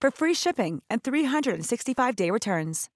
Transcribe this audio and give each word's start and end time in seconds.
for 0.00 0.10
free 0.10 0.34
shipping 0.34 0.82
and 0.90 1.02
365-day 1.02 2.30
returns. 2.30 2.88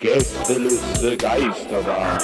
Gästeliste 0.00 1.16
Geisterbahn. 1.16 2.18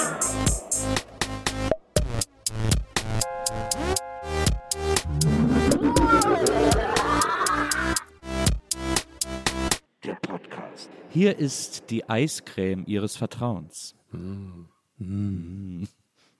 Der 10.03 10.15
Podcast. 10.15 10.89
Hier 11.09 11.37
ist 11.37 11.89
die 11.89 12.07
Eiscreme 12.09 12.85
Ihres 12.85 13.15
Vertrauens. 13.15 13.95
Mm. 14.11 14.65
Mm. 14.97 15.87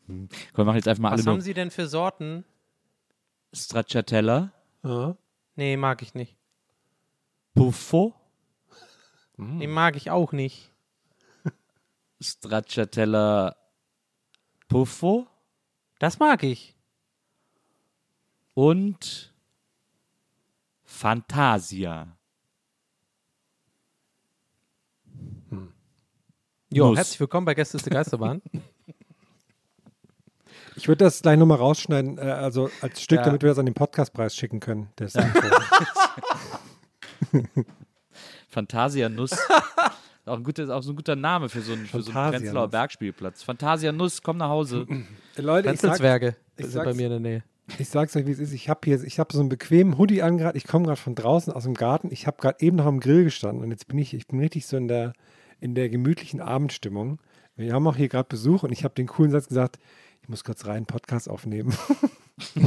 Komm, 0.07 0.27
wir 0.55 0.65
machen 0.65 0.75
jetzt 0.75 0.87
einfach 0.87 1.01
mal 1.01 1.11
Was 1.11 1.21
alle 1.21 1.29
haben 1.29 1.35
nur 1.37 1.41
Sie 1.41 1.53
denn 1.53 1.71
für 1.71 1.87
Sorten? 1.87 2.43
Stracciatella, 3.53 4.51
Ja. 4.83 5.15
Nee, 5.55 5.77
mag 5.77 6.01
ich 6.01 6.13
nicht. 6.15 6.35
Puffo, 7.53 8.15
Den 9.37 9.69
mag 9.71 9.95
ich 9.95 10.09
auch 10.09 10.31
nicht. 10.31 10.71
Stracciatella 12.19 13.55
Puffo 14.67 15.27
Das 15.99 16.19
mag 16.19 16.41
ich. 16.43 16.75
und 18.55 19.33
Fantasia. 20.83 22.17
Jo, 26.71 26.87
Nuss. 26.89 26.97
herzlich 26.97 27.19
willkommen 27.19 27.45
bei 27.45 27.53
Gäste 27.53 27.77
ist 27.77 27.85
die 27.85 27.89
Geisterbahn. 27.91 28.41
Ich 30.83 30.89
würde 30.89 31.05
das 31.05 31.21
gleich 31.21 31.39
nochmal 31.39 31.59
rausschneiden, 31.59 32.17
äh, 32.17 32.21
also 32.23 32.69
als 32.81 33.01
Stück, 33.01 33.19
Ja. 33.19 33.23
damit 33.23 33.41
wir 33.41 33.47
das 33.47 33.57
an 33.57 33.65
den 33.65 33.73
Podcastpreis 33.73 34.35
schicken 34.35 34.59
können. 34.59 34.89
Das 34.97 35.13
Fantasia 38.49 39.07
Nuss. 39.07 39.31
auch, 40.25 40.35
ein 40.35 40.43
guter, 40.43 40.75
auch 40.75 40.83
so 40.83 40.91
ein 40.91 40.97
guter 40.97 41.15
Name 41.15 41.47
für 41.47 41.61
so 41.61 41.71
einen, 41.71 41.85
für 41.85 42.01
so 42.01 42.11
einen 42.11 42.15
Fantasia 42.15 42.39
Prenzlauer 42.39 42.63
Nuss. 42.63 42.71
Bergspielplatz. 42.71 43.43
Fantasia 43.43 43.93
Nuss, 43.93 44.21
komm 44.21 44.35
nach 44.35 44.49
Hause. 44.49 44.85
Leute, 45.37 45.71
ich, 45.71 45.79
sag, 45.79 46.01
ich 46.57 46.65
sind 46.65 46.83
bei 46.83 46.93
mir 46.93 47.05
in 47.05 47.11
der 47.11 47.19
Nähe. 47.21 47.43
ich 47.77 47.87
sag's 47.87 48.13
euch, 48.17 48.25
wie 48.25 48.31
es 48.31 48.39
ist. 48.39 48.51
Ich 48.51 48.67
habe 48.67 48.81
hier, 48.83 49.01
ich 49.05 49.19
habe 49.19 49.33
so 49.33 49.39
einen 49.39 49.47
bequemen 49.47 49.97
Hoodie 49.97 50.21
an 50.21 50.37
gerade. 50.37 50.57
Ich 50.57 50.67
komme 50.67 50.85
gerade 50.85 50.99
von 50.99 51.15
draußen 51.15 51.53
aus 51.53 51.63
dem 51.63 51.75
Garten. 51.75 52.09
Ich 52.11 52.27
habe 52.27 52.35
gerade 52.41 52.57
eben 52.59 52.75
noch 52.75 52.87
am 52.87 52.99
Grill 52.99 53.23
gestanden 53.23 53.63
und 53.63 53.71
jetzt 53.71 53.87
bin 53.87 53.99
ich, 53.99 54.13
ich 54.13 54.27
bin 54.27 54.41
richtig 54.41 54.65
so 54.65 54.75
in 54.75 54.89
der, 54.89 55.13
in 55.61 55.75
der 55.75 55.87
gemütlichen 55.87 56.41
Abendstimmung. 56.41 57.19
Wir 57.55 57.71
haben 57.71 57.87
auch 57.87 57.95
hier 57.95 58.09
gerade 58.09 58.27
Besuch 58.27 58.63
und 58.63 58.73
ich 58.73 58.83
habe 58.83 58.95
den 58.95 59.07
coolen 59.07 59.31
Satz 59.31 59.47
gesagt, 59.47 59.79
ich 60.23 60.29
muss 60.29 60.43
kurz 60.43 60.65
rein 60.65 60.77
einen 60.77 60.85
Podcast 60.87 61.29
aufnehmen. 61.29 61.73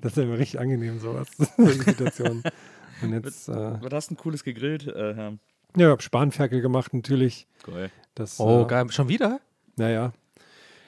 das 0.00 0.12
ist 0.12 0.18
immer 0.18 0.38
richtig 0.38 0.60
angenehm, 0.60 0.98
sowas, 0.98 1.28
solche 1.56 1.82
Situationen. 1.82 2.42
Und 3.02 3.12
jetzt, 3.12 3.48
äh, 3.48 3.52
Was 3.82 3.92
hast 3.92 4.10
du 4.10 4.14
ein 4.14 4.16
cooles 4.18 4.44
gegrillt, 4.44 4.86
äh, 4.86 5.14
Herr? 5.14 5.30
ja, 5.76 5.86
ich 5.86 5.90
habe 5.92 6.02
Spanferkel 6.02 6.60
gemacht 6.60 6.92
natürlich. 6.94 7.46
Geil. 7.64 7.90
Das, 8.14 8.40
Oh, 8.40 8.62
äh, 8.62 8.66
geil. 8.66 8.90
Schon 8.90 9.08
wieder? 9.08 9.40
Naja. 9.76 10.12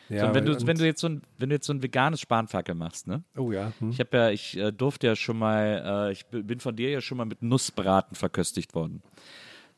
Ja, 0.09 0.29
so, 0.29 0.35
wenn, 0.35 0.47
du, 0.47 0.67
wenn, 0.67 0.79
du 0.79 0.87
jetzt 0.87 1.03
so 1.03 1.09
ein, 1.09 1.23
wenn 1.37 1.51
du 1.51 1.55
jetzt 1.57 1.67
so 1.67 1.73
ein 1.75 1.83
veganes 1.83 2.21
Spanferkel 2.23 2.75
machst, 2.75 3.07
ne? 3.07 3.23
Oh 3.37 3.53
ja. 3.53 3.73
Hm. 3.79 3.91
Ich 3.91 4.01
habe 4.01 4.17
ja, 4.17 4.31
ich 4.31 4.57
äh, 4.57 4.73
durfte 4.73 5.07
ja 5.07 5.15
schon 5.17 5.39
mal, 5.39 6.09
äh, 6.09 6.13
ich 6.13 6.25
bin 6.27 6.61
von 6.61 6.75
dir 6.75 6.89
ja 6.89 7.03
schon 7.03 7.19
mal 7.19 7.27
mit 7.27 7.43
Nussbraten 7.43 8.15
verköstigt 8.17 8.75
worden. 8.75 9.03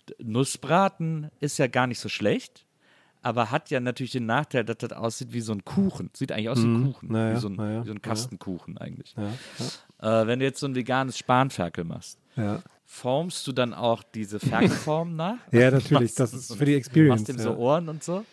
D- 0.08 0.14
Nussbraten 0.22 1.30
ist 1.40 1.58
ja 1.58 1.66
gar 1.66 1.88
nicht 1.88 1.98
so 1.98 2.08
schlecht, 2.08 2.64
aber 3.22 3.50
hat 3.50 3.70
ja 3.70 3.80
natürlich 3.80 4.12
den 4.12 4.26
Nachteil, 4.26 4.64
dass 4.64 4.78
das 4.78 4.92
aussieht 4.92 5.32
wie 5.32 5.40
so 5.40 5.52
ein 5.52 5.64
Kuchen. 5.64 6.10
Sieht 6.14 6.32
eigentlich 6.32 6.48
aus 6.48 6.58
wie 6.62 6.66
ein 6.66 6.84
Kuchen, 6.92 7.12
naja, 7.12 7.36
wie, 7.36 7.40
so 7.40 7.48
ein, 7.48 7.54
naja, 7.54 7.82
wie 7.82 7.88
so 7.88 7.94
ein. 7.94 8.02
Kastenkuchen 8.02 8.78
eigentlich. 8.78 9.14
Ja, 9.16 10.22
Äh, 10.22 10.26
wenn 10.26 10.38
du 10.38 10.44
jetzt 10.46 10.60
so 10.60 10.66
ein 10.66 10.74
veganes 10.74 11.18
Spanferkel 11.18 11.84
machst, 11.84 12.18
formst 12.86 13.46
du 13.46 13.52
dann 13.52 13.74
auch 13.74 14.02
diese 14.02 14.40
Ferkelform 14.40 15.16
nach? 15.16 15.36
ja, 15.52 15.70
natürlich. 15.70 16.14
Das 16.14 16.32
ist 16.32 16.54
für 16.54 16.64
die 16.64 16.74
Experience. 16.74 17.20
Machst 17.20 17.28
dem 17.28 17.38
so 17.38 17.54
Ohren 17.56 17.88
und 17.88 18.02
so? 18.02 18.24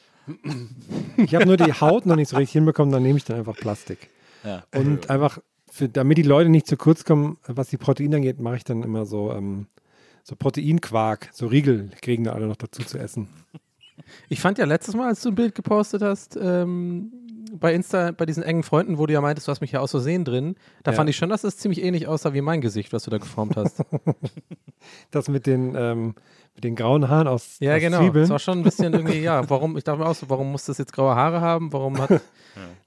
Ich 1.18 1.34
habe 1.36 1.46
nur 1.46 1.58
die 1.58 1.72
Haut 1.74 2.06
noch 2.06 2.16
nicht 2.16 2.30
so 2.30 2.38
richtig 2.38 2.54
hinbekommen, 2.54 2.92
dann 2.92 3.04
nehme 3.04 3.18
ich 3.18 3.24
dann 3.24 3.38
einfach 3.38 3.56
Plastik. 3.56 4.10
Ja. 4.44 4.64
Und 4.74 5.10
einfach, 5.10 5.40
für, 5.70 5.88
damit 5.90 6.18
die 6.18 6.24
Leute 6.24 6.50
nicht 6.50 6.68
zu 6.68 6.76
kurz 6.78 7.06
kommen, 7.06 7.38
was 7.48 7.70
die 7.70 7.78
Proteine 7.78 8.18
angeht, 8.18 8.40
mache 8.40 8.58
ich 8.58 8.64
dann 8.64 8.84
immer 8.84 9.06
so, 9.06 9.32
ähm, 9.32 9.68
so 10.24 10.36
Proteinquark, 10.36 11.30
so 11.34 11.48
Riegel 11.48 11.92
kriegen 12.02 12.26
da 12.26 12.34
alle 12.34 12.48
noch 12.48 12.58
dazu 12.58 12.84
zu 12.84 12.98
essen. 12.98 13.30
Ich 14.30 14.40
fand 14.40 14.58
ja 14.58 14.66
letztes 14.66 14.96
Mal, 14.96 15.08
als 15.08 15.22
du 15.22 15.30
ein 15.30 15.36
Bild 15.36 15.56
gepostet 15.56 16.02
hast, 16.02 16.38
ähm, 16.42 17.12
bei 17.54 17.74
Insta, 17.74 18.12
bei 18.12 18.26
diesen 18.26 18.44
engen 18.44 18.64
Freunden, 18.64 18.98
wo 18.98 19.06
du 19.06 19.14
ja 19.14 19.22
meintest, 19.22 19.48
du 19.48 19.52
hast 19.52 19.62
mich 19.62 19.72
ja 19.72 19.80
aus 19.80 19.92
Versehen 19.92 20.26
drin, 20.26 20.56
da 20.84 20.92
Ja. 20.92 20.98
fand 20.98 21.10
ich 21.10 21.16
schon, 21.18 21.30
dass 21.30 21.44
es 21.44 21.58
ziemlich 21.58 21.82
ähnlich 21.84 22.08
aussah 22.08 22.34
wie 22.34 22.42
mein 22.42 22.62
Gesicht, 22.62 22.94
was 22.94 23.04
du 23.04 23.12
da 23.12 23.18
geformt 23.18 23.56
hast. 23.58 23.82
Das 25.12 25.28
mit 25.28 25.46
den, 25.48 25.76
ähm, 25.76 26.16
mit 26.56 26.64
den 26.64 26.76
grauen 26.76 27.10
Haaren 27.10 27.28
aus, 27.28 27.58
ja, 27.60 27.76
aus 27.76 27.82
genau. 27.82 28.00
Zwiebeln. 28.00 28.24
Das 28.24 28.30
war 28.30 28.40
schon 28.40 28.60
ein 28.60 28.64
bisschen 28.64 28.94
irgendwie, 28.94 29.20
ja, 29.20 29.50
warum, 29.50 29.76
ich 29.78 29.84
dachte 29.84 30.00
mir 30.00 30.06
auch 30.08 30.16
so, 30.16 30.30
warum 30.30 30.52
muss 30.52 30.66
das 30.66 30.78
jetzt 30.78 30.94
graue 30.94 31.14
Haare 31.16 31.42
haben? 31.42 31.74
Warum 31.74 31.98
hat, 32.00 32.10
weiß 32.10 32.22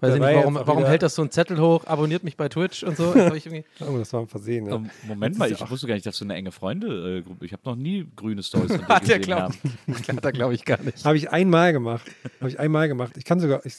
Da 0.01 0.09
ich 0.09 0.13
nicht, 0.15 0.23
war 0.23 0.35
warum, 0.35 0.55
warum 0.65 0.85
hält 0.87 1.03
das 1.03 1.15
so 1.15 1.23
einen 1.23 1.31
Zettel 1.31 1.61
hoch, 1.61 1.85
abonniert 1.87 2.25
mich 2.25 2.37
bei 2.37 2.49
Twitch 2.49 2.83
und 2.85 2.97
so? 2.97 3.13
Das 3.15 3.27
hab 3.27 3.35
ich 3.35 3.47
irgendwie, 3.47 3.65
Oh, 3.81 3.99
das 3.99 4.13
war 4.13 4.21
ein 4.21 4.29
Versehen. 4.29 4.67
Ja. 4.67 4.77
Ähm, 4.77 4.91
Moment 5.07 5.37
mal, 5.39 5.51
ich 5.53 5.61
ja 5.61 5.69
wusste 5.71 5.87
gar 5.87 5.95
nicht, 5.95 6.07
dass 6.07 6.17
du 6.19 6.25
eine 6.25 6.35
enge 6.35 6.53
Freunde-Gruppe 6.53 7.45
Ich 7.45 7.53
habe 7.53 7.63
noch 7.67 7.77
nie 7.77 8.07
grüne 8.17 8.43
Stories 8.43 8.73
von 8.77 8.81
dir 8.81 8.89
hat 8.89 9.09
er 9.09 10.33
glaube 10.33 10.55
ich 10.55 10.65
gar 10.65 10.81
nicht. 10.83 11.05
Habe 11.05 11.17
ich 11.17 11.31
einmal 11.31 11.73
gemacht. 11.73 12.07
Habe 12.41 12.51
ich 12.51 12.59
einmal 12.59 12.89
gemacht. 12.89 13.13
Ich 13.19 13.25
kann 13.25 13.41
sogar, 13.41 13.65
ich, 13.67 13.75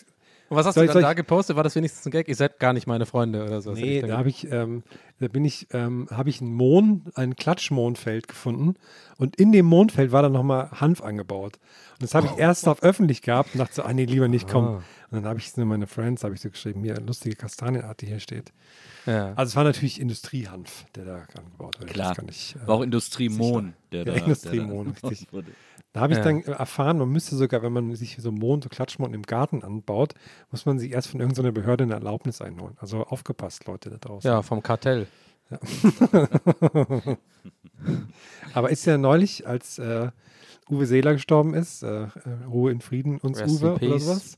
Und 0.52 0.58
was 0.58 0.66
hast 0.66 0.76
Soll 0.76 0.84
du 0.84 0.86
ich- 0.86 0.88
dann 0.90 0.94
soll 0.96 1.02
da 1.04 1.12
ich- 1.12 1.16
gepostet? 1.16 1.56
War 1.56 1.64
das 1.64 1.76
wenigstens 1.76 2.06
ein 2.06 2.12
Gag? 2.12 2.28
Ihr 2.28 2.36
seid 2.36 2.60
gar 2.60 2.74
nicht 2.74 2.86
meine 2.86 3.06
Freunde 3.06 3.46
oder 3.46 3.62
so. 3.62 3.72
Nee, 3.72 4.02
da 4.02 4.18
habe 4.18 4.28
ich, 4.28 4.52
ähm, 4.52 4.84
da 5.22 5.30
bin 5.30 5.46
ich, 5.46 5.68
ähm, 5.72 6.08
habe 6.12 6.30
ich 6.30 6.42
ein 6.42 6.54
Mohn, 6.54 7.04
ein 7.16 7.38
Klatschmohnfeld 7.38 8.28
gefunden 8.28 8.76
und 9.18 9.38
in 9.38 9.54
dem 9.54 9.66
Mohnfeld 9.66 10.12
war 10.12 10.22
dann 10.22 10.34
nochmal 10.34 10.70
Hanf 10.72 11.02
angebaut. 11.02 11.58
Und 11.94 12.04
das 12.04 12.16
habe 12.16 12.28
ich 12.28 12.38
erst 12.38 12.68
auf 12.68 12.84
öffentlich 12.84 13.22
gehabt 13.22 13.52
und 13.54 13.60
dachte 13.60 13.76
so, 13.76 13.84
ah 13.84 13.94
nee, 13.94 14.04
lieber 14.06 14.28
nicht, 14.28 14.50
komm. 14.50 14.76
Und 14.76 14.84
dann 15.12 15.26
habe 15.26 15.40
ich 15.40 15.48
es 15.48 15.58
nur 15.58 15.66
meine 15.68 15.88
Friends, 15.88 16.24
habe 16.26 16.34
ich 16.36 16.42
so 16.42 16.50
geschrieben, 16.50 16.84
hier, 16.84 17.00
lustige 17.00 17.36
Kastanienart, 17.38 18.02
die 18.02 18.08
hier 18.08 18.20
steht. 18.20 18.52
ja. 19.06 19.34
Also 19.36 19.52
es 19.52 19.56
war 19.56 19.64
natürlich 19.64 20.02
Industriehanf, 20.02 20.86
der 20.96 21.06
da 21.06 21.16
angebaut 21.38 21.80
wurde. 21.80 21.86
Klar. 21.94 22.10
Das 22.10 22.18
kann 22.18 22.28
ich, 22.30 22.56
äh, 22.62 22.68
War 22.68 22.76
auch 22.76 22.82
Industriemohn, 22.82 23.74
der 23.92 24.00
Ja, 24.00 24.06
da. 24.06 24.12
der 24.14 24.24
Industriemohn, 24.24 24.96
da 25.02 25.08
richtig. 25.10 25.32
wurde. 25.32 25.48
Da 25.94 26.00
habe 26.02 26.14
ich 26.14 26.20
Ja. 26.20 26.24
dann 26.24 26.42
erfahren, 26.44 26.98
man 27.00 27.10
müsste 27.10 27.36
sogar, 27.36 27.62
wenn 27.64 27.74
man 27.74 27.94
sich 27.96 28.18
so 28.20 28.32
Mohn, 28.32 28.62
so 28.62 28.70
Klatschmohn 28.70 29.14
im 29.14 29.24
Garten 29.24 29.62
anbaut, 29.64 30.14
muss 30.50 30.66
man 30.66 30.80
sich 30.80 30.92
erst 30.94 31.10
von 31.10 31.20
irgendeiner 31.20 31.52
Behörde 31.52 31.84
eine 31.84 31.94
Erlaubnis 31.96 32.42
einholen. 32.42 32.78
Also 32.80 33.04
aufgepasst, 33.06 33.66
Leute 33.66 33.90
da 33.90 33.98
draußen. 33.98 34.30
ja, 34.30 34.42
vom 34.42 34.64
Kartell. 34.64 35.08
Aber 38.54 38.70
ist 38.70 38.86
ja 38.86 38.98
neulich, 38.98 39.48
als 39.48 39.80
äh, 39.80 40.12
Uwe 40.72 40.86
Seeler 40.86 41.14
gestorben 41.14 41.54
ist, 41.54 41.84
äh, 41.84 42.04
äh, 42.04 42.08
Ruhe 42.50 42.72
in 42.72 42.82
Frieden 42.82 43.18
uns 43.20 43.40
Rest 43.40 43.62
Uwe 43.62 43.76
oder 43.76 44.00
sowas, 44.00 44.38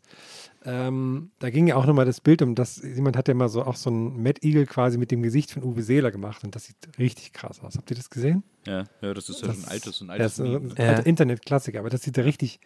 ähm, 0.65 1.31
da 1.39 1.49
ging 1.49 1.67
ja 1.67 1.75
auch 1.75 1.85
nochmal 1.85 2.05
das 2.05 2.21
Bild 2.21 2.41
um, 2.41 2.55
dass 2.55 2.81
jemand 2.81 3.17
hat 3.17 3.27
ja 3.27 3.33
mal 3.33 3.49
so 3.49 3.63
auch 3.63 3.75
so 3.75 3.89
ein 3.89 4.21
Mad 4.23 4.39
Eagle 4.47 4.65
quasi 4.65 4.97
mit 4.97 5.11
dem 5.11 5.21
Gesicht 5.21 5.51
von 5.51 5.63
Uwe 5.63 5.83
Seeler 5.83 6.11
gemacht 6.11 6.43
und 6.43 6.55
das 6.55 6.65
sieht 6.65 6.77
richtig 6.97 7.33
krass 7.33 7.61
aus. 7.61 7.75
Habt 7.77 7.91
ihr 7.91 7.97
das 7.97 8.09
gesehen? 8.09 8.43
Ja, 8.65 8.85
ja, 9.01 9.13
das 9.13 9.27
ist 9.29 9.41
ja 9.41 9.47
Das- 9.47 9.57
schon 9.57 9.65
ein 9.65 9.71
altes, 9.71 10.01
ein 10.01 10.07
Ja, 10.07 10.13
altes 10.13 10.39
ist 10.39 10.39
ein. 10.39 10.73
Ja. 10.77 10.99
Internetklassiker, 10.99 11.79
aber 11.79 11.89
das 11.89 12.01
sieht 12.03 12.15
ja 12.17 12.23
richtig, 12.23 12.59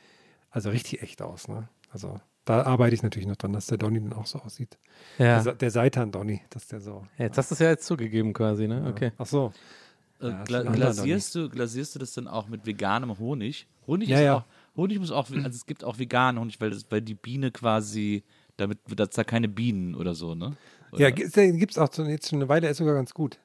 also 0.51 0.69
richtig 0.69 1.01
echt 1.01 1.21
aus, 1.21 1.47
ne? 1.47 1.69
Also 1.89 2.19
da 2.45 2.63
arbeite 2.63 2.93
ich 2.93 3.03
natürlich 3.03 3.27
noch 3.27 3.35
dran, 3.35 3.51
dass 3.53 3.65
der 3.67 3.77
Donny 3.77 3.99
dann 3.99 4.13
auch 4.13 4.25
so 4.27 4.39
aussieht. 4.39 4.77
Ja. 5.17 5.41
Der, 5.41 5.55
der 5.55 5.71
Seitan-Donny, 5.71 6.41
dass 6.49 6.67
der 6.67 6.79
so. 6.79 7.05
Jetzt 7.17 7.37
hast 7.37 7.49
du 7.51 7.55
es 7.55 7.59
ja 7.59 7.69
jetzt 7.69 7.85
zugegeben 7.85 8.31
quasi, 8.33 8.67
ne? 8.67 8.85
Okay. 8.89 9.11
Ach 9.17 9.25
so. 9.25 9.51
Äh, 10.19 10.29
Ja, 10.29 10.43
gla 10.43 10.63
glasierst, 10.63 11.35
du, 11.35 11.49
glasierst 11.49 11.95
du 11.95 11.99
das 11.99 12.13
dann 12.13 12.27
auch 12.27 12.47
mit 12.47 12.65
veganem 12.65 13.17
Honig? 13.19 13.67
Honig 13.85 14.09
Ja, 14.09 14.17
ist 14.17 14.23
ja. 14.23 14.35
auch, 14.37 14.43
Honig 14.75 14.99
muss 14.99 15.11
auch, 15.11 15.29
also 15.29 15.49
es 15.49 15.65
gibt 15.65 15.83
auch 15.83 15.99
veganen 15.99 16.39
Honig, 16.41 16.59
weil, 16.59 16.71
das, 16.71 16.85
weil 16.89 17.01
die 17.01 17.13
Biene 17.15 17.51
quasi, 17.51 18.23
damit 18.57 18.79
dass 18.95 19.09
da 19.11 19.23
keine 19.23 19.47
Bienen 19.47 19.95
oder 19.95 20.15
so, 20.15 20.35
ne? 20.35 20.55
Ja, 20.97 21.07
Oder- 21.07 21.11
gibt 21.11 21.71
es 21.71 21.77
auch 21.77 21.91
so, 21.93 22.03
jetzt 22.03 22.29
schon 22.29 22.39
eine 22.39 22.49
Weile, 22.49 22.67
ist 22.69 22.77
sogar 22.77 22.95
ganz 22.95 23.13
gut. 23.13 23.39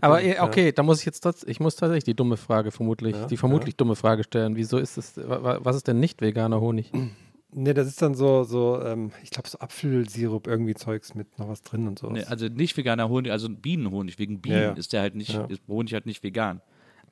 Aber 0.00 0.20
eh, 0.22 0.40
okay, 0.40 0.72
da 0.72 0.82
muss 0.82 0.98
ich 1.00 1.06
jetzt 1.06 1.20
trotzdem, 1.20 1.48
ich 1.50 1.60
muss 1.60 1.76
tatsächlich 1.76 2.02
die 2.04 2.14
dumme 2.14 2.36
Frage 2.36 2.72
vermutlich, 2.72 3.14
Ja, 3.14 3.26
die 3.26 3.36
vermutlich 3.36 3.76
dumme 3.76 3.94
Frage 3.94 4.24
stellen. 4.24 4.56
Wieso 4.56 4.78
ist 4.78 4.98
es, 4.98 5.16
wa- 5.16 5.60
was 5.62 5.76
ist 5.76 5.86
denn 5.86 6.00
nicht 6.00 6.20
veganer 6.20 6.60
Honig? 6.60 6.90
Ne, 7.50 7.72
das 7.72 7.86
ist 7.86 8.02
dann 8.02 8.14
so, 8.14 8.44
so 8.44 8.80
ähm, 8.82 9.10
ich 9.22 9.30
glaube, 9.30 9.48
so 9.48 9.58
Apfelsirup, 9.58 10.46
irgendwie 10.46 10.74
Zeugs 10.74 11.14
mit 11.14 11.38
noch 11.38 11.48
was 11.48 11.62
drin 11.62 11.88
und 11.88 11.98
so. 11.98 12.10
Nee, 12.10 12.24
also 12.24 12.46
nicht 12.46 12.76
veganer 12.76 13.08
Honig, 13.08 13.32
also 13.32 13.48
Bienenhonig. 13.48 14.18
Wegen 14.18 14.40
Bienen 14.40 14.56
Ja, 14.56 14.62
ja. 14.64 14.72
ist 14.72 14.92
der 14.92 15.00
halt 15.00 15.14
nicht, 15.14 15.32
Ja. 15.32 15.44
ist 15.46 15.62
Honig 15.66 15.94
halt 15.94 16.04
nicht 16.04 16.22
vegan. 16.22 16.60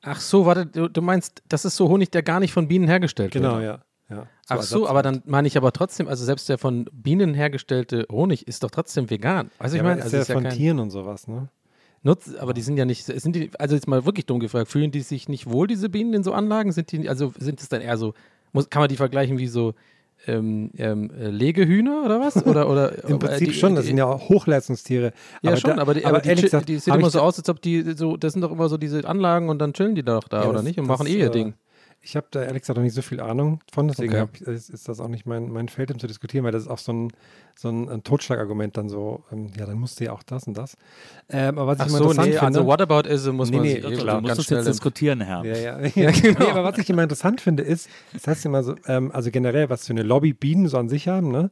Ach 0.03 0.19
so, 0.19 0.45
warte, 0.45 0.67
du, 0.67 0.89
du 0.89 1.01
meinst, 1.01 1.41
das 1.49 1.65
ist 1.65 1.75
so 1.75 1.89
Honig, 1.89 2.11
der 2.11 2.21
gar 2.21 2.39
nicht 2.39 2.53
von 2.53 2.67
Bienen 2.67 2.87
hergestellt 2.87 3.31
genau, 3.31 3.55
wird? 3.55 3.63
ja. 4.09 4.15
ja. 4.15 4.27
Ach 4.47 4.61
so, 4.61 4.87
aber 4.87 5.01
dann 5.01 5.23
meine 5.25 5.47
ich 5.47 5.57
aber 5.57 5.71
trotzdem, 5.71 6.07
also 6.07 6.23
selbst 6.23 6.47
der 6.49 6.59
von 6.59 6.85
Bienen 6.93 7.33
hergestellte 7.33 8.05
Honig 8.11 8.47
ist 8.47 8.63
doch 8.63 8.69
trotzdem 8.69 9.09
vegan. 9.09 9.49
Weißt 9.57 9.73
du, 9.73 9.77
ja, 9.77 9.83
ich 9.83 9.87
meine, 9.87 9.99
ist 9.99 10.03
also 10.05 10.17
ja 10.17 10.21
ist 10.21 10.27
ja 10.27 10.35
von 10.35 10.43
kein 10.43 10.53
Tieren 10.53 10.79
und 10.79 10.91
sowas, 10.91 11.27
ne? 11.27 11.49
Nutz, 12.03 12.31
aber 12.35 12.53
die 12.53 12.61
sind 12.61 12.77
ja 12.77 12.85
nicht, 12.85 13.05
sind 13.05 13.35
die, 13.35 13.49
also 13.57 13.73
jetzt 13.73 13.87
mal 13.87 14.05
wirklich 14.05 14.27
dumm 14.27 14.39
gefragt, 14.39 14.67
fühlen 14.69 14.91
die 14.91 15.01
sich 15.01 15.27
nicht 15.27 15.49
wohl, 15.49 15.65
diese 15.65 15.89
Bienen 15.89 16.13
in 16.13 16.23
so 16.23 16.31
Anlagen? 16.31 16.71
Sind 16.71 16.91
die, 16.91 17.09
also 17.09 17.33
sind 17.39 17.59
es 17.59 17.69
dann 17.69 17.81
eher 17.81 17.97
so, 17.97 18.13
muss, 18.53 18.69
kann 18.69 18.81
man 18.81 18.89
die 18.89 18.95
vergleichen 18.97 19.39
wie 19.39 19.47
so 19.47 19.73
ähm, 20.27 20.71
ähm, 20.77 21.09
äh, 21.19 21.29
Legehühner 21.29 22.03
oder 22.05 22.19
was? 22.19 22.45
Oder, 22.45 22.69
oder, 22.69 23.03
Im 23.09 23.15
äh, 23.15 23.19
Prinzip 23.19 23.47
die- 23.49 23.53
schon, 23.53 23.75
das 23.75 23.83
die- 23.85 23.87
sind 23.89 23.97
ja 23.97 24.05
Hochleistungstiere. 24.07 25.13
Ja, 25.41 25.57
schon, 25.57 25.75
da- 25.75 25.81
aber 25.81 25.93
die, 25.93 26.05
aber 26.05 26.19
die, 26.19 26.29
ehrlich 26.29 26.45
gesagt, 26.45 26.67
die 26.69 26.77
sehen 26.79 26.93
immer 26.95 27.09
so 27.09 27.21
aus, 27.21 27.37
als 27.39 27.49
ob 27.49 27.61
die 27.61 27.81
so, 27.95 28.17
das 28.17 28.33
sind 28.33 28.41
doch 28.41 28.51
immer 28.51 28.69
so 28.69 28.77
diese 28.77 29.07
Anlagen 29.07 29.49
und 29.49 29.59
dann 29.59 29.73
chillen 29.73 29.95
die 29.95 30.03
doch 30.03 30.27
da, 30.27 30.41
Ja, 30.43 30.49
oder 30.49 30.53
das- 30.57 30.63
nicht? 30.63 30.79
Und 30.79 30.87
das, 30.87 30.99
machen 30.99 31.07
eh 31.07 31.17
ihr 31.17 31.27
äh, 31.27 31.31
Ding. 31.31 31.53
Ich 32.07 32.15
habe 32.15 32.27
da 32.31 32.41
ehrlich 32.41 32.61
gesagt 32.61 32.77
noch 32.77 32.83
nicht 32.83 32.93
so 32.93 33.01
viel 33.01 33.19
Ahnung 33.19 33.59
von, 33.69 33.89
deswegen 33.89 34.15
Okay. 34.15 34.29
ich, 34.35 34.41
ist, 34.43 34.69
ist 34.69 34.87
das 34.87 35.01
auch 35.01 35.09
nicht 35.09 35.25
mein, 35.25 35.51
mein 35.51 35.67
Feld, 35.67 35.91
um 35.91 35.99
zu 35.99 36.07
diskutieren, 36.07 36.45
weil 36.45 36.53
das 36.53 36.61
ist 36.63 36.69
auch 36.69 36.77
so 36.77 36.93
ein, 36.93 37.11
so 37.53 37.67
ein, 37.67 37.89
ein 37.89 38.03
Totschlagargument 38.03 38.77
dann 38.77 38.87
so, 38.87 39.25
ähm, 39.29 39.51
ja, 39.57 39.65
dann 39.65 39.77
musst 39.77 39.99
du 39.99 40.05
ja 40.05 40.13
auch 40.13 40.23
das 40.23 40.47
und 40.47 40.57
das. 40.57 40.77
Ähm, 41.29 41.57
aber 41.57 41.67
was 41.67 41.81
Ach 41.81 41.85
ich 41.85 41.89
immer 41.89 41.97
so, 41.97 42.03
interessant 42.05 42.27
nee, 42.29 42.39
finde, 42.39 42.59
also 42.59 42.67
Whataboutism 42.67 43.31
muss 43.31 43.49
Nee, 43.49 43.57
man 43.57 43.65
nee, 43.65 43.73
sich 43.73 43.81
doch, 43.83 44.21
Du 44.21 44.21
musst 44.21 44.43
schnell 44.45 44.59
jetzt 44.59 44.67
diskutieren, 44.69 45.19
Herr. 45.19 45.43
Ja, 45.43 45.57
ja. 45.57 45.79
Ja, 45.95 46.11
genau. 46.11 46.39
nee, 46.39 46.49
aber 46.51 46.63
was 46.63 46.77
ich 46.77 46.89
immer 46.89 47.03
interessant 47.03 47.41
finde, 47.41 47.63
ist, 47.63 47.89
das 48.13 48.25
heißt 48.25 48.45
immer 48.45 48.63
so, 48.63 48.75
ähm, 48.87 49.11
also 49.11 49.29
generell, 49.29 49.69
was 49.69 49.85
für 49.85 49.91
eine 49.91 50.03
Lobby 50.03 50.31
Bienen 50.31 50.69
so 50.69 50.77
an 50.77 50.87
sich 50.87 51.09
haben, 51.09 51.29
ne? 51.29 51.49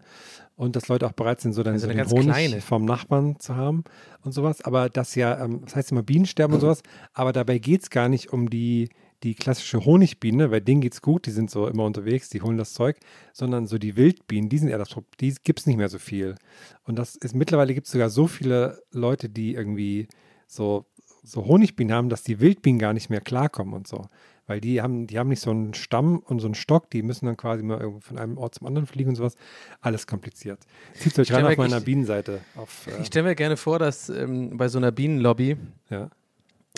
Und 0.56 0.78
dass 0.78 0.88
Leute 0.88 1.06
auch 1.06 1.12
bereit 1.12 1.42
sind, 1.42 1.52
so 1.52 1.64
dann 1.64 1.74
Also 1.74 1.86
so 1.86 1.92
eine 1.92 1.96
den 1.96 2.08
ganz 2.08 2.12
Honig 2.14 2.28
kleine. 2.34 2.62
vom 2.62 2.86
Nachbarn 2.86 3.42
zu 3.42 3.58
haben 3.58 3.84
und 4.24 4.32
sowas. 4.32 4.62
Aber 4.64 4.88
das 4.88 5.14
ja, 5.16 5.44
ähm, 5.44 5.64
das 5.66 5.76
heißt 5.76 5.92
immer 5.92 6.02
Bienensterben 6.04 6.54
und 6.54 6.62
sowas, 6.62 6.82
aber 7.14 7.34
dabei 7.34 7.58
geht 7.58 7.82
es 7.84 7.90
gar 7.90 8.08
nicht 8.08 8.32
um 8.32 8.50
die, 8.50 8.88
die 9.26 9.34
klassische 9.34 9.84
Honigbiene, 9.84 10.52
weil 10.52 10.62
denen 10.62 10.82
geht's 10.82 11.02
gut, 11.02 11.26
die 11.26 11.32
sind 11.32 11.50
so 11.50 11.68
immer 11.68 11.84
unterwegs, 11.84 12.30
die 12.30 12.42
holen 12.44 12.58
das 12.58 12.74
Zeug, 12.74 12.98
sondern 13.34 13.66
so 13.66 13.80
die 13.80 13.96
Wildbienen, 13.98 14.50
die 14.50 14.60
sind 14.60 14.70
eher 14.70 14.78
das 14.78 14.90
Problem, 14.90 15.12
die 15.20 15.34
gibt 15.44 15.60
es 15.60 15.66
nicht 15.66 15.78
mehr 15.78 15.90
so 15.90 15.98
viel. 16.00 16.36
Und 16.84 16.98
das 17.00 17.16
ist 17.16 17.34
mittlerweile 17.34 17.74
gibt 17.74 17.88
es 17.88 17.92
sogar 17.92 18.10
so 18.12 18.28
viele 18.28 18.82
Leute, 18.92 19.28
die 19.28 19.56
irgendwie 19.56 20.08
so, 20.48 20.86
so 21.24 21.46
Honigbienen 21.46 21.94
haben, 21.94 22.10
dass 22.10 22.22
die 22.22 22.40
Wildbienen 22.40 22.78
gar 22.80 22.94
nicht 22.94 23.10
mehr 23.10 23.20
klarkommen 23.20 23.74
und 23.74 23.88
so. 23.88 24.06
Weil 24.48 24.62
die 24.62 24.80
haben, 24.80 25.08
die 25.08 25.18
haben 25.18 25.30
nicht 25.30 25.42
so 25.42 25.50
einen 25.50 25.74
Stamm 25.74 26.20
und 26.20 26.38
so 26.40 26.46
einen 26.46 26.54
Stock, 26.54 26.92
die 26.92 27.02
müssen 27.02 27.26
dann 27.26 27.36
quasi 27.36 27.64
mal 27.64 27.96
von 28.00 28.20
einem 28.20 28.38
Ort 28.38 28.54
zum 28.54 28.68
anderen 28.68 28.86
fliegen 28.86 29.10
und 29.10 29.16
sowas. 29.16 29.34
Alles 29.82 30.06
kompliziert. 30.06 30.60
Zieht 30.94 31.18
euch 31.18 31.34
rein 31.34 31.48
auf 31.48 31.58
meiner 31.58 31.80
ich- 31.80 31.84
Bienenseite. 31.86 32.42
Auf, 32.56 32.86
äh, 32.86 33.02
Ich 33.02 33.08
stelle 33.08 33.30
mir 33.30 33.36
gerne 33.36 33.58
vor, 33.58 33.80
dass 33.80 34.08
ähm, 34.10 34.56
bei 34.56 34.68
so 34.68 34.78
einer 34.78 34.92
Bienenlobby, 34.92 35.58
ja. 35.90 36.12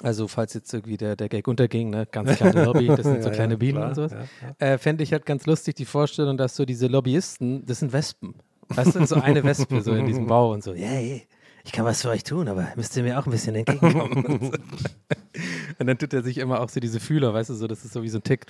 Also 0.03 0.27
falls 0.27 0.53
jetzt 0.53 0.73
irgendwie 0.73 0.97
der, 0.97 1.15
der 1.15 1.29
Gag 1.29 1.47
unterging, 1.47 1.89
ne, 1.89 2.07
ganz 2.09 2.35
kleine 2.35 2.65
Lobby, 2.65 2.87
das 2.87 3.03
sind 3.03 3.21
so 3.23 3.29
Ja, 3.29 3.35
kleine 3.35 3.57
Bienen 3.57 3.77
klar, 3.77 3.89
und 3.89 3.95
sowas, 3.95 4.15
ja, 4.59 4.67
äh, 4.67 4.77
fände 4.77 5.03
ich 5.03 5.11
halt 5.11 5.25
ganz 5.25 5.45
lustig 5.45 5.75
die 5.75 5.85
Vorstellung, 5.85 6.37
dass 6.37 6.55
so 6.55 6.65
diese 6.65 6.87
Lobbyisten, 6.87 7.65
das 7.65 7.79
sind 7.79 7.93
Wespen. 7.93 8.35
Weißt 8.69 8.95
du, 8.95 9.05
so 9.05 9.15
eine 9.15 9.43
Wespe 9.43 9.81
so 9.81 9.93
in 9.93 10.05
diesem 10.05 10.27
Bau 10.27 10.51
und 10.51 10.63
so, 10.63 10.73
ja, 10.73 10.91
yeah, 10.91 11.21
ich 11.67 11.73
kann 11.73 11.83
was 11.83 12.01
für 12.01 12.09
euch 12.09 12.23
tun, 12.23 12.47
aber 12.47 12.69
müsst 12.77 12.95
ihr 12.95 13.03
mir 13.03 13.19
auch 13.19 13.25
ein 13.25 13.31
bisschen 13.31 13.53
entgegenkommen. 13.53 14.51
und, 15.79 15.85
dann 15.85 15.97
tut 15.97 16.13
er 16.13 16.23
sich 16.23 16.37
immer 16.37 16.61
auch 16.61 16.69
so 16.69 16.79
diese 16.79 17.01
Fühler, 17.01 17.33
weißt 17.33 17.49
du, 17.49 17.55
so, 17.55 17.67
das 17.67 17.83
ist 17.83 17.91
so 17.91 18.03
wie 18.03 18.07
so 18.07 18.19
ein 18.19 18.23
Tick. 18.23 18.45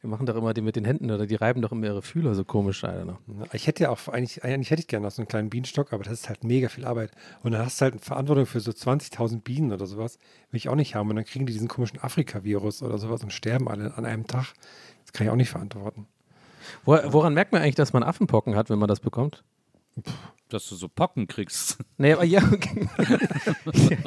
Wir 0.00 0.08
machen 0.08 0.24
doch 0.24 0.34
immer 0.34 0.54
die 0.54 0.62
mit 0.62 0.74
den 0.74 0.86
Händen 0.86 1.10
oder 1.10 1.26
die 1.26 1.34
reiben 1.34 1.60
doch 1.60 1.72
immer 1.72 1.88
ihre 1.88 2.00
Fühler 2.00 2.34
so 2.34 2.42
komisch, 2.42 2.84
Alter. 2.84 3.18
Ich 3.52 3.66
hätte 3.66 3.82
ja 3.82 3.90
auch, 3.90 4.08
eigentlich, 4.08 4.42
eigentlich 4.44 4.70
hätte 4.70 4.80
ich 4.80 4.88
gerne 4.88 5.04
noch 5.04 5.12
so 5.12 5.20
einen 5.20 5.28
kleinen 5.28 5.50
Bienenstock, 5.50 5.92
aber 5.92 6.04
das 6.04 6.14
ist 6.14 6.30
halt 6.30 6.42
mega 6.42 6.70
viel 6.70 6.86
Arbeit. 6.86 7.10
Und 7.42 7.52
dann 7.52 7.66
hast 7.66 7.78
du 7.78 7.82
halt 7.82 7.92
eine 7.92 8.02
Verantwortung 8.02 8.46
für 8.46 8.60
so 8.60 8.70
20.000 8.70 9.42
Bienen 9.42 9.70
oder 9.70 9.84
sowas. 9.84 10.18
Will 10.50 10.56
ich 10.56 10.70
auch 10.70 10.74
nicht 10.74 10.94
haben. 10.94 11.10
Und 11.10 11.16
dann 11.16 11.26
kriegen 11.26 11.44
die 11.44 11.52
diesen 11.52 11.68
komischen 11.68 12.00
Afrika-Virus 12.00 12.82
oder 12.82 12.96
sowas 12.96 13.22
und 13.22 13.34
sterben 13.34 13.68
alle 13.68 13.94
an 13.98 14.06
einem 14.06 14.26
Tag. 14.26 14.54
Das 15.04 15.12
kann 15.12 15.26
ich 15.26 15.30
auch 15.30 15.36
nicht 15.36 15.50
verantworten. 15.50 16.06
Wo, 16.86 16.96
woran 17.08 17.34
merkt 17.34 17.52
man 17.52 17.60
eigentlich, 17.60 17.74
dass 17.74 17.92
man 17.92 18.02
Affenpocken 18.02 18.56
hat, 18.56 18.70
wenn 18.70 18.78
man 18.78 18.88
das 18.88 19.00
bekommt? 19.00 19.44
Dass 20.48 20.68
du 20.68 20.74
so 20.74 20.88
Pocken 20.88 21.26
kriegst. 21.26 21.78
Nee, 21.98 22.14
aber 22.14 22.24
ja, 22.24 22.42
okay. 22.52 22.88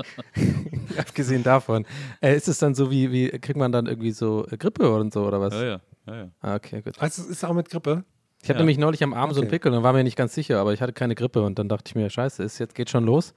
Abgesehen 0.97 1.43
davon. 1.43 1.85
Äh, 2.21 2.35
ist 2.35 2.47
es 2.47 2.57
dann 2.57 2.75
so 2.75 2.91
wie, 2.91 3.11
wie, 3.11 3.29
kriegt 3.29 3.57
man 3.57 3.71
dann 3.71 3.85
irgendwie 3.85 4.11
so 4.11 4.45
äh, 4.51 4.57
Grippe 4.57 4.93
und 4.93 5.13
so 5.13 5.25
oder 5.25 5.39
was? 5.39 5.53
Ja, 5.53 5.63
ja, 5.63 5.81
ja, 6.07 6.15
ja. 6.15 6.29
Ah, 6.41 6.55
okay, 6.55 6.81
gut. 6.81 6.99
Also 6.99 7.21
es 7.21 7.29
ist 7.29 7.43
auch 7.45 7.53
mit 7.53 7.69
Grippe. 7.69 8.03
Ich 8.43 8.49
hatte 8.49 8.57
Ja. 8.57 8.61
nämlich 8.61 8.77
neulich 8.77 9.01
am 9.03 9.13
Arm 9.13 9.31
so 9.31 9.39
einen 9.39 9.47
Okay. 9.47 9.55
Pickel 9.57 9.73
und 9.73 9.83
war 9.83 9.93
mir 9.93 10.03
nicht 10.03 10.17
ganz 10.17 10.35
sicher, 10.35 10.59
aber 10.59 10.73
ich 10.73 10.81
hatte 10.81 10.93
keine 10.93 11.15
Grippe 11.15 11.41
und 11.41 11.57
dann 11.57 11.69
dachte 11.69 11.85
ich 11.87 11.95
mir, 11.95 12.09
scheiße, 12.09 12.43
ist 12.43 12.59
jetzt 12.59 12.75
geht 12.75 12.89
schon 12.89 13.05
los. 13.05 13.33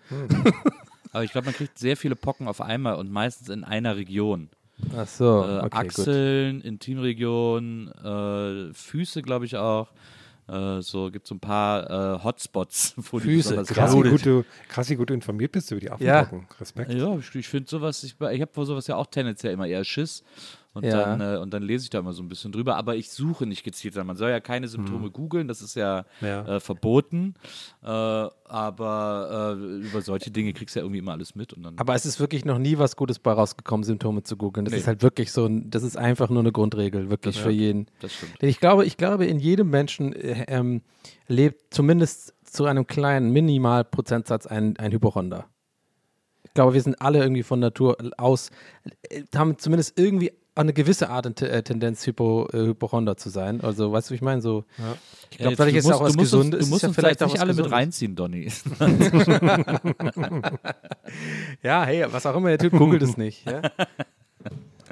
Aber 1.12 1.24
ich 1.24 1.32
glaube, 1.32 1.46
man 1.46 1.54
kriegt 1.54 1.78
sehr 1.78 1.96
viele 1.96 2.16
Pocken 2.16 2.48
auf 2.48 2.60
einmal 2.60 2.96
und 2.96 3.10
meistens 3.10 3.48
in 3.48 3.64
einer 3.64 3.96
Region. 3.96 4.50
Ach 4.94 5.06
so, 5.06 5.24
äh, 5.24 5.58
okay, 5.58 5.60
gut. 5.62 5.74
Achseln, 5.74 6.60
Intimregion, 6.60 7.88
äh, 7.88 8.74
Füße, 8.74 9.22
glaube 9.22 9.44
ich 9.44 9.56
auch. 9.56 9.92
Äh, 10.48 10.80
so 10.80 11.10
gibt 11.10 11.26
es 11.26 11.28
so 11.28 11.34
ein 11.34 11.40
paar 11.40 12.16
äh, 12.16 12.24
Hotspots, 12.24 12.94
wo 13.12 13.18
die 13.18 13.26
Füße, 13.26 13.50
besonders 13.50 13.68
Krass, 13.68 13.94
wie 13.94 14.10
gut 14.10 14.26
du, 14.26 14.44
krass, 14.68 14.88
wie 14.88 14.96
gut 14.96 15.10
du 15.10 15.14
informiert 15.14 15.52
bist 15.52 15.70
über 15.70 15.80
die 15.80 15.86
Ja. 15.86 15.92
Affenpocken. 16.20 16.46
Respekt. 16.60 16.92
Ja, 16.92 17.16
ich, 17.18 17.34
ich 17.34 17.48
finde 17.48 17.68
sowas, 17.68 18.02
ich, 18.02 18.14
ich 18.20 18.40
habe 18.40 18.50
vor 18.52 18.64
sowas 18.66 18.86
ja 18.86 18.96
auch 18.96 19.06
tendenziell 19.06 19.52
immer 19.52 19.66
eher 19.66 19.84
Schiss. 19.84 20.22
Und, 20.78 20.84
Ja. 20.84 21.16
dann, 21.16 21.20
äh, 21.20 21.38
und 21.38 21.52
dann 21.52 21.62
lese 21.62 21.84
ich 21.84 21.90
da 21.90 21.98
immer 21.98 22.12
so 22.12 22.22
ein 22.22 22.28
bisschen 22.28 22.52
drüber. 22.52 22.76
Aber 22.76 22.96
ich 22.96 23.10
suche 23.10 23.46
nicht 23.46 23.64
gezielt. 23.64 23.94
Man 24.04 24.16
soll 24.16 24.30
ja 24.30 24.40
keine 24.40 24.68
Symptome 24.68 25.10
googeln, 25.10 25.46
das 25.48 25.60
ist 25.62 25.74
ja, 25.74 26.04
Ja. 26.20 26.56
Äh, 26.56 26.60
verboten. 26.60 27.34
Äh, 27.82 27.86
aber 27.86 29.56
äh, 29.58 29.62
über 29.86 30.00
solche 30.02 30.30
Dinge 30.30 30.52
kriegst 30.52 30.74
du 30.74 30.80
ja 30.80 30.84
irgendwie 30.84 30.98
immer 31.00 31.12
alles 31.12 31.34
mit. 31.34 31.52
Und 31.52 31.62
dann, 31.62 31.78
Aber 31.78 31.94
es 31.94 32.06
ist 32.06 32.18
wirklich 32.20 32.44
noch 32.44 32.58
nie 32.58 32.78
was 32.78 32.96
Gutes 32.96 33.18
bei 33.18 33.32
rausgekommen, 33.32 33.84
Symptome 33.84 34.22
zu 34.22 34.36
googeln. 34.36 34.64
Das 34.64 34.72
Nee. 34.72 34.78
ist 34.80 34.86
halt 34.86 35.02
wirklich 35.02 35.32
so, 35.32 35.46
ein, 35.46 35.70
das 35.70 35.82
ist 35.82 35.96
einfach 35.96 36.30
nur 36.30 36.40
eine 36.40 36.52
Grundregel, 36.52 37.10
wirklich 37.10 37.34
Das 37.36 37.42
für 37.42 37.50
jeden. 37.50 37.86
das 38.00 38.14
stimmt. 38.14 38.40
Denn 38.40 38.48
ich 38.48 38.60
glaube, 38.60 38.84
ich 38.86 38.96
glaube, 38.96 39.26
in 39.26 39.38
jedem 39.38 39.68
Menschen 39.70 40.12
äh, 40.14 40.44
ähm, 40.48 40.82
lebt 41.26 41.74
zumindest 41.74 42.34
zu 42.44 42.64
einem 42.64 42.86
kleinen 42.86 43.30
Minimalprozentsatz 43.32 44.46
ein, 44.46 44.76
ein 44.78 44.92
Hypochonder. 44.92 45.46
Ich 46.44 46.54
glaube, 46.54 46.72
wir 46.74 46.80
sind 46.82 47.00
alle 47.00 47.20
irgendwie 47.20 47.42
von 47.42 47.60
Natur 47.60 47.96
aus, 48.16 48.50
äh, 49.10 49.22
haben 49.36 49.58
zumindest 49.58 49.98
irgendwie 49.98 50.32
eine 50.60 50.72
gewisse 50.72 51.10
Art 51.10 51.26
und 51.26 51.40
äh, 51.42 51.62
Tendenz, 51.62 52.06
Hypo, 52.06 52.48
äh, 52.52 52.58
Hypochonder 52.58 53.16
zu 53.16 53.30
sein. 53.30 53.60
Also, 53.60 53.92
weißt 53.92 54.08
du, 54.08 54.12
wie 54.12 54.16
ich 54.16 54.22
meine? 54.22 54.40
So, 54.42 54.64
ich 55.30 55.38
glaube, 55.38 55.50
jetzt, 55.50 55.60
dadurch 55.60 55.74
du 55.74 55.78
ist 55.78 55.84
musst, 55.84 55.90
ja 55.92 55.96
auch 55.96 56.04
was 56.04 56.12
du 56.12 56.18
musst 56.18 56.32
Gesundes. 56.32 56.60
Uns, 56.60 56.66
du 56.66 56.70
musst 56.70 56.82
ja 56.82 56.88
uns 56.88 56.96
vielleicht 56.96 57.18
vielleicht 57.18 57.22
auch 57.22 57.32
nicht 57.32 57.40
alle 57.40 57.54
mit 57.54 57.64
Gesundes. 57.64 57.78
reinziehen, 57.78 58.16
Donny. 58.16 58.50
Ja, 61.62 61.84
hey, 61.84 62.04
was 62.10 62.26
auch 62.26 62.36
immer 62.36 62.48
der 62.48 62.58
Typ, 62.58 62.72
googelt 62.72 63.02
es 63.02 63.16
nicht. 63.16 63.46
Ja? 63.46 63.62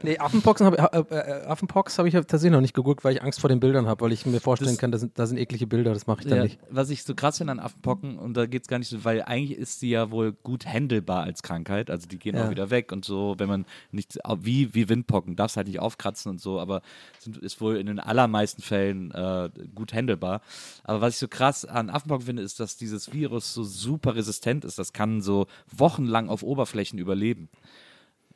Nee, 0.02 0.18
Affenpox 0.18 0.60
habe 0.60 0.78
äh, 0.78 1.14
äh, 1.14 1.46
Affenpox 1.46 1.98
hab 1.98 2.06
ich 2.06 2.12
tatsächlich 2.14 2.52
noch 2.52 2.60
nicht 2.60 2.74
geguckt, 2.74 3.04
weil 3.04 3.14
ich 3.14 3.22
Angst 3.22 3.40
vor 3.40 3.48
den 3.48 3.60
Bildern 3.60 3.86
habe, 3.86 4.04
weil 4.04 4.12
ich 4.12 4.26
mir 4.26 4.40
vorstellen 4.40 4.72
Das- 4.72 4.78
kann, 4.78 4.92
da 4.92 4.98
sind, 4.98 5.18
da 5.18 5.26
sind 5.26 5.38
eklige 5.38 5.66
Bilder, 5.66 5.92
das 5.94 6.06
mache 6.06 6.20
ich 6.20 6.26
dann 6.26 6.38
Ja, 6.38 6.44
nicht. 6.44 6.58
was 6.70 6.90
ich 6.90 7.02
so 7.04 7.14
krass 7.14 7.38
finde 7.38 7.52
an 7.52 7.60
Affenpocken, 7.60 8.18
und 8.18 8.34
da 8.36 8.46
geht 8.46 8.62
es 8.62 8.68
gar 8.68 8.78
nicht 8.78 8.88
so, 8.88 9.04
weil 9.04 9.22
eigentlich 9.22 9.58
ist 9.58 9.80
sie 9.80 9.90
ja 9.90 10.10
wohl 10.10 10.32
gut 10.32 10.66
handelbar 10.66 11.22
als 11.24 11.42
Krankheit. 11.42 11.90
Also 11.90 12.06
die 12.08 12.18
gehen 12.18 12.36
Ja. 12.36 12.46
auch 12.46 12.50
wieder 12.50 12.70
weg 12.70 12.92
und 12.92 13.04
so, 13.04 13.34
wenn 13.38 13.48
man 13.48 13.64
nicht, 13.92 14.18
wie, 14.40 14.74
wie 14.74 14.88
Windpocken, 14.88 15.36
darfst 15.36 15.56
halt 15.56 15.66
nicht 15.66 15.80
aufkratzen 15.80 16.30
und 16.30 16.40
so, 16.40 16.60
aber 16.60 16.82
sind, 17.18 17.36
ist 17.38 17.60
wohl 17.60 17.76
in 17.76 17.86
den 17.86 18.00
allermeisten 18.00 18.62
Fällen 18.62 19.10
äh, 19.12 19.48
gut 19.74 19.92
handelbar. 19.94 20.40
Aber 20.84 21.00
was 21.00 21.14
ich 21.14 21.18
so 21.18 21.28
krass 21.28 21.64
an 21.64 21.90
Affenpocken 21.90 22.26
finde, 22.26 22.42
ist, 22.42 22.60
dass 22.60 22.76
dieses 22.76 23.12
Virus 23.12 23.54
so 23.54 23.64
super 23.64 24.14
resistent 24.14 24.64
ist. 24.64 24.78
Das 24.78 24.92
kann 24.92 25.20
so 25.22 25.46
wochenlang 25.74 26.28
auf 26.28 26.42
Oberflächen 26.42 26.98
überleben. 26.98 27.48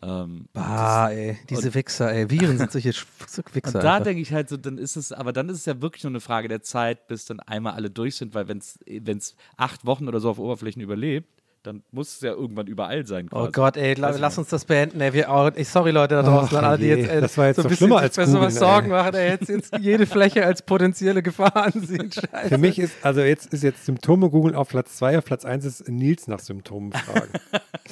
Ähm, 0.02 0.46
Bah, 0.54 1.10
ey, 1.10 1.38
diese 1.50 1.74
Wichser, 1.74 2.10
ey, 2.12 2.30
Viren 2.30 2.56
sind 2.56 2.72
solche 2.72 2.90
Wichser. 3.52 3.78
Und 3.78 3.84
da 3.84 4.00
denke 4.00 4.22
ich 4.22 4.32
halt 4.32 4.48
so, 4.48 4.56
dann 4.56 4.78
ist 4.78 4.96
es, 4.96 5.12
aber 5.12 5.32
dann 5.32 5.48
ist 5.48 5.58
es 5.58 5.66
ja 5.66 5.82
wirklich 5.82 6.04
nur 6.04 6.10
eine 6.12 6.20
Frage 6.20 6.48
der 6.48 6.62
Zeit, 6.62 7.06
bis 7.06 7.26
dann 7.26 7.40
einmal 7.40 7.74
alle 7.74 7.90
durch 7.90 8.16
sind, 8.16 8.34
weil 8.34 8.48
wenn 8.48 8.58
es 8.58 9.36
acht 9.56 9.84
Wochen 9.84 10.08
oder 10.08 10.20
so 10.20 10.30
auf 10.30 10.38
Oberflächen 10.38 10.80
überlebt, 10.80 11.28
dann 11.62 11.82
muss 11.90 12.14
es 12.14 12.20
ja 12.22 12.30
irgendwann 12.30 12.66
überall 12.66 13.04
sein. 13.06 13.28
Quasi. 13.28 13.48
Oh 13.48 13.52
Gott, 13.52 13.76
ey, 13.76 13.92
la, 13.92 14.08
Weiß 14.08 14.14
ich 14.16 14.20
lass 14.22 14.32
nicht. 14.32 14.38
uns 14.38 14.48
das 14.48 14.64
beenden. 14.64 14.98
Ey, 15.02 15.12
wir, 15.12 15.26
oh, 15.28 15.50
sorry 15.62 15.90
Leute 15.90 16.14
da 16.14 16.22
draußen, 16.22 16.56
Ach, 16.56 16.62
an 16.62 16.64
alle, 16.64 16.78
die 16.78 16.84
je, 16.86 16.96
jetzt 16.96 17.10
ey, 17.10 17.20
das 17.20 17.36
war 17.36 17.48
jetzt 17.48 17.56
so 17.56 17.62
ein 17.62 17.68
bisschen 17.68 17.76
schlimmer 17.88 17.98
als 18.00 18.14
sich 18.14 18.24
besser 18.24 18.40
was 18.40 18.54
googeln, 18.54 18.70
ey. 18.70 18.72
Sorgen 18.72 18.88
machen, 18.88 19.14
ey, 19.14 19.28
jetzt, 19.28 19.48
jetzt 19.50 19.76
jede 19.80 20.06
Fläche 20.06 20.46
als 20.46 20.62
potenzielle 20.62 21.22
Gefahr 21.22 21.54
ansehen. 21.56 22.10
Scheiße. 22.10 22.28
Für 22.48 22.56
mich 22.56 22.78
ist, 22.78 22.94
also 23.02 23.20
jetzt 23.20 23.52
ist 23.52 23.62
jetzt 23.62 23.84
Symptome 23.84 24.30
googeln 24.30 24.54
auf 24.54 24.70
Platz 24.70 24.96
2, 24.96 25.18
auf 25.18 25.24
Platz 25.26 25.44
1 25.44 25.66
ist 25.66 25.86
Nils 25.86 26.28
nach 26.28 26.38
Symptomen 26.40 26.92
fragen. 26.92 27.32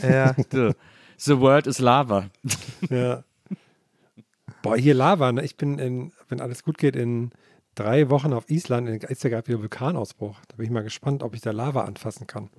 Ja. 0.02 0.34
The, 1.18 1.40
world 1.40 1.66
is 1.66 1.78
lava. 1.78 2.26
ja. 2.90 3.24
Boah, 4.62 4.76
hier 4.76 4.94
Lava, 4.94 5.30
ne? 5.32 5.44
Ich 5.44 5.56
bin 5.56 5.78
in, 5.78 6.12
wenn 6.28 6.40
alles 6.40 6.62
gut 6.64 6.78
geht, 6.78 6.96
in 6.96 7.30
drei 7.76 8.10
Wochen 8.10 8.32
auf 8.32 8.50
Island, 8.50 8.88
in- 8.88 9.00
ist 9.08 9.22
ja 9.22 9.30
gerade 9.30 9.46
wieder 9.46 9.60
Vulkanausbruch. 9.60 10.36
Da 10.48 10.56
bin 10.56 10.64
ich 10.66 10.70
mal 10.72 10.82
gespannt, 10.82 11.22
ob 11.22 11.34
ich 11.34 11.40
da 11.42 11.52
Lava 11.52 11.84
anfassen 11.84 12.26
kann. 12.26 12.50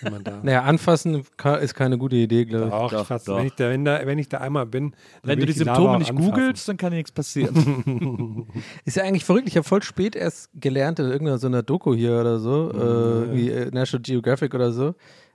Wenn 0.00 0.12
man 0.12 0.24
da 0.24 0.40
Naja, 0.42 0.62
anfassen 0.62 1.24
ist 1.60 1.74
keine 1.74 1.96
gute 1.98 2.16
Idee, 2.16 2.44
glaube 2.44 2.66
ich. 2.66 2.70
Doch, 2.72 3.06
Doch, 3.08 3.24
doch. 3.24 3.36
Wenn, 3.38 3.46
ich 3.46 3.54
da, 3.54 3.70
wenn, 3.70 3.84
da, 3.84 4.00
wenn 4.04 4.18
ich 4.18 4.28
da 4.28 4.38
einmal 4.38 4.66
bin, 4.66 4.90
dann 5.22 5.30
Wenn 5.30 5.38
du 5.40 5.46
die 5.46 5.52
Lava 5.52 5.74
Symptome 5.76 5.98
nicht 5.98 6.10
anfassen. 6.10 6.30
googelst, 6.32 6.68
dann 6.68 6.76
kann 6.76 6.90
dir 6.90 6.96
nichts 6.96 7.12
passieren. 7.12 8.46
Ist 8.84 8.96
ja 8.96 9.04
eigentlich 9.04 9.24
verrückt. 9.24 9.46
Ich 9.46 9.56
habe 9.56 9.66
voll 9.68 9.82
spät 9.82 10.16
erst 10.16 10.50
gelernt 10.54 10.98
in 10.98 11.06
irgendeiner 11.06 11.38
so 11.38 11.46
einer 11.46 11.62
Doku 11.62 11.94
hier 11.94 12.18
oder 12.20 12.40
so, 12.40 12.70
äh, 12.72 12.76
irgendwie, 12.76 13.50
äh, 13.50 13.70
National 13.70 14.02
Geographic 14.02 14.54
oder 14.54 14.72
so, 14.72 14.94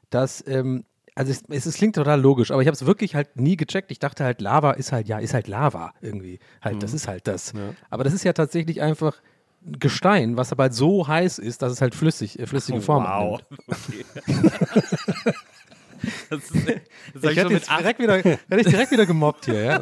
dass, 0.09 0.45
ähm, 0.47 0.83
also 1.17 1.31
es, 1.31 1.43
es, 1.49 1.65
es 1.65 1.75
klingt 1.75 1.95
total 1.95 2.21
logisch, 2.21 2.51
aber 2.51 2.61
ich 2.61 2.67
habe 2.67 2.75
es 2.75 2.85
wirklich 2.85 3.15
halt 3.15 3.37
nie 3.37 3.57
gecheckt. 3.57 3.89
Ich 3.91 3.97
dachte 3.97 4.23
halt, 4.23 4.39
Lava 4.39 4.71
ist 4.71 4.91
halt, 4.91 5.07
ja, 5.07 5.17
ist 5.17 5.33
halt 5.33 5.47
Lava 5.47 5.93
irgendwie. 5.99 6.39
Halt, 6.61 6.83
das 6.83 6.93
ist 6.93 7.07
halt 7.07 7.27
das. 7.27 7.53
Aber 7.89 8.03
das 8.03 8.13
ist 8.13 8.23
ja 8.23 8.33
tatsächlich 8.33 8.81
einfach 8.81 9.15
Gestein, 9.61 10.37
was 10.37 10.51
aber 10.51 10.63
halt 10.63 10.75
so 10.75 11.07
heiß 11.07 11.39
ist, 11.39 11.61
dass 11.61 11.73
es 11.73 11.81
halt 11.81 11.95
flüssig, 11.95 12.39
äh, 12.39 12.45
flüssige 12.45 12.81
Form 12.81 13.03
wow. 13.03 13.41
annimmt. 13.41 13.43
Okay. 13.67 15.33
Das 16.29 16.51
ist, 16.51 16.67
das 17.13 17.23
Ich 17.23 17.31
ich 17.31 17.37
hätte 17.37 17.53
jetzt 17.53 17.69
direkt 17.69 17.99
wieder, 17.99 18.15
hätte 18.17 18.39
ich 18.49 18.67
direkt 18.67 18.91
wieder 18.91 19.05
gemobbt 19.05 19.45
hier, 19.45 19.63
ja. 19.63 19.81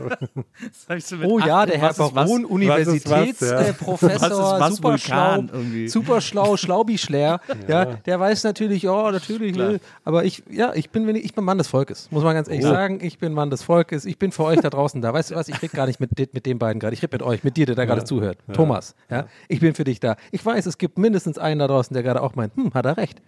Oh 1.23 1.39
ja, 1.39 1.65
der 1.65 1.77
Herr? 1.79 1.93
Baron, 1.93 2.41
ja. 2.41 2.47
Universitätsprofessor, 2.47 4.09
ist 4.11 4.59
was, 4.59 4.75
super 4.75 4.97
schlau, 4.97 5.43
super 5.87 6.21
schlau, 6.21 6.57
Schlaubischler, 6.57 7.39
ja. 7.67 7.85
der 7.85 8.19
weiß 8.19 8.43
natürlich, 8.43 8.87
oh, 8.87 9.11
natürlich, 9.11 9.53
Klar. 9.53 9.73
ne, 9.73 9.79
aber 10.03 10.25
ich, 10.25 10.43
ja, 10.49 10.73
ich 10.73 10.89
bin, 10.89 11.07
ich 11.15 11.33
bin 11.33 11.43
Mann 11.43 11.57
des 11.57 11.67
Volkes, 11.67 12.09
muss 12.11 12.23
man 12.23 12.35
ganz 12.35 12.47
ehrlich 12.47 12.63
sagen, 12.63 12.99
ich 13.01 13.17
bin 13.17 13.33
Mann 13.33 13.49
des 13.49 13.63
Volkes, 13.63 14.05
ich 14.05 14.17
bin 14.17 14.31
für 14.31 14.43
euch 14.43 14.59
da 14.61 14.69
draußen 14.69 15.01
da, 15.01 15.13
weißt 15.13 15.31
du 15.31 15.35
was, 15.35 15.47
ich 15.47 15.61
rede 15.61 15.75
gar 15.75 15.87
nicht 15.87 15.99
mit, 15.99 16.11
mit 16.33 16.45
den 16.45 16.59
beiden 16.59 16.79
gerade, 16.79 16.93
ich 16.93 17.01
rede 17.01 17.15
mit 17.15 17.23
euch, 17.23 17.43
mit 17.43 17.57
dir, 17.57 17.65
der 17.65 17.75
da 17.75 17.85
gerade 17.85 18.03
zuhört, 18.03 18.37
Thomas, 18.53 18.95
ja, 19.09 19.27
ich 19.47 19.59
bin 19.59 19.75
für 19.75 19.83
dich 19.83 19.99
da. 19.99 20.15
Ich 20.31 20.45
weiß, 20.45 20.65
es 20.65 20.77
gibt 20.77 20.97
mindestens 20.97 21.37
einen 21.37 21.59
da 21.59 21.67
draußen, 21.67 21.93
der 21.93 22.03
gerade 22.03 22.21
auch 22.21 22.35
meint, 22.35 22.55
hm, 22.55 22.73
hat 22.73 22.85
er 22.85 22.97
recht. 22.97 23.21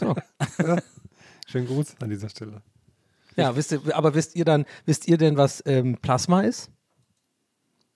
So. 0.00 0.14
Schönen 1.54 1.68
Gruß 1.68 1.94
an 2.00 2.10
dieser 2.10 2.28
Stelle. 2.28 2.62
Ja, 3.36 3.54
wisst 3.54 3.70
ihr, 3.70 3.80
aber 3.96 4.16
wisst 4.16 4.34
ihr 4.34 4.44
dann, 4.44 4.64
wisst 4.86 5.06
ihr 5.06 5.16
denn, 5.18 5.36
was 5.36 5.62
ähm, 5.66 5.96
Plasma 6.02 6.40
ist? 6.40 6.68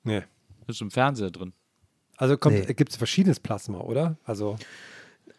Nee. 0.04 0.22
Ist 0.68 0.80
im 0.80 0.92
Fernseher 0.92 1.32
drin. 1.32 1.52
Also 2.16 2.36
Nee. 2.68 2.72
gibt 2.74 2.92
es 2.92 2.96
verschiedenes 2.96 3.40
Plasma, 3.40 3.80
oder? 3.80 4.16
Also 4.22 4.58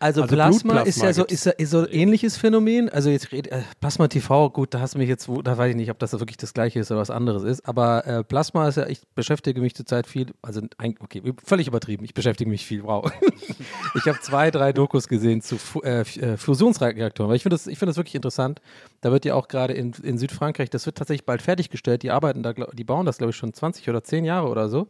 Also, 0.01 0.21
Also 0.21 0.33
Plasma, 0.33 0.79
ist 0.81 1.01
ja 1.01 1.11
so, 1.11 1.25
ist, 1.25 1.45
ist 1.45 1.71
so 1.71 1.79
ein 1.79 1.87
ähnliches 1.91 2.37
Phänomen. 2.37 2.87
Also 2.87 3.09
jetzt 3.09 3.33
red, 3.33 3.47
äh, 3.51 3.63
Plasma 3.81 4.07
TV, 4.07 4.49
gut, 4.49 4.73
da 4.73 4.79
hast 4.79 4.95
du 4.95 4.97
mich 4.97 5.09
jetzt, 5.09 5.29
da 5.43 5.57
weiß 5.57 5.71
ich 5.71 5.75
nicht, 5.75 5.91
ob 5.91 5.99
das 5.99 6.13
wirklich 6.13 6.37
das 6.37 6.53
gleiche 6.53 6.79
ist 6.79 6.89
oder 6.89 7.01
was 7.01 7.09
anderes 7.09 7.43
ist. 7.43 7.67
Aber 7.67 8.07
äh, 8.07 8.23
Plasma 8.23 8.69
ist 8.69 8.77
ja, 8.77 8.87
ich 8.87 9.01
beschäftige 9.13 9.59
mich 9.59 9.75
zurzeit 9.75 10.07
viel, 10.07 10.27
also 10.41 10.61
okay, 11.01 11.21
völlig 11.43 11.67
übertrieben, 11.67 12.05
ich 12.05 12.13
beschäftige 12.13 12.49
mich 12.49 12.65
viel, 12.65 12.83
wow. 12.83 13.11
ich 13.95 14.07
habe 14.07 14.19
zwei, 14.21 14.51
drei 14.51 14.71
Dokus 14.71 15.09
gesehen 15.09 15.41
zu 15.41 15.57
Fu 15.57 15.81
äh, 15.81 16.01
äh, 16.01 16.37
Fusionsreaktoren, 16.37 17.29
weil 17.29 17.35
ich 17.35 17.43
finde 17.43 17.55
das, 17.55 17.67
ich 17.67 17.77
finde 17.77 17.89
das 17.89 17.97
wirklich 17.97 18.15
interessant. 18.15 18.61
Da 19.01 19.11
wird 19.11 19.25
ja 19.25 19.35
auch 19.35 19.49
gerade 19.49 19.73
in, 19.73 19.91
in 20.03 20.17
Südfrankreich, 20.17 20.69
das 20.69 20.85
wird 20.85 20.97
tatsächlich 20.97 21.25
bald 21.25 21.41
fertiggestellt, 21.41 22.03
die 22.03 22.11
arbeiten 22.11 22.41
da, 22.41 22.53
die 22.53 22.83
bauen 22.85 23.05
das, 23.05 23.17
glaube 23.17 23.31
ich, 23.31 23.35
schon 23.35 23.53
20 23.53 23.89
oder 23.89 24.01
10 24.01 24.23
Jahre 24.23 24.47
oder 24.47 24.69
so. 24.69 24.87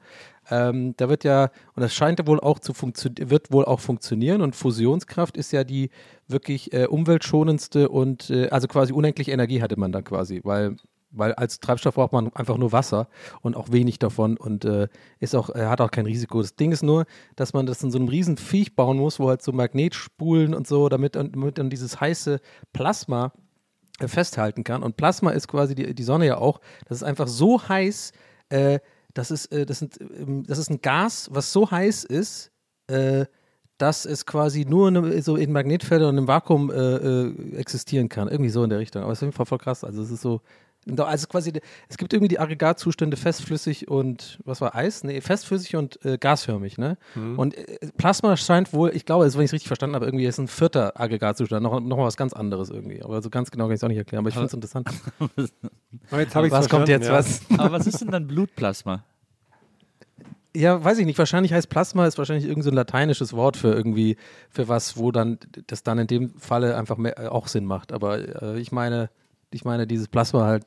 Ähm, 0.49 0.95
da 0.97 1.09
wird 1.09 1.23
ja, 1.23 1.51
und 1.75 1.81
das 1.81 1.93
scheint 1.93 2.25
wohl 2.27 2.39
auch 2.39 2.59
zu 2.59 2.73
funktionieren, 2.73 3.29
wird 3.29 3.51
wohl 3.51 3.65
auch 3.65 3.79
funktionieren 3.79 4.41
und 4.41 4.55
Fusionskraft 4.55 5.37
ist 5.37 5.51
ja 5.51 5.63
die 5.63 5.89
wirklich 6.27 6.73
äh, 6.73 6.85
umweltschonendste 6.85 7.89
und 7.89 8.29
äh, 8.29 8.49
also 8.49 8.67
quasi 8.67 8.93
unendliche 8.93 9.31
Energie 9.31 9.61
hatte 9.61 9.79
man 9.79 9.91
dann 9.91 10.03
quasi, 10.03 10.41
weil 10.43 10.75
weil 11.11 11.33
als 11.33 11.59
Treibstoff 11.59 11.95
braucht 11.95 12.13
man 12.13 12.31
einfach 12.33 12.57
nur 12.57 12.71
Wasser 12.71 13.07
und 13.41 13.55
auch 13.55 13.71
wenig 13.71 13.99
davon 13.99 14.37
und 14.37 14.65
äh, 14.65 14.87
ist 15.19 15.35
auch, 15.35 15.49
äh, 15.49 15.65
hat 15.65 15.81
auch 15.81 15.91
kein 15.91 16.05
Risiko. 16.05 16.41
Das 16.41 16.55
Ding 16.55 16.71
ist 16.71 16.83
nur, 16.83 17.05
dass 17.35 17.53
man 17.53 17.65
das 17.65 17.81
in 17.83 17.91
so 17.91 17.97
einem 17.97 18.07
riesen 18.07 18.37
Viech 18.37 18.75
bauen 18.75 18.97
muss, 18.97 19.19
wo 19.19 19.27
halt 19.27 19.41
so 19.41 19.51
Magnetspulen 19.51 20.53
und 20.53 20.67
so, 20.67 20.89
damit, 20.89 21.15
damit 21.15 21.57
dann 21.57 21.69
dieses 21.69 21.99
heiße 21.99 22.39
Plasma 22.73 23.33
äh, 23.99 24.07
festhalten 24.07 24.63
kann. 24.63 24.83
Und 24.83 24.97
Plasma 24.97 25.31
ist 25.31 25.47
quasi 25.47 25.75
die, 25.75 25.93
die 25.95 26.03
Sonne 26.03 26.27
ja 26.27 26.37
auch. 26.37 26.59
Das 26.87 26.97
ist 26.97 27.03
einfach 27.03 27.27
so 27.27 27.67
heiß, 27.67 28.11
äh, 28.49 28.79
das, 29.13 29.31
ist, 29.31 29.51
äh, 29.51 29.65
das, 29.65 29.79
sind, 29.79 29.99
ähm, 30.01 30.43
das 30.45 30.57
ist 30.57 30.69
ein 30.69 30.81
Gas, 30.81 31.29
was 31.31 31.51
so 31.51 31.69
heiß 31.69 32.03
ist, 32.03 32.51
äh, 32.87 33.25
dass 33.77 34.05
es 34.05 34.25
quasi 34.25 34.65
nur 34.65 34.89
in, 34.89 35.21
so 35.21 35.35
in 35.35 35.51
Magnetfeldern 35.51 36.09
und 36.09 36.17
im 36.17 36.27
Vakuum 36.27 36.69
äh, 36.69 36.75
äh, 36.75 37.55
existieren 37.55 38.09
kann. 38.09 38.27
Irgendwie 38.27 38.49
so 38.49 38.63
in 38.63 38.69
der 38.69 38.79
Richtung. 38.79 39.03
Aber 39.03 39.11
es 39.11 39.19
ist 39.19 39.23
auf 39.23 39.27
jeden 39.27 39.35
Fall 39.35 39.45
voll 39.45 39.57
krass. 39.57 39.83
Also 39.83 40.01
es 40.01 40.11
ist 40.11 40.21
so. 40.21 40.41
Also 40.97 41.27
quasi, 41.27 41.53
es 41.87 41.97
gibt 41.97 42.13
irgendwie 42.13 42.29
die 42.29 42.39
Aggregatzustände 42.39 43.17
festflüssig 43.17 43.87
und 43.87 44.39
was 44.45 44.61
war 44.61 44.75
Eis? 44.75 45.03
Nee, 45.03 45.21
festflüssig 45.21 45.75
und 45.75 46.03
äh, 46.05 46.17
gasförmig, 46.17 46.77
ne? 46.77 46.97
Und 47.15 47.57
äh, 47.57 47.91
Plasma 47.97 48.37
scheint 48.37 48.73
wohl, 48.73 48.91
ich 48.95 49.05
glaube, 49.05 49.23
also 49.23 49.37
wenn 49.37 49.45
ich 49.45 49.49
es 49.49 49.53
richtig 49.53 49.67
verstanden 49.67 49.95
habe, 49.95 50.05
irgendwie 50.05 50.25
ist 50.25 50.37
ein 50.39 50.47
vierter 50.47 50.99
Aggregatzustand, 50.99 51.63
noch, 51.63 51.79
noch 51.79 51.97
mal 51.97 52.05
was 52.05 52.17
ganz 52.17 52.33
anderes 52.33 52.69
irgendwie. 52.69 53.03
Aber 53.03 53.21
so 53.21 53.29
ganz 53.29 53.51
genau 53.51 53.65
kann 53.65 53.73
ich 53.73 53.79
es 53.79 53.83
auch 53.83 53.89
nicht 53.89 53.97
erklären, 53.97 54.21
aber 54.21 54.29
ich 54.29 54.35
finde 54.35 54.47
es 54.47 54.53
interessant. 54.53 54.89
jetzt 56.11 56.35
habe 56.35 56.47
ich 56.47 56.51
was 56.51 56.69
kommt 56.69 56.87
jetzt? 56.87 57.07
ja. 57.07 57.13
Was? 57.13 57.41
Aber 57.57 57.71
was 57.71 57.87
ist 57.87 58.01
denn 58.01 58.11
dann 58.11 58.27
Blutplasma? 58.27 59.03
Ja, 60.55 60.83
weiß 60.83 60.97
ich 60.97 61.05
nicht. 61.05 61.19
Wahrscheinlich 61.19 61.53
heißt 61.53 61.69
Plasma 61.69 62.07
ist 62.07 62.17
wahrscheinlich 62.17 62.45
irgend 62.45 62.63
so 62.63 62.71
ein 62.71 62.75
lateinisches 62.75 63.33
Wort 63.33 63.55
für 63.55 63.71
irgendwie, 63.71 64.17
für 64.49 64.67
was, 64.67 64.97
wo 64.97 65.11
dann 65.11 65.37
das 65.67 65.83
dann 65.83 65.99
in 65.99 66.07
dem 66.07 66.29
Falle 66.39 66.75
einfach 66.75 66.97
mehr, 66.97 67.19
äh, 67.19 67.27
auch 67.27 67.47
Sinn 67.47 67.65
macht. 67.65 67.91
Aber 67.91 68.41
äh, 68.41 68.59
ich 68.59 68.71
meine, 68.71 69.09
ich 69.51 69.63
meine, 69.63 69.85
dieses 69.85 70.07
Plasma 70.07 70.45
halt, 70.45 70.65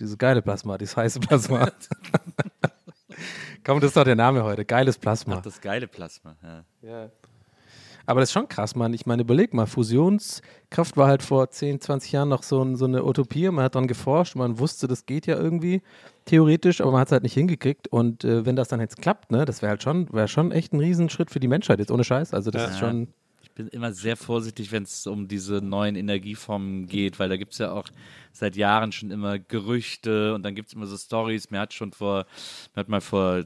dieses 0.00 0.18
geile 0.18 0.42
Plasma, 0.42 0.78
dieses 0.78 0.96
heiße 0.96 1.20
Plasma. 1.20 1.70
Komm, 3.64 3.80
das 3.80 3.88
ist 3.90 3.96
doch 3.96 4.04
der 4.04 4.16
Name 4.16 4.44
heute. 4.44 4.64
Geiles 4.64 4.98
Plasma. 4.98 5.36
Ach, 5.38 5.42
das 5.42 5.60
geile 5.60 5.88
Plasma. 5.88 6.36
Ja. 6.82 7.10
Aber 8.08 8.20
das 8.20 8.28
ist 8.28 8.34
schon 8.34 8.48
krass, 8.48 8.76
Mann. 8.76 8.94
Ich 8.94 9.06
meine, 9.06 9.22
überleg 9.22 9.52
mal, 9.52 9.66
Fusionskraft 9.66 10.96
war 10.96 11.08
halt 11.08 11.22
vor 11.24 11.50
10, 11.50 11.80
20 11.80 12.12
Jahren 12.12 12.28
noch 12.28 12.44
so, 12.44 12.62
ein, 12.62 12.76
so 12.76 12.84
eine 12.84 13.04
Utopie. 13.04 13.50
Man 13.50 13.64
hat 13.64 13.74
dran 13.74 13.88
geforscht, 13.88 14.36
man 14.36 14.60
wusste, 14.60 14.86
das 14.86 15.06
geht 15.06 15.26
ja 15.26 15.36
irgendwie 15.36 15.82
theoretisch, 16.24 16.80
aber 16.80 16.92
man 16.92 17.00
hat 17.00 17.08
es 17.08 17.12
halt 17.12 17.24
nicht 17.24 17.34
hingekriegt. 17.34 17.88
Und 17.88 18.22
äh, 18.22 18.46
wenn 18.46 18.54
das 18.54 18.68
dann 18.68 18.78
jetzt 18.80 18.98
klappt, 19.02 19.32
ne, 19.32 19.44
das 19.44 19.60
wäre 19.60 19.70
halt 19.70 19.82
schon, 19.82 20.12
wäre 20.12 20.28
schon 20.28 20.52
echt 20.52 20.72
ein 20.72 20.78
Riesenschritt 20.78 21.32
für 21.32 21.40
die 21.40 21.48
Menschheit, 21.48 21.80
jetzt 21.80 21.90
ohne 21.90 22.04
Scheiß. 22.04 22.32
Also 22.32 22.52
das 22.52 22.62
Ja. 22.62 22.68
ist 22.68 22.78
schon. 22.78 23.08
Ich 23.42 23.50
bin 23.50 23.66
immer 23.68 23.92
sehr 23.92 24.16
vorsichtig, 24.16 24.70
wenn 24.70 24.82
es 24.84 25.06
um 25.08 25.26
diese 25.26 25.54
neuen 25.54 25.96
Energieformen 25.96 26.86
geht, 26.86 27.18
weil 27.18 27.28
da 27.30 27.36
gibt 27.36 27.52
es 27.54 27.58
ja 27.58 27.72
auch 27.72 27.86
seit 28.38 28.56
Jahren 28.56 28.92
schon 28.92 29.10
immer 29.10 29.38
Gerüchte 29.38 30.34
und 30.34 30.42
dann 30.42 30.54
gibt 30.54 30.68
es 30.68 30.74
immer 30.74 30.86
so 30.86 30.96
Stories. 30.96 31.50
Mir 31.50 31.60
hat 31.60 31.74
schon 31.74 31.92
vor, 31.92 32.26
mir 32.74 32.80
hat 32.80 32.88
mal 32.88 33.00
vor, 33.00 33.44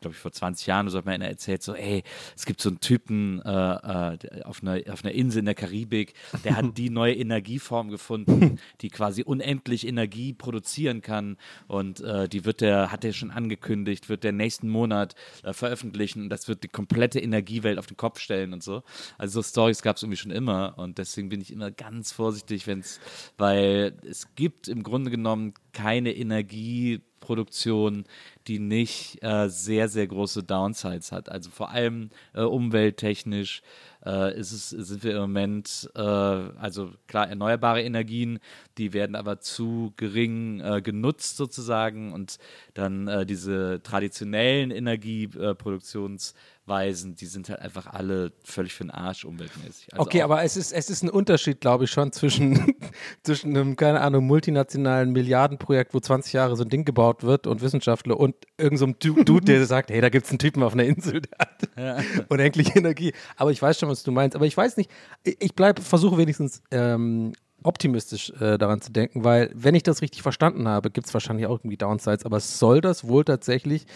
glaube 0.00 0.14
ich, 0.14 0.18
vor 0.18 0.32
20 0.32 0.66
Jahren 0.66 0.86
oder 0.86 0.92
so 0.92 0.98
hat 0.98 1.06
mir 1.06 1.12
einer 1.12 1.28
erzählt, 1.28 1.62
so, 1.62 1.74
ey, 1.74 2.02
es 2.36 2.46
gibt 2.46 2.60
so 2.60 2.68
einen 2.68 2.80
Typen 2.80 3.42
äh, 3.42 3.50
äh, 3.50 4.42
auf, 4.44 4.62
einer, 4.62 4.80
auf 4.92 5.04
einer 5.04 5.14
Insel 5.14 5.40
in 5.40 5.44
der 5.46 5.54
Karibik, 5.54 6.14
der 6.44 6.56
hat 6.56 6.76
die 6.76 6.90
neue 6.90 7.14
Energieform 7.14 7.90
gefunden, 7.90 8.58
die 8.80 8.88
quasi 8.88 9.22
unendlich 9.22 9.86
Energie 9.86 10.32
produzieren 10.32 11.02
kann 11.02 11.36
und 11.66 12.00
äh, 12.00 12.28
die 12.28 12.44
wird 12.44 12.60
der, 12.60 12.90
hat 12.92 13.04
er 13.04 13.12
schon 13.12 13.30
angekündigt, 13.30 14.08
wird 14.08 14.24
der 14.24 14.32
nächsten 14.32 14.68
Monat 14.68 15.14
äh, 15.42 15.52
veröffentlichen 15.52 16.22
und 16.22 16.28
das 16.28 16.48
wird 16.48 16.62
die 16.62 16.68
komplette 16.68 17.20
Energiewelt 17.20 17.78
auf 17.78 17.86
den 17.86 17.96
Kopf 17.96 18.20
stellen 18.20 18.52
und 18.52 18.62
so. 18.62 18.82
Also 19.18 19.42
so 19.42 19.48
Stories 19.48 19.82
gab 19.82 19.96
es 19.96 20.02
irgendwie 20.02 20.18
schon 20.18 20.30
immer 20.30 20.74
und 20.78 20.98
deswegen 20.98 21.28
bin 21.28 21.40
ich 21.40 21.52
immer 21.52 21.70
ganz 21.70 22.12
vorsichtig, 22.12 22.66
wenn 22.66 22.80
es, 22.80 23.00
weil 23.36 23.96
es 24.08 24.23
gibt 24.34 24.68
im 24.68 24.82
Grunde 24.82 25.10
genommen 25.10 25.54
keine 25.72 26.12
Energieproduktion, 26.14 28.04
die 28.46 28.58
nicht 28.58 29.22
äh, 29.22 29.48
sehr, 29.48 29.88
sehr 29.88 30.06
große 30.06 30.42
Downsides 30.42 31.12
hat. 31.12 31.28
Also 31.28 31.50
vor 31.50 31.70
allem 31.70 32.10
äh, 32.34 32.42
umwelttechnisch 32.42 33.62
äh, 34.04 34.38
ist 34.38 34.52
es, 34.52 34.70
sind 34.70 35.02
wir 35.04 35.12
im 35.12 35.20
Moment, 35.22 35.90
äh, 35.94 36.00
also 36.00 36.92
klar, 37.06 37.28
erneuerbare 37.28 37.82
Energien, 37.82 38.38
die 38.78 38.92
werden 38.92 39.16
aber 39.16 39.40
zu 39.40 39.92
gering 39.96 40.60
äh, 40.60 40.80
genutzt 40.82 41.36
sozusagen 41.36 42.12
und 42.12 42.38
dann 42.74 43.08
äh, 43.08 43.26
diese 43.26 43.80
traditionellen 43.82 44.70
Energieproduktionsweisen, 44.70 47.14
die 47.16 47.26
sind 47.26 47.48
halt 47.48 47.60
einfach 47.60 47.86
alle 47.86 48.32
völlig 48.44 48.74
für 48.74 48.84
den 48.84 48.90
Arsch 48.90 49.24
umweltmäßig. 49.24 49.92
Also 49.92 50.02
okay, 50.02 50.22
aber 50.22 50.42
es 50.42 50.56
ist, 50.56 50.72
es 50.72 50.90
ist 50.90 51.02
ein 51.02 51.10
Unterschied, 51.10 51.60
glaube 51.60 51.84
ich, 51.84 51.90
schon 51.90 52.12
zwischen, 52.12 52.74
zwischen 53.22 53.56
einem, 53.56 53.76
keine 53.76 54.00
Ahnung, 54.00 54.26
multinationalen 54.26 55.12
Milliardenprojekt, 55.12 55.94
wo 55.94 56.00
20 56.00 56.32
Jahre 56.32 56.56
so 56.56 56.64
ein 56.64 56.68
Ding 56.68 56.84
gebaut 56.84 57.22
wird 57.22 57.46
und 57.46 57.62
Wissenschaftler 57.62 58.18
und 58.18 58.34
irgendein 58.58 58.94
so 58.98 59.14
Dude, 59.24 59.44
der 59.44 59.64
sagt, 59.66 59.90
hey, 59.90 60.00
da 60.00 60.08
gibt 60.08 60.26
es 60.26 60.32
einen 60.32 60.38
Typen 60.38 60.62
auf 60.62 60.72
einer 60.72 60.84
Insel, 60.84 61.20
der 61.20 61.38
hat 61.38 62.04
unendliche 62.28 62.78
Energie. 62.78 63.12
Aber 63.36 63.50
ich 63.50 63.60
weiß 63.60 63.78
schon, 63.78 63.88
was 63.88 64.02
du 64.02 64.12
meinst. 64.12 64.36
Aber 64.36 64.46
ich 64.46 64.56
weiß 64.56 64.76
nicht, 64.76 64.90
ich- 65.22 65.36
ich 65.40 65.54
bleibe, 65.54 65.82
versuche 65.82 66.16
wenigstens 66.16 66.62
ähm, 66.70 67.32
optimistisch 67.64 68.30
äh, 68.40 68.58
daran 68.58 68.80
zu 68.80 68.92
denken, 68.92 69.24
weil, 69.24 69.50
wenn 69.54 69.74
ich 69.74 69.82
das 69.82 70.02
richtig 70.02 70.22
verstanden 70.22 70.68
habe, 70.68 70.90
gibt 70.90 71.06
es 71.08 71.14
wahrscheinlich 71.14 71.46
auch 71.46 71.58
irgendwie 71.58 71.76
Downsides, 71.76 72.24
aber 72.24 72.38
soll 72.38 72.80
das 72.80 73.08
wohl 73.08 73.24
tatsächlich 73.24 73.86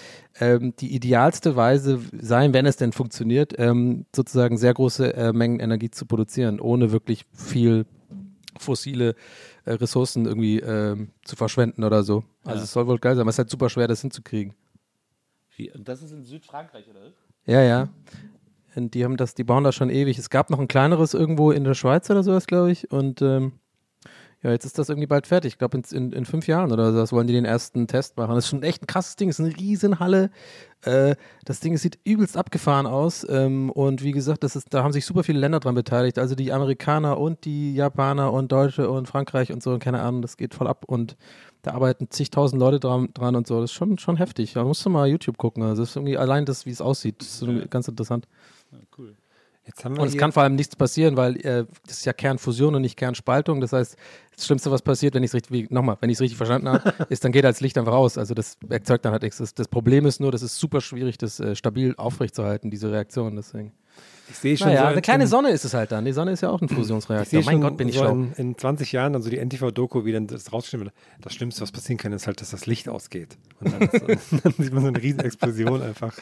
ähm, 0.41 0.75
die 0.81 0.95
idealste 0.95 1.55
Weise 1.55 2.01
sein, 2.21 2.53
wenn 2.55 2.67
es 2.67 2.77
denn 2.77 2.93
funktioniert, 2.93 3.55
ähm, 3.59 4.07
sozusagen 4.15 4.57
sehr 4.59 4.75
große 4.75 5.15
äh, 5.15 5.33
Mengen 5.33 5.61
Energie 5.61 5.91
zu 5.91 6.07
produzieren, 6.07 6.59
ohne 6.61 6.91
wirklich 6.93 7.25
viel 7.33 7.87
fossile 8.59 9.15
äh, 9.67 9.73
Ressourcen 9.75 10.25
irgendwie 10.27 10.59
ähm, 10.61 11.11
zu 11.25 11.37
verschwenden 11.37 11.85
oder 11.85 12.03
so. 12.03 12.25
Also 12.45 12.59
Ja. 12.59 12.65
es 12.65 12.73
soll 12.73 12.87
wohl 12.87 12.99
geil 12.99 13.15
sein, 13.15 13.21
aber 13.23 13.31
es 13.31 13.35
ist 13.35 13.39
halt 13.39 13.51
super 13.51 13.69
schwer, 13.69 13.87
das 13.87 14.01
hinzukriegen. 14.01 14.55
Wie, 15.57 15.71
und 15.71 15.87
das 15.87 16.03
ist 16.03 16.13
in 16.13 16.25
Südfrankreich, 16.25 16.89
oder? 16.89 17.13
Ja, 17.47 17.63
ja. 17.63 17.89
Und 18.75 18.95
die 18.95 19.05
haben 19.05 19.17
das, 19.17 19.35
die 19.35 19.45
bauen 19.45 19.65
das 19.65 19.75
schon 19.75 19.91
ewig. 19.91 20.19
Es 20.19 20.31
gab 20.31 20.51
noch 20.51 20.59
ein 20.59 20.69
kleineres 20.69 21.15
irgendwo 21.15 21.51
in 21.51 21.65
der 21.65 21.75
Schweiz 21.75 22.09
oder 22.11 22.23
sowas, 22.23 22.47
glaube 22.47 22.71
ich. 22.71 22.91
Und 22.91 23.23
ähm, 23.23 23.53
ja, 24.43 24.53
jetzt 24.53 24.65
ist 24.65 24.79
das 24.79 24.89
irgendwie 24.89 25.09
bald 25.09 25.27
fertig. 25.27 25.55
Ich 25.55 25.59
glaube, 25.59 25.79
in, 25.79 25.97
in, 25.97 26.13
in 26.13 26.25
fünf 26.25 26.47
Jahren 26.47 26.71
oder 26.71 26.93
so 26.93 27.17
wollen 27.17 27.27
die 27.27 27.33
den 27.33 27.45
ersten 27.45 27.89
Test 27.89 28.17
machen. 28.17 28.37
Das 28.37 28.45
ist 28.45 28.51
schon 28.51 28.63
echt 28.63 28.83
ein 28.83 28.87
krasses 28.87 29.17
Ding. 29.17 29.29
Es 29.29 29.41
ist 29.41 29.45
eine 29.45 29.57
Riesenhalle. 29.57 30.31
Äh, 30.83 31.17
das 31.45 31.59
Ding 31.59 31.77
sieht 31.77 31.99
übelst 32.05 32.37
abgefahren 32.37 32.87
aus. 32.87 33.27
Ähm, 33.29 33.69
und 33.71 34.05
wie 34.05 34.13
gesagt, 34.13 34.45
das 34.45 34.55
ist, 34.55 34.73
da 34.73 34.85
haben 34.85 34.93
sich 34.93 35.07
super 35.07 35.25
viele 35.25 35.41
Länder 35.41 35.59
dran 35.59 35.75
beteiligt. 35.75 36.21
Also 36.21 36.37
die 36.37 36.53
Amerikaner 36.53 37.19
und 37.19 37.45
die 37.45 37.75
Japaner 37.75 38.33
und 38.33 38.53
Deutsche 38.53 38.89
und 38.89 39.09
Frankreich 39.09 39.51
und 39.53 39.61
so. 39.61 39.73
Und 39.73 39.81
keine 39.81 40.03
Ahnung, 40.03 40.23
das 40.23 40.37
geht 40.37 40.55
voll 40.55 40.69
ab. 40.69 40.85
Und 40.87 41.17
da 41.63 41.73
arbeiten 41.73 42.09
zigtausend 42.09 42.61
Leute 42.61 42.79
dran, 42.79 43.09
dran 43.15 43.35
und 43.35 43.49
so. 43.49 43.61
Das 43.61 43.71
ist 43.71 43.75
schon, 43.75 43.99
schon 43.99 44.19
heftig. 44.19 44.53
Da 44.53 44.63
musst 44.63 44.87
du 44.87 44.91
mal 44.91 45.09
YouTube 45.09 45.37
gucken. 45.37 45.65
Also 45.65 45.83
das 45.83 45.91
ist 45.91 45.97
irgendwie 45.97 46.17
allein 46.17 46.45
das, 46.45 46.65
wie 46.65 46.71
es 46.71 46.81
aussieht, 46.81 47.23
das 47.23 47.43
ist 47.43 47.71
ganz 47.73 47.89
interessant. 47.89 48.29
Jetzt 49.65 49.85
haben 49.85 49.97
wir 49.97 50.03
Und 50.03 50.09
es 50.09 50.17
kann 50.17 50.33
vor 50.33 50.43
allem 50.45 50.55
nichts 50.55 50.77
passieren, 50.77 51.17
weil 51.19 51.37
äh, 51.45 51.67
das 51.87 51.99
ist 51.99 52.07
ja 52.07 52.15
Kernfusion 52.15 52.75
und 52.75 52.81
nicht 52.83 52.97
Kernspaltung. 52.97 53.61
Das 53.61 53.75
heißt, 53.75 53.97
das 54.35 54.47
Schlimmste, 54.47 54.71
was 54.71 54.81
passiert, 54.81 55.15
wenn 55.15 55.23
ich 55.23 55.29
es 55.31 55.35
richtig, 55.35 55.53
wie- 55.53 55.67
nochmal, 55.69 55.99
wenn 56.01 56.09
ich 56.09 56.17
es 56.17 56.21
richtig 56.23 56.39
verstanden 56.39 56.69
habe, 56.71 56.95
ist, 57.11 57.23
dann 57.25 57.33
geht 57.33 57.45
halt 57.45 57.55
das 57.55 57.61
Licht 57.61 57.77
einfach 57.77 57.93
aus. 57.93 58.17
Also 58.17 58.33
das 58.33 58.57
erzeugt 58.71 59.05
dann 59.05 59.13
halt 59.13 59.23
nichts. 59.23 59.37
Das, 59.39 59.53
das 59.53 59.69
Problem 59.69 60.07
ist 60.07 60.21
nur, 60.21 60.33
das 60.33 60.41
ist 60.43 60.59
super 60.59 60.81
schwierig, 60.81 61.19
das 61.19 61.39
äh, 61.39 61.55
stabil 61.55 61.95
aufrechtzuerhalten, 61.99 62.71
diese 62.71 62.91
Reaktion. 62.91 63.37
Deswegen. 63.37 63.75
ich 64.31 64.37
sehe 64.39 64.57
schon 64.57 64.69
Naja, 64.69 64.81
so 64.81 64.87
eine 64.87 64.97
in- 64.97 65.03
kleine 65.03 65.25
in- 65.25 65.29
Sonne 65.29 65.51
ist 65.51 65.67
es 65.67 65.75
halt 65.75 65.93
dann. 65.93 66.07
Die 66.07 66.13
Sonne 66.13 66.31
ist 66.31 66.41
ja 66.41 66.49
auch 66.49 66.63
ein 66.63 66.69
Fusionsreaktor. 66.71 67.43
Mein 67.45 67.61
Gott, 67.61 67.77
bin 67.77 67.89
ich 67.91 67.97
so 67.97 68.01
schlau. 68.05 68.13
in, 68.13 68.33
in 68.39 68.57
20 68.57 68.91
Jahren 68.93 69.13
dann 69.13 69.21
so 69.21 69.29
die 69.29 69.37
NTV-Doku, 69.37 70.07
wie 70.07 70.13
dann 70.13 70.27
das 70.29 70.51
rausgeschnitten 70.51 70.87
wird. 70.87 70.95
Das 71.21 71.35
Schlimmste, 71.35 71.61
was 71.61 71.73
passieren 71.73 71.99
kann, 71.99 72.15
ist 72.15 72.27
halt, 72.27 72.41
dass 72.41 72.53
das 72.53 72.65
Licht 72.65 72.89
ausgeht. 72.89 73.37
Und 73.61 73.71
dann, 73.75 73.83
ist, 73.83 74.33
dann 74.45 74.53
sieht 74.57 74.73
man 74.73 74.81
so 74.83 74.89
eine 74.89 75.03
riesen 75.03 75.21
Explosion 75.21 75.83
einfach. 75.83 76.15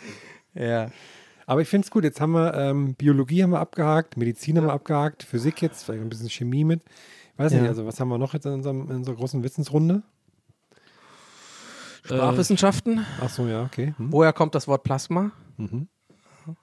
Ja. 0.54 0.90
Aber 1.46 1.60
ich 1.62 1.68
finde 1.68 1.84
es 1.86 1.90
gut. 1.90 2.04
Jetzt 2.04 2.20
haben 2.20 2.32
wir 2.32 2.54
ähm, 2.54 2.94
Biologie 2.94 3.42
haben 3.42 3.50
wir 3.50 3.60
abgehakt, 3.60 4.16
Medizin 4.16 4.58
haben 4.58 4.66
wir 4.66 4.72
abgehakt, 4.72 5.22
Physik 5.22 5.62
jetzt, 5.62 5.84
vielleicht 5.84 6.02
ein 6.02 6.08
bisschen 6.08 6.28
Chemie 6.28 6.64
mit. 6.64 6.82
Ich 7.32 7.38
weiß 7.38 7.52
Ja. 7.52 7.60
nicht, 7.60 7.68
also 7.68 7.86
was 7.86 8.00
haben 8.00 8.08
wir 8.08 8.18
noch 8.18 8.34
jetzt 8.34 8.46
in, 8.46 8.52
unserem, 8.52 8.90
in 8.90 8.96
unserer 8.96 9.14
großen 9.16 9.42
Wissensrunde? 9.42 10.02
Sprachwissenschaften. 12.04 13.04
Ach 13.20 13.28
so, 13.30 13.46
ja, 13.46 13.62
okay. 13.64 13.94
Hm. 13.96 14.12
Woher 14.12 14.32
kommt 14.32 14.54
das 14.54 14.68
Wort 14.68 14.82
Plasma? 14.84 15.32
Mhm. 15.56 15.88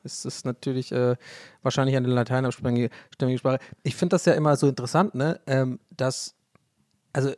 Es 0.03 0.23
ist 0.23 0.45
natürlich 0.45 0.93
äh, 0.93 1.17
wahrscheinlich 1.61 1.97
eine 1.97 2.07
lateinabstämmige 2.07 2.89
Sprache. 3.37 3.59
Ich 3.83 3.95
finde 3.97 4.13
das 4.13 4.23
ja 4.25 4.33
immer 4.33 4.55
so 4.55 4.69
interessant, 4.69 5.13
ne? 5.13 5.41
Ähm, 5.45 5.79
dass, 5.91 6.35
also 7.11 7.31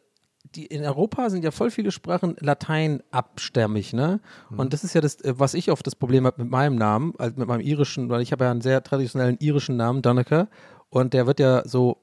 die, 0.56 0.66
in 0.66 0.84
Europa 0.84 1.30
sind 1.30 1.44
ja 1.44 1.52
voll 1.52 1.70
viele 1.72 1.92
Sprachen 1.92 2.36
lateinabstämmig, 2.40 3.94
ne? 3.94 4.20
Und 4.58 4.74
das 4.74 4.84
ist 4.84 4.94
ja 4.96 5.02
das, 5.02 5.22
äh, 5.22 5.34
was 5.38 5.54
ich 5.54 5.72
oft 5.72 5.86
das 5.86 5.96
Problem 5.96 6.26
habe 6.26 6.42
mit 6.44 6.52
meinem 6.52 6.76
Namen, 6.76 7.14
also 7.18 7.36
mit 7.38 7.48
meinem 7.48 7.62
irischen, 7.62 8.10
weil 8.10 8.22
ich 8.22 8.32
habe 8.32 8.46
ja 8.46 8.52
einen 8.52 8.62
sehr 8.62 8.84
traditionellen 8.84 9.38
irischen 9.40 9.76
Namen, 9.78 10.02
Donneker. 10.02 10.48
Und 10.90 11.14
der 11.14 11.28
wird 11.28 11.40
ja 11.42 11.64
so, 11.68 11.98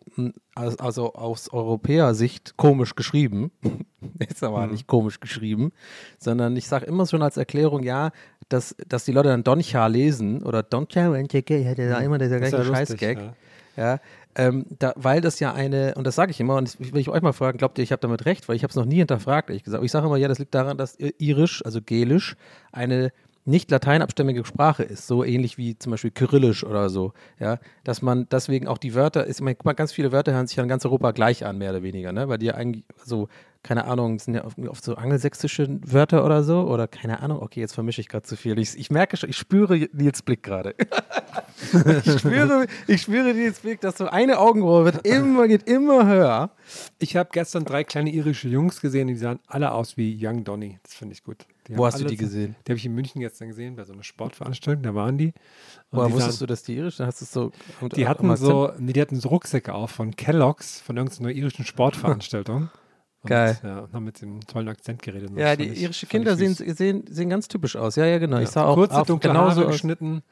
als- 0.55 0.79
also 0.79 1.15
aus 1.15 1.51
Europäer-Sicht 1.53 2.57
komisch 2.59 2.95
geschrieben. 2.95 3.51
Ist 4.29 4.43
aber 4.45 4.67
nicht 4.67 4.87
komisch 4.87 5.19
geschrieben, 5.21 5.73
sondern 6.19 6.57
ich 6.57 6.69
sage 6.69 6.85
immer 6.87 7.07
schon 7.07 7.23
als 7.23 7.37
Erklärung, 7.39 7.83
ja, 7.85 8.11
dass, 8.51 8.75
dass 8.89 9.05
die 9.05 9.13
Leute 9.13 9.29
dann 9.29 9.45
Doncha 9.45 9.87
lesen 9.87 10.43
oder 10.43 10.63
Doncha, 10.63 11.11
hat 11.15 11.79
ja 11.79 11.89
da 11.89 11.99
immer 12.01 12.19
dieser 12.19 12.39
gleiche 12.39 12.65
Scheißgag. 12.65 13.19
ja. 13.19 13.35
Ja, 13.75 14.01
ähm, 14.35 14.67
da, 14.79 14.93
weil 14.97 15.21
das 15.21 15.41
ja 15.41 15.53
eine, 15.53 15.95
und 15.95 16.07
das 16.07 16.15
sage 16.15 16.31
ich 16.31 16.41
immer, 16.41 16.57
und 16.57 16.69
das 16.69 16.81
will 16.81 17.01
ich 17.01 17.09
euch 17.09 17.23
mal 17.23 17.33
fragen, 17.33 17.59
glaubt 17.59 17.79
ihr, 17.79 17.85
ich 17.85 17.93
habe 17.93 18.01
damit 18.01 18.25
recht, 18.25 18.49
weil 18.49 18.57
ich 18.57 18.63
habe 18.63 18.71
es 18.71 18.77
noch 18.77 18.85
nie 18.85 18.97
hinterfragt, 18.97 19.51
ehrlich 19.51 19.65
gesagt. 19.65 19.79
Aber 19.79 19.85
ich 19.85 19.93
sage 19.93 20.07
immer, 20.07 20.17
ja, 20.17 20.29
das 20.29 20.39
liegt 20.39 20.55
daran, 20.55 20.79
dass 20.79 20.97
Irisch, 20.97 21.65
also 21.65 21.81
Gälisch, 21.83 22.37
eine 22.73 23.13
nicht 23.45 23.71
lateinabstämmige 23.71 24.45
Sprache 24.45 24.85
ist, 24.85 25.07
so 25.07 25.25
ähnlich 25.25 25.59
wie 25.59 25.77
zum 25.77 25.91
Beispiel 25.91 26.13
Kyrillisch 26.13 26.65
oder 26.65 26.89
so, 26.89 27.13
ja, 27.41 27.59
dass 27.83 28.01
man 28.01 28.29
deswegen 28.31 28.69
auch 28.69 28.79
die 28.79 28.95
Wörter, 28.95 29.27
ist, 29.27 29.41
ich 29.41 29.45
meine, 29.45 29.75
ganz 29.75 29.93
viele 29.93 30.13
Wörter 30.13 30.33
hören 30.33 30.47
sich 30.47 30.57
ja 30.57 30.63
in 30.63 30.69
ganz 30.69 30.85
Europa 30.85 31.11
gleich 31.11 31.45
an, 31.45 31.59
mehr 31.59 31.71
oder 31.71 31.83
weniger, 31.83 32.13
ne, 32.13 32.29
weil 32.29 32.39
die 32.39 32.47
ja 32.47 32.55
eigentlich 32.55 32.85
so, 33.05 33.29
keine 33.63 33.85
Ahnung, 33.85 34.19
sind 34.19 34.35
ja 34.35 34.45
oft, 34.45 34.85
so 34.85 34.97
angelsächsische 34.97 35.79
Wörter 35.87 36.25
oder 36.25 36.43
so, 36.43 36.63
oder 36.63 36.89
keine 36.89 37.21
Ahnung, 37.21 37.41
okay, 37.41 37.61
jetzt 37.61 37.75
vermische 37.75 38.01
ich 38.01 38.09
gerade 38.09 38.25
zu 38.25 38.37
viel. 38.37 38.59
Ich, 38.59 38.77
ich 38.77 38.91
merke 38.91 39.17
schon, 39.17 39.31
ich 39.31 39.37
spüre 39.37 39.89
Nils 39.93 40.23
Blick 40.23 40.43
gerade. 40.43 40.75
ich 42.05 42.19
spüre, 42.19 42.67
ich 42.89 43.03
spüre 43.03 43.33
Nils 43.35 43.61
Blick, 43.61 43.81
dass 43.81 43.99
so 43.99 44.09
eine 44.09 44.39
Augenbraue 44.39 44.85
wird 44.85 45.07
immer, 45.07 45.47
geht 45.47 45.69
immer 45.69 46.07
höher. 46.07 46.51
Ich 46.99 47.17
habe 47.17 47.29
gestern 47.33 47.65
drei 47.65 47.85
kleine 47.85 48.11
irische 48.11 48.49
Jungs 48.49 48.81
gesehen, 48.81 49.07
die 49.07 49.15
sahen 49.15 49.39
alle 49.47 49.73
aus 49.73 49.97
wie 49.97 50.19
Young 50.21 50.43
Donny. 50.43 50.81
Das 50.83 50.95
finde 50.95 51.15
ich 51.15 51.23
gut. 51.23 51.47
Die 51.69 51.79
Wo 51.79 51.87
hast 51.87 52.01
du 52.01 52.05
die 52.05 52.17
gesehen? 52.17 52.57
Die 52.67 52.73
habe 52.73 52.79
ich 52.79 52.87
in 52.87 52.95
München 52.95 53.21
gestern 53.21 53.47
gesehen, 53.47 53.77
bei 53.77 53.85
so 53.85 53.93
einer 53.93 54.03
Sportveranstaltung, 54.03 54.83
da 54.83 54.95
waren 54.97 55.17
die. 55.19 55.27
Und 55.29 55.99
Woher 55.99 56.09
die 56.09 56.15
wusstest 56.15 56.39
sahen- 56.39 56.47
du, 56.47 56.53
dass 56.53 56.63
die 56.65 56.77
irisch? 56.77 56.97
Dann 56.97 57.07
hast 57.07 57.21
du 57.21 57.25
so. 57.25 57.53
Die 57.95 58.09
hatten 58.09 58.35
so, 58.37 58.73
nee, 58.79 58.93
die 58.93 59.01
hatten 59.01 59.21
so 59.21 59.29
Rucksäcke 59.29 59.73
auf 59.73 59.93
von 59.93 60.17
Kellogg's, 60.17 60.81
von 60.81 60.97
irgendeiner 60.97 61.31
irischen 61.31 61.65
Sportveranstaltung. 61.65 62.71
Und, 63.23 63.29
Geil. 63.29 63.57
Ja, 63.63 63.79
und 63.81 63.93
haben 63.93 64.05
mit 64.05 64.21
dem 64.21 64.41
tollen 64.47 64.69
Akzent 64.69 65.01
geredet. 65.03 65.31
Ja, 65.37 65.55
die 65.55 65.69
ich- 65.69 65.83
irische 65.83 66.07
Kinder 66.07 66.37
sehen, 66.37 66.55
sehen, 66.55 67.05
sehen 67.09 67.29
ganz 67.31 67.47
typisch 67.49 67.77
aus. 67.77 67.95
Ja, 67.97 68.05
ja, 68.07 68.19
genau. 68.19 68.37
Ja, 68.39 68.43
Ich 68.43 68.49
sah 68.51 68.65
auch, 68.65 68.75
kurze, 68.75 69.01
auch 69.01 69.07
dunkle 69.07 69.31
genauso 69.31 69.57
Haare 69.61 69.67
aus. 69.67 69.73
geschnitten. 69.73 70.23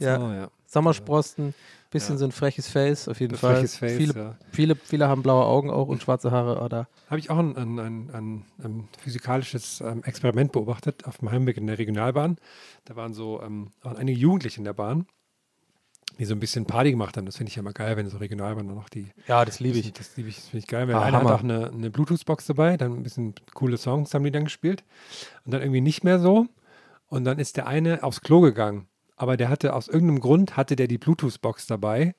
Ja. 0.00 0.18
So, 0.20 0.26
ja. 0.32 0.50
Sommersprossen, 0.66 1.54
bisschen 1.90 2.16
Ja. 2.16 2.18
so 2.18 2.24
ein 2.26 2.32
freches 2.32 2.68
Face, 2.68 3.08
auf 3.08 3.20
jeden 3.20 3.34
Ein 3.34 3.38
Fall. 3.38 3.54
freches 3.54 3.76
Face, 3.76 3.96
viele, 3.96 4.14
ja. 4.14 4.34
viele, 4.50 4.74
viele 4.76 5.08
haben 5.08 5.22
blaue 5.22 5.44
Augen 5.44 5.70
auch 5.70 5.86
und 5.88 6.02
schwarze 6.02 6.32
Haare. 6.32 6.60
Oder? 6.60 6.88
Habe 7.08 7.20
ich 7.20 7.30
auch 7.30 7.38
ein, 7.38 7.56
ein, 7.56 7.78
ein, 7.78 8.10
ein, 8.12 8.44
ein 8.62 8.88
physikalisches 8.98 9.80
ähm, 9.80 10.02
Experiment 10.02 10.50
beobachtet 10.52 11.06
auf 11.06 11.18
dem 11.18 11.30
Heimweg 11.30 11.56
in 11.56 11.66
der 11.68 11.78
Regionalbahn. 11.78 12.38
Da 12.86 12.96
waren 12.96 13.14
so 13.14 13.40
ähm, 13.40 13.70
waren 13.82 13.96
einige 13.96 14.18
Jugendliche 14.18 14.58
in 14.58 14.64
der 14.64 14.72
Bahn, 14.74 15.06
die 16.18 16.24
so 16.24 16.34
ein 16.34 16.40
bisschen 16.40 16.64
Party 16.64 16.90
gemacht 16.92 17.16
haben. 17.16 17.26
Das 17.26 17.36
finde 17.36 17.50
ich 17.50 17.56
ja 17.56 17.60
immer 17.60 17.72
geil, 17.72 17.96
wenn 17.96 18.08
so 18.08 18.18
Regionalbahn 18.18 18.66
dann 18.68 18.76
noch 18.76 18.88
die. 18.88 19.08
Ja, 19.26 19.44
das 19.44 19.58
liebe 19.60 19.78
ich. 19.78 19.92
Das 19.92 20.16
liebe 20.16 20.28
ich, 20.28 20.36
das 20.36 20.44
finde 20.46 20.58
ich 20.58 20.66
geil. 20.66 20.86
Weil 20.88 20.94
Ah, 20.96 21.02
einer 21.02 21.18
hat 21.18 21.24
Hammer. 21.24 21.34
auch 21.34 21.42
eine, 21.42 21.70
eine 21.70 21.90
Bluetooth-Box 21.90 22.46
dabei, 22.46 22.76
dann 22.76 22.92
ein 22.92 23.02
bisschen 23.02 23.34
coole 23.54 23.76
Songs 23.76 24.14
haben 24.14 24.22
die 24.24 24.30
dann 24.30 24.44
gespielt. 24.44 24.84
Und 25.44 25.52
dann 25.52 25.60
irgendwie 25.62 25.80
nicht 25.80 26.04
mehr 26.04 26.18
so. 26.20 26.46
Und 27.08 27.24
dann 27.24 27.38
ist 27.38 27.56
der 27.56 27.66
eine 27.66 28.02
aufs 28.02 28.20
Klo 28.20 28.40
gegangen. 28.40 28.86
Aber 29.16 29.36
der 29.36 29.48
hatte 29.48 29.74
aus 29.74 29.88
irgendeinem 29.88 30.20
Grund 30.20 30.56
hatte 30.56 30.76
der 30.76 30.86
die 30.88 30.98
Bluetooth-Box 30.98 31.66
dabei. 31.66 32.14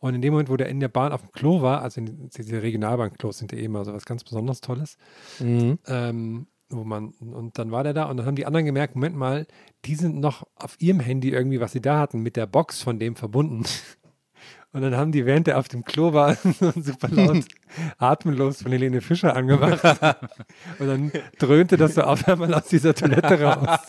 Und 0.00 0.14
in 0.14 0.22
dem 0.22 0.32
Moment, 0.32 0.48
wo 0.48 0.56
der 0.56 0.68
in 0.68 0.78
der 0.80 0.88
Bahn 0.88 1.12
auf 1.12 1.22
dem 1.22 1.32
Klo 1.32 1.60
war, 1.60 1.82
also 1.82 2.00
in, 2.00 2.28
diese 2.30 2.62
Regionalbahn-Klos 2.62 3.38
sind 3.38 3.50
ja 3.52 3.58
eh 3.58 3.64
immer 3.64 3.84
so 3.84 3.92
was 3.92 4.04
ganz 4.04 4.22
besonders 4.24 4.60
Tolles, 4.60 4.96
Mhm. 5.40 5.78
ähm, 5.86 6.46
wo 6.70 6.84
man, 6.84 7.10
und 7.20 7.58
dann 7.58 7.70
war 7.70 7.82
der 7.82 7.94
da 7.94 8.04
und 8.04 8.16
dann 8.16 8.26
haben 8.26 8.36
die 8.36 8.46
anderen 8.46 8.66
gemerkt, 8.66 8.94
Moment 8.94 9.16
mal, 9.16 9.46
die 9.84 9.94
sind 9.94 10.18
noch 10.18 10.46
auf 10.54 10.76
ihrem 10.80 11.00
Handy 11.00 11.30
irgendwie, 11.30 11.60
was 11.60 11.72
sie 11.72 11.80
da 11.80 11.98
hatten, 11.98 12.20
mit 12.20 12.36
der 12.36 12.46
Box 12.46 12.82
von 12.82 12.98
dem 12.98 13.16
verbunden. 13.16 13.64
Und 14.78 14.82
dann 14.84 14.96
haben 14.96 15.10
die, 15.10 15.26
während 15.26 15.48
er 15.48 15.58
auf 15.58 15.66
dem 15.66 15.82
Klo 15.84 16.12
war, 16.12 16.34
so 16.60 16.70
super 16.76 17.08
laut 17.10 17.44
Atemlos 17.98 18.62
von 18.62 18.70
Helene 18.70 19.00
Fischer 19.00 19.34
angemacht. 19.34 19.82
Und 20.78 20.86
dann 20.86 21.10
dröhnte 21.40 21.76
das 21.76 21.96
so 21.96 22.02
auf 22.02 22.28
einmal 22.28 22.54
aus 22.54 22.66
dieser 22.68 22.94
Toilette 22.94 23.42
raus. 23.42 23.80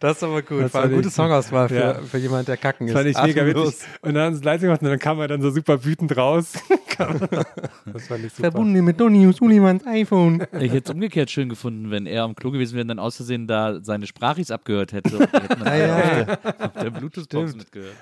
Das 0.00 0.16
ist 0.16 0.22
aber 0.24 0.42
gut. 0.42 0.64
Das 0.64 0.74
War 0.74 0.82
eine 0.82 0.96
gute 0.96 1.10
Songauswahl 1.10 1.68
für, 1.68 1.74
Ja. 1.76 1.94
für 1.94 2.18
jemand, 2.18 2.48
der 2.48 2.56
kacken 2.56 2.88
ist. 2.88 2.94
Das 2.94 3.02
fand 3.04 3.16
ich 3.16 3.22
mega 3.22 3.46
witzig. 3.46 3.86
Und 4.02 4.14
dann 4.14 4.24
haben 4.24 4.34
sie 4.34 4.38
es 4.40 4.44
leise 4.44 4.66
gemacht 4.66 4.82
und 4.82 4.88
dann 4.88 4.98
kam 4.98 5.20
er 5.20 5.28
dann 5.28 5.40
so 5.42 5.50
super 5.50 5.84
wütend 5.84 6.16
raus. 6.16 6.54
das 6.98 8.06
fand 8.08 8.24
ich 8.24 8.32
super. 8.32 8.50
Verbunden 8.50 8.84
mit 8.84 8.98
Donny 9.00 9.32
Sullivans 9.32 9.86
iPhone. 9.86 10.44
Ich 10.58 10.72
hätte 10.72 10.90
es 10.90 10.90
umgekehrt 10.90 11.30
schön 11.30 11.48
gefunden, 11.48 11.92
wenn 11.92 12.06
er 12.06 12.24
am 12.24 12.34
Klo 12.34 12.50
gewesen 12.50 12.74
wäre 12.74 12.82
und 12.82 12.88
dann 12.88 12.98
aus 12.98 13.14
Versehen 13.16 13.46
da 13.46 13.78
seine 13.80 14.08
Sprachis 14.08 14.50
abgehört 14.50 14.92
hätte. 14.92 15.18
Und 15.18 15.32
hätten 15.32 15.60
das 15.60 15.68
Ah, 15.68 15.76
ja. 15.76 15.96
auf 15.96 16.72
der, 16.72 16.82
der 16.82 16.90
Bluetooth-Box 16.90 17.54
mitgehört. 17.54 17.94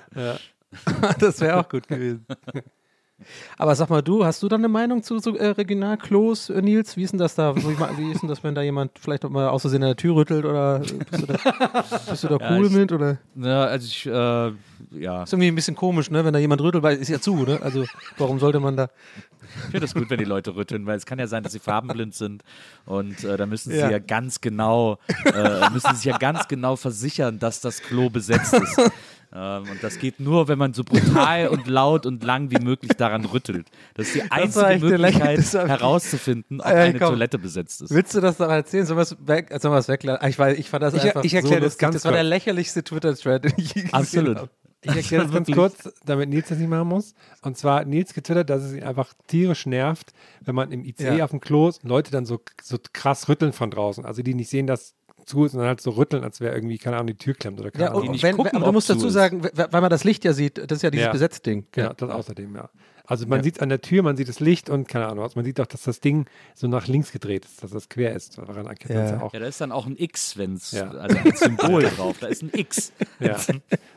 das 1.19 1.39
wäre 1.41 1.59
auch 1.59 1.69
gut 1.69 1.87
gewesen. 1.87 2.25
Aber 3.57 3.73
sag 3.75 3.89
mal, 3.89 4.01
du, 4.01 4.25
hast 4.25 4.43
du 4.43 4.49
da 4.49 4.57
eine 4.57 4.67
Meinung 4.67 5.01
zu 5.01 5.17
so, 5.19 5.35
äh, 5.37 5.47
Regionalklos, 5.49 6.49
äh, 6.49 6.61
Nils? 6.61 6.97
Wie 6.97 7.03
ist 7.03 7.11
denn 7.11 7.19
das 7.19 7.35
da? 7.35 7.55
Wie, 7.55 7.61
wie 7.97 8.11
ist 8.11 8.21
denn 8.21 8.27
das, 8.27 8.43
wenn 8.43 8.53
da 8.53 8.61
jemand 8.61 8.99
vielleicht 8.99 9.23
mal 9.29 9.47
aus 9.47 9.61
Versehen 9.61 9.83
an 9.83 9.89
der 9.89 9.95
Tür 9.95 10.15
rüttelt 10.15 10.43
oder 10.43 10.79
bist 10.79 11.21
du 11.21 11.25
da, 11.27 11.83
bist 12.09 12.23
du 12.23 12.27
da 12.27 12.37
Ja, 12.41 12.51
cool 12.57 12.65
ich- 12.65 12.71
mit? 12.73 12.91
Oder? 12.91 13.19
Ja, 13.35 13.65
also 13.65 13.85
ich, 13.85 14.05
äh, 14.07 14.99
ja, 14.99 15.23
Ist 15.23 15.31
irgendwie 15.31 15.47
ein 15.47 15.55
bisschen 15.55 15.75
komisch, 15.75 16.09
ne? 16.11 16.25
Wenn 16.25 16.33
da 16.33 16.39
jemand 16.39 16.59
rüttelt, 16.61 16.83
weil 16.83 16.97
ist 16.97 17.07
ja 17.07 17.21
zu, 17.21 17.35
ne? 17.45 17.59
Also 17.61 17.85
warum 18.17 18.39
sollte 18.39 18.59
man 18.59 18.75
da. 18.75 18.89
Ich 19.55 19.61
finde 19.65 19.79
das 19.81 19.93
gut, 19.93 20.09
wenn 20.09 20.17
die 20.19 20.25
Leute 20.25 20.55
rütteln, 20.55 20.85
weil 20.85 20.97
es 20.97 21.05
kann 21.05 21.19
ja 21.19 21.27
sein, 21.27 21.43
dass 21.43 21.53
sie 21.53 21.59
farbenblind 21.59 22.13
sind 22.15 22.43
und 22.85 23.23
äh, 23.23 23.37
da 23.37 23.45
müssen 23.45 23.71
sie 23.71 23.77
Ja. 23.79 23.89
ja, 23.89 23.99
ganz 23.99 24.41
genau, 24.41 24.97
äh, 25.25 25.69
müssen 25.71 25.95
sich 25.95 26.05
ja 26.05 26.17
ganz 26.17 26.47
genau 26.47 26.75
versichern, 26.75 27.39
dass 27.39 27.61
das 27.61 27.81
Klo 27.81 28.09
besetzt 28.09 28.53
ist. 28.53 28.77
Ähm, 29.35 29.63
und 29.71 29.81
das 29.83 29.97
geht 29.97 30.19
nur, 30.19 30.47
wenn 30.47 30.59
man 30.59 30.75
so 30.75 30.83
brutal 30.83 31.47
und 31.47 31.65
laut 31.65 32.05
und 32.05 32.23
lang 32.23 32.51
wie 32.51 32.59
möglich 32.63 32.91
daran 32.95 33.25
rüttelt. 33.25 33.65
Das 33.95 34.05
ist 34.07 34.15
die 34.15 34.31
einzige 34.31 34.77
Möglichkeit 34.79 35.39
herauszufinden, 35.53 36.59
ob 36.61 36.67
eine 36.67 36.99
komm. 36.99 37.09
Toilette 37.09 37.39
besetzt 37.39 37.81
ist. 37.81 37.89
Willst 37.91 38.13
du 38.13 38.21
das 38.21 38.37
noch 38.37 38.49
erzählen? 38.49 38.85
Sollen 38.85 38.97
wir 38.99 39.01
es 39.01 39.17
weg, 39.25 39.49
sollen 39.59 39.73
wir 39.73 39.79
es 39.79 39.87
weglassen? 39.87 40.29
Ich, 40.29 40.37
weiß, 40.37 40.57
ich 40.59 40.69
fand 40.69 40.83
das 40.83 40.93
Ich- 40.93 41.03
einfach 41.03 41.23
ich 41.23 41.33
erkläre 41.33 41.61
so 41.61 41.65
das 41.65 41.77
Das 41.77 42.05
war 42.05 42.11
der 42.11 42.23
lächerlichste 42.23 42.83
Twitter-Thread, 42.83 43.45
den 43.45 43.53
ich 43.57 43.73
je 43.73 43.81
gesehen 43.81 43.93
Absolut. 43.93 44.37
habe. 44.37 44.49
Ich 44.83 44.95
erkläre 44.95 45.23
das 45.23 45.31
ganz 45.33 45.49
kurz, 45.51 45.93
damit 46.05 46.29
Nils 46.29 46.49
das 46.49 46.57
nicht 46.57 46.69
machen 46.69 46.87
muss. 46.89 47.15
Und 47.41 47.57
zwar 47.57 47.79
hat 47.81 47.87
Nils 47.87 48.13
getwittert, 48.13 48.49
dass 48.49 48.63
es 48.63 48.73
ihn 48.73 48.83
einfach 48.83 49.13
tierisch 49.27 49.65
nervt, 49.65 50.13
wenn 50.41 50.55
man 50.55 50.71
im 50.71 50.83
ICE 50.83 51.17
Ja. 51.17 51.25
auf 51.25 51.31
dem 51.31 51.39
Klo 51.41 51.69
ist 51.69 51.83
und 51.83 51.89
Leute 51.89 52.11
dann 52.11 52.25
so, 52.25 52.39
so 52.61 52.77
krass 52.93 53.29
rütteln 53.29 53.53
von 53.53 53.71
draußen. 53.71 54.05
Also 54.05 54.21
die 54.23 54.33
nicht 54.33 54.49
sehen, 54.49 54.67
dass 54.67 54.95
zu 55.25 55.45
ist 55.45 55.53
und 55.53 55.59
dann 55.59 55.69
halt 55.69 55.79
so 55.79 55.91
rütteln, 55.91 56.23
als 56.23 56.41
wäre 56.41 56.53
irgendwie, 56.53 56.77
keine 56.77 56.97
Ahnung, 56.97 57.07
die 57.07 57.17
Tür 57.17 57.33
klemmt 57.33 57.57
oder 57.59 57.71
keine 57.71 57.85
Ja, 57.85 57.89
Ahnung. 57.91 58.01
die 58.01 58.07
und 58.09 58.11
nicht 58.13 58.23
wenn, 58.23 58.35
gucken, 58.35 58.57
aber 58.57 58.65
du 58.65 58.71
musst 58.73 58.87
zu 58.87 58.95
dazu 58.95 59.07
sagen, 59.09 59.41
weil 59.53 59.81
man 59.81 59.89
das 59.89 60.03
Licht 60.03 60.25
ja 60.25 60.33
sieht, 60.33 60.57
das 60.57 60.77
ist 60.79 60.81
ja 60.81 60.89
dieses 60.91 61.05
Ja. 61.05 61.11
Besetzding. 61.13 61.65
Genau, 61.71 61.93
das 61.93 62.09
außerdem, 62.09 62.53
ja. 62.55 62.69
Also 63.05 63.27
man 63.27 63.43
sieht 63.43 63.55
es 63.57 63.61
an 63.61 63.67
der 63.67 63.81
Tür, 63.81 64.01
man 64.01 64.15
sieht 64.15 64.29
das 64.29 64.39
Licht 64.39 64.69
und 64.69 64.87
keine 64.87 65.07
Ahnung 65.07 65.25
was. 65.25 65.35
Man 65.35 65.43
sieht 65.43 65.59
auch, 65.59 65.65
dass 65.65 65.83
das 65.83 65.99
Ding 65.99 66.25
so 66.55 66.67
nach 66.67 66.87
links 66.87 67.11
gedreht 67.11 67.43
ist, 67.43 67.61
dass 67.61 67.71
das 67.71 67.89
quer 67.89 68.13
ist. 68.15 68.37
Daran 68.37 68.65
erkennt 68.65 68.93
man 68.95 69.03
es 69.05 69.11
Ja. 69.11 69.17
ja 69.17 69.23
auch. 69.23 69.33
Ja, 69.33 69.39
da 69.41 69.45
ist 69.47 69.59
dann 69.59 69.73
auch 69.73 69.85
ein 69.85 69.97
X, 69.97 70.37
wenn 70.37 70.53
es, 70.53 70.71
Ja. 70.71 70.89
also 70.89 71.17
ein 71.17 71.35
Symbol 71.35 71.83
drauf, 71.97 72.17
da 72.19 72.27
ist 72.27 72.43
ein 72.43 72.51
X. 72.53 72.93
Ja. 73.19 73.37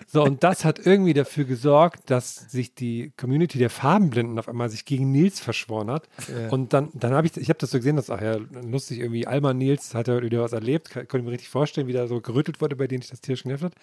So, 0.09 0.23
und 0.25 0.42
das 0.42 0.64
hat 0.64 0.85
irgendwie 0.85 1.14
dafür 1.14 1.45
gesorgt, 1.45 2.11
dass 2.11 2.35
sich 2.51 2.75
die 2.75 3.12
Community 3.16 3.59
der 3.59 3.71
Farbenblinden 3.71 4.38
auf 4.40 4.49
einmal 4.49 4.71
sich 4.71 4.85
gegen 4.85 5.12
Nils 5.12 5.38
verschworen 5.40 5.90
hat. 5.90 6.09
Und 6.51 6.73
dann, 6.73 6.88
dann 6.95 7.12
habe 7.12 7.27
ich, 7.29 7.37
ich 7.37 7.49
habe 7.49 7.59
das 7.61 7.71
so 7.71 7.79
gesehen, 7.79 7.95
das 7.97 8.07
ist 8.07 8.11
auch 8.11 8.21
ja 8.21 8.38
lustig, 8.62 8.99
irgendwie 9.01 9.27
Alma 9.27 9.55
Nils 9.55 9.95
hat 9.95 10.09
ja 10.09 10.21
wieder 10.21 10.42
was 10.42 10.53
erlebt, 10.53 10.90
kann, 10.90 11.07
konnte 11.07 11.19
ich 11.19 11.25
mir 11.27 11.33
richtig 11.33 11.49
vorstellen, 11.49 11.87
wie 11.87 11.92
da 11.92 12.09
so 12.09 12.21
gerüttelt 12.21 12.61
wurde, 12.61 12.75
bei 12.77 12.87
denen 12.88 13.03
sich 13.03 13.11
das 13.12 13.21
tierisch 13.21 13.45
genervt 13.45 13.64
hat. 13.64 13.75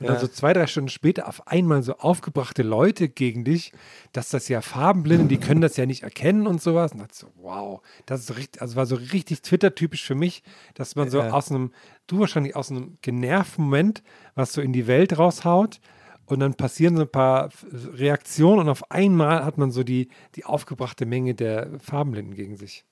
Und 0.00 0.08
dann 0.08 0.18
so 0.18 0.28
zwei, 0.28 0.52
drei 0.52 0.66
Stunden 0.66 0.88
später 0.90 1.28
auf 1.28 1.46
einmal 1.46 1.82
so 1.82 1.94
aufgebrachte 1.96 2.62
Leute 2.62 3.08
gegen 3.08 3.44
dich, 3.44 3.72
dass 4.12 4.28
das 4.30 4.48
ja 4.48 4.60
Farbenblinde, 4.66 5.28
die 5.28 5.38
können 5.38 5.60
das 5.60 5.76
ja 5.76 5.86
nicht 5.86 6.02
erkennen 6.02 6.46
und 6.46 6.60
sowas. 6.60 6.92
Und 6.92 6.98
dachte 6.98 7.14
so, 7.16 7.28
wow, 7.36 7.80
das 8.04 8.20
ist 8.20 8.36
richtig, 8.36 8.60
also 8.60 8.76
war 8.76 8.86
so 8.86 8.96
richtig 8.96 9.42
Twitter-typisch 9.42 10.04
für 10.04 10.14
mich, 10.14 10.42
dass 10.74 10.96
man 10.96 11.08
so 11.08 11.18
Ja. 11.18 11.30
aus 11.30 11.50
einem, 11.50 11.72
du 12.06 12.18
wahrscheinlich 12.20 12.56
aus 12.56 12.70
einem 12.70 12.98
genervten 13.02 13.64
Moment, 13.64 14.02
was 14.34 14.52
so 14.52 14.60
in 14.60 14.72
die 14.72 14.86
Welt 14.86 15.18
raushaut. 15.18 15.80
Und 16.28 16.40
dann 16.40 16.54
passieren 16.54 16.96
so 16.96 17.02
ein 17.02 17.08
paar 17.08 17.50
Reaktionen 17.70 18.58
und 18.62 18.68
auf 18.68 18.90
einmal 18.90 19.44
hat 19.44 19.58
man 19.58 19.70
so 19.70 19.84
die, 19.84 20.08
die 20.34 20.44
aufgebrachte 20.44 21.06
Menge 21.06 21.34
der 21.34 21.78
Farbenblinden 21.78 22.34
gegen 22.34 22.56
sich. 22.56 22.84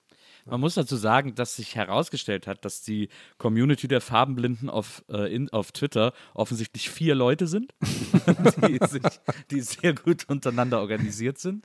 Man 0.47 0.61
muss 0.61 0.75
dazu 0.75 0.97
sagen, 0.97 1.35
dass 1.35 1.57
sich 1.57 1.75
herausgestellt 1.75 2.47
hat, 2.47 2.65
dass 2.65 2.83
die 2.83 3.09
Community 3.39 3.89
der 3.89 4.01
Farbenblinden 4.01 4.69
auf, 4.69 5.03
äh, 5.09 5.35
in, 5.35 5.49
auf 5.51 5.73
Twitter 5.73 6.13
offensichtlich 6.35 6.91
vier 6.91 7.15
Leute 7.15 7.47
sind, 7.47 7.75
die, 8.69 8.79
sich, 8.87 9.03
die 9.51 9.61
sehr 9.61 9.95
gut 9.95 10.29
untereinander 10.29 10.81
organisiert 10.81 11.39
sind. 11.39 11.65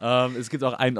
Ähm, 0.00 0.36
es 0.38 0.48
gibt 0.48 0.62
auch 0.62 0.74
einen, 0.74 0.96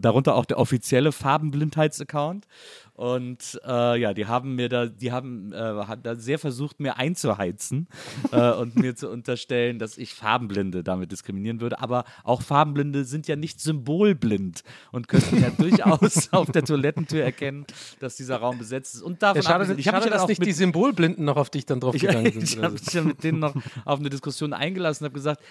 darunter 0.00 0.34
auch 0.34 0.44
der 0.44 0.58
offizielle 0.58 1.12
Farbenblindheits-Account. 1.12 2.46
Und 2.94 3.58
äh, 3.66 3.98
ja, 3.98 4.12
die 4.12 4.26
haben 4.26 4.54
mir 4.54 4.68
da, 4.68 4.86
die 4.86 5.12
haben 5.12 5.52
äh, 5.52 5.56
hat 5.56 6.04
da 6.04 6.14
sehr 6.14 6.38
versucht, 6.38 6.78
mir 6.78 6.98
einzuheizen 6.98 7.88
äh, 8.32 8.52
und 8.52 8.76
mir 8.76 8.94
zu 8.94 9.08
unterstellen, 9.08 9.78
dass 9.78 9.96
ich 9.96 10.14
Farbenblinde 10.14 10.84
damit 10.84 11.10
diskriminieren 11.10 11.60
würde. 11.62 11.80
Aber 11.80 12.04
auch 12.22 12.42
Farbenblinde 12.42 13.04
sind 13.04 13.28
ja 13.28 13.36
nicht 13.36 13.60
symbolblind 13.60 14.62
und 14.90 15.08
könnten 15.08 15.40
ja 15.40 15.50
durchaus 15.58 16.32
auf 16.32 16.50
der 16.50 16.64
Toilettentür 16.64 17.24
erkennen, 17.24 17.66
dass 17.98 18.16
dieser 18.16 18.36
Raum 18.36 18.58
besetzt 18.58 18.94
ist. 18.94 19.02
Und 19.02 19.22
davon 19.22 19.40
Ja, 19.40 19.48
schade, 19.48 19.74
ich 19.78 19.88
habe 19.88 19.96
schade 19.96 20.10
ja 20.10 20.18
dass 20.18 20.28
nicht 20.28 20.40
mit, 20.40 20.48
die 20.48 20.52
Symbolblinden 20.52 21.24
noch 21.24 21.38
auf 21.38 21.48
dich 21.48 21.64
dann 21.64 21.78
ich, 21.78 21.82
draufgegangen 21.84 22.26
ich 22.42 22.50
sind. 22.50 22.62
habe 22.62 22.74
oder 22.74 22.78
so. 22.78 22.84
mich 22.84 22.94
ja 22.94 23.02
mit 23.02 23.24
denen 23.24 23.38
noch 23.38 23.54
auf 23.86 24.00
eine 24.00 24.10
Diskussion 24.10 24.52
eingelassen 24.52 25.04
und 25.04 25.10
habe 25.10 25.18
gesagt, 25.18 25.42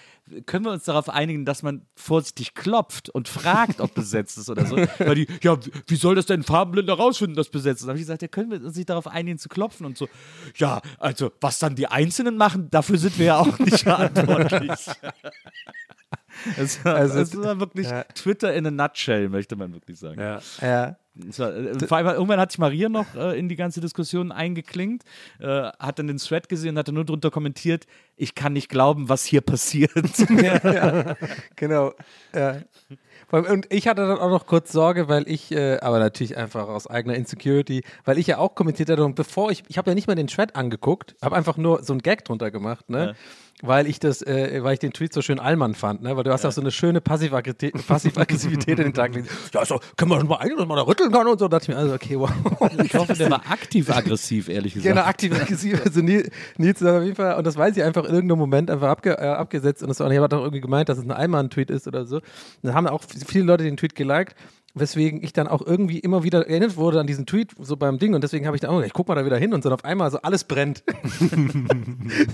können 0.46 0.64
wir 0.64 0.72
uns 0.72 0.84
darauf 0.84 1.08
einigen, 1.08 1.44
dass 1.44 1.64
man 1.64 1.82
vorsichtig 1.96 2.54
klopft 2.54 3.08
und 3.10 3.28
fragt, 3.28 3.80
ob 3.80 3.94
besetzt 3.94 4.38
ist 4.38 4.48
oder 4.48 4.64
so. 4.66 4.76
Weil 4.98 5.14
die, 5.16 5.26
ja, 5.42 5.58
wie 5.86 5.96
soll 5.96 6.14
das 6.14 6.26
denn 6.26 6.42
Farbenblinder 6.42 6.94
rausfinden, 6.94 7.31
dass 7.34 7.48
besetzt 7.48 7.80
ist? 7.80 7.86
Da 7.86 7.90
habe 7.90 7.98
ich 7.98 8.04
gesagt, 8.04 8.22
ja, 8.22 8.28
können 8.28 8.50
wir 8.50 8.62
uns 8.62 8.76
nicht 8.76 8.88
darauf 8.88 9.06
einigen 9.06 9.38
zu 9.38 9.48
klopfen 9.48 9.86
und 9.86 9.96
so. 9.96 10.08
Ja, 10.56 10.80
also 10.98 11.32
was 11.40 11.58
dann 11.58 11.74
die 11.74 11.86
Einzelnen 11.86 12.36
machen, 12.36 12.68
dafür 12.70 12.98
sind 12.98 13.18
wir 13.18 13.26
ja 13.26 13.38
auch 13.38 13.58
nicht 13.58 13.80
verantwortlich. 13.82 14.70
Es 16.56 16.84
war, 16.84 16.94
Also, 16.94 17.20
es 17.20 17.36
war 17.36 17.60
wirklich 17.60 17.88
ja. 17.88 18.04
Twitter 18.04 18.54
in 18.54 18.66
a 18.66 18.70
nutshell, 18.70 19.28
möchte 19.28 19.54
man 19.54 19.72
wirklich 19.72 19.98
sagen. 19.98 20.20
Ja. 20.20 20.40
Ja. 20.60 20.96
War, 21.14 21.54
äh, 21.54 21.86
vor 21.86 21.98
allem, 21.98 22.06
irgendwann 22.06 22.40
hat 22.40 22.52
sich 22.52 22.58
Maria 22.58 22.88
noch 22.88 23.14
äh, 23.14 23.38
in 23.38 23.48
die 23.50 23.56
ganze 23.56 23.82
Diskussion 23.82 24.32
eingeklinkt, 24.32 25.04
äh, 25.40 25.46
hat 25.46 25.98
dann 25.98 26.06
den 26.06 26.16
Thread 26.16 26.48
gesehen 26.48 26.70
und 26.70 26.78
hat 26.78 26.88
dann 26.88 26.94
nur 26.94 27.04
drunter 27.04 27.30
kommentiert, 27.30 27.86
ich 28.16 28.34
kann 28.34 28.54
nicht 28.54 28.70
glauben, 28.70 29.08
was 29.10 29.24
hier 29.24 29.42
passiert. 29.42 29.92
Genau. 31.56 31.92
Ja. 32.34 32.62
Und 33.32 33.66
ich 33.72 33.88
hatte 33.88 34.06
dann 34.06 34.18
auch 34.18 34.28
noch 34.28 34.46
kurz 34.46 34.72
Sorge, 34.72 35.08
weil 35.08 35.26
ich, 35.26 35.50
äh, 35.52 35.78
aber 35.80 35.98
natürlich 35.98 36.36
einfach 36.36 36.68
aus 36.68 36.86
eigener 36.86 37.14
Insecurity, 37.14 37.82
weil 38.04 38.18
ich 38.18 38.26
ja 38.26 38.36
auch 38.38 38.54
kommentiert 38.54 38.90
hatte 38.90 39.04
und 39.04 39.14
bevor 39.14 39.50
ich, 39.50 39.64
ich 39.68 39.78
habe 39.78 39.90
ja 39.90 39.94
nicht 39.94 40.06
mal 40.06 40.14
den 40.14 40.26
Thread 40.26 40.54
angeguckt, 40.54 41.16
habe 41.22 41.34
einfach 41.34 41.56
nur 41.56 41.82
so 41.82 41.94
einen 41.94 42.02
Gag 42.02 42.26
drunter 42.26 42.50
gemacht, 42.50 42.90
ne? 42.90 43.14
Weil 43.64 43.86
ich 43.86 44.00
das, 44.00 44.22
äh, 44.22 44.62
weil 44.64 44.74
ich 44.74 44.80
den 44.80 44.92
Tweet 44.92 45.12
so 45.12 45.22
schön 45.22 45.38
Allmann 45.38 45.74
fand, 45.74 46.02
ne? 46.02 46.16
Weil 46.16 46.24
du 46.24 46.32
hast 46.32 46.44
auch 46.44 46.50
so 46.50 46.60
eine 46.60 46.72
schöne 46.72 47.00
Passiv-Aggressivität 47.00 48.78
in 48.78 48.86
den 48.86 48.92
Tag 48.92 49.12
gelegt. 49.12 49.30
Ja, 49.54 49.64
so, 49.64 49.78
können 49.96 50.10
wir 50.10 50.18
schon 50.18 50.28
mal 50.28 50.38
ein, 50.38 50.56
dass 50.56 50.66
man 50.66 50.76
da 50.76 50.82
rütteln 50.82 51.12
kann 51.12 51.28
und 51.28 51.38
so. 51.38 51.46
Da 51.46 51.58
dachte 51.58 51.70
ich 51.70 51.76
mir, 51.76 51.80
also, 51.80 51.94
okay, 51.94 52.18
wow. 52.18 52.30
Ich 52.82 52.94
hoffe, 52.94 53.14
der 53.14 53.30
war 53.30 53.42
aktiv-aggressiv, 53.48 54.48
ehrlich 54.48 54.74
gesagt. 54.74 54.94
Genau, 54.94 55.06
aktiv 55.06 55.32
aggressiv. 55.32 55.80
Also 55.84 56.00
Nils, 56.00 56.28
Nils 56.56 56.80
hat 56.80 56.88
auf 56.88 57.04
jeden 57.04 57.14
Fall, 57.14 57.36
und 57.36 57.46
das 57.46 57.56
weiß 57.56 57.76
ich 57.76 57.84
einfach 57.84 58.04
in 58.04 58.14
irgendeinem 58.14 58.40
Moment 58.40 58.68
einfach 58.68 58.88
abge, 58.88 59.12
äh, 59.12 59.26
abgesetzt 59.26 59.82
und 59.82 59.88
das 59.88 60.00
war, 60.00 60.10
ich 60.10 60.18
habe 60.18 60.28
doch 60.28 60.40
irgendwie 60.42 60.60
gemeint, 60.60 60.88
dass 60.88 60.98
es 60.98 61.04
ein 61.04 61.12
Allmann-Tweet 61.12 61.70
ist 61.70 61.86
oder 61.86 62.04
so. 62.04 62.16
Und 62.16 62.24
dann 62.62 62.74
haben 62.74 62.88
auch 62.88 63.02
viele 63.26 63.44
Leute 63.44 63.62
den 63.62 63.76
Tweet 63.76 63.94
geliked, 63.94 64.34
weswegen 64.74 65.22
ich 65.22 65.32
dann 65.32 65.48
auch 65.48 65.60
irgendwie 65.64 65.98
immer 65.98 66.22
wieder 66.22 66.46
erinnert 66.48 66.76
wurde 66.76 66.98
an 67.00 67.06
diesen 67.06 67.26
Tweet, 67.26 67.52
so 67.60 67.76
beim 67.76 67.98
Ding 67.98 68.14
und 68.14 68.22
deswegen 68.24 68.46
habe 68.46 68.56
ich 68.56 68.60
dann, 68.60 68.70
oh, 68.74 68.80
ich 68.80 68.92
guck 68.92 69.08
mal 69.08 69.14
da 69.14 69.24
wieder 69.24 69.36
hin 69.36 69.52
und 69.52 69.64
dann 69.64 69.72
auf 69.72 69.84
einmal 69.84 70.10
so 70.10 70.18
alles 70.22 70.44
brennt. 70.44 70.82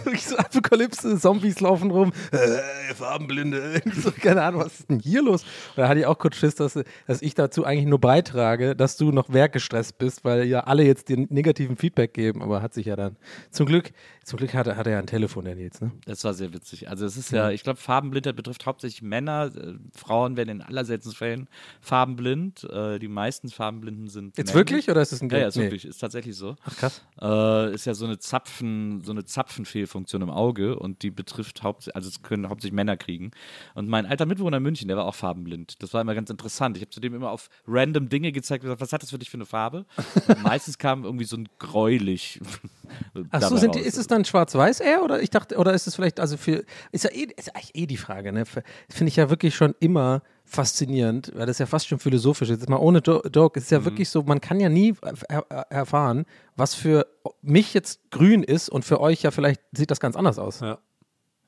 Wirklich 0.05 0.25
so 0.27 0.37
Apokalypse, 0.37 1.19
Zombies 1.19 1.61
laufen 1.61 1.91
rum, 1.91 2.13
äh, 2.33 2.95
Farbenblinde, 2.95 3.81
so, 4.03 4.11
keine 4.13 4.43
Ahnung, 4.43 4.61
was 4.63 4.81
ist 4.81 4.91
denn 4.91 5.01
hier 5.01 5.23
los? 5.23 5.43
Und 5.43 5.79
da 5.79 5.89
hatte 5.89 6.01
ich 6.01 6.07
auch 6.07 6.19
kurz 6.19 6.37
Schiss, 6.37 6.55
dass, 6.55 6.79
dass 7.07 7.23
ich 7.23 7.35
dazu 7.35 7.65
eigentlich 7.65 7.87
nur 7.87 8.01
beitrage, 8.01 8.75
dass 8.77 8.97
du 8.97 9.11
noch 9.13 9.33
werkgestresst 9.33 9.99
bist, 9.99 10.25
weil 10.25 10.45
ja 10.45 10.61
alle 10.61 10.85
jetzt 10.85 11.09
den 11.09 11.27
negativen 11.31 11.77
Feedback 11.77 12.15
geben, 12.15 12.43
aber 12.43 12.63
hat 12.63 12.75
sich 12.75 12.87
ja 12.87 12.97
dann, 12.97 13.17
zum 13.51 13.67
Glück, 13.67 13.91
zum 14.25 14.37
Glück 14.39 14.55
hat, 14.55 14.67
er- 14.67 14.77
hat 14.77 14.87
er 14.87 14.93
ja 14.95 14.99
ein 14.99 15.07
Telefon, 15.07 15.45
der 15.45 15.55
Nils, 15.55 15.81
ne? 15.81 15.91
Das 16.07 16.23
war 16.25 16.35
sehr 16.35 16.53
witzig. 16.53 16.89
Also 16.89 17.07
es 17.07 17.17
ist 17.17 17.33
ja, 17.33 17.51
ich 17.51 17.63
glaube, 17.63 17.79
Farbenblindheit 17.81 18.37
betrifft 18.37 18.67
hauptsächlich 18.67 19.03
Männer. 19.03 19.51
Äh, 19.57 19.75
Frauen 19.97 20.37
werden 20.37 20.49
in 20.51 20.63
allerseltensten 20.63 21.17
Fällen 21.17 21.49
farbenblind. 21.81 22.28
Äh, 22.35 22.99
die 22.99 23.09
meisten 23.09 23.49
Farbenblinden 23.49 24.09
sind 24.09 24.37
Jetzt 24.37 24.49
männlich. 24.55 24.55
wirklich 24.55 24.91
oder 24.91 25.03
ist 25.03 25.13
es 25.13 25.21
ein 25.23 25.31
Ja, 25.31 25.39
ja, 25.39 25.49
ist 25.49 25.57
Nee. 25.57 25.65
wirklich, 25.65 25.85
ist 25.85 25.99
tatsächlich 25.99 26.37
so. 26.37 26.57
Ach 26.65 26.77
krass. 26.77 27.03
Äh, 27.21 27.75
ist 27.75 27.85
ja 27.87 27.95
so 27.95 28.05
eine 28.05 28.19
Zapfen, 28.19 29.03
so 29.03 29.13
eine 29.13 29.25
Zapfenfehlfunktion 29.25 30.23
im 30.23 30.31
Auge 30.31 30.79
und 30.79 31.03
die 31.03 31.11
betrifft 31.11 31.63
hauptsächlich, 31.63 31.97
also 31.97 32.09
es 32.09 32.23
können 32.23 32.49
hauptsächlich 32.49 32.75
Männer 32.75 32.97
kriegen. 32.97 33.31
Und 33.75 33.89
mein 33.89 34.07
alter 34.07 34.27
Mitbewohner 34.27 34.59
in 34.59 34.63
München, 34.63 34.89
der 34.89 34.97
war 34.97 35.05
auch 35.07 35.15
farbenblind. 35.15 35.83
Das 35.83 35.95
war 35.95 36.01
immer 36.01 36.15
ganz 36.15 36.31
interessant. 36.31 36.77
Ich 36.77 36.83
habe 36.83 36.91
zudem 36.91 37.15
immer 37.15 37.31
auf 37.31 37.49
random 37.67 38.09
Dinge 38.09 38.33
gezeigt 38.33 38.63
und 38.65 38.69
gesagt, 38.69 38.81
was 38.81 38.93
hat 38.93 39.03
das 39.03 39.11
für 39.11 39.19
dich 39.19 39.31
für 39.31 39.37
eine 39.37 39.47
Farbe? 39.47 39.87
Meistens 40.43 40.79
kam 40.79 41.05
irgendwie 41.05 41.25
so 41.25 41.37
ein 41.37 41.49
gräulich. 41.59 42.41
Ach 43.31 43.43
so, 43.43 43.57
sind 43.57 43.77
ist 43.77 43.99
es 43.99 44.07
dann 44.07 44.25
schwarz-weiß 44.25 44.81
eher 44.81 45.03
oder 45.03 45.21
ich 45.23 45.31
dachte, 45.31 45.57
oder 45.57 45.73
ist 45.75 45.87
es 45.87 45.95
vielleicht, 45.95 46.21
also 46.21 46.37
für, 46.37 46.65
ist 46.93 47.05
ja 47.05 47.11
eh, 47.11 47.29
ist 47.37 47.55
eigentlich 47.55 47.75
eh 47.75 47.87
die 47.87 47.97
Frage, 47.97 48.33
ne? 48.33 48.45
Finde 48.47 49.09
ich 49.09 49.17
ja 49.17 49.31
wirklich 49.31 49.55
schon 49.55 49.75
immer 49.81 50.23
faszinierend, 50.49 51.33
weil 51.35 51.47
das 51.47 51.57
ist 51.57 51.61
ja 51.61 51.67
fast 51.67 51.87
schon 51.89 51.99
philosophisch 51.99 52.51
ist. 52.51 52.61
Jetzt 52.61 52.69
mal 52.69 52.77
ohne 52.79 52.99
Joke, 53.01 53.59
es 53.59 53.65
ist 53.65 53.71
ja 53.71 53.85
wirklich 53.85 54.09
so, 54.09 54.23
man 54.23 54.41
kann 54.41 54.59
ja 54.61 54.69
nie 54.69 54.95
er 55.29 55.45
er 55.49 55.61
erfahren, 55.71 56.25
was 56.57 56.75
für 56.75 57.07
mich 57.43 57.75
jetzt 57.75 58.11
grün 58.11 58.43
ist 58.43 58.69
und 58.69 58.85
für 58.85 59.01
euch 59.01 59.23
ja 59.23 59.31
vielleicht 59.31 59.61
sieht 59.73 59.91
das 59.91 60.01
ganz 60.01 60.17
anders 60.17 60.39
aus. 60.39 60.61
Ja. 60.61 60.79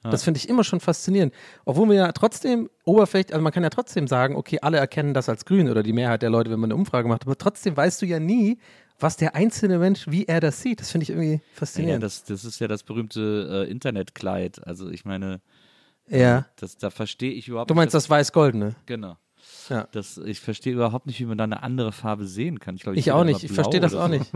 Das 0.03 0.25
finde 0.25 0.39
ich 0.39 0.49
immer 0.49 0.65
schon 0.65 0.81
faszinierend. 0.81 1.35
Obwohl 1.67 1.89
wir 1.91 1.97
ja 1.97 2.13
trotzdem 2.13 2.71
oberflächlich, 2.85 3.35
also 3.35 3.43
man 3.43 3.53
kann 3.53 3.63
ja 3.63 3.69
trotzdem 3.69 4.07
sagen, 4.07 4.35
okay, 4.35 4.59
alle 4.63 4.79
erkennen 4.79 5.13
das 5.13 5.29
als 5.29 5.45
grün 5.45 5.69
oder 5.69 5.83
die 5.83 5.93
Mehrheit 5.93 6.23
der 6.23 6.31
Leute, 6.31 6.51
wenn 6.51 6.59
man 6.59 6.71
eine 6.71 6.79
Umfrage 6.79 7.07
macht, 7.07 7.25
aber 7.27 7.37
trotzdem 7.37 7.77
weißt 7.77 8.01
du 8.01 8.07
ja 8.07 8.19
nie, 8.19 8.59
was 8.99 9.19
der 9.19 9.35
einzelne 9.35 9.79
Mensch, 9.79 10.07
wie 10.09 10.25
er 10.25 10.41
das 10.41 10.63
sieht. 10.63 10.81
Das 10.81 10.91
finde 10.91 11.03
ich 11.05 11.11
irgendwie 11.11 11.33
Ja, 11.33 11.41
faszinierend. 11.53 12.03
das, 12.03 12.25
das 12.25 12.45
ist 12.47 12.61
ja 12.61 12.69
das 12.69 12.83
berühmte 12.83 13.67
äh, 13.67 13.71
Internetkleid. 13.71 14.67
Also 14.67 14.89
ich 14.89 15.05
meine, 15.05 15.43
Ja. 16.11 16.47
das, 16.57 16.77
da 16.77 16.91
verstehe 16.91 17.33
ich 17.33 17.49
überhaupt 17.49 17.71
Du 17.71 17.75
meinst 17.75 17.95
nicht. 17.95 18.05
das 18.05 18.11
weiß-goldene? 18.11 18.75
Genau. 18.87 19.17
Ja. 19.69 19.87
Das, 19.93 20.19
ich 20.19 20.41
verstehe 20.41 20.73
überhaupt 20.75 21.07
nicht, 21.07 21.19
wie 21.21 21.25
man 21.25 21.39
da 21.39 21.45
eine 21.45 21.63
andere 21.63 21.93
Farbe 21.93 22.27
sehen 22.27 22.59
kann. 22.59 22.75
Ich, 22.75 22.83
glaub, 22.83 22.97
Ich 22.97 23.05
sehe 23.05 23.15
auch 23.15 23.25
nicht. 23.25 23.43
Ich 23.45 23.53
verstehe 23.53 23.81
das 23.81 23.95
auch 23.95 24.03
so. 24.09 24.09
nicht. 24.09 24.31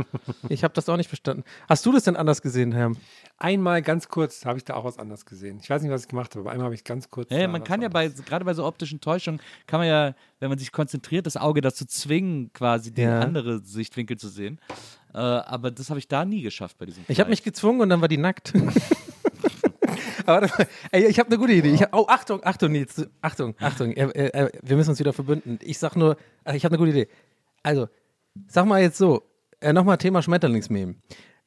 Ich 0.49 0.63
habe 0.65 0.73
das 0.75 0.89
auch 0.89 0.97
nicht 0.97 1.09
verstanden. 1.09 1.43
Hast 1.69 1.85
du 1.85 1.93
das 1.93 2.05
denn 2.05 2.17
anders 2.17 2.41
gesehen, 2.41 2.73
Herr? 2.73 2.93
Einmal 3.37 3.83
ganz 3.83 4.09
kurz 4.09 4.47
habe 4.47 4.59
ich 4.59 4.65
da 4.65 4.75
auch 4.75 4.85
was 4.85 4.99
anderes 4.99 5.27
gesehen. 5.27 5.59
Ich 5.61 5.69
weiß 5.69 5.83
nicht, 5.83 5.91
was 5.91 6.03
ich 6.03 6.09
gemacht 6.09 6.31
habe, 6.35 6.41
aber 6.43 6.53
einmal 6.53 6.67
habe 6.67 6.75
ich 6.75 6.85
ganz 6.85 7.11
kurz. 7.11 7.31
Ja, 7.31 7.39
da 7.41 7.49
man 7.49 7.65
kann 7.65 7.83
ja 7.83 7.89
bei, 7.89 8.09
gerade 8.09 8.45
bei 8.45 8.55
so 8.55 8.65
optischen 8.65 9.01
Täuschungen, 9.01 9.41
kann 9.67 9.81
man 9.81 9.89
ja, 9.89 10.15
wenn 10.39 10.49
man 10.49 10.59
sich 10.59 10.71
konzentriert, 10.73 11.27
das 11.27 11.37
Auge 11.37 11.61
dazu 11.61 11.85
zwingen, 11.85 12.53
quasi 12.53 12.93
die 12.93 13.03
Ja. 13.03 13.21
andere 13.21 13.59
Sichtwinkel 13.59 14.17
zu 14.17 14.29
sehen. 14.29 14.61
Äh, 15.13 15.19
aber 15.19 15.71
das 15.73 15.91
habe 15.91 15.99
ich 15.99 16.07
da 16.09 16.25
nie 16.25 16.43
geschafft 16.43 16.79
bei 16.79 16.87
diesem 16.87 17.05
Ich 17.09 17.19
habe 17.21 17.31
mich 17.31 17.43
gezwungen 17.43 17.81
und 17.81 17.89
dann 17.89 18.01
war 18.01 18.09
die 18.09 18.19
nackt. 18.19 18.53
Aber 20.27 20.49
ey, 20.91 21.07
ich 21.07 21.19
habe 21.19 21.29
eine 21.29 21.39
gute 21.39 21.53
Idee. 21.53 21.73
Ich 21.73 21.83
hab, 21.83 21.95
oh, 21.95 22.07
Achtung, 22.09 22.41
Achtung, 22.45 22.73
Nils, 22.73 23.07
Achtung, 23.21 23.55
Achtung. 23.59 23.93
Äh, 23.93 24.09
äh, 24.09 24.51
wir 24.63 24.77
müssen 24.77 24.91
uns 24.91 24.99
wieder 24.99 25.13
verbünden. 25.13 25.59
Ich 25.63 25.79
sag 25.79 25.97
nur, 25.97 26.17
ich 26.53 26.65
habe 26.65 26.75
eine 26.75 26.79
gute 26.79 26.91
Idee. 26.91 27.09
Also, 27.63 27.89
sag 28.47 28.67
mal 28.67 28.81
jetzt 28.81 28.99
so, 28.99 29.23
äh, 29.61 29.73
nochmal 29.73 29.99
Thema 29.99 30.23
Schmetterlingsmeme. 30.23 30.97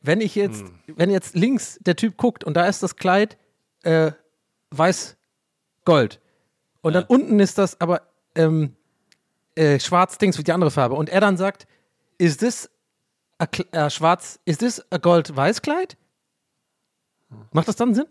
Wenn 0.02 0.22
ich 0.22 0.36
jetzt, 0.36 0.64
wenn 0.88 1.10
jetzt 1.10 1.36
links 1.36 1.80
der 1.82 1.96
Typ 1.96 2.18
guckt 2.18 2.44
und 2.44 2.56
da 2.56 2.66
ist 2.68 2.84
das 2.84 2.96
Kleid 2.96 3.38
äh, 3.84 4.12
weiß-gold 4.72 6.20
und 6.82 6.94
dann 6.94 7.04
unten 7.06 7.40
ist 7.40 7.58
das 7.58 7.80
aber 7.82 8.04
ähm, 8.36 8.76
äh, 9.56 9.80
schwarz-dings 9.80 10.38
wie 10.38 10.44
die 10.44 10.52
andere 10.52 10.72
Farbe 10.72 10.96
und 10.96 11.10
er 11.10 11.22
dann 11.22 11.38
sagt, 11.38 11.68
ist 12.18 12.42
das 12.42 12.70
a 13.40 13.46
äh, 13.72 13.90
schwarz, 13.90 14.40
ist 14.46 14.62
das 14.62 14.86
a 14.92 14.98
gold-weiß-Kleid? 14.98 15.98
Macht 17.52 17.68
das 17.68 17.76
dann 17.76 17.94
Sinn? 17.94 18.08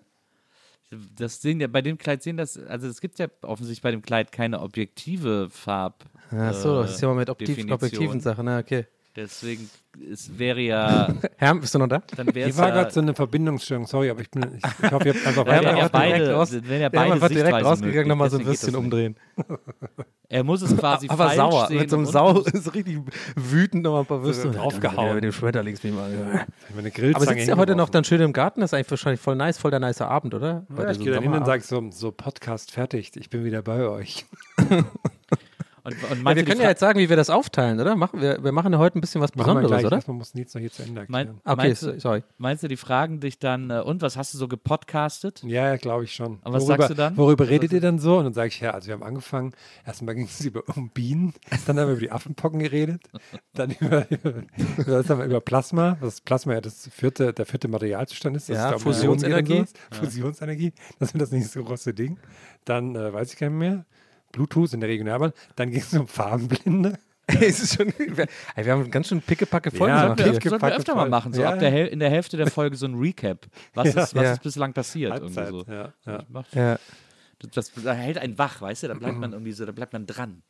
Das 0.90 1.40
sehen 1.42 1.60
ja 1.60 1.66
bei 1.66 1.82
dem 1.82 1.98
Kleid 1.98 2.22
sehen 2.22 2.36
das, 2.36 2.56
also 2.56 2.86
es 2.86 3.00
gibt 3.00 3.18
ja 3.18 3.26
offensichtlich 3.42 3.82
bei 3.82 3.90
dem 3.90 4.02
Kleid 4.02 4.30
keine 4.30 4.60
objektive 4.60 5.48
Farb. 5.50 6.04
Ach 6.30 6.54
so, 6.54 6.82
das 6.82 6.94
ist 6.94 7.00
ja 7.00 7.08
mal 7.08 7.14
mit 7.14 7.28
Objektiv, 7.28 7.70
objektiven 7.70 8.20
Sachen, 8.20 8.44
na 8.44 8.58
okay. 8.58 8.86
Deswegen, 9.16 9.70
es 10.12 10.38
wäre 10.38 10.60
ja, 10.60 11.08
Herr, 11.38 11.54
bist 11.54 11.74
du 11.74 11.78
noch 11.78 11.88
da? 11.88 12.02
dann 12.16 12.34
wäre 12.34 12.50
es 12.50 12.54
Hier 12.54 12.62
war 12.62 12.68
ja, 12.68 12.74
gerade 12.74 12.90
so 12.92 13.00
eine 13.00 13.14
Verbindungsstörung, 13.14 13.86
sorry, 13.86 14.10
aber 14.10 14.20
ich, 14.20 14.30
bin, 14.30 14.42
ich, 14.58 14.62
ich 14.84 14.92
hoffe, 14.92 15.08
ihr 15.08 15.14
habt 15.14 15.26
einfach 15.26 15.46
weiter. 15.46 15.76
ja 15.78 15.88
beide, 15.88 16.32
raus- 16.34 16.52
ja 16.52 16.60
Wir 16.68 16.84
haben 16.84 16.92
beide 16.92 17.12
einfach 17.14 17.28
direkt 17.28 17.64
rausgegangen, 17.64 18.08
nochmal 18.08 18.28
so 18.28 18.38
ein 18.38 18.44
bisschen 18.44 18.76
umdrehen. 18.76 19.16
Er 20.28 20.44
muss 20.44 20.60
es 20.60 20.76
quasi 20.76 21.06
Aber 21.10 21.28
falsch 21.28 21.36
sauer, 21.36 21.66
sehen 21.68 21.78
mit 21.78 21.88
so 21.88 21.96
einem 21.96 22.06
Sau, 22.06 22.42
so 22.42 22.70
richtig 22.70 22.98
wütend 23.36 23.84
nochmal 23.84 24.00
ein 24.00 24.06
paar 24.06 24.22
Würste 24.22 24.52
So 24.52 24.52
draufgehauen. 24.52 25.14
Mit 25.14 25.24
dem 25.24 25.32
Schmetterlingsbeam. 25.32 25.94
Meine 25.94 26.46
Aber 27.14 27.24
sitzt 27.24 27.48
ihr 27.48 27.56
heute 27.56 27.74
noch 27.74 27.88
dann 27.88 28.04
schön 28.04 28.20
im 28.20 28.34
Garten? 28.34 28.60
Das 28.60 28.70
ist 28.70 28.74
eigentlich 28.74 28.90
wahrscheinlich 28.90 29.20
voll 29.20 29.36
nice, 29.36 29.56
voll 29.56 29.70
der 29.70 29.80
nice 29.80 30.02
Abend, 30.02 30.34
oder? 30.34 30.66
Bei 30.68 30.82
Ja, 30.84 30.90
ich 30.90 30.98
gehe 30.98 31.12
dann 31.12 31.22
hin 31.22 31.32
und 31.32 31.46
sage 31.46 31.62
so, 31.62 31.82
so 31.90 32.12
Podcast 32.12 32.70
fertig, 32.70 33.12
ich 33.16 33.30
bin 33.30 33.44
wieder 33.44 33.62
bei 33.62 33.86
euch. 33.88 34.26
Und, 35.86 36.10
und 36.10 36.24
Ja, 36.26 36.34
wir 36.36 36.44
können 36.44 36.60
ja 36.60 36.68
jetzt 36.68 36.80
sagen, 36.80 36.98
wie 36.98 37.08
wir 37.08 37.16
das 37.16 37.30
aufteilen, 37.30 37.80
oder? 37.80 37.94
Machen 37.96 38.20
wir, 38.20 38.42
wir 38.42 38.52
machen 38.52 38.72
ja 38.72 38.78
heute 38.78 38.98
ein 38.98 39.00
bisschen 39.00 39.20
was 39.20 39.30
Besonderes, 39.32 39.68
gleich, 39.68 39.86
oder? 39.86 39.96
erstmal 39.96 40.16
muss 40.16 40.34
Nils 40.34 40.52
noch 40.54 40.60
hier 40.60 40.70
zu 40.72 40.82
Ende 40.82 41.02
erklären. 41.02 41.40
mein, 41.44 41.56
Okay, 41.56 41.68
meinst, 41.68 42.00
sorry. 42.00 42.22
meinst 42.38 42.62
du, 42.62 42.68
die 42.68 42.76
fragen 42.76 43.20
dich 43.20 43.38
dann, 43.38 43.70
äh, 43.70 43.80
und 43.80 44.02
was 44.02 44.16
hast 44.16 44.34
du 44.34 44.38
so 44.38 44.48
gepodcastet? 44.48 45.42
Ja, 45.44 45.68
ja, 45.68 45.76
glaube 45.76 46.04
ich 46.04 46.12
schon. 46.14 46.38
Und 46.42 46.52
was 46.52 46.62
worüber, 46.64 46.76
sagst 46.78 46.90
du 46.90 46.94
dann? 46.94 47.16
Worüber 47.16 47.48
redet 47.48 47.72
ihr 47.72 47.80
dann 47.80 47.98
so? 47.98 48.18
Und 48.18 48.24
dann 48.24 48.34
sage 48.34 48.48
ich, 48.48 48.60
ja, 48.60 48.72
also 48.72 48.88
wir 48.88 48.94
haben 48.94 49.02
angefangen, 49.02 49.52
erstmal 49.86 50.14
ging 50.14 50.26
es 50.26 50.40
über 50.44 50.62
um 50.74 50.90
Bienen, 50.90 51.34
dann 51.66 51.78
haben 51.78 51.86
wir 51.86 51.92
über 51.92 52.00
die 52.00 52.10
Affenpocken 52.10 52.58
geredet, 52.58 53.02
dann 53.54 53.70
über, 53.80 54.06
über, 54.10 54.42
wir 55.08 55.24
über 55.24 55.40
Plasma, 55.40 55.96
was 56.00 56.20
Plasma 56.20 56.54
ja 56.54 56.60
das 56.60 56.88
vierte, 56.92 57.32
der 57.32 57.46
vierte 57.46 57.68
Materialzustand 57.68 58.36
ist. 58.36 58.48
Das 58.48 58.56
Ja, 58.56 58.72
ist, 58.74 58.82
Fusionsenergie. 58.82 59.64
So. 59.92 60.00
Fusionsenergie, 60.00 60.72
das 60.98 61.12
ist 61.12 61.20
das 61.20 61.30
nicht 61.30 61.48
so 61.50 61.62
große 61.62 61.94
Ding. 61.94 62.18
Dann 62.64 62.96
äh, 62.96 63.12
weiß 63.12 63.32
ich 63.32 63.38
gar 63.38 63.48
nicht 63.48 63.58
mehr. 63.58 63.84
Bluetooth 64.36 64.72
in 64.74 64.80
der 64.80 64.88
Regionalbahn. 64.90 65.32
Dann 65.56 65.70
ging 65.70 65.80
es 65.80 65.92
um 65.94 66.06
Farbenblinde. 66.06 66.98
es 67.26 67.60
ist 67.60 67.76
schon, 67.76 67.92
wir, 67.98 68.26
wir 68.54 68.72
haben 68.72 68.88
ganz 68.90 69.08
schön 69.08 69.20
pickepacke 69.20 69.70
Folgen 69.72 69.94
Ja, 69.94 70.02
gemacht. 70.02 70.18
Sollten 70.20 70.24
wir, 70.26 70.32
hier. 70.32 70.40
Pick- 70.40 70.50
sollten 70.50 70.66
wir 70.66 70.76
öfter 70.76 70.94
mal 70.94 71.08
machen, 71.08 71.32
so 71.32 71.42
Ja. 71.42 71.52
ab 71.54 71.58
der 71.58 71.90
in 71.90 71.98
der 71.98 72.10
Hälfte 72.10 72.36
der 72.36 72.46
Folge 72.48 72.76
so 72.76 72.86
ein 72.86 72.94
Recap. 72.94 73.46
Was, 73.74 73.94
Ja. 73.94 74.02
ist, 74.04 74.14
was 74.14 74.22
Ja. 74.22 74.32
ist 74.34 74.42
bislang 74.42 74.72
passiert? 74.72 75.12
Halbzeit. 75.12 75.48
Irgendwie 75.50 75.64
so. 75.66 75.72
Ja, 75.72 76.24
Ja. 76.54 76.78
Das, 77.52 77.72
das 77.72 77.96
hält 77.96 78.18
einen 78.18 78.38
wach, 78.38 78.60
weißt 78.60 78.84
du? 78.84 78.88
Da 78.88 78.94
bleibt 78.94 79.18
man 79.18 79.32
irgendwie 79.32 79.52
so, 79.52 79.66
da 79.66 79.72
bleibt 79.72 79.92
man 79.92 80.06
dran. 80.06 80.42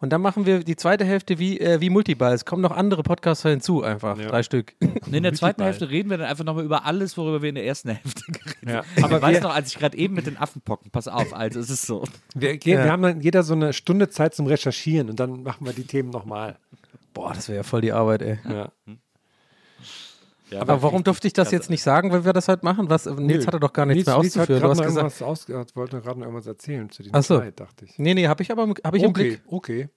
Und 0.00 0.12
dann 0.12 0.20
machen 0.22 0.46
wir 0.46 0.64
die 0.64 0.76
zweite 0.76 1.04
Hälfte 1.04 1.38
wie, 1.38 1.58
äh, 1.60 1.80
wie 1.80 1.90
Multiball. 1.90 2.32
Es 2.34 2.44
kommen 2.44 2.62
noch 2.62 2.70
andere 2.72 3.02
Podcaster 3.02 3.50
hinzu, 3.50 3.82
einfach. 3.82 4.18
Ja. 4.18 4.28
Drei 4.28 4.42
Stück. 4.42 4.74
Und 4.80 5.14
in 5.14 5.22
der 5.22 5.34
zweiten. 5.34 5.62
Hälfte 5.62 5.90
reden 5.90 6.10
wir 6.10 6.18
dann 6.18 6.28
einfach 6.28 6.44
nochmal 6.44 6.64
über 6.64 6.84
alles, 6.84 7.16
worüber 7.16 7.42
wir 7.42 7.48
in 7.48 7.54
der 7.56 7.66
ersten 7.66 7.90
Hälfte 7.90 8.22
geredet 8.32 8.56
Ja. 8.66 8.76
haben. 8.78 8.86
Aber 9.04 9.04
Aber 9.04 9.16
ich 9.16 9.22
weiß 9.22 9.34
wir- 9.36 9.40
noch, 9.48 9.54
als 9.54 9.72
ich 9.72 9.78
gerade 9.78 9.96
eben 9.96 10.14
mit 10.14 10.26
den 10.26 10.36
Affenpocken, 10.36 10.90
pass 10.90 11.08
auf, 11.08 11.34
also 11.34 11.60
es 11.60 11.70
ist 11.70 11.86
so. 11.86 12.04
Wir, 12.34 12.56
gehen, 12.58 12.78
Ja. 12.78 12.84
wir 12.84 12.92
haben 12.92 13.02
dann 13.02 13.20
jeder 13.20 13.42
so 13.42 13.54
eine 13.54 13.72
Stunde 13.72 14.08
Zeit 14.10 14.34
zum 14.34 14.46
Recherchieren 14.46 15.10
und 15.10 15.18
dann 15.20 15.42
machen 15.42 15.66
wir 15.66 15.72
die 15.72 15.84
Themen 15.84 16.10
nochmal. 16.10 16.56
Boah, 17.14 17.32
das 17.34 17.48
wäre 17.48 17.56
ja 17.58 17.62
voll 17.64 17.80
die 17.80 17.92
Arbeit, 17.92 18.22
ey. 18.22 18.38
Ja. 18.48 18.70
Ja, 20.50 20.62
Aber 20.62 20.82
warum 20.82 21.04
durfte 21.04 21.26
ich 21.26 21.34
das 21.34 21.50
jetzt 21.50 21.68
nicht 21.68 21.82
sagen, 21.82 22.10
weil 22.10 22.24
wir 22.24 22.32
das 22.32 22.48
heute 22.48 22.64
machen? 22.64 22.88
Was, 22.88 23.04
Nils 23.06 23.46
hatte 23.46 23.60
doch 23.60 23.72
gar 23.72 23.86
nichts 23.86 24.06
mehr 24.06 24.18
Nils 24.18 24.36
hat 24.36 24.50
auszuführen. 24.50 24.62
Du 24.62 24.68
hast 24.70 24.82
gesagt, 24.82 25.22
aus, 25.22 25.48
äh, 25.48 25.64
wollte 25.74 26.00
gerade 26.00 26.18
noch 26.18 26.26
irgendwas 26.26 26.46
erzählen 26.46 26.88
zu 26.90 27.02
diesem 27.02 27.14
Ach 27.14 27.22
so. 27.22 27.38
Kleid, 27.38 27.60
dachte 27.60 27.84
ich. 27.84 27.98
nee, 27.98 28.14
nee, 28.14 28.26
habe 28.28 28.42
ich 28.42 28.50
aber 28.50 28.68
hab 28.82 28.94
ich 28.94 29.02
im 29.02 29.10
okay, 29.10 29.22
Blick. 29.22 29.42
okay. 29.46 29.88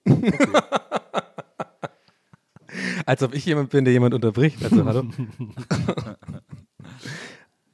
Als 3.06 3.22
ob 3.22 3.34
ich 3.34 3.44
jemand 3.46 3.70
bin, 3.70 3.84
der 3.84 3.92
jemand 3.92 4.14
unterbricht. 4.14 4.62
Also, 4.62 4.84
hallo. 4.84 5.04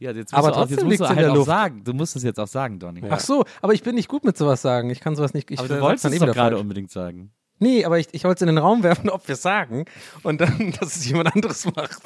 Ja, 0.01 0.13
jetzt 0.13 0.33
musst 0.33 0.35
Aber 0.35 0.49
du 0.49 0.55
auch, 0.55 0.59
trotzdem 0.61 0.79
jetzt 0.79 0.85
musst 0.87 1.01
du 1.01 1.09
halt 1.09 1.29
auch 1.29 1.45
sagen. 1.45 1.83
Du 1.83 1.93
musst 1.93 2.15
es 2.15 2.23
jetzt 2.23 2.39
auch 2.39 2.47
sagen, 2.47 2.79
Donny. 2.79 3.03
Ach 3.11 3.19
so, 3.19 3.45
aber 3.61 3.75
ich 3.75 3.83
bin 3.83 3.97
nicht 3.97 4.09
gut 4.09 4.25
mit 4.25 4.37
sowas 4.37 4.63
sagen. 4.63 4.91
Ich 4.91 5.01
kann 5.01 5.17
sowas 5.17 5.35
nicht. 5.35 5.51
Ich 5.51 5.59
Aber 5.59 5.69
du 5.69 5.81
wolltest 5.81 6.05
es 6.05 6.13
doch 6.13 6.17
eh 6.17 6.21
wieder 6.21 6.33
gerade 6.33 6.51
falsch. 6.55 6.61
unbedingt 6.61 6.91
sagen. 6.93 7.33
Nee, 7.59 7.85
aber 7.85 7.99
ich, 7.99 8.07
ich 8.13 8.23
wollte 8.23 8.45
es 8.45 8.49
in 8.49 8.55
den 8.55 8.59
Raum 8.59 8.83
werfen, 8.85 9.11
ob 9.11 9.27
wir 9.27 9.33
es 9.33 9.43
sagen 9.43 9.87
und 10.23 10.41
dann, 10.41 10.73
dass 10.79 10.97
es 10.97 11.07
jemand 11.09 11.35
anderes 11.35 11.65
macht. 11.65 12.01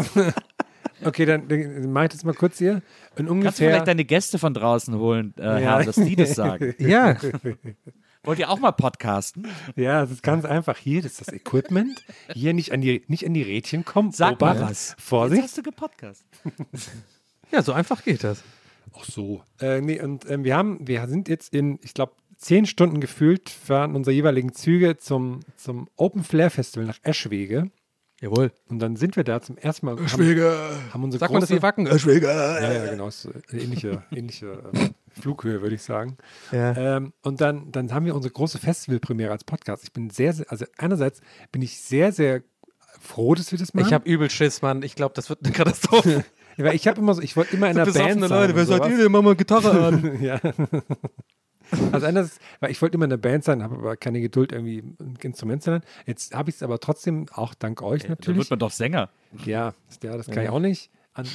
Okay, 1.04 1.24
dann, 1.26 1.48
dann 1.48 1.92
mach 1.92 2.04
ich 2.04 2.10
das 2.10 2.24
mal 2.24 2.34
kurz 2.34 2.58
hier. 2.58 2.74
Und 2.74 2.82
Kannst 3.16 3.28
du 3.28 3.32
ungefähr. 3.32 3.52
vielleicht 3.70 3.86
deine 3.88 4.04
Gäste 4.04 4.38
von 4.38 4.54
draußen 4.54 4.94
holen, 4.96 5.34
äh, 5.38 5.42
Ja. 5.42 5.56
Herr, 5.78 5.84
dass 5.84 5.96
die 5.96 6.16
das 6.16 6.34
sagen? 6.34 6.74
Ja, 6.78 7.16
Wollt 8.24 8.38
ihr 8.38 8.48
auch 8.50 8.60
mal 8.60 8.70
podcasten? 8.72 9.48
ja, 9.74 10.02
es 10.04 10.10
ist 10.12 10.22
ganz 10.22 10.44
einfach. 10.44 10.78
Hier, 10.78 11.02
das 11.02 11.12
ist 11.12 11.20
das 11.26 11.34
Equipment. 11.34 12.04
Hier 12.32 12.52
nicht 12.54 12.70
an 12.72 12.80
die, 12.80 13.02
nicht 13.08 13.26
an 13.26 13.34
die 13.34 13.42
Rädchen 13.42 13.84
kommen. 13.84 14.12
Sag 14.12 14.34
Obacht. 14.34 14.60
mal 14.60 14.70
was. 14.70 14.90
Jetzt 14.90 15.00
Vorsicht. 15.02 15.42
hast 15.42 15.58
du 15.58 15.62
gepodcast. 15.62 16.24
ja, 17.50 17.62
so 17.62 17.72
einfach 17.72 18.04
geht 18.04 18.22
das. 18.22 18.42
Ach 18.96 19.04
so. 19.04 19.42
Äh, 19.60 19.80
nee, 19.80 20.00
und 20.00 20.28
ähm, 20.30 20.44
wir 20.44 20.56
haben, 20.56 20.86
wir 20.86 21.06
sind 21.08 21.28
jetzt 21.28 21.52
in, 21.52 21.78
ich 21.82 21.94
glaube, 21.94 22.12
zehn 22.36 22.66
Stunden 22.66 23.00
gefühlt, 23.00 23.48
fahren 23.50 23.96
unsere 23.96 24.14
jeweiligen 24.14 24.52
Züge 24.52 24.98
zum, 24.98 25.40
zum 25.56 25.88
Open 25.96 26.22
Flair 26.22 26.50
Festival 26.50 26.86
nach 26.86 26.98
Eschwege. 27.02 27.70
Jawohl. 28.22 28.52
Und 28.68 28.78
dann 28.78 28.94
sind 28.94 29.16
wir 29.16 29.24
da 29.24 29.40
zum 29.42 29.58
ersten 29.58 29.84
Mal. 29.84 29.96
Haben, 29.96 30.04
haben 30.92 31.04
unsere 31.04 31.18
Sagt 31.18 31.32
man 31.32 31.40
das 31.40 31.50
große, 31.50 31.58
wie 31.58 31.62
Wacken? 31.62 31.98
Schwäger. 31.98 32.62
Ja, 32.62 32.72
ja, 32.72 32.90
genau. 32.92 33.08
ist, 33.08 33.24
äh, 33.24 33.58
ähnliche, 33.58 34.04
ähnliche 34.12 34.62
ähm, 34.72 34.94
Flughöhe, 35.20 35.60
würde 35.60 35.74
ich 35.74 35.82
sagen. 35.82 36.16
Ja. 36.52 36.96
Ähm, 36.96 37.12
und 37.22 37.40
dann, 37.40 37.72
dann 37.72 37.92
haben 37.92 38.06
wir 38.06 38.14
unsere 38.14 38.32
große 38.32 38.58
Festivalpremiere 38.58 39.32
als 39.32 39.42
Podcast. 39.42 39.82
Ich 39.82 39.92
bin 39.92 40.08
sehr, 40.08 40.32
sehr, 40.34 40.46
also 40.48 40.64
einerseits 40.78 41.20
bin 41.50 41.62
ich 41.62 41.80
sehr, 41.80 42.12
sehr 42.12 42.42
froh, 43.00 43.34
dass 43.34 43.50
wir 43.50 43.58
das 43.58 43.74
machen. 43.74 43.88
Ich 43.88 43.92
habe 43.92 44.08
übel 44.08 44.30
Schiss, 44.30 44.62
Mann. 44.62 44.84
Ich 44.84 44.94
glaube, 44.94 45.14
das 45.16 45.28
wird 45.28 45.40
eine 45.44 45.52
Katastrophe. 45.52 46.24
Ja, 46.58 46.66
weil 46.66 46.74
ich 46.74 46.86
habe 46.86 47.00
immer 47.00 47.14
so, 47.14 47.22
ich 47.22 47.34
wollte 47.34 47.56
immer 47.56 47.70
in 47.70 47.78
einer 47.78 47.90
Band 47.90 47.94
sein. 47.94 48.18
Leute, 48.28 48.54
wer 48.54 48.66
seid 48.66 48.86
ihr 48.86 48.98
denn? 48.98 49.10
Mach 49.10 49.22
mal 49.22 49.34
Gitarre 49.34 49.86
an. 49.86 50.22
ja. 50.22 50.38
Also 51.92 52.06
einerseits, 52.06 52.38
weil 52.60 52.70
ich 52.70 52.80
wollte 52.82 52.94
immer 52.96 53.04
in 53.04 53.10
der 53.10 53.16
Band 53.16 53.44
sein, 53.44 53.62
habe 53.62 53.74
aber 53.76 53.96
keine 53.96 54.20
Geduld, 54.20 54.52
irgendwie 54.52 54.78
ein 55.00 55.16
Instrument 55.20 55.62
zu 55.62 55.70
lernen. 55.70 55.84
Jetzt 56.06 56.34
habe 56.34 56.50
ich 56.50 56.56
es 56.56 56.62
aber 56.62 56.78
trotzdem, 56.80 57.26
auch 57.32 57.54
dank 57.54 57.82
euch 57.82 58.02
Da 58.02 58.08
natürlich. 58.10 58.38
wird 58.40 58.50
man 58.50 58.58
doch 58.58 58.70
Sänger. 58.70 59.10
Ja, 59.44 59.74
das, 59.88 59.98
ja, 60.02 60.16
das 60.16 60.26
kann 60.26 60.44
ich 60.44 60.50
auch 60.50 60.58
nicht. 60.60 60.90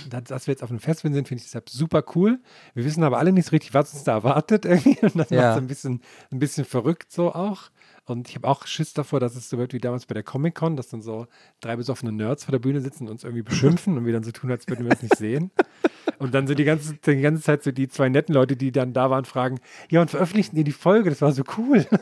Da- 0.10 0.22
dass 0.22 0.48
wir 0.48 0.54
jetzt 0.54 0.64
auf 0.64 0.72
einem 0.72 0.80
Festival 0.80 1.14
sind, 1.14 1.28
finde 1.28 1.40
ich 1.42 1.46
deshalb 1.46 1.70
super 1.70 2.04
cool. 2.16 2.40
Wir 2.74 2.84
wissen 2.84 3.04
aber 3.04 3.20
alle 3.20 3.32
nicht 3.32 3.46
so 3.46 3.52
richtig, 3.52 3.74
was 3.76 3.94
uns 3.94 4.04
da 4.04 4.14
erwartet 4.14 4.66
irgendwie. 4.66 4.98
Und 5.02 5.16
das 5.18 5.30
Ja. 5.30 5.42
macht 5.42 5.52
es 5.52 5.58
ein 5.58 5.68
bisschen, 5.68 6.02
ein 6.32 6.40
bisschen 6.40 6.66
verrückt 6.66 7.12
so 7.12 7.34
auch. 7.34 7.70
Und 8.06 8.30
ich 8.30 8.36
habe 8.36 8.48
auch 8.48 8.66
Schiss 8.66 8.94
davor, 8.94 9.20
dass 9.20 9.36
es 9.36 9.50
so 9.50 9.58
wird 9.58 9.74
wie 9.74 9.80
damals 9.80 10.06
bei 10.06 10.14
der 10.14 10.24
Comic-Con, 10.24 10.78
dass 10.78 10.88
dann 10.88 11.02
so 11.02 11.28
drei 11.60 11.76
besoffene 11.76 12.12
Nerds 12.12 12.46
vor 12.46 12.54
der 12.54 12.60
Bühne 12.60 12.80
sitzen 12.82 13.04
und 13.04 13.12
uns 13.12 13.24
irgendwie 13.24 13.44
beschimpfen 13.44 13.98
und 13.98 14.06
wir 14.06 14.14
dann 14.14 14.24
so 14.24 14.32
tun, 14.32 14.50
als 14.50 14.68
würden 14.68 14.86
wir 14.86 14.94
es 14.94 15.02
nicht 15.04 15.18
sehen. 15.18 15.52
Und 16.20 16.34
dann 16.34 16.48
so 16.48 16.54
die 16.56 16.64
ganze, 16.64 16.96
die 16.96 17.22
ganze 17.22 17.44
Zeit 17.44 17.64
so 17.64 17.72
die 17.72 17.88
zwei 17.88 18.10
netten 18.10 18.34
Leute, 18.34 18.56
die 18.56 18.72
dann 18.72 18.94
da 18.94 19.10
waren, 19.10 19.26
fragen, 19.26 19.60
ja, 19.90 20.02
und 20.02 20.10
veröffentlichten 20.10 20.58
ihr 20.58 20.64
die 20.64 20.72
Folge? 20.72 21.10
Das 21.10 21.22
war 21.22 21.32
so 21.32 21.44
cool. 21.58 21.86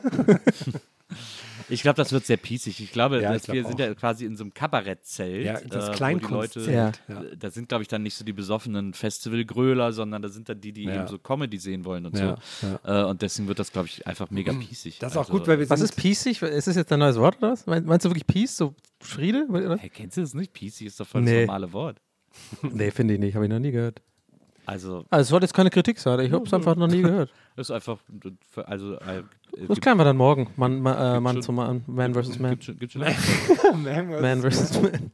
Ich 1.68 1.82
glaube, 1.82 1.96
das 1.98 2.12
wird 2.12 2.26
sehr 2.28 2.38
pießig. 2.38 2.80
Ich 2.80 2.92
glaube, 2.92 3.22
Ja, 3.22 3.30
ich 3.32 3.38
dass 3.38 3.44
glaub 3.46 3.56
wir 3.56 3.64
sind 3.66 3.76
auch. 3.76 3.80
ja 3.88 3.94
quasi 3.96 4.26
in 4.26 4.38
so 4.38 4.44
einem 4.44 4.54
Kabarettzelt. 4.54 5.46
Ja, 5.46 5.54
das 5.54 5.64
äh, 5.64 5.88
wo 5.88 5.92
die 5.92 5.98
Kleinkunstzelt. 5.98 6.68
Leute, 6.68 7.00
Ja. 7.08 7.24
Da 7.40 7.50
sind, 7.50 7.70
glaube 7.70 7.82
ich, 7.82 7.88
dann 7.88 8.04
nicht 8.04 8.14
so 8.16 8.24
die 8.24 8.34
besoffenen 8.34 8.94
Festivalgröler, 8.94 9.92
sondern 9.92 10.22
da 10.22 10.30
sind 10.30 10.48
dann 10.48 10.62
die, 10.62 10.74
die 10.74 10.84
Ja. 10.84 10.96
eben 11.00 11.08
so 11.08 11.18
Comedy 11.18 11.58
sehen 11.58 11.84
wollen 11.84 12.06
und 12.06 12.18
Ja, 12.20 12.38
so. 12.62 12.80
Äh, 12.92 13.04
und 13.06 13.24
deswegen 13.24 13.48
wird 13.48 13.58
das, 13.58 13.72
glaube 13.72 13.88
ich, 13.88 14.06
einfach 14.06 14.30
mega 14.30 14.54
piesig. 14.54 15.00
Das 15.00 15.14
ist 15.14 15.18
auch 15.18 15.22
Also, 15.22 15.34
gut, 15.34 15.48
weil 15.48 15.58
wir 15.58 15.68
Was 15.68 15.80
sind 15.80 15.90
ist 15.90 15.96
Peace? 15.96 16.26
Ist 16.28 16.68
das 16.68 16.76
jetzt 16.76 16.92
ein 16.92 17.00
neues 17.00 17.18
Wort 17.18 17.38
oder 17.40 17.54
was? 17.54 17.66
Mein- 17.66 17.86
Meinst 17.86 18.06
du 18.06 18.10
wirklich 18.10 18.28
Peace? 18.28 18.58
So 18.58 18.76
Friede? 19.00 19.48
Oder? 19.50 19.78
Hey, 19.78 19.90
kennst 19.90 20.18
du 20.18 20.22
das 20.22 20.36
nicht? 20.36 20.54
Piesig 20.54 20.86
ist 20.86 21.00
doch 21.00 21.08
voll 21.08 21.22
Nee. 21.22 21.40
das 21.42 21.48
normale 21.48 21.74
Wort. 21.74 22.00
Nee, 22.62 22.92
finde 22.92 23.14
ich 23.16 23.20
nicht. 23.20 23.36
Habe 23.36 23.46
ich 23.46 23.52
noch 23.52 23.60
nie 23.60 23.72
gehört. 23.72 24.02
Also, 24.68 25.06
Also, 25.12 25.22
es 25.22 25.28
soll 25.30 25.42
jetzt 25.42 25.54
keine 25.54 25.70
Kritik 25.70 26.00
sein. 26.00 26.20
Ich 26.22 26.32
habe 26.32 26.44
es 26.46 26.54
einfach 26.54 26.76
noch 26.76 26.88
nie 26.88 27.02
gehört. 27.04 27.32
das 27.56 27.68
ist 27.70 27.72
einfach, 27.76 28.00
also, 28.66 28.94
äh, 28.96 29.22
Das 29.68 29.80
klären 29.80 29.98
wir 29.98 30.06
dann 30.06 30.18
morgen. 30.18 30.48
Mann, 30.56 30.82
ma, 30.82 31.18
äh, 31.18 31.20
Mann 31.20 31.36
schon- 31.36 31.42
zu 31.44 31.52
Mann. 31.52 31.84
Man 31.88 32.14
versus 32.14 32.40
Man. 32.40 32.52
Gibt 32.52 32.64
schon, 32.64 32.80
gibt 32.80 32.92
schon 32.94 33.04
Man 33.84 34.22
Man 34.22 34.42
versus 34.42 34.82
Man. 34.82 35.12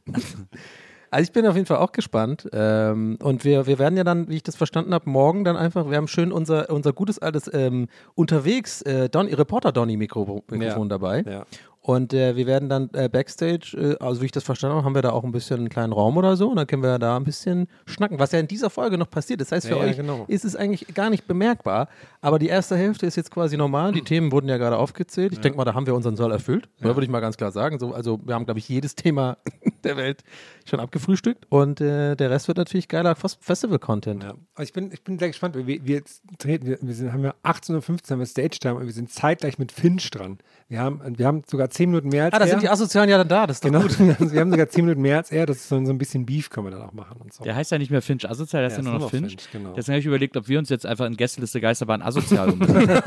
Also 1.10 1.24
ich 1.24 1.32
bin 1.32 1.46
auf 1.46 1.54
jeden 1.54 1.66
Fall 1.66 1.76
auch 1.76 1.92
gespannt. 1.92 2.48
Ähm, 2.54 3.18
und 3.22 3.44
wir, 3.44 3.66
wir 3.66 3.78
werden 3.78 3.98
ja 3.98 4.04
dann, 4.04 4.28
wie 4.30 4.36
ich 4.36 4.42
das 4.42 4.56
verstanden 4.56 4.94
habe, 4.94 5.10
morgen 5.10 5.44
dann 5.44 5.58
einfach, 5.58 5.90
wir 5.90 5.98
haben 5.98 6.08
schön 6.08 6.32
unser, 6.32 6.70
unser 6.70 6.94
gutes 6.94 7.18
altes 7.18 7.50
ähm, 7.52 7.88
unterwegs 8.14 8.80
äh, 8.82 9.10
Don, 9.10 9.26
Reporter 9.26 9.72
Donny 9.72 9.98
Mikro, 9.98 10.42
Mikrofon 10.50 10.84
Ja. 10.84 10.88
dabei. 10.88 11.22
Ja. 11.28 11.44
Und 11.84 12.14
äh, 12.14 12.36
wir 12.36 12.46
werden 12.46 12.68
dann 12.68 12.90
äh, 12.92 13.08
Backstage, 13.08 13.76
äh, 14.00 14.04
also 14.04 14.20
wie 14.22 14.26
ich 14.26 14.30
das 14.30 14.44
verstanden 14.44 14.76
habe, 14.76 14.84
haben 14.84 14.94
wir 14.94 15.02
da 15.02 15.10
auch 15.10 15.24
ein 15.24 15.32
bisschen 15.32 15.58
einen 15.58 15.68
kleinen 15.68 15.92
Raum 15.92 16.16
oder 16.16 16.36
so 16.36 16.48
und 16.48 16.54
dann 16.56 16.68
können 16.68 16.84
wir 16.84 16.96
da 17.00 17.16
ein 17.16 17.24
bisschen 17.24 17.66
schnacken, 17.86 18.20
was 18.20 18.30
ja 18.30 18.38
in 18.38 18.46
dieser 18.46 18.70
Folge 18.70 18.96
noch 18.98 19.10
passiert. 19.10 19.40
Das 19.40 19.50
heißt, 19.50 19.66
für 19.66 19.74
Ja, 19.74 19.82
ja, 19.84 19.90
euch 19.90 19.96
genau. 19.96 20.24
ist 20.28 20.44
es 20.44 20.54
eigentlich 20.54 20.94
gar 20.94 21.10
nicht 21.10 21.26
bemerkbar, 21.26 21.88
aber 22.20 22.38
die 22.38 22.46
erste 22.46 22.76
Hälfte 22.76 23.04
ist 23.06 23.16
jetzt 23.16 23.32
quasi 23.32 23.56
normal. 23.56 23.90
Die 23.90 24.02
Themen 24.02 24.30
wurden 24.30 24.48
ja 24.48 24.58
gerade 24.58 24.76
aufgezählt. 24.78 25.32
Ich 25.32 25.40
denke 25.40 25.56
mal, 25.58 25.64
da 25.64 25.74
haben 25.74 25.86
wir 25.86 25.94
unseren 25.96 26.14
Soll 26.14 26.30
erfüllt. 26.30 26.68
Da 26.80 26.90
würde 26.94 27.02
ich 27.02 27.10
mal 27.10 27.18
ganz 27.18 27.36
klar 27.36 27.50
sagen. 27.50 27.80
So, 27.80 27.92
also 27.92 28.20
wir 28.24 28.36
haben, 28.36 28.44
glaube 28.44 28.60
ich, 28.60 28.68
jedes 28.68 28.94
Thema 28.94 29.38
der 29.82 29.96
Welt 29.96 30.22
schon 30.64 30.78
abgefrühstückt 30.78 31.46
und 31.48 31.80
äh, 31.80 32.14
der 32.14 32.30
Rest 32.30 32.46
wird 32.46 32.58
natürlich 32.58 32.86
geiler 32.86 33.16
Fes- 33.16 33.38
Festival-Content. 33.40 34.22
Ja. 34.22 34.34
Aber 34.54 34.62
ich 34.62 34.72
bin, 34.72 34.92
ich 34.92 35.02
bin 35.02 35.18
sehr 35.18 35.26
gespannt. 35.28 35.56
Wir, 35.56 35.66
wir, 35.84 36.02
treten, 36.38 36.66
wir, 36.80 36.94
sind, 36.94 37.12
haben 37.12 37.24
ja 37.24 37.34
18.15 37.42 37.72
Uhr 37.74 37.80
haben 38.10 38.18
wir 38.20 38.26
Stage 38.26 38.58
Time 38.60 38.74
und 38.76 38.86
wir 38.86 38.92
sind 38.92 39.10
zeitgleich 39.10 39.58
mit 39.58 39.72
Finch 39.72 40.08
dran. 40.12 40.38
Wir 40.68 40.78
haben, 40.78 41.00
wir 41.18 41.26
haben 41.26 41.42
sogar 41.50 41.70
10 41.72 41.90
Minuten 41.90 42.08
mehr 42.08 42.24
als 42.26 42.34
Ah, 42.34 42.38
da 42.38 42.44
er. 42.44 42.50
sind 42.50 42.62
die 42.62 42.68
Asozialen 42.68 43.08
ja 43.10 43.18
dann 43.18 43.28
da. 43.28 43.46
Das 43.46 43.56
ist 43.56 43.64
doch 43.64 43.70
Genau, 43.70 43.82
gut. 43.82 43.98
wir 44.32 44.40
haben 44.40 44.50
sogar 44.50 44.68
10 44.68 44.84
Minuten 44.84 45.02
mehr 45.02 45.16
als 45.18 45.32
er. 45.32 45.46
Das 45.46 45.56
ist 45.56 45.68
so, 45.68 45.84
so 45.84 45.90
ein 45.92 45.98
bisschen 45.98 46.24
Beef 46.26 46.50
können 46.50 46.66
wir 46.66 46.70
dann 46.70 46.82
auch 46.82 46.92
machen 46.92 47.20
und 47.20 47.32
so. 47.32 47.42
Der 47.44 47.54
heißt 47.56 47.70
ja 47.72 47.78
nicht 47.78 47.90
mehr 47.90 48.02
Finch 48.02 48.28
asozial, 48.28 48.62
der 48.62 48.70
heißt 48.70 48.78
Ja, 48.78 48.82
nur 48.84 48.92
ist 48.94 49.00
noch 49.02 49.12
nur 49.12 49.20
noch 49.22 49.28
Finch. 49.28 49.42
Finch, 49.42 49.52
genau. 49.52 49.72
Deswegen 49.74 49.94
habe 49.94 50.00
ich 50.00 50.06
überlegt, 50.06 50.36
ob 50.36 50.48
wir 50.48 50.58
uns 50.58 50.68
jetzt 50.68 50.86
einfach 50.86 51.06
in 51.06 51.16
Gästeliste 51.16 51.60
Geisterbahn 51.60 52.02
asozial 52.02 52.50
umbenennen. 52.50 53.00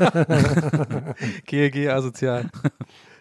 GLG 1.46 1.88
Asozial. 1.90 2.50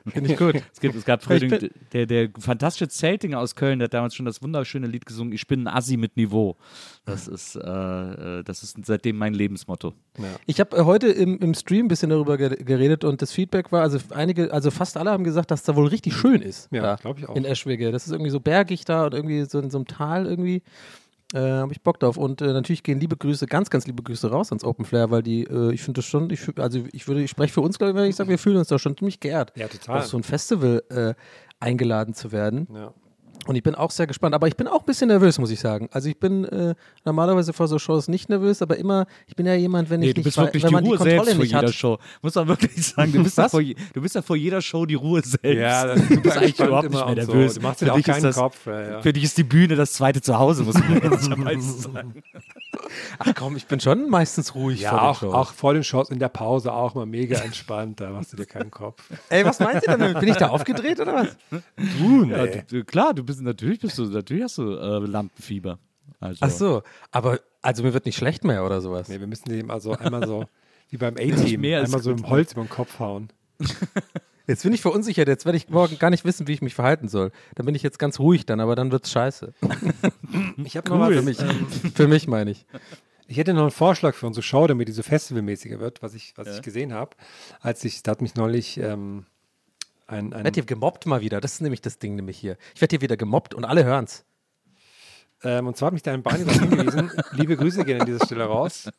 Finde 0.14 0.32
ich 0.34 0.38
gut. 0.38 0.56
es, 0.72 0.80
gibt, 0.80 0.96
es 0.96 1.04
gab 1.06 1.24
früher 1.24 1.40
den, 1.40 1.70
der, 1.94 2.06
der 2.06 2.30
fantastische 2.40 2.88
Zeltinger 2.88 3.40
aus 3.40 3.56
Köln, 3.56 3.80
der 3.80 3.86
hat 3.86 3.94
damals 3.94 4.14
schon 4.16 4.26
das 4.26 4.42
wunderschöne 4.44 4.88
Lied 4.88 5.06
gesungen, 5.06 5.34
Ich 5.34 5.48
bin 5.48 5.64
ein 5.64 5.68
Assi 5.76 5.98
mit 5.98 6.16
Niveau. 6.16 6.56
Das 7.06 7.28
ist, 7.28 7.56
äh, 7.56 7.60
äh, 8.40 8.44
das 8.44 8.64
ist 8.64 8.78
seitdem 8.86 9.18
mein 9.18 9.34
Lebensmotto. 9.34 9.94
Ich 10.46 10.60
habe 10.60 10.78
äh, 10.78 10.82
heute 10.84 11.08
im, 11.08 11.40
im 11.40 11.54
Stream 11.54 11.86
ein 11.86 11.88
bisschen 11.88 12.10
darüber 12.10 12.38
ge- 12.38 12.64
geredet 12.64 13.04
und 13.04 13.22
das 13.22 13.32
Feedback 13.32 13.72
war, 13.72 13.82
also 13.82 13.98
einige, 14.12 14.52
also 14.54 14.72
fast 14.72 14.98
alle 14.98 15.12
haben 15.12 15.24
gesagt, 15.24 15.50
dass 15.52 15.64
da 15.64 15.76
wohl 15.76 15.88
richtig 15.88 16.14
schön 16.14 16.42
ist. 16.42 16.68
Ja, 16.72 16.82
da 16.82 16.96
glaub 16.96 17.18
ich 17.20 17.28
auch. 17.28 17.36
In 17.36 17.46
Eschwege. 17.46 17.92
Das 17.92 18.06
ist 18.06 18.12
irgendwie 18.12 18.32
so 18.32 18.40
bergig 18.40 18.86
da 18.86 19.06
und 19.06 19.14
irgendwie 19.14 19.44
so 19.46 19.60
in 19.60 19.70
so 19.72 19.78
einem 19.80 19.88
Tal 19.88 20.26
irgendwie. 20.28 20.62
Äh, 21.36 21.52
habe 21.52 21.74
ich 21.74 21.82
Bock 21.82 22.00
drauf. 22.00 22.16
Und 22.18 22.42
äh, 22.42 22.54
natürlich 22.54 22.82
gehen 22.82 23.00
liebe 23.00 23.18
Grüße, 23.18 23.46
ganz, 23.46 23.70
ganz 23.70 23.86
liebe 23.86 24.02
Grüße 24.02 24.30
raus 24.32 24.52
ans 24.52 24.64
Open 24.64 24.86
Flair, 24.86 25.12
weil 25.12 25.22
die, 25.22 25.44
äh, 25.44 25.74
ich 25.74 25.84
finde 25.84 26.00
das 26.00 26.06
schon, 26.06 26.30
ich, 26.30 26.48
also 26.58 26.80
ich 26.94 27.08
würde, 27.08 27.22
ich 27.24 27.30
spreche 27.30 27.54
für 27.54 27.62
uns, 27.62 27.78
glaube 27.78 27.92
ich, 27.92 27.96
wenn 27.98 28.10
ich 28.10 28.16
sage, 28.16 28.30
wir 28.30 28.38
fühlen 28.40 28.58
uns 28.58 28.70
da 28.70 28.80
schon 28.80 28.96
ziemlich 28.98 29.20
geehrt, 29.20 29.52
Ja, 29.58 29.68
total. 29.68 30.00
auf 30.00 30.06
so 30.06 30.16
ein 30.18 30.24
Festival 30.24 30.82
äh, 30.90 31.14
eingeladen 31.60 32.14
zu 32.14 32.32
werden. 32.32 32.68
Ja. 32.74 32.94
Und 33.48 33.56
ich 33.56 33.64
bin 33.64 33.76
auch 33.76 33.92
sehr 33.92 34.08
gespannt, 34.08 34.34
aber 34.34 34.48
ich 34.48 34.56
bin 34.58 34.68
auch 34.68 34.80
ein 34.80 34.86
bisschen 34.86 35.08
nervös, 35.08 35.38
muss 35.38 35.52
ich 35.52 35.60
sagen. 35.60 35.88
Also 35.92 36.10
ich 36.10 36.20
bin 36.20 36.46
äh, 36.46 36.74
normalerweise 37.04 37.54
vor 37.54 37.68
so 37.68 37.78
Shows 37.78 38.08
nicht 38.08 38.28
nervös, 38.30 38.62
aber 38.62 38.78
immer, 38.78 39.06
ich 39.28 39.36
bin 39.36 39.46
ja 39.46 39.54
jemand, 39.54 39.90
wenn 39.90 40.00
Nee, 40.00 40.08
ich 40.08 40.14
du 40.16 40.20
nicht 40.20 40.26
bist 40.26 40.38
wirklich 40.38 40.64
wenn 40.64 40.70
die 40.70 40.74
man 40.74 40.84
Ruhe 40.86 40.94
die 40.94 40.98
Kontrolle 40.98 41.26
selbst 41.26 41.36
vor 41.36 41.46
jeder 41.46 41.68
hat. 41.68 41.74
Show. 41.74 41.98
Muss 42.22 42.36
man 42.36 42.48
wirklich 42.48 42.86
sagen. 42.88 43.12
Du 43.14 43.24
bist, 43.24 43.38
ja 43.38 43.48
vor, 43.50 43.62
du 43.62 44.02
bist 44.02 44.16
ja 44.16 44.22
vor 44.24 44.36
jeder 44.36 44.62
Show 44.62 44.86
die 44.86 44.96
Ruhe 44.96 45.22
selbst. 45.22 45.44
Ja, 45.60 45.86
das- 45.86 46.08
du 46.10 46.22
bist 46.22 46.38
eigentlich 46.38 46.60
überhaupt 46.60 46.84
nicht 46.90 46.94
mehr 46.94 47.06
und 47.06 47.22
so. 47.22 47.34
nervös. 47.34 47.54
Du 47.56 47.62
machst 47.62 47.82
dir 47.82 47.86
Für 47.86 47.92
auch 47.94 47.96
dich 47.98 48.08
ist 48.08 48.14
keinen 48.14 48.24
das- 48.24 48.36
Kopf, 48.36 48.66
ja, 48.66 48.82
ja. 48.90 49.02
Für 49.02 49.14
dich 49.14 49.24
ist 49.24 49.38
die 49.38 49.44
Bühne 49.44 49.76
das 49.76 49.94
zweite 49.94 50.22
Zuhause, 50.22 50.64
muss 50.64 50.74
man 50.76 50.94
ehrlicherweise 51.04 51.82
sagen. 51.82 52.24
Ach 53.20 53.34
komm, 53.36 53.56
ich 53.56 53.66
bin 53.68 53.80
schon 53.80 54.10
meistens 54.10 54.56
ruhig 54.56 54.82
Ja, 54.82 54.90
vor 54.92 55.00
den 55.00 55.06
auch, 55.08 55.20
Shows. 55.20 55.34
auch 55.34 55.54
vor 55.54 55.74
den 55.74 55.84
Shows 55.84 56.10
in 56.10 56.20
der 56.20 56.30
Pause 56.30 56.74
auch 56.74 56.96
mal 56.96 57.06
mega 57.06 57.38
entspannt. 57.40 58.00
Da 58.00 58.10
machst 58.12 58.34
du 58.34 58.38
dir 58.38 58.46
keinen 58.46 58.72
Kopf. 58.72 59.02
Ey, 59.30 59.46
was 59.46 59.60
meinst 59.60 59.88
du 59.88 59.92
denn? 59.92 60.00
damit? 60.00 60.20
Bin 60.20 60.30
ich 60.30 60.38
da 60.38 60.50
aufgedreht 60.50 61.00
oder 61.00 61.14
was? 61.16 61.38
Du, 62.00 62.26
nee. 62.26 62.64
du, 62.68 62.84
klar, 62.84 63.14
du 63.14 63.24
bist 63.24 63.42
natürlich 63.42 63.80
bist 63.80 63.98
du 63.98 64.06
natürlich 64.06 64.44
hast 64.44 64.58
du 64.58 64.76
äh, 64.76 65.00
Lampenfieber. 65.06 65.80
Also, 66.20 66.40
Ach 66.42 66.50
so, 66.50 66.84
aber 67.12 67.40
also 67.62 67.84
mir 67.84 67.94
wird 67.94 68.06
nicht 68.06 68.18
schlecht 68.18 68.44
mehr 68.44 68.66
oder 68.66 68.82
sowas. 68.82 69.10
nee, 69.10 69.20
wir 69.20 69.28
müssen 69.28 69.50
dem 69.50 69.70
also 69.72 69.92
einmal 69.94 70.26
so, 70.28 70.46
wie 70.90 70.98
beim 70.98 71.16
A-Team, 71.16 71.64
einmal 71.64 72.02
so 72.02 72.12
im 72.12 72.28
Holz 72.30 72.54
über 72.54 72.62
den 72.64 72.70
Kopf 72.70 73.00
hauen. 73.00 73.30
Jetzt 74.48 74.64
bin 74.64 74.74
ich 74.74 74.82
verunsichert, 74.82 75.28
jetzt 75.28 75.46
werde 75.46 75.58
ich 75.58 75.70
morgen 75.70 75.98
gar 75.98 76.10
nicht 76.10 76.26
wissen, 76.26 76.48
wie 76.48 76.54
ich 76.54 76.62
mich 76.62 76.76
verhalten 76.76 77.08
soll. 77.08 77.32
Dann 77.56 77.66
bin 77.66 77.76
ich 77.76 77.84
jetzt 77.84 77.98
ganz 77.98 78.20
ruhig 78.20 78.46
dann, 78.46 78.60
aber 78.60 78.76
dann 78.76 78.92
wird's 78.92 79.12
scheiße. 79.12 79.54
Ich 80.64 80.78
habe 80.78 80.90
noch 80.90 81.00
was, 81.00 81.14
Für 81.14 81.22
mich, 81.22 81.38
für 81.94 82.08
mich 82.08 82.28
meine 82.28 82.52
ich. 82.52 82.66
Ich 83.28 83.38
hätte 83.38 83.54
noch 83.54 83.64
einen 83.64 83.72
Vorschlag 83.72 84.14
für 84.14 84.28
unsere 84.28 84.44
Show, 84.44 84.68
damit 84.68 84.88
die 84.88 84.92
so 84.92 85.02
festivalmäßiger 85.02 85.80
wird, 85.80 86.04
was 86.04 86.14
ich, 86.14 86.34
was 86.36 86.48
ich 86.58 86.62
gesehen 86.62 86.94
habe. 86.94 87.16
Als 87.60 87.84
ich, 87.84 88.04
da 88.04 88.12
hat 88.12 88.22
mich 88.22 88.36
neulich 88.36 88.78
ähm, 88.78 89.26
ein, 90.08 90.34
ein 90.34 90.40
Ich 90.40 90.44
werde 90.44 90.56
hier 90.56 90.66
gemobbt 90.66 91.06
mal 91.06 91.22
wieder. 91.22 91.42
Das 91.42 91.54
ist 91.54 91.62
nämlich 91.62 91.82
das 91.82 91.98
Ding 91.98 92.16
nämlich 92.16 92.38
hier. 92.38 92.58
Ich 92.76 92.82
werde 92.82 92.94
hier 92.94 93.02
wieder 93.02 93.18
gemobbt 93.18 93.54
und 93.54 93.66
alle 93.66 93.84
hören's. 93.84 94.26
Ähm, 95.46 95.68
und 95.68 95.78
zwar 95.78 95.88
hat 95.88 95.94
mich 95.94 96.04
da 96.04 96.14
ein 96.14 96.24
Barney 96.24 96.44
darauf 96.44 96.60
hingewiesen. 96.60 97.12
Liebe 97.34 97.56
Grüße 97.56 97.86
gehen 97.86 98.02
an 98.02 98.06
dieser 98.06 98.26
Stelle 98.26 98.46
raus. 98.46 98.90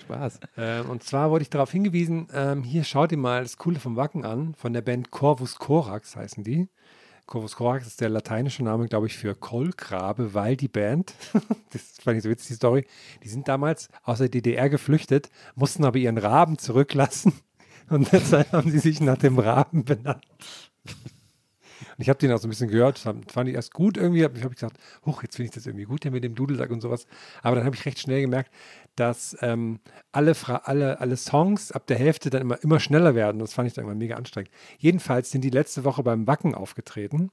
Spaß. 0.00 0.40
Ähm, 0.56 0.90
und 0.90 1.02
zwar 1.02 1.30
wurde 1.30 1.42
ich 1.42 1.50
darauf 1.50 1.70
hingewiesen, 1.70 2.28
ähm, 2.34 2.62
hier 2.62 2.82
schaut 2.84 3.12
ihr 3.12 3.18
mal 3.18 3.42
das 3.42 3.58
Coole 3.58 3.78
vom 3.78 3.96
Wacken 3.96 4.24
an, 4.24 4.54
von 4.54 4.72
der 4.72 4.80
Band 4.80 5.10
Corvus 5.10 5.56
Corax 5.56 6.16
heißen 6.16 6.42
die. 6.42 6.68
Corvus 7.26 7.56
Corax 7.56 7.88
ist 7.88 8.00
der 8.00 8.08
lateinische 8.08 8.62
Name, 8.62 8.86
glaube 8.86 9.08
ich, 9.08 9.16
für 9.16 9.34
Kolkrabe, 9.34 10.32
weil 10.32 10.56
die 10.56 10.68
Band, 10.68 11.14
das 11.72 11.82
fand 12.02 12.16
ich 12.16 12.22
so 12.22 12.30
witzig, 12.30 12.48
die 12.48 12.54
Story, 12.54 12.86
die 13.22 13.28
sind 13.28 13.48
damals 13.48 13.88
aus 14.04 14.18
der 14.18 14.28
DDR 14.28 14.70
geflüchtet, 14.70 15.28
mussten 15.56 15.84
aber 15.84 15.98
ihren 15.98 16.18
Raben 16.18 16.56
zurücklassen 16.56 17.32
und 17.90 18.10
deshalb 18.12 18.52
haben 18.52 18.70
sie 18.70 18.78
sich 18.78 19.00
nach 19.00 19.18
dem 19.18 19.38
Raben 19.38 19.84
benannt. 19.84 20.24
Und 21.96 22.02
ich 22.02 22.08
habe 22.08 22.18
den 22.18 22.30
auch 22.32 22.38
so 22.38 22.46
ein 22.46 22.50
bisschen 22.50 22.68
gehört, 22.68 22.98
fand, 22.98 23.48
ich 23.48 23.54
erst 23.54 23.72
gut 23.72 23.96
irgendwie, 23.96 24.24
habe 24.24 24.38
hab 24.40 24.50
ich 24.50 24.56
gesagt, 24.56 24.78
huch, 25.06 25.22
jetzt 25.22 25.36
finde 25.36 25.46
ich 25.46 25.54
das 25.54 25.66
irgendwie 25.66 25.84
gut, 25.84 26.04
der 26.04 26.10
mit 26.10 26.24
dem 26.24 26.34
Dudelsack 26.34 26.70
und 26.70 26.82
sowas. 26.82 27.06
Aber 27.42 27.56
dann 27.56 27.64
habe 27.64 27.74
ich 27.74 27.86
recht 27.86 27.98
schnell 27.98 28.20
gemerkt, 28.20 28.52
dass 28.96 29.36
ähm, 29.40 29.80
alle, 30.12 30.34
alle, 30.64 31.00
alle 31.00 31.16
Songs 31.16 31.72
ab 31.72 31.86
der 31.86 31.96
Hälfte 31.98 32.28
dann 32.28 32.42
immer, 32.42 32.62
immer 32.62 32.80
schneller 32.80 33.14
werden. 33.14 33.38
Das 33.38 33.54
fand 33.54 33.68
ich 33.68 33.74
dann 33.74 33.84
immer 33.84 33.94
mega 33.94 34.16
anstrengend. 34.16 34.50
Jedenfalls 34.78 35.30
sind 35.30 35.42
die 35.42 35.50
letzte 35.50 35.84
Woche 35.84 36.02
beim 36.02 36.26
Wacken 36.26 36.54
aufgetreten. 36.54 37.30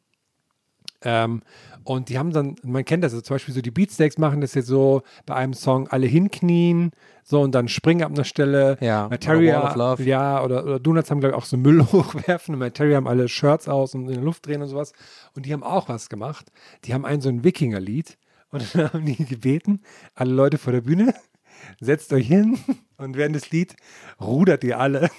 Ähm, 1.04 1.42
und 1.84 2.10
die 2.10 2.18
haben 2.18 2.32
dann, 2.32 2.56
man 2.64 2.86
kennt 2.86 3.04
das, 3.04 3.12
also 3.12 3.22
zum 3.22 3.36
Beispiel 3.36 3.54
so 3.54 3.62
die 3.62 3.72
Beatsteaks 3.72 4.18
machen 4.18 4.42
das 4.42 4.54
jetzt 4.54 4.68
so 4.68 5.02
bei 5.26 5.36
einem 5.36 5.54
Song 5.54 5.88
alle 5.90 6.08
hinknien, 6.08 6.92
so 7.24 7.42
und 7.42 7.54
dann 7.54 7.68
springen 7.68 8.04
ab 8.04 8.12
einer 8.12 8.24
Stelle. 8.24 8.78
Ja, 8.80 9.08
Materia, 9.10 9.74
oder 9.74 10.02
ja, 10.02 10.44
oder, 10.44 10.64
oder 10.64 10.80
Donuts 10.80 11.12
haben, 11.12 11.20
glaube 11.20 11.36
ich, 11.36 11.42
auch 11.42 11.46
so 11.46 11.58
Müll 11.58 11.82
hochwerfen 11.92 12.56
und 12.56 12.60
Materia 12.60 12.98
haben 12.98 13.08
alle 13.08 13.28
Shirts 13.28 13.68
aus 13.68 13.96
und 13.96 14.08
in 14.08 14.14
der 14.14 14.24
Luft 14.24 14.46
drehen 14.46 14.62
und 14.62 14.70
sowas. 14.70 14.94
Und 15.36 15.46
die 15.46 15.54
haben 15.54 15.64
auch 15.64 15.90
was 15.90 16.10
gemacht. 16.10 16.52
Die 16.86 16.94
haben 16.94 17.06
ein 17.06 17.22
so 17.22 17.30
ein 17.30 17.44
Wikinger-Lied 17.44 18.18
und 18.52 18.64
dann 18.76 18.94
haben 18.94 19.06
die 19.06 19.26
gebeten, 19.26 19.82
alle 20.16 20.34
Leute 20.34 20.58
vor 20.58 20.72
der 20.72 20.82
Bühne, 20.82 21.14
setzt 21.82 22.14
euch 22.14 22.28
hin 22.28 22.58
und 22.98 23.18
während 23.18 23.36
des 23.36 23.52
Lied 23.52 23.76
rudert 24.22 24.64
ihr 24.64 24.80
alle. 24.80 25.10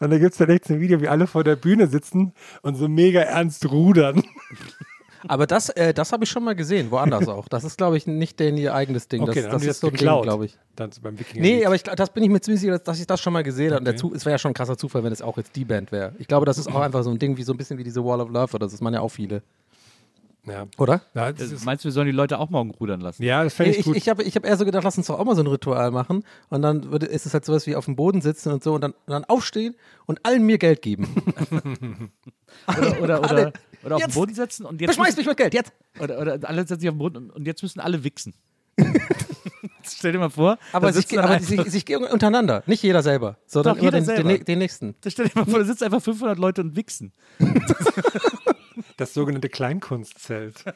Und 0.00 0.10
da 0.10 0.18
gibt 0.18 0.32
es 0.32 0.38
dann 0.38 0.50
echt 0.50 0.66
so 0.66 0.74
ein 0.74 0.80
Video, 0.80 1.00
wie 1.00 1.08
alle 1.08 1.26
vor 1.26 1.44
der 1.44 1.56
Bühne 1.56 1.86
sitzen 1.86 2.32
und 2.62 2.76
so 2.76 2.88
mega 2.88 3.20
ernst 3.20 3.70
rudern. 3.70 4.22
Aber 5.26 5.46
das, 5.46 5.70
äh, 5.70 5.94
das 5.94 6.12
habe 6.12 6.24
ich 6.24 6.30
schon 6.30 6.44
mal 6.44 6.54
gesehen, 6.54 6.90
woanders 6.90 7.28
auch. 7.28 7.48
Das 7.48 7.64
ist, 7.64 7.78
glaube 7.78 7.96
ich, 7.96 8.06
nicht 8.06 8.38
deren 8.40 8.56
ihr 8.56 8.74
eigenes 8.74 9.08
Ding. 9.08 9.22
Okay, 9.22 9.42
das 9.42 9.52
das 9.52 9.62
ist 9.62 9.68
das 9.68 9.80
so 9.80 9.86
ein 9.88 9.94
Ding, 9.94 10.22
glaube 10.22 10.46
ich. 10.46 10.58
Dann 10.76 10.90
beim 11.02 11.18
Wikinger. 11.18 11.42
Nee, 11.42 11.64
aber 11.64 11.74
ich, 11.74 11.82
das 11.82 12.10
bin 12.10 12.22
ich 12.22 12.28
mir 12.28 12.40
ziemlich 12.40 12.60
sicher, 12.60 12.78
dass, 12.78 13.00
ich 13.00 13.06
das 13.06 13.20
schon 13.20 13.32
mal 13.32 13.42
gesehen 13.42 13.70
habe. 13.70 13.78
Und 13.78 13.84
der 13.84 13.96
Zu, 13.96 14.12
es 14.14 14.24
wäre 14.24 14.34
ja 14.34 14.38
schon 14.38 14.50
ein 14.50 14.54
krasser 14.54 14.76
Zufall, 14.76 15.02
wenn 15.04 15.12
es 15.12 15.22
auch 15.22 15.36
jetzt 15.36 15.56
die 15.56 15.64
Band 15.64 15.92
wäre. 15.92 16.12
Ich 16.18 16.28
glaube, 16.28 16.46
das 16.46 16.58
ist 16.58 16.68
auch 16.68 16.80
einfach 16.80 17.02
so 17.02 17.10
ein 17.10 17.18
Ding 17.18 17.36
wie 17.36 17.42
so 17.42 17.52
ein 17.52 17.56
bisschen 17.56 17.78
wie 17.78 17.84
diese 17.84 18.04
Wall 18.04 18.20
of 18.20 18.28
Love 18.28 18.54
oder 18.54 18.66
das 18.66 18.74
ist 18.74 18.82
man 18.82 18.92
ja 18.92 19.00
auch 19.00 19.10
viele. 19.10 19.42
Ja. 20.46 20.66
Oder? 20.78 21.02
Ja, 21.14 21.32
das 21.32 21.50
ist, 21.52 21.62
Äh, 21.62 21.64
Meinst 21.66 21.84
du, 21.84 21.88
wir 21.88 21.92
sollen 21.92 22.06
die 22.06 22.12
Leute 22.12 22.38
auch 22.38 22.50
morgen 22.50 22.70
rudern 22.70 23.00
lassen? 23.00 23.22
ja, 23.22 23.42
das 23.44 23.54
fände 23.54 23.72
ich, 23.72 23.78
Ich, 23.78 23.84
gut. 23.84 23.96
ich 23.96 24.08
habe 24.08 24.22
ich 24.22 24.34
hab 24.36 24.44
eher 24.44 24.56
so 24.56 24.64
gedacht, 24.64 24.84
lass 24.84 24.96
uns 24.98 25.06
doch 25.06 25.18
auch 25.18 25.24
mal 25.24 25.34
so 25.36 25.42
ein 25.42 25.46
Ritual 25.46 25.90
machen. 25.90 26.24
Und 26.50 26.62
dann 26.62 26.90
würde, 26.90 27.06
ist 27.06 27.26
es 27.26 27.34
halt 27.34 27.44
sowas 27.44 27.66
wie 27.66 27.76
auf 27.76 27.84
dem 27.86 27.96
Boden 27.96 28.20
sitzen 28.20 28.52
und 28.52 28.62
so 28.62 28.74
und 28.74 28.80
dann, 28.82 28.92
und 28.92 28.98
dann 29.12 29.24
aufstehen 29.24 29.74
und 30.06 30.24
allen 30.24 30.44
mir 30.44 30.58
Geld 30.58 30.82
geben. 30.82 31.08
Oder, 32.68 33.02
oder, 33.02 33.18
oder, 33.18 33.28
Alle. 33.30 33.52
oder 33.84 33.96
auf 33.96 34.00
den 34.02 34.08
Jetzt. 34.08 34.14
Boden 34.14 34.34
setzen 34.34 34.64
und 34.64 34.80
jetzt. 34.80 34.88
Beschmeiß 34.88 35.16
mich 35.16 35.26
mit 35.26 35.36
Geld, 35.36 35.54
jetzt! 35.54 35.72
Oder, 36.00 36.20
oder 36.20 36.38
alle 36.44 36.60
setzen 36.62 36.78
sich 36.80 36.88
auf 36.88 36.94
den 36.94 36.98
Boden 36.98 37.16
und, 37.16 37.30
und 37.32 37.46
jetzt 37.46 37.62
müssen 37.62 37.80
alle 37.80 38.04
wichsen. 38.04 38.32
Stell 39.86 40.12
dir 40.12 40.18
mal 40.18 40.30
vor, 40.30 40.56
Aber, 40.72 40.92
sich, 40.92 41.18
aber 41.18 41.40
sich, 41.40 41.60
sich 41.62 41.96
untereinander, 41.96 42.62
nicht 42.66 42.82
jeder 42.82 43.02
selber, 43.02 43.36
sondern 43.46 43.74
Doch, 43.76 43.82
jeder 43.82 43.98
den, 43.98 44.04
den, 44.06 44.16
selber. 44.16 44.28
ne- 44.32 44.38
den 44.38 44.58
nächsten. 44.58 44.94
da 45.00 45.10
stell 45.10 45.26
dir 45.26 45.32
mal 45.34 45.44
vor, 45.44 45.58
da 45.58 45.64
sitzen 45.64 45.84
einfach 45.84 46.00
500 46.02 46.38
Leute 46.38 46.60
und 46.62 46.76
wichsen. 46.76 47.12
Das 48.96 49.14
sogenannte 49.14 49.48
Kleinkunstzelt. 49.48 50.64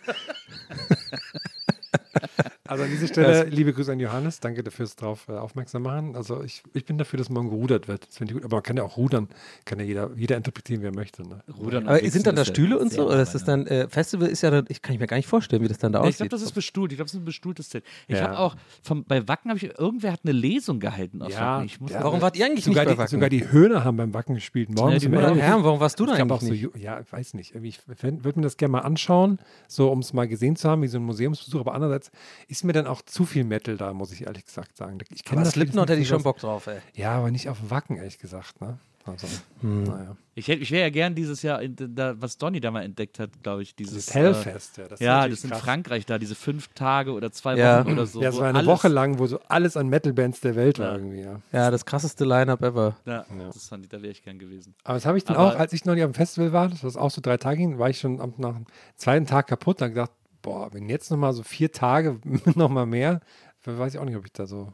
Also 2.66 2.84
an 2.84 2.90
dieser 2.90 3.06
Stelle, 3.08 3.44
liebe 3.44 3.72
Grüße 3.72 3.92
an 3.92 4.00
Johannes, 4.00 4.40
danke 4.40 4.62
dafür, 4.62 4.78
fürs 4.78 4.94
drauf 4.96 5.26
äh, 5.28 5.32
aufmerksam 5.32 5.82
machen. 5.82 6.14
Also 6.14 6.42
ich, 6.42 6.62
ich 6.74 6.84
bin 6.84 6.98
dafür, 6.98 7.18
dass 7.18 7.30
morgen 7.30 7.48
gerudert 7.50 7.88
wird. 7.88 8.06
Das 8.08 8.16
finde 8.18 8.32
ich 8.32 8.36
gut. 8.36 8.44
Aber 8.44 8.56
man 8.58 8.62
kann 8.62 8.76
ja 8.76 8.82
auch 8.84 8.96
rudern, 8.96 9.28
kann 9.64 9.78
ja 9.80 9.84
jeder, 9.86 10.10
jeder 10.16 10.36
interpretieren, 10.36 10.82
wie 10.82 10.86
er 10.86 10.94
möchte. 10.94 11.22
Ne? 11.22 11.40
Rudern 11.58 11.84
und 11.84 11.88
Aber 11.88 11.98
sind 12.10 12.26
dann 12.26 12.36
da 12.36 12.42
ist 12.42 12.48
ja 12.48 12.54
Stühle 12.54 12.78
und 12.78 12.92
so? 12.92 13.06
Oder 13.08 13.22
ist 13.22 13.34
das 13.34 13.44
dann, 13.44 13.66
äh, 13.66 13.88
Festival 13.88 14.28
ist 14.28 14.42
ja 14.42 14.50
dann, 14.50 14.66
ich 14.68 14.82
kann 14.82 14.94
ich 14.94 15.00
mir 15.00 15.06
gar 15.06 15.16
nicht 15.16 15.26
vorstellen, 15.26 15.62
wie 15.62 15.68
das 15.68 15.78
dann 15.78 15.92
da 15.92 16.00
aussieht. 16.00 16.12
ich 16.12 16.16
glaube, 16.18 16.28
das 16.30 16.42
ist 16.42 16.52
bestuhlt. 16.52 16.92
Ich 16.92 16.98
glaube, 16.98 17.06
das 17.06 17.14
ist 17.14 17.20
ein 17.20 17.24
bestuhltes 17.24 17.68
Zelt. 17.70 17.84
Ich 18.06 18.16
Ja. 18.16 18.24
habe 18.28 18.38
auch, 18.38 18.56
vom, 18.82 19.04
bei 19.04 19.26
Wacken 19.26 19.50
habe 19.50 19.58
ich, 19.58 19.78
irgendwer 19.78 20.12
hat 20.12 20.20
eine 20.24 20.32
Lesung 20.32 20.78
gehalten 20.80 21.22
auf 21.22 21.32
Ja, 21.32 21.56
Wacken. 21.56 21.66
Ich 21.66 21.80
muss 21.80 21.90
ja. 21.92 22.04
Warum 22.04 22.20
wart 22.20 22.36
ihr 22.36 22.44
eigentlich 22.46 22.64
Sogar 22.64 22.84
nicht 22.84 22.90
bei 22.90 22.94
die, 22.94 22.98
Wacken? 22.98 23.10
sogar 23.10 23.28
die 23.30 23.50
Höhner 23.50 23.84
haben 23.84 23.96
beim 23.96 24.14
Wacken 24.14 24.34
gespielt. 24.34 24.70
Morgens 24.70 25.00
die 25.02 25.08
um 25.08 25.14
Höhner- 25.14 25.28
elf. 25.30 25.38
Herr, 25.40 25.64
warum 25.64 25.80
warst 25.80 25.98
du 25.98 26.06
da 26.06 26.12
eigentlich 26.12 26.40
so, 26.40 26.46
nicht? 26.50 26.64
ju- 26.64 26.76
ja, 26.78 27.00
ich 27.00 27.10
weiß 27.12 27.34
nicht. 27.34 27.54
Ich 27.54 27.80
würde 27.88 28.38
mir 28.38 28.42
das 28.44 28.56
gerne 28.56 28.72
mal 28.72 28.80
anschauen, 28.80 29.38
so 29.66 29.90
um 29.90 30.00
es 30.00 30.12
mal 30.12 30.28
gesehen 30.28 30.56
zu 30.56 30.68
haben, 30.68 30.82
wie 30.82 30.88
so 30.88 30.98
ein 30.98 31.04
Museumsbesuch. 31.04 31.60
Aber 31.60 31.74
andererseits 31.74 32.07
ist 32.48 32.64
mir 32.64 32.72
dann 32.72 32.86
auch 32.86 33.02
zu 33.02 33.24
viel 33.24 33.44
Metal 33.44 33.76
da, 33.76 33.92
muss 33.92 34.12
ich 34.12 34.26
ehrlich 34.26 34.44
gesagt 34.46 34.76
sagen. 34.76 34.98
Ich 35.14 35.24
kenn 35.24 35.38
Aber 35.38 35.44
das 35.44 35.54
Slipknot 35.54 35.88
hätte 35.90 36.00
ich 36.00 36.08
schon 36.08 36.22
Bock 36.22 36.38
drauf, 36.38 36.66
ey. 36.66 36.78
Ja, 36.94 37.12
aber 37.12 37.30
nicht 37.30 37.48
auf 37.48 37.58
dem 37.60 37.70
Wacken, 37.70 37.96
ehrlich 37.96 38.18
gesagt. 38.18 38.60
Ne? 38.60 38.78
Also, 39.06 39.26
naja. 39.62 40.16
Ich, 40.34 40.48
hätt- 40.48 40.60
ich 40.60 40.70
wäre 40.70 40.82
ja 40.82 40.90
gern 40.90 41.14
dieses 41.14 41.40
Jahr, 41.40 41.62
in, 41.62 41.74
da, 41.94 42.20
was 42.20 42.36
Donny 42.36 42.60
da 42.60 42.70
mal 42.70 42.82
entdeckt 42.82 43.18
hat, 43.18 43.30
glaube 43.42 43.62
ich, 43.62 43.74
dieses. 43.74 44.04
Das 44.06 44.14
Hellfest, 44.14 44.76
ja. 44.76 44.84
Das 44.86 45.00
ist 45.00 45.04
ja, 45.04 45.26
das 45.26 45.44
in 45.44 45.50
krass. 45.50 45.60
Frankreich 45.60 46.04
da, 46.04 46.18
diese 46.18 46.34
fünf 46.34 46.68
Tage 46.74 47.12
oder 47.12 47.32
zwei 47.32 47.56
Ja. 47.56 47.82
Wochen 47.86 47.94
oder 47.94 48.04
so. 48.06 48.20
Ja, 48.20 48.28
es 48.28 48.36
war 48.36 48.48
eine 48.54 48.66
Woche 48.66 48.88
lang, 48.88 49.18
wo 49.18 49.26
so 49.26 49.40
alles 49.48 49.78
an 49.78 49.88
Metal-Bands 49.88 50.40
der 50.40 50.56
Welt 50.56 50.78
war 50.78 50.88
Ja. 50.88 50.92
irgendwie, 50.96 51.20
ja. 51.22 51.40
Ja, 51.52 51.70
das 51.70 51.86
krasseste 51.86 52.26
Line-Up 52.26 52.62
ever. 52.62 52.96
Ja, 53.06 53.24
das 53.50 53.68
fand 53.68 53.84
ich, 53.84 53.88
da 53.88 54.02
wäre 54.02 54.12
ich 54.12 54.22
gern 54.22 54.38
gewesen. 54.38 54.74
Aber 54.84 54.94
das 54.94 55.06
habe 55.06 55.16
ich 55.16 55.24
dann 55.24 55.36
Aber- 55.36 55.54
auch, 55.54 55.58
als 55.58 55.72
ich 55.72 55.86
noch 55.86 55.94
nicht 55.94 56.04
am 56.04 56.12
Festival 56.12 56.52
war, 56.52 56.68
das 56.68 56.84
war 56.84 57.00
auch 57.02 57.10
so 57.10 57.22
drei 57.22 57.38
Tage 57.38 57.56
ging, 57.56 57.78
war 57.78 57.88
ich 57.88 57.98
schon 57.98 58.20
am, 58.20 58.34
nach 58.36 58.52
dem 58.56 58.66
zweiten 58.96 59.24
Tag 59.26 59.46
kaputt. 59.46 59.80
Dann 59.80 59.88
gedacht, 59.94 60.10
boah, 60.48 60.72
wenn 60.72 60.88
jetzt 60.88 61.10
nochmal 61.10 61.34
so 61.34 61.42
vier 61.42 61.72
Tage 61.72 62.20
nochmal 62.54 62.86
mehr, 62.86 63.20
weiß 63.64 63.94
ich 63.94 64.00
auch 64.00 64.06
nicht, 64.06 64.16
ob 64.16 64.24
ich 64.24 64.32
da 64.32 64.46
so. 64.46 64.72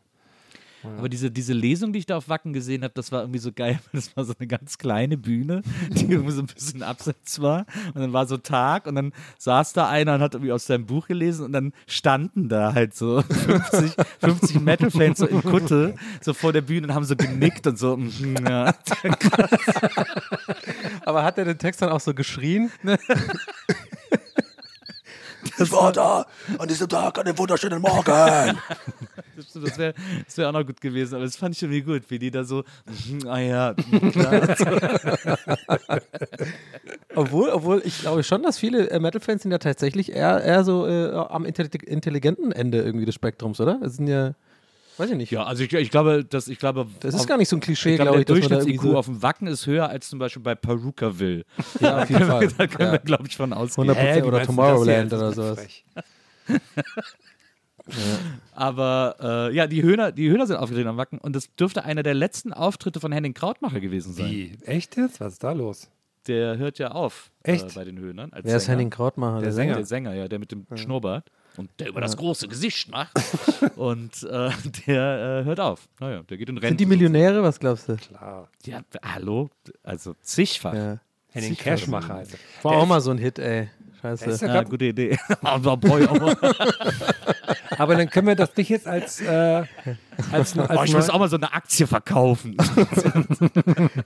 Aber 0.99 1.09
diese, 1.09 1.31
diese 1.31 1.55
Lesung, 1.55 1.95
die 1.95 1.99
ich 2.01 2.07
da 2.07 2.19
auf 2.19 2.29
Wacken 2.29 2.53
gesehen 2.53 2.85
habe, 2.85 2.93
das 2.95 3.11
war 3.11 3.23
irgendwie 3.23 3.39
so 3.39 3.51
geil. 3.53 3.81
weil 3.91 3.93
Das 4.01 4.15
war 4.17 4.25
so 4.25 4.35
eine 4.39 4.47
ganz 4.47 4.77
kleine 4.77 5.17
Bühne, 5.17 5.63
die 5.89 6.05
irgendwie 6.11 6.31
so 6.31 6.43
ein 6.43 6.47
bisschen 6.47 6.83
abseits 6.83 7.41
war. 7.41 7.65
Und 7.95 8.03
dann 8.03 8.13
war 8.13 8.27
so 8.27 8.37
Tag 8.37 8.87
und 8.87 8.95
dann 8.95 9.13
saß 9.39 9.73
da 9.73 9.89
einer 9.89 10.15
und 10.15 10.21
hat 10.21 10.35
irgendwie 10.35 10.53
aus 10.53 10.67
seinem 10.67 10.85
Buch 10.85 11.09
gelesen 11.09 11.47
und 11.47 11.53
dann 11.53 11.73
standen 11.87 12.51
da 12.51 12.75
halt 12.75 12.95
so 12.95 13.23
50, 13.23 13.95
50 14.21 14.61
Metal-Fans 14.61 15.19
so 15.19 15.27
in 15.27 15.43
Kutte 15.43 15.95
so 16.21 16.35
vor 16.35 16.53
der 16.53 16.61
Bühne 16.61 16.87
und 16.89 16.95
haben 16.95 17.07
so 17.07 17.17
genickt 17.17 17.67
und 17.67 17.79
so. 17.79 17.97
mhm, 17.97 18.37
ja. 18.47 18.75
Aber 21.07 21.25
hat 21.25 21.39
er 21.39 21.47
den 21.47 21.59
Text 21.59 21.81
dann 21.81 21.89
auch 21.89 22.01
so 22.01 22.13
geschrien? 22.13 22.71
Ich 25.59 25.73
war 25.73 25.93
da 25.93 26.27
an 26.59 26.69
diesem 26.69 26.89
Tag, 26.89 27.19
an 27.19 27.25
dem 27.27 27.39
wunderschönen 27.39 27.81
Morgen. 27.81 28.59
Das 29.37 29.79
wäre 29.79 29.95
das 30.25 30.39
wär 30.39 30.49
auch 30.49 30.53
noch 30.53 30.65
gut 30.65 30.81
gewesen, 30.81 31.17
aber 31.17 31.25
das 31.25 31.35
fand 31.35 31.57
ich 31.57 31.63
irgendwie 31.63 31.83
gut, 31.83 32.03
wie 32.09 32.21
die 32.21 32.31
da 32.31 32.45
so, 32.45 32.63
ah 33.27 33.39
ja, 33.41 33.75
klar. 34.13 34.57
Obwohl, 37.17 37.49
obwohl 37.51 37.83
ich 37.85 38.01
glaube 38.01 38.23
schon, 38.23 38.43
dass 38.43 38.59
viele 38.59 38.91
äh, 38.91 38.99
Metal-Fans 39.01 39.43
sind 39.43 39.51
ja 39.53 39.59
tatsächlich 39.59 40.13
eher, 40.13 40.41
eher 40.43 40.65
so 40.65 40.87
äh, 40.87 41.11
am 41.13 41.45
intelli- 41.45 41.85
intelligenten 41.85 42.53
Ende 42.53 42.83
irgendwie 42.83 43.07
des 43.07 43.15
Spektrums, 43.15 43.61
oder? 43.61 43.79
Das 43.83 43.97
sind 43.97 44.07
ja, 44.09 44.35
weiß 44.99 45.11
ich 45.11 45.17
nicht. 45.17 45.31
Ja, 45.31 45.45
also 45.45 45.63
ich, 45.65 45.73
ich 45.73 45.91
glaube, 45.91 46.25
dass 46.25 46.49
ich 46.49 46.59
glaube, 46.59 46.87
Das 47.01 47.15
ist 47.15 47.27
gar 47.27 47.37
nicht 47.37 47.49
so 47.49 47.57
ein 47.57 47.61
Klischee, 47.61 47.95
ich 47.95 48.01
glaube, 48.01 48.21
ich, 48.21 48.27
der 48.27 48.35
Durchschnitts-IQ 48.37 48.83
so, 48.83 48.97
auf 48.97 49.07
dem 49.07 49.23
Wacken 49.23 49.47
ist 49.47 49.67
höher 49.67 49.89
als 49.89 50.09
zum 50.09 50.19
Beispiel 50.19 50.43
bei 50.43 50.55
Perukaville. 50.55 51.45
ja, 51.81 52.03
auf 52.03 52.11
jeden 52.11 52.25
Fall. 52.27 52.49
da 52.49 52.67
können 52.67 52.87
ja. 52.87 52.93
wir, 52.93 52.99
glaube 53.01 53.27
ich, 53.27 53.37
von 53.37 53.53
ausgehen. 53.53 53.91
100% 53.91 53.95
Hä, 53.95 54.23
wie 54.23 54.27
oder 54.27 54.43
Tomorrowland 54.43 55.13
oder 55.13 55.29
ist 55.29 55.37
sowas. 55.37 55.59
frech. 55.59 55.85
Aber 58.53 59.17
äh, 59.21 59.55
ja, 59.55 59.67
die 59.67 59.83
Höhner, 59.83 60.13
die 60.13 60.31
Höhner 60.31 60.47
sind 60.47 60.57
aufgetreten 60.57 60.89
am 60.89 60.97
Wacken 60.97 61.19
und 61.19 61.37
das 61.37 61.55
dürfte 61.55 61.85
einer 61.85 62.03
der 62.03 62.15
letzten 62.15 62.53
Auftritte 62.53 63.01
von 63.01 63.13
Henning 63.13 63.35
Krautmacher 63.35 63.81
gewesen 63.81 64.15
sein. 64.15 64.31
Wie? 64.31 64.57
Echt 64.65 64.97
jetzt? 64.97 65.21
Was 65.21 65.35
ist 65.35 65.45
da 65.45 65.53
los? 65.53 65.91
Der 66.27 66.57
hört 66.57 66.79
ja 66.79 66.93
auf 66.93 67.31
äh, 67.43 67.53
Echt? 67.53 67.75
bei 67.75 67.85
den 67.85 67.99
Höhnern. 67.99 68.31
Wer 68.33 68.57
ist 68.57 68.65
Sänger. 68.65 68.79
Henning 68.79 68.91
Krautmacher? 68.91 69.41
Der 69.43 69.53
Sänger. 69.53 69.75
Der 69.75 69.85
Sänger, 69.85 70.15
ja, 70.15 70.29
der 70.29 70.39
mit 70.39 70.51
dem 70.53 70.67
Schnurrbart 70.75 71.31
und 71.57 71.71
der 71.79 71.89
über 71.89 72.01
das 72.01 72.17
große 72.17 72.49
Gesicht 72.49 72.91
macht. 72.91 73.13
und 73.77 74.23
äh, 74.25 74.51
der 74.87 75.41
äh, 75.43 75.45
hört 75.45 75.61
auf. 75.61 75.89
Naja, 76.01 76.23
der 76.23 76.37
geht 76.37 76.49
in 76.49 76.57
Rente. 76.59 76.69
Sind 76.69 76.81
die 76.81 76.87
Millionäre? 76.87 77.43
Was 77.43 77.59
glaubst 77.59 77.89
du? 77.89 77.97
Klar. 77.97 78.49
Ja, 78.65 78.83
hallo? 79.03 79.51
Also 79.83 80.15
zigfach. 80.23 80.75
Ja. 80.75 81.01
Henning 81.31 81.57
Cashmacher 81.57 82.21
er. 82.21 82.27
War 82.63 82.73
Der 82.73 82.81
auch 82.81 82.87
mal 82.87 83.01
so 83.01 83.11
ein 83.11 83.19
Hit, 83.19 83.39
ey. 83.41 83.69
Scheiße. 84.01 84.31
ist 84.31 84.43
ja 84.43 84.55
Ja, 84.55 84.63
gute 84.63 84.85
Idee. 84.85 85.19
Aber 85.43 85.77
boy, 85.77 86.05
oh, 86.05 86.33
Aber 87.79 87.97
dann 87.97 88.09
können 88.11 88.27
wir 88.27 88.35
das 88.37 88.57
nicht 88.57 88.69
jetzt 88.69 88.87
als, 88.87 89.21
äh, 89.21 89.65
als, 90.33 90.57
als 90.59 90.79
oh, 90.79 90.83
ich 90.85 90.95
muss 90.95 91.11
auch 91.11 91.19
mal 91.19 91.29
so 91.29 91.37
eine 91.37 91.53
Aktie 91.53 91.87
verkaufen. 91.87 92.57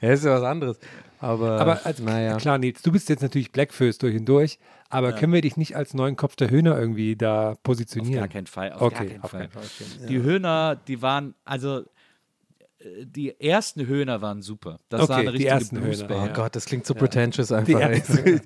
Ja, 0.00 0.10
ist 0.12 0.24
ja 0.24 0.34
was 0.34 0.42
anderes. 0.42 0.78
Aber, 1.20 1.60
Aber 1.60 1.84
als, 1.84 1.98
naja. 2.00 2.36
klar, 2.36 2.58
Nils, 2.58 2.82
du 2.82 2.92
bist 2.92 3.08
jetzt 3.08 3.22
natürlich 3.22 3.50
Blackfist 3.52 4.02
durch 4.02 4.16
und 4.16 4.26
durch, 4.26 4.58
aber 4.88 5.12
können 5.12 5.32
wir 5.32 5.40
dich 5.40 5.56
nicht 5.56 5.76
als 5.76 5.94
neuen 5.94 6.16
Kopf 6.16 6.36
der 6.36 6.50
Höhner 6.50 6.78
irgendwie 6.78 7.16
da 7.16 7.52
Auf 7.52 7.62
positionieren? 7.62 8.20
gar 8.20 8.28
keinen 8.28 8.46
Fall. 8.46 8.72
Auf 8.72 8.82
Okay, 8.82 8.94
gar 8.94 9.06
keinen 9.06 9.22
auf 9.22 9.30
Fall. 9.30 9.40
keinen 9.40 9.50
Fall. 9.50 9.62
okay. 9.64 10.06
Die 10.08 10.22
Höhner, 10.22 10.76
die 10.76 11.02
waren, 11.02 11.34
also 11.44 11.82
die 13.04 13.40
ersten 13.40 13.86
Höhner 13.88 14.22
waren 14.22 14.40
super. 14.40 14.78
Das 14.88 15.02
Okay, 15.02 15.08
war 15.10 15.16
eine 15.18 15.24
die 15.32 15.48
richtige 15.48 15.50
ersten 15.50 15.80
Höhner. 15.80 16.06
Oh 16.10 16.26
ja. 16.26 16.32
Gott, 16.32 16.54
das 16.54 16.64
klingt 16.64 16.86
so 16.86 16.94
pretentious 16.94 17.50
einfach. 17.50 17.66
Die 17.66 17.72
ey. 17.74 17.98
ersten- 17.98 18.40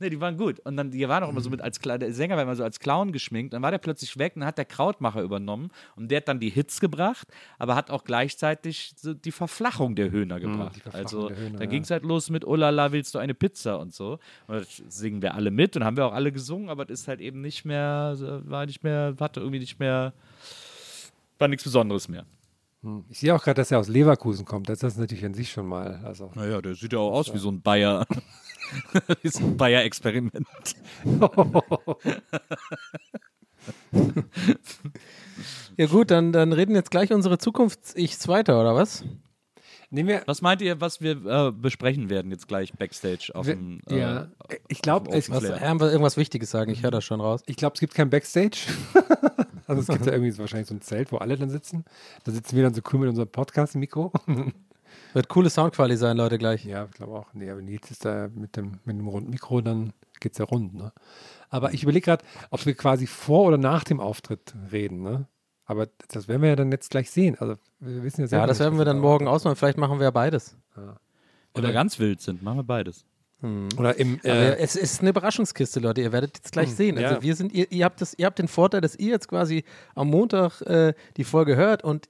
Ne, 0.00 0.10
die 0.10 0.20
waren 0.20 0.36
gut. 0.36 0.58
Und 0.60 0.76
dann, 0.76 0.90
die 0.90 1.08
waren 1.08 1.22
auch 1.22 1.28
immer 1.28 1.40
so 1.40 1.48
mit 1.48 1.60
als 1.60 1.78
der 1.78 2.12
Sänger 2.12 2.34
war 2.34 2.42
immer 2.42 2.56
so 2.56 2.64
als 2.64 2.80
Clown 2.80 3.12
geschminkt. 3.12 3.54
Dann 3.54 3.62
war 3.62 3.70
der 3.70 3.78
plötzlich 3.78 4.18
weg 4.18 4.32
und 4.34 4.40
dann 4.40 4.48
hat 4.48 4.58
der 4.58 4.64
Krautmacher 4.64 5.22
übernommen 5.22 5.70
und 5.94 6.10
der 6.10 6.16
hat 6.18 6.28
dann 6.28 6.40
die 6.40 6.50
Hits 6.50 6.80
gebracht, 6.80 7.28
aber 7.58 7.76
hat 7.76 7.88
auch 7.90 8.02
gleichzeitig 8.02 8.94
so 8.96 9.14
die 9.14 9.30
Verflachung 9.32 9.94
der 9.94 10.10
Höhner 10.10 10.40
gebracht. 10.40 10.74
die 10.74 10.80
Verflachung 10.80 11.06
also 11.06 11.30
Höhner, 11.30 11.50
dann 11.58 11.60
ja. 11.62 11.66
ging 11.66 11.82
es 11.82 11.90
halt 11.92 12.02
los 12.02 12.30
mit 12.30 12.44
Oh 12.44 12.56
la 12.56 12.70
la, 12.70 12.90
willst 12.90 13.14
du 13.14 13.20
eine 13.20 13.34
Pizza 13.34 13.78
und 13.78 13.94
so. 13.94 14.18
Und 14.48 14.56
das 14.56 14.82
singen 14.88 15.22
wir 15.22 15.34
alle 15.34 15.52
mit 15.52 15.76
und 15.76 15.84
haben 15.84 15.96
wir 15.96 16.06
auch 16.06 16.14
alle 16.14 16.32
gesungen, 16.32 16.68
aber 16.68 16.82
es 16.90 17.02
ist 17.02 17.08
halt 17.08 17.20
eben 17.20 17.40
nicht 17.42 17.64
mehr, 17.64 18.16
war 18.44 18.66
nicht 18.66 18.82
mehr, 18.82 19.14
hatte 19.20 19.38
irgendwie 19.38 19.60
nicht 19.60 19.78
mehr, 19.78 20.14
war 21.38 21.46
nichts 21.46 21.62
Besonderes 21.62 22.08
mehr. 22.08 22.26
Ich 23.08 23.20
sehe 23.20 23.34
auch 23.34 23.42
gerade, 23.42 23.56
dass 23.56 23.70
er 23.70 23.78
aus 23.78 23.88
Leverkusen 23.88 24.44
kommt. 24.44 24.68
Das 24.68 24.82
ist 24.82 24.98
natürlich 24.98 25.24
an 25.24 25.34
sich 25.34 25.50
schon 25.50 25.66
mal. 25.66 26.00
Also. 26.04 26.30
Naja, 26.34 26.60
der 26.60 26.74
sieht 26.74 26.92
ja 26.92 26.98
auch 26.98 27.12
aus 27.12 27.32
wie 27.32 27.38
so 27.38 27.50
ein 27.50 27.62
Bayer. 27.62 28.06
wie 29.22 29.28
so 29.28 29.44
ein 29.44 29.56
Bayer-Experiment. 29.56 30.46
Ja 35.76 35.86
gut, 35.86 36.10
dann, 36.10 36.32
dann 36.32 36.52
reden 36.52 36.74
jetzt 36.74 36.90
gleich 36.90 37.12
unsere 37.12 37.38
Zukunfts-Ichs 37.38 38.28
weiter, 38.28 38.60
oder 38.60 38.74
was? 38.74 39.04
Nehmen 39.90 40.08
wir. 40.08 40.22
Was 40.26 40.42
meint 40.42 40.62
ihr, 40.62 40.80
was 40.80 41.00
wir 41.00 41.24
äh, 41.24 41.52
besprechen 41.52 42.10
werden 42.10 42.30
jetzt 42.30 42.48
gleich 42.48 42.72
Backstage 42.72 43.30
auf 43.34 43.46
dem 43.46 43.80
ja, 43.88 44.28
äh, 44.48 44.58
ich 44.68 44.82
glaube, 44.82 45.10
irgendwas 45.10 46.16
Wichtiges 46.16 46.50
sagen? 46.50 46.70
Ich 46.70 46.82
höre 46.82 46.90
das 46.90 47.04
schon 47.04 47.20
raus. 47.20 47.42
ich 47.46 47.56
glaube, 47.56 47.74
es 47.74 47.80
gibt 47.80 47.94
kein 47.94 48.10
Backstage. 48.10 48.58
also 49.66 49.80
es 49.82 49.88
gibt 49.88 50.06
ja 50.06 50.12
irgendwie 50.12 50.30
so 50.30 50.40
wahrscheinlich 50.40 50.68
so 50.68 50.74
ein 50.74 50.80
Zelt, 50.80 51.12
wo 51.12 51.16
alle 51.18 51.36
dann 51.36 51.50
sitzen. 51.50 51.84
Da 52.24 52.32
sitzen 52.32 52.56
wir 52.56 52.62
dann 52.62 52.74
so 52.74 52.82
cool 52.92 53.00
mit 53.00 53.08
unserem 53.10 53.28
Podcast-Mikro. 53.28 54.12
Wird 55.12 55.28
coole 55.28 55.50
Soundqualität 55.50 55.98
sein, 56.00 56.16
Leute, 56.16 56.38
gleich. 56.38 56.64
ja, 56.64 56.84
ich 56.84 56.92
glaube 56.92 57.14
auch. 57.14 57.32
Nee, 57.34 57.50
aber 57.50 57.62
Nils 57.62 57.90
ist 57.90 58.04
da 58.04 58.28
mit 58.32 58.56
dem, 58.56 58.78
mit 58.84 58.96
dem 58.96 59.08
runden 59.08 59.30
Mikro, 59.30 59.60
dann 59.60 59.92
geht 60.20 60.32
es 60.32 60.38
ja 60.38 60.44
rund. 60.44 60.74
Ne? 60.74 60.92
Aber 61.50 61.72
ich 61.74 61.82
überlege 61.82 62.04
gerade, 62.04 62.24
ob 62.50 62.64
wir 62.64 62.74
quasi 62.74 63.06
vor 63.06 63.46
oder 63.46 63.58
nach 63.58 63.84
dem 63.84 63.98
Auftritt 64.00 64.54
reden. 64.72 65.02
Ne? 65.02 65.26
Aber 65.64 65.88
das 66.08 66.28
werden 66.28 66.42
wir 66.42 66.50
ja 66.50 66.56
dann 66.56 66.70
jetzt 66.70 66.90
gleich 66.90 67.10
sehen. 67.10 67.36
Also 67.38 67.56
wir 67.80 68.02
wissen 68.04 68.20
ja 68.22 68.26
selber 68.28 68.42
Ja, 68.44 68.46
das 68.46 68.58
nicht, 68.58 68.64
werden 68.66 68.78
wir 68.78 68.84
dann 68.84 68.96
da- 68.98 69.02
morgen 69.02 69.26
ausmachen. 69.28 69.56
Vielleicht 69.56 69.78
machen 69.78 69.98
wir 69.98 70.04
ja 70.04 70.10
beides. 70.10 70.56
Oder 71.56 71.72
ganz 71.72 71.98
wild 71.98 72.20
sind, 72.20 72.42
machen 72.42 72.58
wir 72.58 72.64
beides. 72.64 73.04
Oder 73.76 73.98
im, 73.98 74.20
äh, 74.24 74.56
es 74.56 74.74
ist 74.76 75.00
eine 75.00 75.10
Überraschungskiste, 75.10 75.80
Leute. 75.80 76.00
Ihr 76.00 76.12
werdet 76.12 76.38
jetzt 76.38 76.52
gleich 76.52 76.74
sehen. 76.74 76.96
Also 76.98 77.16
ja. 77.16 77.22
wir 77.22 77.36
sind, 77.36 77.52
ihr, 77.52 77.70
ihr, 77.70 77.84
habt 77.84 78.00
das, 78.00 78.14
ihr 78.18 78.26
habt 78.26 78.38
den 78.38 78.48
Vorteil, 78.48 78.80
dass 78.80 78.96
ihr 78.96 79.10
jetzt 79.10 79.28
quasi 79.28 79.64
am 79.94 80.08
Montag 80.08 80.60
äh, 80.62 80.94
die 81.16 81.24
Folge 81.24 81.56
hört 81.56 81.84
und 81.84 82.08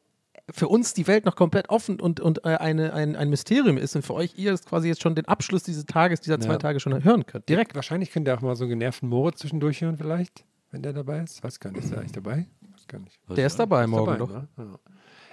für 0.51 0.69
uns 0.69 0.93
die 0.95 1.07
Welt 1.07 1.25
noch 1.25 1.37
komplett 1.37 1.71
offen 1.71 2.01
und, 2.01 2.21
und 2.21 2.45
äh, 2.45 2.57
eine, 2.57 2.93
ein, 2.93 3.17
ein 3.17 3.31
Mysterium 3.31 3.79
ist 3.79 3.97
und 3.97 4.03
für 4.03 4.15
euch 4.15 4.35
ihr 4.37 4.53
es 4.53 4.65
quasi 4.65 4.89
jetzt 4.89 5.03
schon 5.03 5.15
den 5.15 5.25
Abschluss 5.27 5.63
dieses 5.63 5.87
Tages, 5.87 6.21
dieser 6.21 6.39
zwei 6.39 6.53
Ja. 6.53 6.59
Tage 6.59 6.81
schon 6.81 7.03
hören 7.03 7.25
könnt. 7.27 7.49
Direkt. 7.49 7.75
wahrscheinlich 7.75 8.11
könnt 8.13 8.29
ihr 8.29 8.37
auch 8.37 8.43
mal 8.43 8.55
so 8.55 8.65
einen 8.65 8.71
genervten 8.71 9.09
Moritz 9.09 9.39
zwischendurch 9.41 9.81
hören 9.81 9.97
vielleicht, 9.97 10.45
wenn 10.71 10.83
der 10.83 10.93
dabei 10.93 11.21
ist. 11.21 11.43
Weiß 11.43 11.61
gar 11.61 11.73
nicht, 11.73 11.85
ist 11.85 11.93
er 11.93 12.01
eigentlich 12.01 12.13
dabei? 12.13 12.47
Weiß 12.73 12.87
gar 12.87 12.99
nicht. 13.01 13.19
Der 13.35 13.47
ist 13.47 13.59
dabei 13.59 13.85
Ist 13.85 13.91
morgen 13.91 14.07
dabei, 14.07 14.19
doch. 14.19 14.31
ne? 14.31 14.49
ja. 14.59 14.79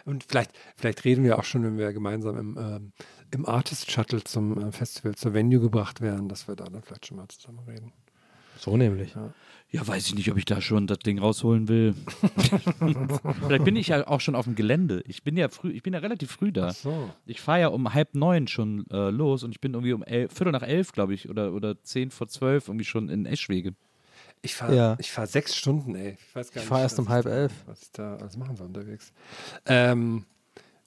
Und 0.06 0.24
vielleicht, 0.28 0.52
vielleicht 0.78 1.04
reden 1.06 1.24
wir 1.24 1.38
auch 1.38 1.44
schon, 1.44 1.64
wenn 1.64 1.78
wir 1.78 1.94
gemeinsam 1.94 2.38
im, 2.38 2.58
ähm, 2.58 2.94
im 3.32 3.46
Artist 3.48 3.90
Shuttle 3.92 4.24
zum 4.24 4.58
äh, 4.62 4.72
Festival, 4.72 5.16
zur 5.16 5.34
Venue 5.34 5.60
gebracht 5.60 6.02
werden, 6.02 6.30
dass 6.30 6.48
wir 6.48 6.56
da 6.56 6.66
dann 6.66 6.82
vielleicht 6.84 7.08
schon 7.08 7.18
mal 7.18 7.28
zusammen 7.28 7.60
reden. 7.68 7.92
So 8.58 8.78
nämlich. 8.78 9.16
Ja, 9.72 9.88
weiß 9.88 10.06
ich 10.08 10.16
nicht, 10.16 10.30
ob 10.32 10.38
ich 10.38 10.46
da 10.46 10.62
schon 10.62 10.86
das 10.86 11.00
Ding 11.00 11.18
rausholen 11.18 11.68
will. 11.68 11.96
Vielleicht 13.48 13.64
bin 13.64 13.76
ich 13.76 13.88
ja 13.88 14.06
auch 14.06 14.20
schon 14.22 14.36
auf 14.36 14.46
dem 14.46 14.56
Gelände. 14.56 15.02
Ich 15.08 15.24
bin 15.24 15.38
ja 15.38 15.50
früh, 15.50 15.72
ich 15.72 15.82
bin 15.82 15.94
ja 15.94 16.00
relativ 16.00 16.32
früh 16.32 16.52
da. 16.52 16.72
So. 16.74 17.10
Ich 17.26 17.42
fahre 17.42 17.62
ja 17.62 17.68
um 17.70 17.94
halb 17.94 18.14
neun 18.14 18.48
schon 18.48 18.86
äh, 18.92 19.10
los 19.10 19.44
und 19.44 19.52
ich 19.52 19.62
bin 19.62 19.74
irgendwie 19.74 19.94
um 19.94 20.04
elf, 20.04 20.34
Viertel 20.34 20.52
nach 20.52 20.62
elf, 20.62 20.92
glaube 20.92 21.14
ich, 21.14 21.30
oder, 21.30 21.54
oder 21.54 21.82
zehn 21.84 22.12
vor 22.12 22.28
zwölf 22.28 22.68
irgendwie 22.68 22.86
schon 22.86 23.10
in 23.10 23.26
Eschwege. 23.26 23.74
Ich 24.42 24.56
fahre 24.56 24.76
Ja. 24.76 24.96
ich 25.00 25.12
fahr 25.12 25.26
sechs 25.26 25.56
Stunden, 25.56 25.96
ey. 25.96 26.18
Ich 26.20 26.36
weiß 26.36 26.52
gar 26.52 26.58
Ich 26.58 26.64
nicht, 26.64 26.68
fahr 26.68 26.82
erst 26.82 26.98
was 26.98 27.06
um 27.06 27.10
halb 27.10 27.26
da, 27.26 27.32
elf. 27.32 27.54
Was 27.66 27.82
ich 27.84 27.92
da 27.94 28.16
alles 28.18 28.38
machen 28.38 28.58
soll 28.58 28.68
unterwegs. 28.68 29.14
Ähm, 29.66 30.26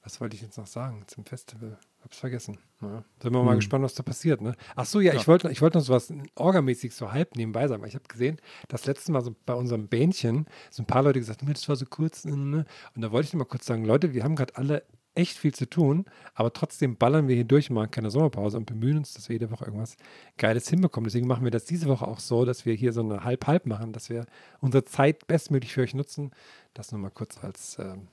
was 0.02 0.20
wollte 0.20 0.36
ich 0.36 0.42
jetzt 0.42 0.58
noch 0.58 0.66
sagen 0.66 1.04
zum 1.06 1.24
Festival? 1.24 1.78
Hab's 2.04 2.18
vergessen. 2.18 2.58
Ja. 2.82 3.02
Sind 3.22 3.32
wir 3.32 3.38
Hm. 3.40 3.46
mal 3.46 3.56
gespannt, 3.56 3.82
was 3.82 3.94
da 3.94 4.02
passiert. 4.02 4.40
Ne? 4.42 4.54
Ach 4.76 4.84
so, 4.84 5.00
ja, 5.00 5.14
ich 5.14 5.26
wollte 5.26 5.50
ich 5.50 5.62
wollte 5.62 5.78
noch 5.78 5.84
sowas 5.84 6.12
orgamäßig 6.34 6.94
so 6.94 7.10
halb 7.12 7.34
nebenbei 7.36 7.66
sagen. 7.66 7.80
weil 7.82 7.88
Ich 7.88 7.94
habe 7.94 8.06
gesehen, 8.06 8.38
das 8.68 8.84
letzte 8.86 9.10
Mal 9.10 9.22
so 9.22 9.34
bei 9.46 9.54
unserem 9.54 9.88
Bähnchen 9.88 10.46
so 10.70 10.82
ein 10.82 10.86
paar 10.86 11.02
Leute 11.02 11.18
gesagt, 11.18 11.42
"Nee, 11.42 11.52
das 11.54 11.68
war 11.68 11.76
so 11.76 11.86
kurz. 11.86 12.24
ne, 12.26 12.36
ne." 12.36 12.64
Und 12.94 13.02
da 13.02 13.10
wollte 13.10 13.26
ich 13.28 13.32
noch 13.32 13.38
mal 13.38 13.44
kurz 13.46 13.64
sagen, 13.66 13.84
Leute, 13.86 14.12
wir 14.12 14.22
haben 14.22 14.36
gerade 14.36 14.54
alle 14.56 14.82
echt 15.16 15.38
viel 15.38 15.54
zu 15.54 15.70
tun, 15.70 16.04
aber 16.34 16.52
trotzdem 16.52 16.96
ballern 16.96 17.28
wir 17.28 17.36
hier 17.36 17.44
durch 17.44 17.70
und 17.70 17.76
machen 17.76 17.90
keine 17.92 18.10
Sommerpause 18.10 18.56
und 18.56 18.66
bemühen 18.66 18.98
uns, 18.98 19.14
dass 19.14 19.28
wir 19.28 19.34
jede 19.36 19.50
Woche 19.52 19.64
irgendwas 19.64 19.96
Geiles 20.38 20.68
hinbekommen. 20.68 21.04
Deswegen 21.06 21.28
machen 21.28 21.44
wir 21.44 21.52
das 21.52 21.64
diese 21.66 21.86
Woche 21.86 22.06
auch 22.06 22.18
so, 22.18 22.44
dass 22.44 22.66
wir 22.66 22.74
hier 22.74 22.92
so 22.92 23.00
eine 23.00 23.22
Halb-Halb 23.24 23.64
machen, 23.66 23.92
dass 23.92 24.10
wir 24.10 24.26
unsere 24.60 24.84
Zeit 24.84 25.26
bestmöglich 25.28 25.72
für 25.72 25.82
euch 25.82 25.94
nutzen. 25.94 26.32
Das 26.74 26.90
nur 26.90 27.00
mal 27.00 27.10
kurz 27.10 27.38
als 27.44 27.78
ähm, 27.78 28.08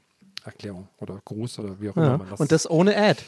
Erklärung 0.45 0.89
oder 0.99 1.19
Gruß 1.25 1.57
oder 1.59 1.81
wie 1.81 1.89
auch 1.89 1.97
immer 1.97 2.05
Ja. 2.05 2.17
man 2.19 2.29
das. 2.29 2.39
Und 2.39 2.51
das 2.51 2.69
ohne 2.69 2.95
Ad. 2.95 3.21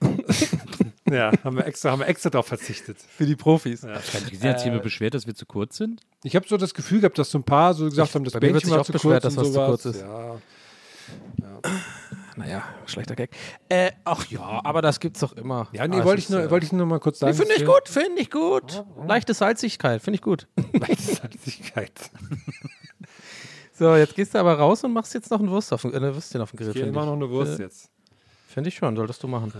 ja, 1.10 1.30
haben 1.44 1.56
wir 1.56 1.66
extra, 1.66 1.90
haben 1.90 2.00
wir 2.00 2.08
extra 2.08 2.30
darauf 2.30 2.46
verzichtet. 2.46 2.98
Für 3.16 3.26
die 3.26 3.36
Profis. 3.36 3.82
Wie 3.82 4.36
sind 4.36 4.44
jetzt 4.44 4.62
hier 4.62 4.78
beschwert, 4.78 5.14
dass 5.14 5.26
wir 5.26 5.34
zu 5.34 5.46
kurz 5.46 5.76
sind? 5.76 6.00
Ich 6.22 6.36
habe 6.36 6.46
so 6.48 6.56
das 6.56 6.72
Gefühl 6.74 7.00
gehabt, 7.00 7.18
dass 7.18 7.30
so 7.30 7.38
ein 7.38 7.44
paar 7.44 7.74
so 7.74 7.84
gesagt 7.84 8.14
haben, 8.14 8.24
das 8.24 8.32
bei 8.32 8.40
Bändchen 8.40 8.68
sich 8.68 8.70
war 8.70 8.84
zu 8.84 8.92
beschwert, 8.92 9.22
kurz 9.22 9.34
dass 9.34 9.36
und 9.36 9.40
was 9.42 9.46
zu 9.48 9.52
sowas. 9.52 9.82
kurz 9.82 9.84
ist. 9.96 10.00
Ja. 10.02 10.34
Naja, 12.36 12.62
schlechter 12.86 13.16
Gag. 13.16 13.30
Äh, 13.68 13.90
ach 14.04 14.24
ja, 14.30 14.60
aber 14.64 14.80
das 14.80 15.00
gibt's 15.00 15.20
doch 15.20 15.32
immer. 15.34 15.68
Ja, 15.72 15.86
nee, 15.88 16.00
Ah, 16.00 16.04
wollte 16.04 16.20
ich, 16.22 16.30
nur, 16.30 16.40
äh, 16.44 16.50
wollte 16.50 16.64
ich 16.64 16.72
nur 16.72 16.86
mal 16.86 17.00
kurz 17.00 17.18
sagen. 17.18 17.32
Nee, 17.32 17.38
finde 17.44 17.54
ich 17.56 17.66
gut, 17.66 17.88
finde 17.88 18.22
ich 18.22 18.30
gut. 18.30 18.84
Leichte 19.06 19.34
Salzigkeit, 19.34 20.00
finde 20.00 20.14
ich 20.16 20.22
gut. 20.22 20.46
wir- 20.56 20.80
Leichtigkeit. 20.80 21.92
So, 23.72 23.96
jetzt 23.96 24.14
gehst 24.14 24.34
du 24.34 24.38
aber 24.38 24.58
raus 24.58 24.84
und 24.84 24.92
machst 24.92 25.14
jetzt 25.14 25.30
noch 25.30 25.40
ein 25.40 25.48
Wurst 25.48 25.72
auf, 25.72 25.84
äh, 25.84 25.96
eine 25.96 26.14
Würstchen 26.14 26.42
auf 26.42 26.50
den 26.50 26.58
Grill. 26.58 26.76
Immer 26.76 27.00
ich. 27.00 27.06
noch 27.06 27.14
eine 27.14 27.30
Wurst 27.30 27.58
Äh, 27.58 27.62
jetzt. 27.62 27.88
Finde 28.52 28.68
ich 28.68 28.74
schon, 28.76 28.96
solltest 28.96 29.22
du 29.22 29.28
machen. 29.28 29.52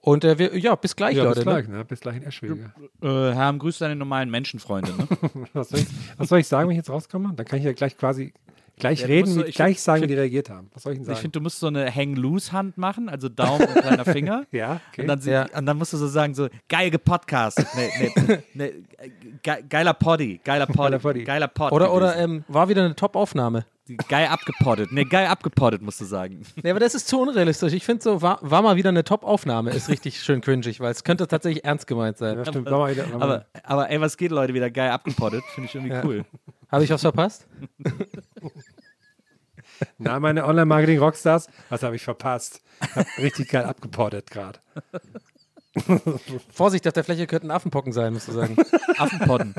Und 0.00 0.24
äh, 0.24 0.38
wir, 0.38 0.56
ja, 0.58 0.74
bis 0.74 0.96
gleich, 0.96 1.16
Ja, 1.16 1.24
Leute. 1.24 1.36
bis 1.40 1.44
ne? 1.46 1.52
gleich, 1.52 1.68
ne? 1.68 1.84
Bis 1.84 2.00
gleich 2.00 2.16
in 2.16 2.22
Eschwege. 2.24 2.72
Äh, 3.02 3.06
Herr, 3.32 3.52
grüß 3.54 3.78
deine 3.78 3.96
normalen 3.96 4.30
Menschenfreunde. 4.30 4.92
Ne? 4.92 5.08
Was 5.52 5.68
soll, 5.70 5.80
ich, 5.80 5.86
was 6.18 6.28
soll 6.28 6.38
ich 6.40 6.48
sagen, 6.48 6.68
wenn 6.68 6.72
ich 6.72 6.78
jetzt 6.78 6.90
rauskomme? 6.90 7.32
Dann 7.34 7.46
kann 7.46 7.58
ich 7.58 7.64
ja 7.64 7.72
gleich 7.72 7.96
quasi 7.96 8.32
gleich 8.76 9.00
Ja, 9.02 9.06
reden, 9.06 9.28
musst 9.28 9.34
so- 9.40 9.44
ich 9.46 9.54
gleich 9.54 9.76
find- 9.76 9.80
sagen, 9.84 9.96
wie 10.02 10.06
find- 10.06 10.10
die 10.12 10.20
reagiert 10.20 10.50
haben. 10.50 10.68
Was 10.74 10.82
soll 10.82 10.92
ich 10.92 10.98
denn 10.98 11.02
Ich 11.04 11.08
sagen? 11.08 11.20
finde, 11.20 11.38
du 11.38 11.40
musst 11.42 11.60
so 11.60 11.68
eine 11.68 11.94
Hang-Loose-Hand 11.94 12.76
machen, 12.76 13.08
also 13.08 13.28
Daumen 13.28 13.66
und 13.66 13.74
kleiner 13.74 14.04
Finger. 14.04 14.44
ja, 14.52 14.80
okay. 14.90 15.02
Und 15.02 15.06
dann, 15.08 15.20
sie- 15.20 15.30
Ja. 15.30 15.46
und 15.56 15.64
dann 15.66 15.76
musst 15.78 15.92
du 15.92 15.96
so 15.96 16.08
sagen, 16.08 16.34
so, 16.34 16.48
geil 16.68 16.90
gepodcastet. 16.90 17.66
Nee, 17.76 18.12
nee, 18.26 18.38
nee, 18.54 18.72
ge 19.42 19.64
geiler 19.68 19.94
Poddy, 19.94 20.40
geiler 20.42 20.66
Poddy, 20.66 21.24
Geiler 21.24 21.48
Poddy. 21.48 21.74
Oder, 21.74 21.92
oder 21.94 22.16
ähm, 22.16 22.44
war 22.48 22.68
wieder 22.68 22.84
eine 22.84 22.94
Top-Aufnahme. 22.96 23.64
Geil 24.08 24.28
abgepoddet. 24.28 24.92
Nee, 24.92 25.04
geil 25.04 25.26
abgepoddet, 25.26 25.82
musst 25.82 26.00
du 26.00 26.04
sagen. 26.06 26.42
Nee, 26.62 26.70
aber 26.70 26.80
das 26.80 26.94
ist 26.94 27.06
zu 27.08 27.20
unrealistisch. 27.20 27.72
Ich 27.74 27.84
finde 27.84 28.02
so, 28.02 28.22
war, 28.22 28.38
war 28.40 28.62
mal 28.62 28.76
wieder 28.76 28.88
eine 28.88 29.04
Top-Aufnahme, 29.04 29.70
ist 29.72 29.88
richtig 29.88 30.20
schön 30.22 30.40
cringig, 30.40 30.80
weil 30.80 30.90
es 30.90 31.04
könnte 31.04 31.26
tatsächlich 31.28 31.64
ernst 31.64 31.86
gemeint 31.86 32.16
sein. 32.18 32.38
ja, 32.38 32.44
stimmt. 32.44 32.70
Mal- 32.70 32.96
Aber, 33.20 33.46
aber 33.62 33.90
ey, 33.90 34.00
was 34.00 34.16
geht, 34.16 34.30
Leute, 34.30 34.54
wieder 34.54 34.70
geil 34.70 34.90
abgepoddet. 34.90 35.44
Finde 35.54 35.68
ich 35.68 35.74
irgendwie 35.74 35.92
Ja. 35.94 36.04
cool. 36.04 36.24
Habe 36.70 36.84
ich 36.84 36.90
was 36.90 37.02
verpasst? 37.02 37.46
Na, 39.98 40.20
meine 40.20 40.44
Online-Marketing-Rockstars, 40.46 41.48
was 41.68 41.82
habe 41.82 41.96
ich 41.96 42.02
verpasst? 42.02 42.62
Hab 42.94 43.06
richtig 43.18 43.48
geil 43.48 43.64
abgepottet 43.64 44.30
gerade. 44.30 44.58
Vorsicht, 46.52 46.86
auf 46.86 46.92
der 46.92 47.04
Fläche 47.04 47.26
könnten 47.26 47.50
Affenpocken 47.50 47.92
sein, 47.92 48.12
musst 48.12 48.28
du 48.28 48.32
sagen. 48.32 48.56
Affenpodden. 48.96 49.54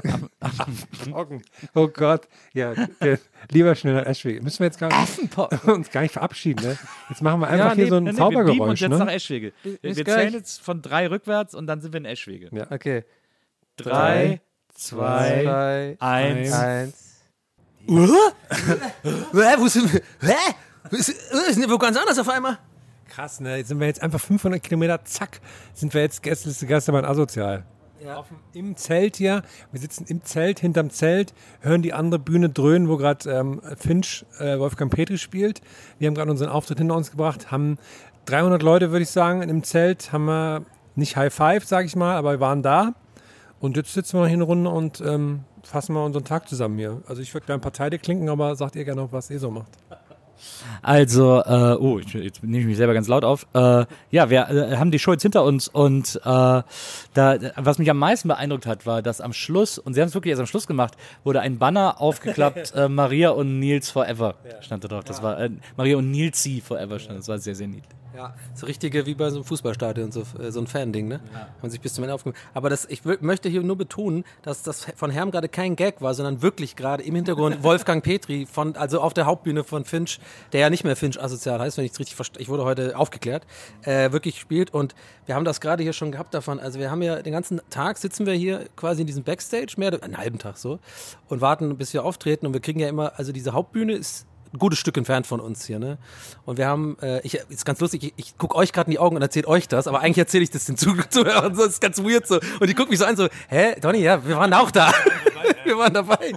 Augen. 1.11 1.43
Oh 1.73 1.87
Gott. 1.87 2.27
Ja, 2.53 2.73
der, 3.01 3.19
lieber 3.51 3.75
schnell 3.75 3.95
nach 3.95 4.05
Eschwege. 4.05 4.41
Müssen 4.41 4.59
wir 4.59 4.67
jetzt 4.67 4.79
gar 4.79 4.87
nicht, 4.87 5.37
uns 5.67 5.91
gar 5.91 6.01
nicht 6.01 6.13
verabschieden, 6.13 6.65
ne? 6.65 6.77
Jetzt 7.09 7.21
machen 7.21 7.41
wir 7.41 7.47
einfach 7.47 7.69
Ja, 7.71 7.75
hier 7.75 7.83
nee, 7.83 7.89
so 7.89 7.95
ein 7.97 8.03
Nee, 8.05 8.11
nee, 8.11 8.17
wir 8.17 8.23
uns 8.25 8.35
Zaubergeräusch, 8.35 8.81
jetzt 8.81 8.91
nach 8.91 9.05
ne? 9.05 9.13
Eschwege. 9.13 9.53
Wir, 9.81 10.05
zählen 10.05 10.33
jetzt 10.33 10.61
von 10.61 10.81
drei 10.81 11.07
rückwärts 11.07 11.53
und 11.53 11.67
dann 11.67 11.81
sind 11.81 11.93
wir 11.93 11.97
in 11.99 12.05
Eschwege. 12.05 12.49
Ja. 12.51 12.71
Okay. 12.71 13.03
Drei, 13.75 14.41
zwei, 14.73 15.41
Zwei, 15.43 15.97
eins. 15.99 16.53
eins. 16.53 17.15
Hä, 17.87 19.55
wo 19.57 19.67
sind 19.67 19.93
wir? 19.93 20.01
Hä? 20.21 20.33
Wir 20.89 21.01
sind 21.01 21.69
wo 21.69 21.77
ganz 21.77 21.97
anders 21.97 22.17
auf 22.19 22.29
einmal. 22.29 22.57
Krass, 23.15 23.39
ne? 23.39 23.55
Jetzt 23.55 23.69
sind 23.69 23.79
wir 23.79 23.87
jetzt 23.87 24.03
einfach 24.03 24.19
500 24.19 24.61
Kilometer, 24.61 24.99
zack, 25.05 25.39
sind 25.73 25.93
wir 25.93 26.01
jetzt 26.01 26.21
Gästeliste 26.21 26.67
Geisterbahn 26.67 27.05
asozial. 27.05 27.63
Auf 28.13 28.27
dem, 28.27 28.37
Im 28.51 28.75
Zelt 28.75 29.15
hier, 29.15 29.41
wir 29.71 29.79
sitzen 29.79 30.05
im 30.09 30.21
Zelt, 30.25 30.59
hinterm 30.59 30.89
Zelt, 30.89 31.33
hören 31.61 31.81
die 31.81 31.93
andere 31.93 32.19
Bühne 32.19 32.49
dröhnen, 32.49 32.89
wo 32.89 32.97
gerade 32.97 33.31
ähm, 33.31 33.61
Finch 33.77 34.25
äh, 34.37 34.59
Wolfgang 34.59 34.93
Petri 34.93 35.17
spielt. 35.17 35.61
Wir 35.97 36.07
haben 36.07 36.15
gerade 36.15 36.29
unseren 36.29 36.49
Auftritt 36.49 36.77
hinter 36.77 36.95
uns 36.95 37.09
gebracht, 37.09 37.51
haben 37.51 37.77
300 38.25 38.61
Leute, 38.61 38.91
würde 38.91 39.03
ich 39.03 39.09
sagen, 39.09 39.41
im 39.43 39.63
Zelt, 39.63 40.11
haben 40.11 40.25
wir 40.25 40.65
nicht 40.95 41.15
High 41.15 41.33
Five, 41.33 41.63
sage 41.63 41.87
ich 41.87 41.95
mal, 41.95 42.17
aber 42.17 42.33
wir 42.33 42.39
waren 42.41 42.63
da. 42.63 42.95
Und 43.61 43.77
jetzt 43.77 43.93
sitzen 43.93 44.19
wir 44.19 44.27
hier 44.27 44.33
eine 44.33 44.43
Runde 44.43 44.69
und 44.69 44.99
ähm, 44.99 45.45
fassen 45.63 45.93
mal 45.93 46.03
unseren 46.03 46.25
Tag 46.25 46.49
zusammen 46.49 46.77
hier. 46.77 47.01
Also 47.07 47.21
ich 47.21 47.33
würde 47.33 47.47
gerne 47.47 47.59
ein 47.59 47.63
paar 47.63 47.71
Teile 47.71 47.97
klinken, 47.97 48.27
aber 48.27 48.57
sagt 48.57 48.75
ihr 48.75 48.83
gerne 48.83 49.01
noch, 49.01 49.13
was 49.13 49.29
ihr 49.29 49.39
so 49.39 49.51
macht. 49.51 49.71
Also, 50.81 51.41
äh, 51.41 51.75
oh, 51.79 51.99
ich, 51.99 52.13
jetzt 52.13 52.43
nehme 52.43 52.59
ich 52.59 52.65
mich 52.65 52.77
selber 52.77 52.93
ganz 52.93 53.07
laut 53.07 53.23
auf. 53.23 53.47
Äh, 53.53 53.85
ja, 54.11 54.29
wir 54.29 54.49
äh, 54.49 54.77
haben 54.77 54.91
die 54.91 54.99
Show 54.99 55.11
jetzt 55.11 55.23
hinter 55.23 55.43
uns 55.43 55.67
und 55.67 56.19
äh, 56.23 56.29
da, 56.29 56.65
was 57.55 57.77
mich 57.77 57.89
am 57.89 57.97
meisten 57.97 58.27
beeindruckt 58.27 58.65
hat, 58.65 58.85
war, 58.85 59.01
dass 59.01 59.21
am 59.21 59.33
Schluss, 59.33 59.77
und 59.77 59.93
sie 59.93 60.01
haben 60.01 60.07
es 60.07 60.13
wirklich 60.13 60.31
erst 60.31 60.41
am 60.41 60.47
Schluss 60.47 60.67
gemacht, 60.67 60.95
wurde 61.23 61.41
ein 61.41 61.57
Banner 61.57 62.01
aufgeklappt, 62.01 62.73
äh, 62.75 62.89
Maria 62.89 63.31
und 63.31 63.59
Nils 63.59 63.89
Forever 63.91 64.35
stand 64.61 64.83
da 64.83 64.87
drauf. 64.87 65.03
Das 65.03 65.21
war 65.21 65.39
äh, 65.39 65.49
Maria 65.77 65.97
und 65.97 66.11
Nilsi 66.11 66.61
Forever 66.61 66.99
stand. 66.99 67.19
Das 67.19 67.27
war 67.27 67.37
sehr, 67.37 67.55
sehr 67.55 67.67
niedlich. 67.67 68.04
Ja, 68.15 68.33
so 68.53 68.65
richtige 68.65 69.05
wie 69.05 69.13
bei 69.13 69.29
so 69.29 69.37
einem 69.37 69.45
Fußballstadion, 69.45 70.11
so, 70.11 70.21
äh, 70.39 70.51
so 70.51 70.61
ein 70.61 70.67
Fan-Ding, 70.67 71.07
ne? 71.07 71.19
Haben 71.61 71.69
sich 71.69 71.81
bis 71.81 71.93
zum 71.95 72.03
Ende 72.05 72.13
aufgemacht. 72.13 72.39
Aber 72.53 72.69
das, 72.69 72.85
ich 72.85 73.03
möchte 73.03 73.49
hier 73.49 73.61
nur 73.61 73.77
betonen, 73.77 74.23
dass 74.41 74.63
das 74.63 74.85
von 74.95 75.11
Herm 75.11 75.31
gerade 75.31 75.49
kein 75.49 75.75
Gag 75.75 76.01
war, 76.01 76.13
sondern 76.13 76.41
wirklich 76.41 76.75
gerade 76.75 77.03
im 77.03 77.15
Hintergrund 77.15 77.61
Wolfgang 77.63 78.03
Petri, 78.03 78.45
von, 78.45 78.75
also 78.77 79.01
auf 79.01 79.13
der 79.13 79.25
Hauptbühne 79.25 79.63
von 79.63 79.83
Finch, 79.83 80.19
der 80.53 80.61
ja 80.61 80.69
nicht 80.69 80.83
mehr 80.85 80.95
Finch 80.95 81.21
asozial 81.21 81.59
heißt, 81.59 81.77
wenn 81.77 81.83
ich 81.85 81.91
es 81.91 81.99
richtig 81.99 82.15
verstehe. 82.15 82.41
Ich 82.41 82.47
wurde 82.47 82.63
heute 82.63 82.97
aufgeklärt, 82.97 83.45
äh, 83.83 84.11
wirklich 84.11 84.39
spielt. 84.39 84.73
Und 84.73 84.95
wir 85.25 85.35
haben 85.35 85.45
das 85.45 85.59
gerade 85.59 85.83
hier 85.83 85.93
schon 85.93 86.11
gehabt 86.11 86.33
davon. 86.33 86.59
Also 86.59 86.79
wir 86.79 86.91
haben 86.91 87.01
ja 87.01 87.21
den 87.21 87.33
ganzen 87.33 87.59
Tag 87.69 87.97
sitzen 87.97 88.25
wir 88.25 88.33
hier 88.33 88.65
quasi 88.77 89.01
in 89.01 89.07
diesem 89.07 89.23
Backstage, 89.23 89.73
mehr 89.77 89.89
oder- 89.89 90.03
einen 90.03 90.17
halben 90.17 90.39
Tag 90.39 90.57
so, 90.57 90.79
und 91.27 91.41
warten, 91.41 91.75
bis 91.77 91.93
wir 91.93 92.05
auftreten. 92.05 92.45
Und 92.47 92.53
wir 92.53 92.61
kriegen 92.61 92.79
ja 92.79 92.87
immer, 92.87 93.13
also 93.17 93.31
diese 93.33 93.51
Hauptbühne 93.51 93.93
ist 93.93 94.25
ein 94.55 94.59
gutes 94.59 94.79
Stück 94.79 94.97
entfernt 94.97 95.27
von 95.27 95.39
uns 95.39 95.65
hier, 95.65 95.79
ne? 95.79 95.97
Und 96.45 96.57
wir 96.57 96.67
haben, 96.67 96.97
äh, 97.01 97.19
ich, 97.21 97.35
ist 97.49 97.65
ganz 97.65 97.79
lustig, 97.79 98.03
ich, 98.03 98.13
ich 98.17 98.37
gucke 98.37 98.55
euch 98.55 98.71
gerade 98.73 98.87
in 98.87 98.91
die 98.91 98.99
Augen 98.99 99.15
und 99.15 99.21
erzähle 99.21 99.47
euch 99.47 99.67
das, 99.67 99.87
aber 99.87 99.99
eigentlich 100.01 100.17
erzähle 100.17 100.43
ich 100.43 100.49
das 100.49 100.65
den 100.65 100.77
Zu- 100.77 100.95
Zuhörern, 101.09 101.55
das 101.55 101.67
ist 101.67 101.81
ganz 101.81 101.99
weird 102.03 102.27
so. 102.27 102.39
Und 102.59 102.67
die 102.67 102.73
gucken 102.73 102.89
mich 102.91 102.99
so 102.99 103.05
an, 103.05 103.15
so, 103.15 103.27
hä, 103.49 103.75
Donny, 103.79 103.99
ja, 103.99 104.25
wir 104.25 104.37
waren 104.37 104.53
auch 104.53 104.71
da. 104.71 104.91
wir 105.75 105.77
waren 105.77 105.93
dabei. 105.93 106.33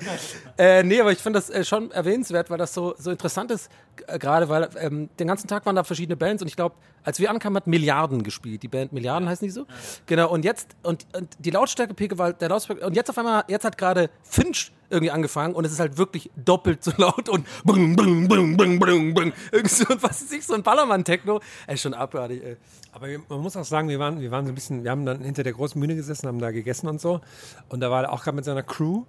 Äh, 0.56 0.82
nee, 0.82 1.00
aber 1.00 1.12
ich 1.12 1.18
finde 1.18 1.38
das 1.38 1.50
äh, 1.50 1.64
schon 1.64 1.90
erwähnenswert, 1.90 2.50
weil 2.50 2.58
das 2.58 2.74
so, 2.74 2.94
so 2.98 3.10
interessant 3.10 3.50
ist, 3.50 3.70
äh, 4.06 4.18
gerade 4.18 4.48
weil 4.48 4.68
ähm, 4.80 5.10
den 5.18 5.28
ganzen 5.28 5.46
Tag 5.46 5.66
waren 5.66 5.76
da 5.76 5.84
verschiedene 5.84 6.16
Bands 6.16 6.42
und 6.42 6.48
ich 6.48 6.56
glaube, 6.56 6.74
als 7.04 7.20
wir 7.20 7.30
ankamen, 7.30 7.56
hat 7.56 7.66
Milliarden 7.66 8.22
gespielt. 8.22 8.62
Die 8.62 8.68
Band 8.68 8.92
Milliarden 8.92 9.28
heißen 9.28 9.46
die 9.46 9.52
so? 9.52 9.66
Genau, 10.06 10.30
und 10.30 10.44
jetzt, 10.44 10.76
und, 10.82 11.06
und 11.14 11.28
die 11.38 11.50
Lautstärke-Pegel 11.50 12.18
war 12.18 12.32
der 12.32 12.48
Lautstärke, 12.48 12.84
und 12.84 12.94
jetzt 12.94 13.08
auf 13.10 13.18
einmal, 13.18 13.44
jetzt 13.48 13.64
hat 13.64 13.78
gerade 13.78 14.10
Finch 14.22 14.72
irgendwie 14.90 15.10
angefangen 15.10 15.54
und 15.54 15.64
es 15.64 15.72
ist 15.72 15.80
halt 15.80 15.98
wirklich 15.98 16.30
doppelt 16.36 16.82
so 16.82 16.92
laut 16.96 17.28
und 17.28 17.46
brung, 17.64 17.94
brung, 17.94 18.28
brung, 18.28 18.56
brung, 18.56 18.78
brung, 18.78 19.14
brung. 19.14 19.32
Irgendwie 19.52 19.74
so, 19.74 19.84
was 20.00 20.22
weiß 20.22 20.32
ich, 20.32 20.46
so 20.46 20.54
ein 20.54 20.62
Ballermann-Techno. 20.62 21.40
Ey, 21.66 21.76
schon 21.76 21.94
abartig, 21.94 22.42
ey. 22.42 22.56
Aber 22.92 23.06
man 23.28 23.40
muss 23.40 23.56
auch 23.56 23.64
sagen, 23.64 23.88
wir 23.88 23.98
waren, 23.98 24.20
wir 24.20 24.30
waren 24.30 24.46
so 24.46 24.52
ein 24.52 24.54
bisschen, 24.54 24.84
wir 24.84 24.90
haben 24.90 25.04
dann 25.04 25.20
hinter 25.22 25.42
der 25.42 25.52
großen 25.52 25.80
Bühne 25.80 25.94
gesessen, 25.94 26.26
haben 26.26 26.40
da 26.40 26.50
gegessen 26.50 26.88
und 26.88 27.00
so. 27.00 27.20
Und 27.68 27.80
da 27.80 27.90
war 27.90 28.04
er 28.04 28.12
auch 28.12 28.22
gerade 28.22 28.36
mit 28.36 28.44
seiner 28.44 28.62
Crew. 28.62 29.04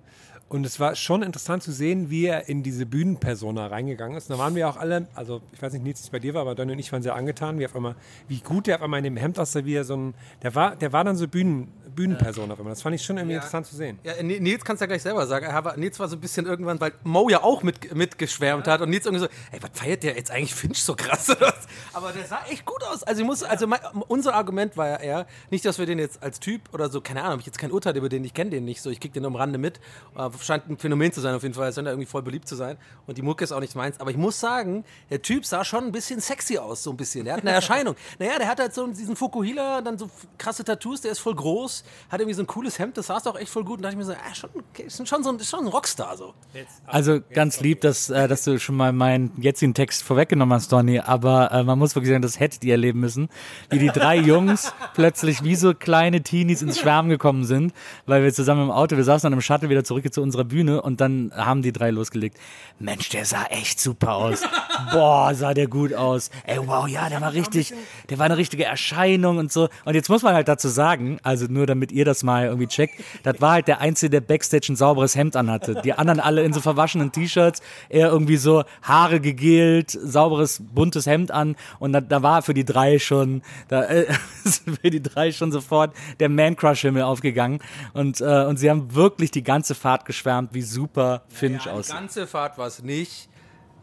Und 0.50 0.66
es 0.66 0.80
war 0.80 0.96
schon 0.96 1.22
interessant 1.22 1.62
zu 1.62 1.72
sehen, 1.72 2.10
wie 2.10 2.26
er 2.26 2.50
in 2.50 2.64
diese 2.64 2.88
Bühnenpersona 2.88 3.68
reingegangen 3.68 4.18
ist. 4.18 4.30
Und 4.32 4.38
da 4.38 4.44
waren 4.44 4.56
wir 4.56 4.68
auch 4.68 4.78
alle, 4.78 5.08
also 5.14 5.42
ich 5.54 5.62
weiß 5.62 5.74
nicht, 5.74 5.84
Nils, 5.84 6.00
wie 6.02 6.04
es 6.06 6.10
bei 6.10 6.18
dir 6.20 6.34
war, 6.34 6.42
aber 6.42 6.56
Donny 6.56 6.72
und 6.74 6.80
ich 6.80 6.92
waren 6.92 7.04
sehr 7.04 7.14
angetan, 7.16 7.60
wie 7.60 7.66
auf 7.68 7.76
einmal, 7.76 7.96
wie 8.28 8.40
gut 8.40 8.66
der 8.66 8.78
auf 8.78 8.82
einmal 8.82 8.98
in 8.98 9.04
dem 9.04 9.18
Hemd 9.18 9.38
aussah, 9.38 9.64
wie 9.64 9.76
er 9.76 9.84
so 9.84 9.96
ein, 9.96 10.14
der 10.42 10.56
war, 10.56 10.76
der 10.76 10.92
war 10.92 11.04
dann 11.04 11.16
so 11.16 11.28
Bühnen, 11.28 11.72
Bühnenpersona 11.96 12.54
auf 12.54 12.60
einmal. 12.60 12.72
Das 12.74 12.82
fand 12.82 12.96
ich 12.96 13.04
schon 13.04 13.18
irgendwie 13.18 13.36
interessant 13.36 13.68
zu 13.68 13.76
sehen. 13.76 14.00
Ja, 14.04 14.14
Ni- 14.24 14.40
Nils 14.40 14.66
kannst 14.66 14.82
ja 14.82 14.88
gleich 14.88 15.04
selber 15.04 15.28
sagen. 15.28 15.46
Nils 15.80 16.00
war 16.00 16.08
so 16.08 16.16
ein 16.16 16.20
bisschen 16.22 16.46
irgendwann, 16.48 16.80
weil 16.82 16.94
Mo 17.04 17.30
ja 17.30 17.44
auch 17.44 17.62
mit, 17.62 17.94
mitgeschwärmt 17.94 18.68
hat 18.68 18.82
und 18.82 18.90
Nils 18.90 19.06
irgendwie 19.06 19.26
so, 19.26 19.30
ey, 19.52 19.62
was 19.62 19.72
feiert 19.74 20.02
der 20.04 20.16
jetzt 20.16 20.32
eigentlich 20.32 20.56
Finch 20.56 20.82
so 20.82 20.96
krass? 20.96 21.30
Aber 21.94 22.12
der 22.12 22.26
sah 22.26 22.40
echt 22.50 22.66
gut 22.66 22.82
aus. 22.84 23.04
Also, 23.04 23.22
ich 23.22 23.28
muss, 23.28 23.44
also 23.44 23.68
mein, 23.68 23.80
unser 24.08 24.34
Argument 24.34 24.78
war 24.78 24.88
ja 24.88 24.96
eher, 24.96 25.28
nicht, 25.52 25.64
dass 25.66 25.78
wir 25.78 25.86
den 25.86 26.00
jetzt 26.00 26.24
als 26.24 26.40
Typ 26.40 26.62
oder 26.74 26.90
so, 26.90 27.02
keine 27.02 27.22
Ahnung, 27.22 27.34
hab 27.34 27.40
ich 27.42 27.46
jetzt 27.46 27.60
kein 27.60 27.72
Urteil 27.72 27.96
über 27.98 28.10
den, 28.10 28.24
ich 28.24 28.34
kenne 28.34 28.50
den 28.50 28.66
nicht 28.66 28.82
so, 28.82 28.90
ich 28.90 29.00
krieg 29.00 29.14
den 29.14 29.26
am 29.26 29.36
Rande 29.36 29.60
mit, 29.60 29.80
äh, 30.18 30.30
scheint 30.44 30.70
ein 30.70 30.78
Phänomen 30.78 31.12
zu 31.12 31.22
sein 31.22 31.36
auf 31.36 31.44
jeden 31.44 31.56
Fall. 31.56 31.70
Es 31.70 31.76
scheint 31.76 31.86
ja 31.86 31.92
irgendwie 31.92 32.10
voll 32.10 32.22
beliebt 32.22 32.48
zu 32.48 32.56
sein. 32.56 32.78
Und 33.08 33.18
die 33.18 33.22
Mucke 33.22 33.44
ist 33.44 33.52
auch 33.52 33.60
nicht 33.60 33.76
meins. 33.76 34.00
Aber 34.00 34.12
ich 34.12 34.18
muss 34.18 34.40
sagen, 34.40 34.84
der 35.10 35.22
Typ 35.22 35.46
sah 35.46 35.64
schon 35.64 35.86
ein 35.86 35.92
bisschen 35.92 36.20
sexy 36.20 36.58
aus, 36.58 36.84
so 36.84 36.92
ein 36.92 36.98
bisschen. 36.98 37.26
Der 37.26 37.36
hat 37.36 37.42
eine 37.42 37.52
Erscheinung. 37.60 37.96
naja, 38.20 38.38
der 38.38 38.48
hat 38.48 38.60
halt 38.60 38.74
so 38.74 38.88
diesen 38.88 39.16
Fukuhila, 39.16 39.82
dann 39.82 39.98
so 39.98 40.10
krasse 40.38 40.64
Tattoos, 40.64 41.02
der 41.02 41.12
ist 41.12 41.20
voll 41.20 41.36
groß, 41.36 41.84
hat 42.10 42.20
irgendwie 42.20 42.36
so 42.36 42.44
ein 42.44 42.48
cooles 42.48 42.80
Hemd, 42.80 42.98
das 42.98 43.08
saß 43.08 43.28
auch 43.28 43.38
echt 43.38 43.50
voll 43.50 43.64
gut. 43.64 43.78
Und 43.78 43.84
da 43.84 43.90
dachte 43.90 44.02
ich 44.02 44.08
mir 44.08 44.14
so, 44.14 44.20
ah, 44.20 44.36
schon, 44.36 44.50
okay, 44.72 44.84
ist 44.84 45.08
schon 45.08 45.24
so 45.24 45.30
ein, 45.30 45.38
ist 45.38 45.50
schon 45.50 45.62
ein 45.62 45.68
Rockstar 45.68 46.18
so. 46.18 46.34
Also 46.86 47.20
ganz 47.34 47.62
lieb, 47.62 47.82
dass, 47.82 48.10
äh, 48.10 48.28
dass 48.28 48.44
du 48.44 48.60
schon 48.60 48.76
mal 48.76 48.94
meinen 48.94 49.32
jetzigen 49.38 49.74
Text 49.74 50.04
vorweggenommen 50.04 50.54
hast, 50.54 50.72
Donny. 50.72 51.00
Aber 51.00 51.52
äh, 51.52 51.64
man 51.64 51.80
muss 51.80 51.96
wirklich 51.96 52.12
sagen, 52.12 52.22
das 52.22 52.40
hättet 52.40 52.64
ihr 52.64 52.74
erleben 52.74 53.00
müssen, 53.00 53.30
wie 53.70 53.80
die 53.80 53.90
drei 53.90 54.18
Jungs 54.30 54.74
plötzlich 54.94 55.44
wie 55.44 55.56
so 55.56 55.74
kleine 55.74 56.22
Teenies 56.22 56.62
ins 56.62 56.80
Schwärmen 56.80 57.10
gekommen 57.10 57.44
sind, 57.44 57.74
weil 58.06 58.24
wir 58.24 58.34
zusammen 58.34 58.64
im 58.64 58.72
Auto, 58.72 58.98
wir 58.98 59.04
saßen 59.04 59.28
dann 59.28 59.34
im 59.34 59.42
Shuttle 59.42 59.70
wieder 59.70 59.84
zurück 59.84 60.12
zu 60.14 60.22
unserer 60.30 60.46
Bühne 60.46 60.82
und 60.82 61.02
dann 61.02 61.32
haben 61.36 61.62
die 61.64 61.72
drei 61.72 61.90
losgelegt. 61.90 62.38
Mensch, 62.80 63.10
der 63.10 63.26
sah 63.26 63.46
echt 63.50 63.80
super 63.80 64.14
aus. 64.14 64.44
Boah, 64.94 65.34
sah 65.34 65.54
der 65.54 65.68
gut 65.68 65.94
aus. 65.94 66.30
Ey, 66.46 66.60
wow, 66.66 66.88
ja, 66.88 67.10
der 67.10 67.20
war 67.20 67.34
richtig, 67.34 67.74
der 68.10 68.20
war 68.20 68.26
eine 68.26 68.38
richtige 68.38 68.64
Erscheinung 68.64 69.38
und 69.38 69.52
so. 69.52 69.70
Und 69.86 69.96
jetzt 69.96 70.10
muss 70.10 70.22
man 70.22 70.34
halt 70.34 70.48
dazu 70.48 70.70
sagen, 70.70 71.20
also 71.24 71.48
nur 71.50 71.66
damit 71.66 71.92
ihr 71.92 72.06
das 72.06 72.24
mal 72.24 72.46
irgendwie 72.46 72.68
checkt, 72.68 72.94
das 73.24 73.42
war 73.42 73.54
halt 73.54 73.68
der 73.68 73.82
Einzige, 73.82 74.12
der 74.12 74.22
Backstage 74.22 74.72
ein 74.72 74.76
sauberes 74.76 75.16
Hemd 75.16 75.36
anhatte. 75.36 75.82
Die 75.84 75.94
anderen 75.94 76.20
alle 76.20 76.44
in 76.44 76.54
so 76.54 76.62
verwaschenen 76.62 77.12
T-Shirts, 77.12 77.62
er 77.90 78.10
irgendwie 78.10 78.38
so 78.38 78.64
Haare 78.84 79.20
gegelt, 79.20 79.92
sauberes, 79.92 80.62
buntes 80.74 81.06
Hemd 81.08 81.32
an 81.32 81.56
und 81.80 81.92
da, 81.92 82.02
da 82.02 82.22
war 82.22 82.44
für 82.44 82.54
die 82.54 82.66
drei 82.66 83.00
schon, 83.00 83.42
da 83.68 83.84
äh, 83.86 84.06
für 84.82 84.90
die 84.90 85.02
drei 85.02 85.32
schon 85.32 85.52
sofort 85.52 85.94
der 86.20 86.30
Man-Crush-Himmel 86.30 87.04
aufgegangen 87.04 87.60
und, 87.94 88.22
äh, 88.22 88.46
und 88.46 88.58
sie 88.58 88.70
haben 88.70 88.94
wirklich 88.96 89.32
die 89.32 89.44
ganze 89.44 89.76
Fahrt 89.76 90.06
geschwärmt, 90.20 90.54
wie 90.54 90.62
super 90.62 91.24
Finch 91.30 91.64
Die 91.64 91.70
aussieht. 91.70 91.96
ganze 91.96 92.28
Fahrt 92.28 92.58
war 92.58 92.68
es 92.68 92.84
nicht. 92.84 93.30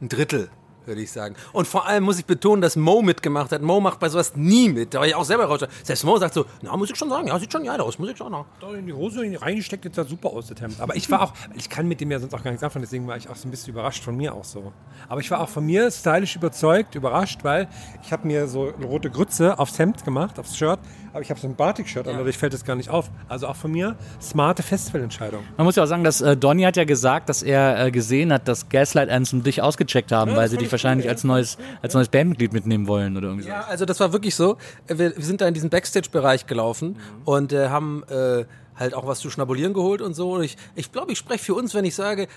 Ein 0.03 0.11
Drittel, 0.11 0.51
würde 0.85 1.01
ich 1.01 1.11
sagen. 1.11 1.35
Und 1.55 1.67
vor 1.67 1.87
allem 1.87 2.05
muss 2.05 2.19
ich 2.19 2.27
betonen, 2.27 2.61
dass 2.61 2.77
Mo 2.77 3.01
mitgemacht 3.01 3.51
hat. 3.51 3.63
Mo 3.63 3.81
macht 3.81 3.99
bei 3.99 4.11
sowas 4.11 4.37
nie 4.37 4.69
mit. 4.69 4.93
Da 4.93 4.99
war 5.01 5.07
ich 5.07 5.15
auch 5.15 5.25
selber 5.25 5.47
raus. 5.47 5.61
Selbst 5.83 6.05
Mo 6.05 6.19
sagt 6.19 6.35
so, 6.35 6.45
na, 6.61 6.77
muss 6.77 6.91
ich 6.91 6.97
schon 6.97 7.09
sagen, 7.09 7.29
ja, 7.29 7.39
sieht 7.39 7.51
schon 7.51 7.65
geil 7.65 7.81
aus, 7.81 7.99
muss 7.99 8.11
ich 8.11 8.19
schon 8.19 8.31
noch. 8.31 8.45
Da 8.61 8.75
in 8.75 8.87
die 8.87 8.93
Hose 8.93 9.23
reingesteckt, 9.41 9.87
jetzt 9.87 9.97
sah 9.97 10.05
super 10.05 10.29
aus, 10.29 10.49
das 10.49 10.61
Hemd. 10.61 10.79
Aber 10.79 10.95
ich 10.95 11.11
war 11.11 11.23
auch, 11.23 11.33
ich 11.55 11.71
kann 11.71 11.89
mit 11.89 12.03
dem 12.03 12.11
ja 12.11 12.21
sonst 12.21 12.35
auch 12.35 12.43
gar 12.43 12.51
nichts 12.51 12.63
anfangen, 12.63 12.83
deswegen 12.85 13.07
war 13.07 13.17
ich 13.17 13.27
auch 13.31 13.37
so 13.37 13.49
ein 13.49 13.51
bisschen 13.51 13.73
überrascht 13.73 14.05
von 14.05 14.15
mir 14.15 14.35
auch 14.35 14.45
so. 14.45 14.71
Aber 15.09 15.21
ich 15.23 15.31
war 15.31 15.41
auch 15.41 15.49
von 15.49 15.65
mir 15.65 15.91
stylisch 15.91 16.37
überzeugt, 16.37 16.95
überrascht, 16.95 17.43
weil 17.43 17.69
ich 18.03 18.13
habe 18.13 18.27
mir 18.27 18.47
so 18.47 18.75
eine 18.75 18.85
rote 18.85 19.11
Grütze 19.11 19.59
aufs 19.59 19.79
Hemd 19.79 20.05
gemacht, 20.05 20.39
aufs 20.39 20.59
Shirt, 20.59 20.79
aber 21.17 21.23
ich 21.23 21.31
habe 21.31 21.41
so 21.41 21.49
ein 21.49 21.57
Batik-Shirt 21.57 22.07
an, 22.09 22.19
dadurch 22.19 22.37
fällt 22.37 22.53
das 22.53 22.67
gar 22.67 22.77
nicht 22.77 22.91
auf. 22.91 23.11
Also 23.27 23.47
auch 23.47 23.57
von 23.57 23.73
mir, 23.73 23.97
smarte 24.21 24.63
Festivalentscheidung. 24.63 25.43
Man 25.57 25.65
muss 25.65 25.75
ja 25.75 25.83
auch 25.83 25.87
sagen, 25.87 26.05
dass 26.05 26.21
äh, 26.21 26.37
Donny 26.37 26.65
hat 26.65 26.77
ja 26.77 26.85
gesagt, 26.85 27.31
dass 27.31 27.43
er 27.43 27.87
äh, 27.87 27.91
gesehen 27.91 28.31
hat, 28.35 28.47
dass 28.49 28.69
Gaslight 28.69 29.09
Anthem 29.09 29.43
dich 29.43 29.63
ausgecheckt 29.63 30.13
haben, 30.13 30.37
weil 30.37 30.51
sie 30.51 30.59
dich 30.59 30.71
wahrscheinlich 30.71 31.09
als 31.09 31.25
neues, 31.25 31.57
als 31.81 31.95
neues 31.95 32.11
Bandmitglied 32.11 32.53
mitnehmen 32.53 32.87
wollen 32.87 33.17
oder 33.17 33.29
irgendwie 33.29 33.45
so. 33.45 33.49
Ja, 33.49 33.63
also 33.63 33.87
das 33.87 33.99
war 33.99 34.13
wirklich 34.13 34.35
so. 34.35 34.59
Wir, 34.89 35.17
wir 35.17 35.25
sind 35.25 35.41
da 35.41 35.49
in 35.49 35.55
diesen 35.55 35.71
Backstage-Bereich 35.71 36.47
gelaufen 36.47 36.99
und 37.25 37.55
äh, 37.55 37.71
haben 37.71 38.05
äh, 38.11 38.45
halt 38.79 38.93
auch 38.93 39.07
was 39.07 39.21
zu 39.21 39.31
schnabulieren 39.31 39.73
geholt 39.73 40.03
und 40.03 40.13
so. 40.13 40.35
Und 40.35 40.43
ich 40.43 40.57
glaube, 40.57 40.75
ich, 40.75 40.93
glaub, 40.93 41.11
ich 41.11 41.19
spreche 41.19 41.45
für 41.45 41.55
uns, 41.55 41.73
wenn 41.73 41.87
ich 41.87 41.95
sage, 41.95 42.29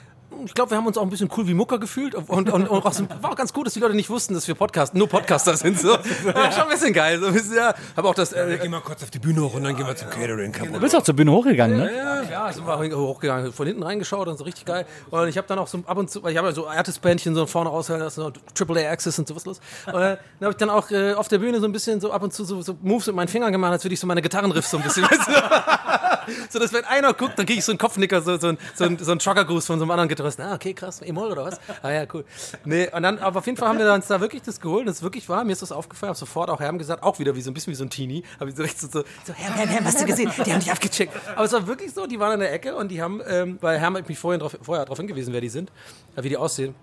ich 0.45 0.53
glaube, 0.53 0.71
wir 0.71 0.77
haben 0.77 0.88
uns 0.88 0.97
auch 0.97 1.03
ein 1.03 1.09
bisschen 1.09 1.30
cool 1.38 1.47
wie 1.47 1.53
Mucker 1.53 1.80
gefühlt 1.80 2.15
und, 2.15 2.30
und, 2.30 2.49
und 2.49 2.69
auch 2.69 2.93
so, 2.93 3.05
war 3.21 3.32
auch 3.32 3.36
ganz 3.36 3.53
gut, 3.53 3.67
dass 3.67 3.73
die 3.73 3.80
Leute 3.80 3.95
nicht 3.95 4.09
wussten, 4.09 4.34
dass 4.34 4.47
wir 4.47 4.55
Podcast, 4.55 4.93
nur 4.93 5.07
Podcaster 5.07 5.57
sind. 5.57 5.80
So. 5.80 5.89
War 6.23 6.51
schon 6.51 6.63
ein 6.63 6.69
bisschen 6.69 6.93
geil. 6.93 7.19
So 7.19 7.27
ein 7.27 7.34
bisschen, 7.34 7.55
ja, 7.55 7.73
habe 7.95 8.07
auch 8.07 8.15
das. 8.15 8.34
Äh, 8.34 8.57
Gehen 8.61 8.71
wir 8.71 8.82
kurz 8.82 9.03
auf 9.03 9.09
die 9.09 9.19
Bühne 9.19 9.41
hoch 9.41 9.55
und 9.55 9.63
dann 9.63 9.75
gehen 9.75 9.86
wir 9.86 9.95
zum 9.95 10.09
Catering. 10.09 10.53
Du 10.53 10.80
bist 10.80 10.95
auch 10.95 11.03
zur 11.03 11.15
Bühne 11.15 11.32
hochgegangen, 11.32 11.77
ne? 11.77 11.95
Ja, 11.95 12.21
klar, 12.21 12.53
sind 12.53 12.65
wir 12.65 12.97
hochgegangen, 12.97 13.51
von 13.51 13.67
hinten 13.67 13.84
reingeschaut 13.84 14.27
und 14.27 14.38
so 14.38 14.43
richtig 14.43 14.65
geil. 14.65 14.86
Und 15.09 15.27
ich 15.27 15.38
habe 15.38 15.47
dann 15.47 15.59
auch 15.59 15.67
so 15.67 15.84
ab 15.86 15.97
und 15.97 16.09
zu, 16.09 16.23
weil 16.23 16.32
ich 16.32 16.38
habe 16.38 16.47
ja 16.47 16.53
so 16.53 16.67
Artist-Bändchen 16.67 17.36
so 17.36 17.45
vorne 17.45 17.69
raushören 17.69 18.01
lassen, 18.01 18.21
so 18.21 18.32
Triple 18.53 18.88
A 18.88 18.91
Access 18.91 19.19
und 19.19 19.27
sowas 19.27 19.45
los. 19.45 19.59
Und 19.88 19.93
dann 19.93 20.17
habe 20.41 20.51
ich 20.51 20.57
dann 20.57 20.69
auch 20.69 20.91
äh, 20.91 21.13
auf 21.13 21.27
der 21.27 21.39
Bühne 21.39 21.59
so 21.59 21.65
ein 21.65 21.71
bisschen 21.71 21.99
so 21.99 22.11
ab 22.11 22.23
und 22.23 22.34
zu 22.34 22.45
so, 22.45 22.61
so 22.61 22.77
Moves 22.82 23.07
mit 23.07 23.15
meinen 23.15 23.27
Fingern 23.27 23.51
gemacht, 23.51 23.71
als 23.71 23.84
würde 23.84 23.93
ich 23.93 23.99
so 23.99 24.07
meine 24.07 24.21
Gitarrenriffs 24.21 24.71
so 24.71 24.77
ein 24.77 24.84
bisschen. 24.84 25.07
so, 26.49 26.59
dass 26.59 26.73
wenn 26.73 26.86
einer 26.86 27.13
guckt, 27.13 27.38
dann 27.38 27.45
kriege 27.45 27.59
ich 27.59 27.65
so 27.65 27.71
einen 27.71 27.80
Kopfnicker, 27.80 28.21
so, 28.21 28.38
so, 28.38 28.53
so, 28.75 28.84
ein, 28.84 28.97
so 28.97 29.11
ein 29.11 29.19
Trucker-Gruß 29.19 29.65
von 29.65 29.80
so 29.80 29.84
einem 29.84 29.91
anderen 29.91 30.09
Gitarristen. 30.09 30.43
Ah, 30.43 30.55
okay, 30.55 30.73
krass, 30.73 31.01
E-Moll 31.01 31.32
oder 31.32 31.45
was? 31.45 31.59
Ah 31.82 31.91
ja, 31.91 32.05
cool. 32.13 32.25
Nee, 32.65 32.89
und 32.91 33.03
dann, 33.03 33.19
aber 33.19 33.39
auf 33.39 33.45
jeden 33.45 33.57
Fall 33.57 33.69
haben 33.69 33.80
wir 33.80 33.91
uns 33.93 34.07
da 34.07 34.19
wirklich 34.21 34.41
das 34.41 34.59
geholt 34.59 34.86
und 34.86 34.91
es 34.91 35.01
wirklich 35.01 35.27
war, 35.30 35.43
mir 35.43 35.51
ist 35.51 35.61
das 35.61 35.71
aufgefallen, 35.71 36.09
habe 36.09 36.19
sofort 36.19 36.49
auch 36.49 36.59
Herm 36.59 36.77
gesagt, 36.77 37.03
auch 37.03 37.19
wieder 37.19 37.36
wie 37.36 37.41
so 37.41 37.51
ein 37.51 37.53
bisschen 37.53 37.71
wie 37.71 37.75
so 37.75 37.84
ein 37.84 37.89
Teenie, 37.89 38.23
habe 38.39 38.49
ich 38.49 38.55
so 38.55 38.63
richtig 38.63 38.82
so, 38.82 38.88
so, 38.88 39.03
so 39.25 39.34
Herm, 39.34 39.53
Herm, 39.53 39.69
Herm, 39.69 39.86
hast 39.86 40.01
du 40.01 40.05
gesehen? 40.05 40.32
Die 40.45 40.51
haben 40.51 40.59
dich 40.59 40.71
abgecheckt. 40.71 41.13
Aber 41.36 41.45
es 41.45 41.53
war 41.53 41.67
wirklich 41.67 41.93
so, 41.93 42.07
die 42.07 42.19
waren 42.19 42.34
in 42.34 42.39
der 42.41 42.53
Ecke 42.53 42.75
und 42.75 42.89
die 42.89 43.01
haben, 43.01 43.21
ähm, 43.27 43.57
weil 43.61 43.80
Herm 43.80 43.95
hat 43.97 44.07
mich 44.07 44.19
vorher 44.19 44.39
darauf 44.39 44.97
hingewiesen, 44.97 45.34
wer 45.34 45.41
die 45.41 45.49
sind, 45.49 45.71
äh, 46.15 46.23
wie 46.23 46.30
die 46.30 46.38
aussehen. 46.38 46.75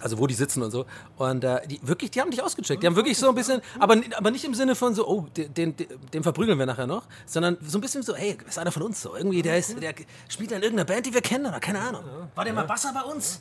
Also 0.00 0.18
wo 0.18 0.26
die 0.26 0.34
sitzen 0.34 0.62
und 0.62 0.70
so. 0.70 0.86
Und 1.16 1.44
äh, 1.44 1.66
die 1.66 1.80
wirklich, 1.82 2.10
die 2.10 2.20
haben 2.20 2.30
dich 2.30 2.42
ausgecheckt. 2.42 2.82
Die 2.82 2.86
haben 2.86 2.96
wirklich 2.96 3.16
so 3.16 3.28
ein 3.28 3.34
bisschen, 3.34 3.62
aber, 3.78 3.96
aber 4.16 4.30
nicht 4.30 4.44
im 4.44 4.54
Sinne 4.54 4.74
von 4.74 4.94
so, 4.94 5.06
oh, 5.06 5.26
den, 5.36 5.54
den, 5.54 5.74
den 6.12 6.22
verprügeln 6.22 6.58
wir 6.58 6.66
nachher 6.66 6.86
noch, 6.86 7.04
sondern 7.26 7.56
so 7.66 7.78
ein 7.78 7.80
bisschen 7.80 8.02
so, 8.02 8.14
hey, 8.14 8.36
ist 8.46 8.58
einer 8.58 8.72
von 8.72 8.82
uns 8.82 9.00
so. 9.00 9.16
Irgendwie, 9.16 9.40
der, 9.40 9.58
ist, 9.58 9.80
der 9.80 9.94
spielt 10.28 10.52
in 10.52 10.62
irgendeiner 10.62 10.84
Band, 10.84 11.06
die 11.06 11.14
wir 11.14 11.22
kennen 11.22 11.46
oder 11.46 11.60
keine 11.60 11.80
Ahnung. 11.80 12.02
War 12.34 12.44
der 12.44 12.52
mal 12.52 12.66
Basser 12.66 12.92
bei 12.92 13.02
uns? 13.02 13.40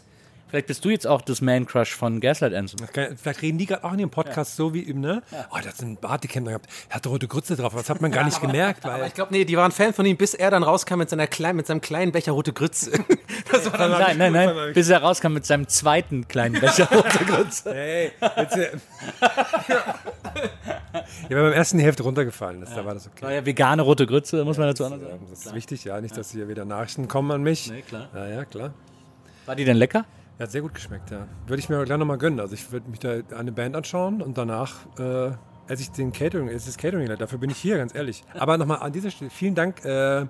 Vielleicht 0.54 0.68
bist 0.68 0.86
du 0.86 0.92
jetzt 0.92 1.08
auch 1.08 1.24
das 1.24 1.42
Man-Crush 1.42 1.96
von 1.96 2.20
Gaslight 2.20 2.54
Anthem. 2.54 2.78
Vielleicht 3.18 3.42
reden 3.42 3.58
die 3.58 3.66
gerade 3.66 3.84
auch 3.84 3.94
in 3.94 3.98
ihrem 3.98 4.12
Podcast 4.12 4.56
so 4.56 4.72
wie 4.72 4.84
ihm, 4.84 5.02
ne? 5.02 5.24
Oh, 5.50 5.56
der 5.58 5.70
hat 5.70 5.78
so 5.78 5.84
einen 5.84 5.98
Bartik-Hemd 5.98 6.48
gehabt. 6.48 6.70
Er 6.90 6.98
hatte 6.98 7.10
rote 7.10 7.28
Grütze 7.28 7.56
drauf, 7.56 7.74
aber 7.74 7.82
das 7.82 7.90
hat 7.90 8.02
man 8.02 8.12
gar 8.12 8.24
nicht 8.26 8.40
gemerkt. 8.40 8.86
Aber 8.86 9.00
Weil 9.00 9.08
ich 9.08 9.16
glaube, 9.16 9.34
nee, 9.34 9.46
die 9.46 9.58
waren 9.58 9.72
Fan 9.72 9.96
von 9.96 10.06
ihm, 10.06 10.16
bis 10.16 10.36
er 10.36 10.52
dann 10.52 10.62
rauskam 10.62 11.00
mit, 11.00 11.10
seiner 11.10 11.26
kleinen, 11.26 11.58
mit 11.58 11.66
seinem 11.66 11.82
kleinen 11.82 12.12
Becher 12.12 12.34
rote 12.34 12.54
Grütze. 12.54 12.92
Das 13.52 13.66
war 13.66 13.80
dann 13.80 13.92
Nein, 13.92 14.18
nein, 14.20 14.32
nein. 14.32 14.74
Bis 14.76 14.90
er 14.90 15.02
rauskam 15.02 15.34
mit 15.34 15.46
seinem 15.46 15.68
zweiten 15.68 16.28
kleinen 16.28 16.62
Becher 16.62 16.88
rote 16.92 17.26
Grütze. 17.26 17.74
Hey, 17.74 18.12
jetzt, 18.38 18.56
äh, 18.56 18.72
ja, 21.30 21.42
beim 21.42 21.54
ersten 21.54 21.80
die 21.80 21.84
Hälfte 21.84 22.04
runtergefallen 22.04 22.62
ist, 22.62 22.76
da 22.76 22.86
war 22.86 22.94
das 22.94 23.08
okay. 23.08 23.24
War 23.24 23.34
ja 23.34 23.44
vegane 23.44 23.82
rote 23.82 24.06
Grütze, 24.06 24.46
muss 24.46 24.58
man 24.58 24.68
dazu 24.68 24.84
sagen. 24.84 25.02
Das 25.32 25.46
ist 25.48 25.56
wichtig, 25.56 25.84
ja. 25.84 26.00
Nicht, 26.00 26.16
dass 26.16 26.32
hier 26.32 26.48
wieder 26.48 26.64
Nachrichten 26.64 27.08
kommen 27.08 27.32
an 27.32 27.42
mich. 27.42 27.72
Nee, 27.72 27.82
klar. 27.82 28.08
Ja, 28.14 28.28
ja, 28.28 28.46
klar. 28.46 28.72
War 29.48 29.56
die 29.56 29.66
denn 29.66 29.78
lecker? 29.78 30.06
Hat 30.44 30.52
sehr 30.52 30.62
gut 30.62 30.74
geschmeckt, 30.74 31.10
ja. 31.10 31.26
Würde 31.48 31.62
ich 31.62 31.70
mir 31.70 31.82
gleich 31.86 31.98
nochmal 31.98 32.18
gönnen. 32.18 32.42
Also 32.42 32.54
ich 32.54 32.70
würde 32.74 32.90
mich 32.90 33.00
da 33.00 33.22
eine 33.34 33.54
Band 33.54 33.78
anschauen 33.78 34.22
und 34.22 34.38
danach 34.38 34.74
äh, 35.00 35.32
esse 35.72 35.84
ich 35.84 35.92
den 35.92 36.12
Catering, 36.12 36.50
es 36.50 36.68
ist 36.68 36.78
Catering, 36.78 37.08
dafür 37.18 37.40
bin 37.40 37.50
ich 37.50 37.58
hier, 37.58 37.78
ganz 37.78 37.96
ehrlich. 37.96 38.26
Aber 38.38 38.58
nochmal 38.58 38.80
an 38.80 38.92
dieser 38.92 39.10
Stelle, 39.10 39.30
vielen 39.30 39.56
Dank 39.56 39.86
äh, 39.86 40.26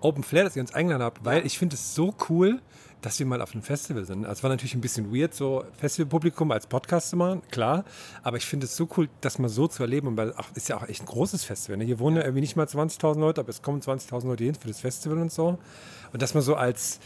Open 0.00 0.22
Flair, 0.22 0.44
dass 0.44 0.54
ihr 0.54 0.60
uns 0.60 0.74
eingeladen 0.74 1.02
habt, 1.02 1.24
weil 1.24 1.46
ich 1.46 1.58
finde 1.58 1.76
es 1.76 1.94
so 1.94 2.14
cool, 2.28 2.60
dass 3.04 3.18
wir 3.18 3.26
mal 3.26 3.42
auf 3.42 3.52
einem 3.52 3.62
Festival 3.62 4.04
sind. 4.06 4.24
Also 4.24 4.38
es 4.38 4.42
war 4.42 4.50
natürlich 4.50 4.74
ein 4.74 4.80
bisschen 4.80 5.14
weird, 5.14 5.34
so 5.34 5.64
Festivalpublikum 5.76 6.50
als 6.50 6.66
Podcast 6.66 7.10
zu 7.10 7.16
machen, 7.16 7.42
klar. 7.50 7.84
Aber 8.22 8.38
ich 8.38 8.46
finde 8.46 8.64
es 8.64 8.76
so 8.76 8.88
cool, 8.96 9.10
das 9.20 9.38
mal 9.38 9.50
so 9.50 9.68
zu 9.68 9.82
erleben. 9.82 10.08
Und 10.08 10.16
weil 10.16 10.32
auch, 10.32 10.46
ist 10.54 10.68
ja 10.70 10.78
auch 10.78 10.88
echt 10.88 11.02
ein 11.02 11.06
großes 11.06 11.44
Festival. 11.44 11.76
Ne? 11.76 11.84
Hier 11.84 11.98
wohnen 11.98 12.16
ja 12.16 12.22
irgendwie 12.22 12.40
nicht 12.40 12.56
mal 12.56 12.66
20.000 12.66 13.18
Leute, 13.18 13.42
aber 13.42 13.50
es 13.50 13.60
kommen 13.60 13.80
20.000 13.82 14.26
Leute 14.26 14.44
hin 14.44 14.54
für 14.54 14.68
das 14.68 14.80
Festival 14.80 15.18
und 15.18 15.30
so. 15.30 15.58
Und 16.14 16.22
das 16.22 16.32
mal 16.32 16.42
so 16.42 16.54
als 16.54 17.00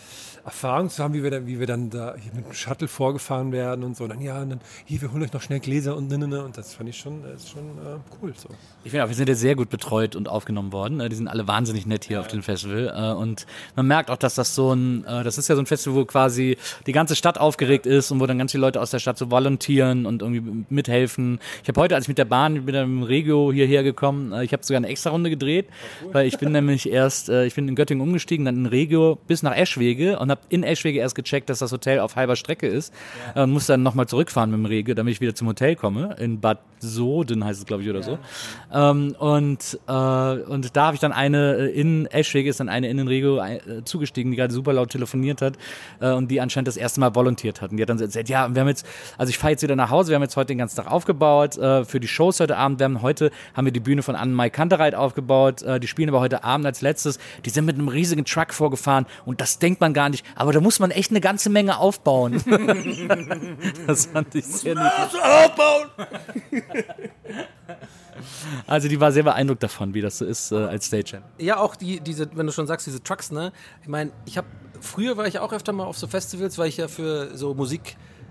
Erfahrung 0.44 0.90
zu 0.90 1.02
haben, 1.02 1.14
wie 1.14 1.22
wir 1.22 1.30
dann, 1.30 1.46
wie 1.46 1.58
wir 1.58 1.66
dann 1.66 1.88
da 1.88 2.14
hier 2.14 2.32
mit 2.34 2.44
dem 2.44 2.52
Shuttle 2.52 2.88
vorgefahren 2.88 3.52
werden 3.52 3.82
und 3.82 3.96
so. 3.96 4.04
Und 4.04 4.10
dann, 4.10 4.20
ja, 4.20 4.42
und 4.42 4.50
dann, 4.50 4.60
hier, 4.84 5.00
wir 5.00 5.10
holen 5.10 5.22
euch 5.22 5.32
noch 5.32 5.40
schnell 5.40 5.60
Gläser 5.60 5.96
und 5.96 6.08
ne, 6.08 6.18
ne, 6.18 6.28
ne. 6.28 6.44
Und 6.44 6.58
das 6.58 6.74
fand 6.74 6.90
ich 6.90 6.98
schon, 6.98 7.22
das 7.22 7.44
ist 7.44 7.50
schon 7.50 7.62
äh, 7.78 7.98
cool. 8.22 8.34
So. 8.36 8.50
Ich 8.84 8.90
finde 8.90 9.04
auch, 9.04 9.08
wir 9.08 9.16
sind 9.16 9.28
ja 9.30 9.34
sehr 9.34 9.56
gut 9.56 9.70
betreut 9.70 10.14
und 10.14 10.28
aufgenommen 10.28 10.72
worden. 10.72 11.00
Äh, 11.00 11.08
Die 11.08 11.16
sind 11.16 11.26
alle 11.26 11.48
wahnsinnig 11.48 11.86
nett 11.86 12.04
hier 12.04 12.20
auf 12.20 12.28
dem 12.28 12.42
Festival. 12.42 12.92
Äh, 12.94 13.18
Und 13.18 13.46
man 13.76 13.86
merkt 13.86 14.10
auch, 14.10 14.18
dass 14.18 14.34
das 14.34 14.54
so 14.54 14.74
ein, 14.74 15.04
äh, 15.04 15.24
das 15.24 15.38
ist 15.38 15.48
ja 15.48 15.54
so 15.54 15.62
ein 15.62 15.66
Festival, 15.66 15.87
wo 15.94 16.04
quasi 16.04 16.56
die 16.86 16.92
ganze 16.92 17.16
Stadt 17.16 17.38
aufgeregt 17.38 17.86
ist 17.86 18.10
und 18.10 18.20
wo 18.20 18.26
dann 18.26 18.38
ganz 18.38 18.52
viele 18.52 18.62
Leute 18.62 18.80
aus 18.80 18.90
der 18.90 18.98
Stadt 18.98 19.18
so 19.18 19.30
volontieren 19.30 20.06
und 20.06 20.22
irgendwie 20.22 20.64
mithelfen. 20.68 21.38
Ich 21.62 21.68
habe 21.68 21.80
heute, 21.80 21.94
als 21.94 22.04
ich 22.04 22.08
mit 22.08 22.18
der 22.18 22.24
Bahn 22.24 22.64
mit 22.64 22.74
dem 22.74 23.02
Regio 23.02 23.52
hierher 23.52 23.82
gekommen, 23.82 24.32
äh, 24.32 24.44
ich 24.44 24.52
habe 24.52 24.64
sogar 24.64 24.78
eine 24.78 24.88
extra 24.88 25.10
Runde 25.10 25.30
gedreht, 25.30 25.66
weil 26.12 26.26
ich 26.26 26.38
bin 26.38 26.52
nämlich 26.52 26.90
erst, 26.90 27.28
äh, 27.28 27.46
ich 27.46 27.54
bin 27.54 27.68
in 27.68 27.74
Göttingen 27.74 28.06
umgestiegen, 28.06 28.44
dann 28.44 28.56
in 28.56 28.66
Regio 28.66 29.18
bis 29.26 29.42
nach 29.42 29.56
Eschwege 29.56 30.18
und 30.18 30.30
habe 30.30 30.40
in 30.48 30.62
Eschwege 30.62 30.98
erst 31.00 31.14
gecheckt, 31.14 31.50
dass 31.50 31.58
das 31.58 31.72
Hotel 31.72 32.00
auf 32.00 32.16
halber 32.16 32.36
Strecke 32.36 32.66
ist 32.66 32.92
äh, 33.34 33.42
und 33.42 33.50
musste 33.50 33.72
dann 33.72 33.82
nochmal 33.82 34.06
zurückfahren 34.06 34.50
mit 34.50 34.58
dem 34.58 34.66
Regio, 34.66 34.94
damit 34.94 35.14
ich 35.14 35.20
wieder 35.20 35.34
zum 35.34 35.48
Hotel 35.48 35.76
komme. 35.76 36.16
In 36.18 36.40
Bad 36.40 36.58
Soden 36.80 37.44
heißt 37.44 37.60
es, 37.60 37.66
glaube 37.66 37.82
ich, 37.82 37.90
oder 37.90 38.02
so. 38.02 38.18
Ähm, 38.72 39.14
und, 39.18 39.78
äh, 39.86 39.92
und 39.92 40.76
da 40.76 40.86
habe 40.86 40.94
ich 40.94 41.00
dann 41.00 41.12
eine, 41.12 41.56
äh, 41.56 41.80
in 41.80 42.06
Eschwege 42.06 42.50
ist 42.50 42.60
dann 42.60 42.68
eine 42.68 42.88
in 42.88 42.96
den 42.96 43.08
Regio 43.08 43.40
zugestiegen, 43.84 44.30
die 44.30 44.36
gerade 44.36 44.52
super 44.52 44.72
laut 44.72 44.90
telefoniert 44.90 45.42
hat 45.42 45.54
äh, 46.00 46.10
und 46.10 46.30
die 46.30 46.40
anscheinend 46.40 46.68
das 46.68 46.76
erste 46.76 47.00
Mal 47.00 47.14
volontiert 47.14 47.60
hat. 47.60 47.70
Und 47.70 47.76
die 47.76 47.82
hat 47.82 47.88
dann 47.88 48.00
erzählt, 48.00 48.28
ja, 48.28 48.54
wir 48.54 48.60
haben 48.60 48.68
jetzt, 48.68 48.86
also 49.16 49.30
ich 49.30 49.38
fahre 49.38 49.52
jetzt 49.52 49.62
wieder 49.62 49.76
nach 49.76 49.90
Hause, 49.90 50.10
wir 50.10 50.16
haben 50.16 50.22
jetzt 50.22 50.36
heute 50.36 50.48
den 50.48 50.58
ganzen 50.58 50.76
Tag 50.76 50.90
aufgebaut 50.90 51.56
äh, 51.56 51.84
für 51.84 52.00
die 52.00 52.08
Shows 52.08 52.40
heute 52.40 52.56
Abend. 52.56 52.78
Wir 52.78 52.84
haben 52.84 53.02
heute, 53.02 53.30
haben 53.54 53.64
wir 53.64 53.72
die 53.72 53.80
Bühne 53.80 54.02
von 54.02 54.14
Anne-Mai 54.14 54.50
Kantereit 54.50 54.94
aufgebaut, 54.94 55.62
äh, 55.62 55.80
die 55.80 55.86
spielen 55.86 56.08
aber 56.08 56.20
heute 56.20 56.44
Abend 56.44 56.66
als 56.66 56.80
letztes. 56.80 57.18
Die 57.44 57.50
sind 57.50 57.64
mit 57.64 57.76
einem 57.76 57.88
riesigen 57.88 58.24
Truck 58.24 58.52
vorgefahren 58.52 59.06
und 59.24 59.40
das 59.40 59.58
denkt 59.58 59.80
man 59.80 59.94
gar 59.94 60.08
nicht, 60.08 60.24
aber 60.34 60.52
da 60.52 60.60
muss 60.60 60.78
man 60.78 60.90
echt 60.90 61.10
eine 61.10 61.20
ganze 61.20 61.50
Menge 61.50 61.78
aufbauen. 61.78 62.42
das 63.86 64.06
fand 64.06 64.34
ich 64.34 64.46
sehr 64.46 64.74
niedlich. 64.74 65.22
aufbauen! 65.22 65.88
Also 68.66 68.88
die 68.88 69.00
war 69.00 69.12
sehr 69.12 69.22
beeindruckt 69.22 69.62
davon, 69.62 69.94
wie 69.94 70.00
das 70.00 70.18
so 70.18 70.24
ist 70.24 70.52
äh, 70.52 70.56
als 70.56 70.86
Stagehand. 70.86 71.24
Ja, 71.38 71.58
auch 71.58 71.76
die, 71.76 72.00
diese, 72.00 72.28
wenn 72.36 72.46
du 72.46 72.52
schon 72.52 72.66
sagst, 72.66 72.86
diese 72.86 73.02
Trucks, 73.02 73.30
ne? 73.30 73.52
Ich 73.82 73.88
meine, 73.88 74.10
ich 74.26 74.36
habe 74.36 74.46
früher 74.80 75.16
war 75.16 75.26
ich 75.26 75.38
auch 75.38 75.52
öfter 75.52 75.72
mal 75.72 75.84
auf 75.84 75.98
so 75.98 76.06
Festivals, 76.06 76.58
weil 76.58 76.68
ich 76.68 76.76
ja 76.76 76.88
für 76.88 77.36
so 77.36 77.54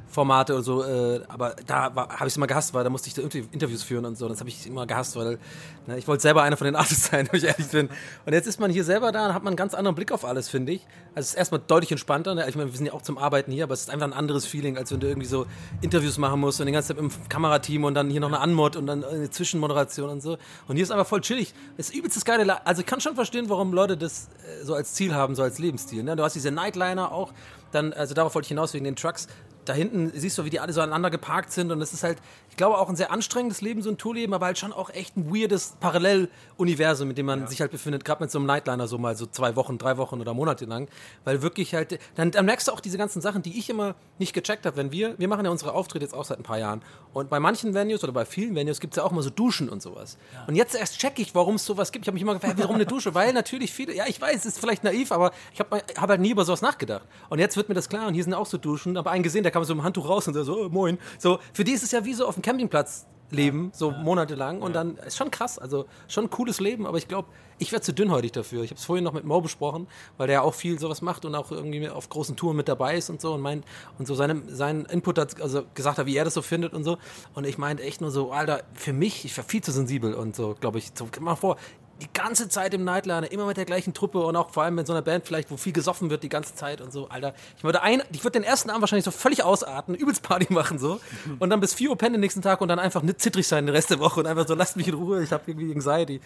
Musikformate 0.07 0.55
und 0.55 0.63
so, 0.63 0.83
äh, 0.83 1.21
aber 1.27 1.55
da 1.65 1.93
habe 1.93 2.07
ich 2.21 2.27
es 2.27 2.37
immer 2.37 2.47
gehasst, 2.47 2.73
weil 2.73 2.83
da 2.83 2.89
musste 2.89 3.07
ich 3.07 3.13
da 3.13 3.21
Inter- 3.21 3.47
Interviews 3.51 3.83
führen 3.83 4.05
und 4.05 4.17
so. 4.17 4.27
Das 4.27 4.39
habe 4.39 4.49
ich 4.49 4.65
immer 4.65 4.87
gehasst, 4.87 5.15
weil 5.15 5.37
ne, 5.85 5.97
ich 5.97 6.07
wollte 6.07 6.21
selber 6.21 6.43
einer 6.43 6.57
von 6.57 6.65
den 6.65 6.75
Artists 6.75 7.07
sein, 7.07 7.27
wenn 7.31 7.37
ich 7.37 7.45
ehrlich 7.45 7.67
bin. 7.67 7.89
Und 8.25 8.33
jetzt 8.33 8.47
ist 8.47 8.59
man 8.59 8.71
hier 8.71 8.83
selber 8.83 9.11
da 9.11 9.27
und 9.27 9.33
hat 9.33 9.43
man 9.43 9.51
einen 9.51 9.57
ganz 9.57 9.73
anderen 9.73 9.95
Blick 9.95 10.11
auf 10.11 10.25
alles, 10.25 10.49
finde 10.49 10.73
ich. 10.73 10.81
Also 11.13 11.25
es 11.25 11.29
ist 11.29 11.35
erstmal 11.35 11.61
deutlich 11.65 11.91
entspannter. 11.91 12.35
Ne? 12.35 12.47
Ich 12.49 12.55
meine, 12.55 12.71
wir 12.71 12.77
sind 12.77 12.87
ja 12.87 12.93
auch 12.93 13.01
zum 13.01 13.17
Arbeiten 13.17 13.51
hier, 13.51 13.63
aber 13.65 13.73
es 13.73 13.81
ist 13.81 13.89
einfach 13.89 14.07
ein 14.07 14.13
anderes 14.13 14.45
Feeling, 14.45 14.77
als 14.77 14.91
wenn 14.91 14.99
du 14.99 15.07
irgendwie 15.07 15.27
so 15.27 15.45
Interviews 15.81 16.17
machen 16.17 16.39
musst 16.39 16.59
und 16.59 16.65
die 16.67 16.73
ganze 16.73 16.89
Zeit 16.89 16.97
im 16.97 17.11
Kamerateam 17.29 17.83
und 17.83 17.93
dann 17.93 18.09
hier 18.09 18.21
noch 18.21 18.27
eine 18.29 18.39
Anmod 18.39 18.75
und 18.75 18.87
dann 18.87 19.03
eine 19.03 19.29
Zwischenmoderation 19.29 20.09
und 20.09 20.21
so. 20.21 20.37
Und 20.67 20.75
hier 20.75 20.83
ist 20.83 20.91
einfach 20.91 21.07
voll 21.07 21.21
chillig. 21.21 21.53
Es 21.77 21.89
ist 21.89 21.95
übelst 21.95 22.17
das 22.17 22.25
geile. 22.25 22.43
La 22.43 22.61
also 22.63 22.81
ich 22.81 22.87
kann 22.87 23.01
schon 23.01 23.15
verstehen, 23.15 23.49
warum 23.49 23.73
Leute 23.73 23.97
das 23.97 24.29
äh, 24.61 24.63
so 24.63 24.73
als 24.73 24.93
Ziel 24.93 25.13
haben, 25.13 25.35
so 25.35 25.43
als 25.43 25.59
Lebensstil. 25.59 26.03
Ne? 26.03 26.15
Du 26.15 26.23
hast 26.23 26.33
diese 26.33 26.51
Nightliner 26.51 27.11
auch, 27.11 27.33
dann, 27.71 27.93
also 27.93 28.13
darauf 28.13 28.33
wollte 28.35 28.45
ich 28.45 28.49
hinaus 28.49 28.73
wegen 28.73 28.85
den 28.85 28.95
Trucks. 28.95 29.27
Da 29.67 29.73
hinten 29.73 30.11
siehst 30.13 30.37
du, 30.37 30.45
wie 30.45 30.49
die 30.49 30.59
alle 30.59 30.73
so 30.73 30.81
aneinander 30.81 31.09
geparkt 31.09 31.51
sind 31.51 31.71
und 31.71 31.79
das 31.79 31.93
ist 31.93 32.03
halt, 32.03 32.17
ich 32.49 32.57
glaube, 32.57 32.77
auch 32.77 32.89
ein 32.89 32.95
sehr 32.95 33.11
anstrengendes 33.11 33.61
Leben, 33.61 33.81
so 33.81 33.89
ein 33.89 33.97
Tourleben, 33.97 34.33
aber 34.33 34.47
halt 34.47 34.57
schon 34.57 34.73
auch 34.73 34.89
echt 34.89 35.17
ein 35.17 35.33
weirdes 35.33 35.75
Paralleluniversum, 35.79 37.09
in 37.09 37.15
dem 37.15 37.25
man 37.25 37.47
sich 37.47 37.61
halt 37.61 37.71
befindet, 37.71 38.05
gerade 38.05 38.23
mit 38.23 38.31
so 38.31 38.39
einem 38.39 38.47
Nightliner 38.47 38.87
so 38.87 38.97
mal 38.97 39.15
so 39.15 39.25
zwei 39.25 39.55
Wochen, 39.55 39.77
drei 39.77 39.97
Wochen 39.97 40.21
oder 40.21 40.33
Monate 40.33 40.65
lang, 40.65 40.87
weil 41.23 41.41
wirklich 41.41 41.73
halt, 41.73 41.99
dann, 42.15 42.31
dann 42.31 42.45
merkst 42.45 42.67
du 42.67 42.71
auch 42.71 42.79
diese 42.79 42.97
ganzen 42.97 43.21
Sachen, 43.21 43.41
die 43.41 43.57
ich 43.57 43.69
immer 43.69 43.95
nicht 44.19 44.33
gecheckt 44.33 44.65
habe, 44.65 44.77
wenn 44.77 44.91
wir, 44.91 45.17
wir 45.17 45.27
machen 45.27 45.45
ja 45.45 45.51
unsere 45.51 45.73
Auftritte 45.73 46.05
jetzt 46.05 46.13
auch 46.13 46.25
seit 46.25 46.39
ein 46.39 46.43
paar 46.43 46.59
Jahren 46.59 46.81
und 47.13 47.29
bei 47.29 47.39
manchen 47.39 47.73
Venues 47.73 48.03
oder 48.03 48.13
bei 48.13 48.25
vielen 48.25 48.55
Venues 48.55 48.79
gibt 48.79 48.93
es 48.93 48.97
ja 48.97 49.03
auch 49.03 49.11
mal 49.11 49.23
so 49.23 49.29
Duschen 49.29 49.69
und 49.69 49.81
sowas. 49.81 50.17
Und 50.47 50.55
jetzt 50.55 50.75
erst 50.75 50.99
check 50.99 51.17
ich, 51.17 51.33
warum 51.33 51.55
es 51.55 51.65
sowas 51.65 51.91
gibt. 51.91 52.05
Ich 52.05 52.07
habe 52.07 52.13
mich 52.13 52.21
immer 52.21 52.35
gefragt, 52.35 52.55
warum 52.57 52.75
eine 52.75 52.85
Dusche? 52.85 53.15
Weil 53.15 53.33
natürlich 53.33 53.73
viele, 53.73 53.93
ja, 53.95 54.05
ich 54.07 54.21
weiß, 54.21 54.35
es 54.35 54.45
ist 54.45 54.59
vielleicht 54.59 54.83
naiv, 54.83 55.11
aber 55.11 55.31
ich 55.51 55.59
habe 55.59 55.81
hab 55.97 56.09
halt 56.09 56.21
nie 56.21 56.29
über 56.29 56.45
sowas 56.45 56.61
nachgedacht. 56.61 57.05
Und 57.29 57.39
jetzt 57.39 57.57
wird 57.57 57.69
mir 57.69 57.75
das 57.75 57.89
klar 57.89 58.07
und 58.07 58.13
hier 58.13 58.23
sind 58.23 58.35
auch 58.35 58.45
so 58.45 58.57
Duschen, 58.57 58.97
aber 58.97 59.11
einen 59.11 59.23
gesehen, 59.23 59.41
der 59.41 59.51
kam 59.57 59.63
so 59.63 59.73
im 59.73 59.83
Handtuch 59.83 60.07
raus 60.07 60.27
und 60.27 60.35
so, 60.35 60.65
oh, 60.65 60.69
moin. 60.69 60.99
So, 61.17 61.39
für 61.51 61.63
die 61.63 61.71
ist 61.71 61.83
es 61.83 61.91
ja 61.91 62.05
wie 62.05 62.13
so 62.13 62.27
auf 62.27 62.35
dem 62.35 62.43
Campingplatz 62.43 63.07
leben, 63.31 63.71
so 63.73 63.91
monatelang 63.91 64.61
und 64.61 64.73
dann 64.73 64.95
ist 64.97 65.17
schon 65.17 65.31
krass, 65.31 65.59
also 65.59 65.85
schon 66.07 66.25
ein 66.25 66.29
cooles 66.29 66.61
Leben, 66.61 66.85
aber 66.85 66.97
ich 66.97 67.09
glaube, 67.09 67.27
ich 67.57 67.73
werde 67.73 67.83
zu 67.83 67.93
dünnhäutig 67.93 68.31
dafür. 68.31 68.63
Ich 68.63 68.69
habe 68.69 68.79
es 68.79 68.85
vorhin 68.85 69.03
noch 69.03 69.11
mit 69.11 69.25
Mo 69.25 69.41
besprochen, 69.41 69.87
weil 70.15 70.27
der 70.27 70.35
ja 70.35 70.41
auch 70.43 70.53
viel 70.53 70.79
sowas 70.79 71.01
macht 71.01 71.25
und 71.25 71.35
auch 71.35 71.51
irgendwie 71.51 71.89
auf 71.89 72.07
großen 72.07 72.37
Touren 72.37 72.55
mit 72.55 72.69
dabei 72.69 72.95
ist 72.95 73.09
und 73.09 73.19
so 73.19 73.33
und 73.33 73.41
meint 73.41 73.65
und 73.99 74.07
so 74.07 74.15
seinem 74.15 74.43
seinen 74.47 74.85
Input 74.85 75.17
hat, 75.17 75.41
also 75.41 75.63
gesagt 75.73 75.97
hat, 75.97 76.05
wie 76.05 76.15
er 76.15 76.23
das 76.23 76.35
so 76.35 76.41
findet 76.41 76.73
und 76.73 76.85
so 76.85 76.99
und 77.33 77.45
ich 77.45 77.57
meinte 77.57 77.83
echt 77.83 77.99
nur 77.99 78.11
so, 78.11 78.31
Alter, 78.31 78.63
für 78.73 78.93
mich, 78.93 79.25
ich 79.25 79.35
war 79.35 79.43
viel 79.43 79.61
zu 79.61 79.71
sensibel 79.73 80.13
und 80.13 80.35
so, 80.35 80.55
glaube 80.57 80.77
ich, 80.77 80.91
so, 80.93 81.09
mal 81.19 81.35
vor, 81.35 81.57
die 82.01 82.07
ganze 82.13 82.49
Zeit 82.49 82.73
im 82.73 82.83
Nightliner, 82.83 83.31
immer 83.31 83.45
mit 83.45 83.57
der 83.57 83.65
gleichen 83.65 83.93
Truppe 83.93 84.19
und 84.19 84.35
auch 84.35 84.51
vor 84.51 84.63
allem 84.63 84.75
mit 84.75 84.87
so 84.87 84.93
einer 84.93 85.01
Band 85.01 85.25
vielleicht, 85.25 85.49
wo 85.49 85.57
viel 85.57 85.73
gesoffen 85.73 86.09
wird 86.09 86.23
die 86.23 86.29
ganze 86.29 86.55
Zeit 86.55 86.81
und 86.81 86.91
so, 86.91 87.09
Alter. 87.09 87.33
Ich 87.57 87.63
würde 87.63 87.81
ein, 87.81 88.03
ich 88.11 88.23
würde 88.23 88.39
den 88.39 88.43
ersten 88.43 88.69
Abend 88.69 88.81
wahrscheinlich 88.81 89.05
so 89.05 89.11
völlig 89.11 89.43
ausarten, 89.43 89.95
übelst 89.95 90.23
Party 90.23 90.51
machen 90.51 90.79
so 90.79 90.99
und 91.39 91.49
dann 91.49 91.59
bis 91.59 91.73
4 91.73 91.89
Uhr 91.89 91.97
pennen 91.97 92.13
den 92.13 92.21
nächsten 92.21 92.41
Tag 92.41 92.61
und 92.61 92.67
dann 92.67 92.79
einfach 92.79 93.01
nicht 93.01 93.19
zittrig 93.19 93.47
sein 93.47 93.65
den 93.65 93.75
Rest 93.75 93.89
der 93.89 93.99
Woche 93.99 94.19
und 94.19 94.27
einfach 94.27 94.47
so, 94.47 94.53
lasst 94.53 94.77
mich 94.77 94.87
in 94.87 94.93
Ruhe, 94.93 95.23
ich 95.23 95.31
habe 95.31 95.43
irgendwie 95.47 95.71
Anxiety. 95.71 96.21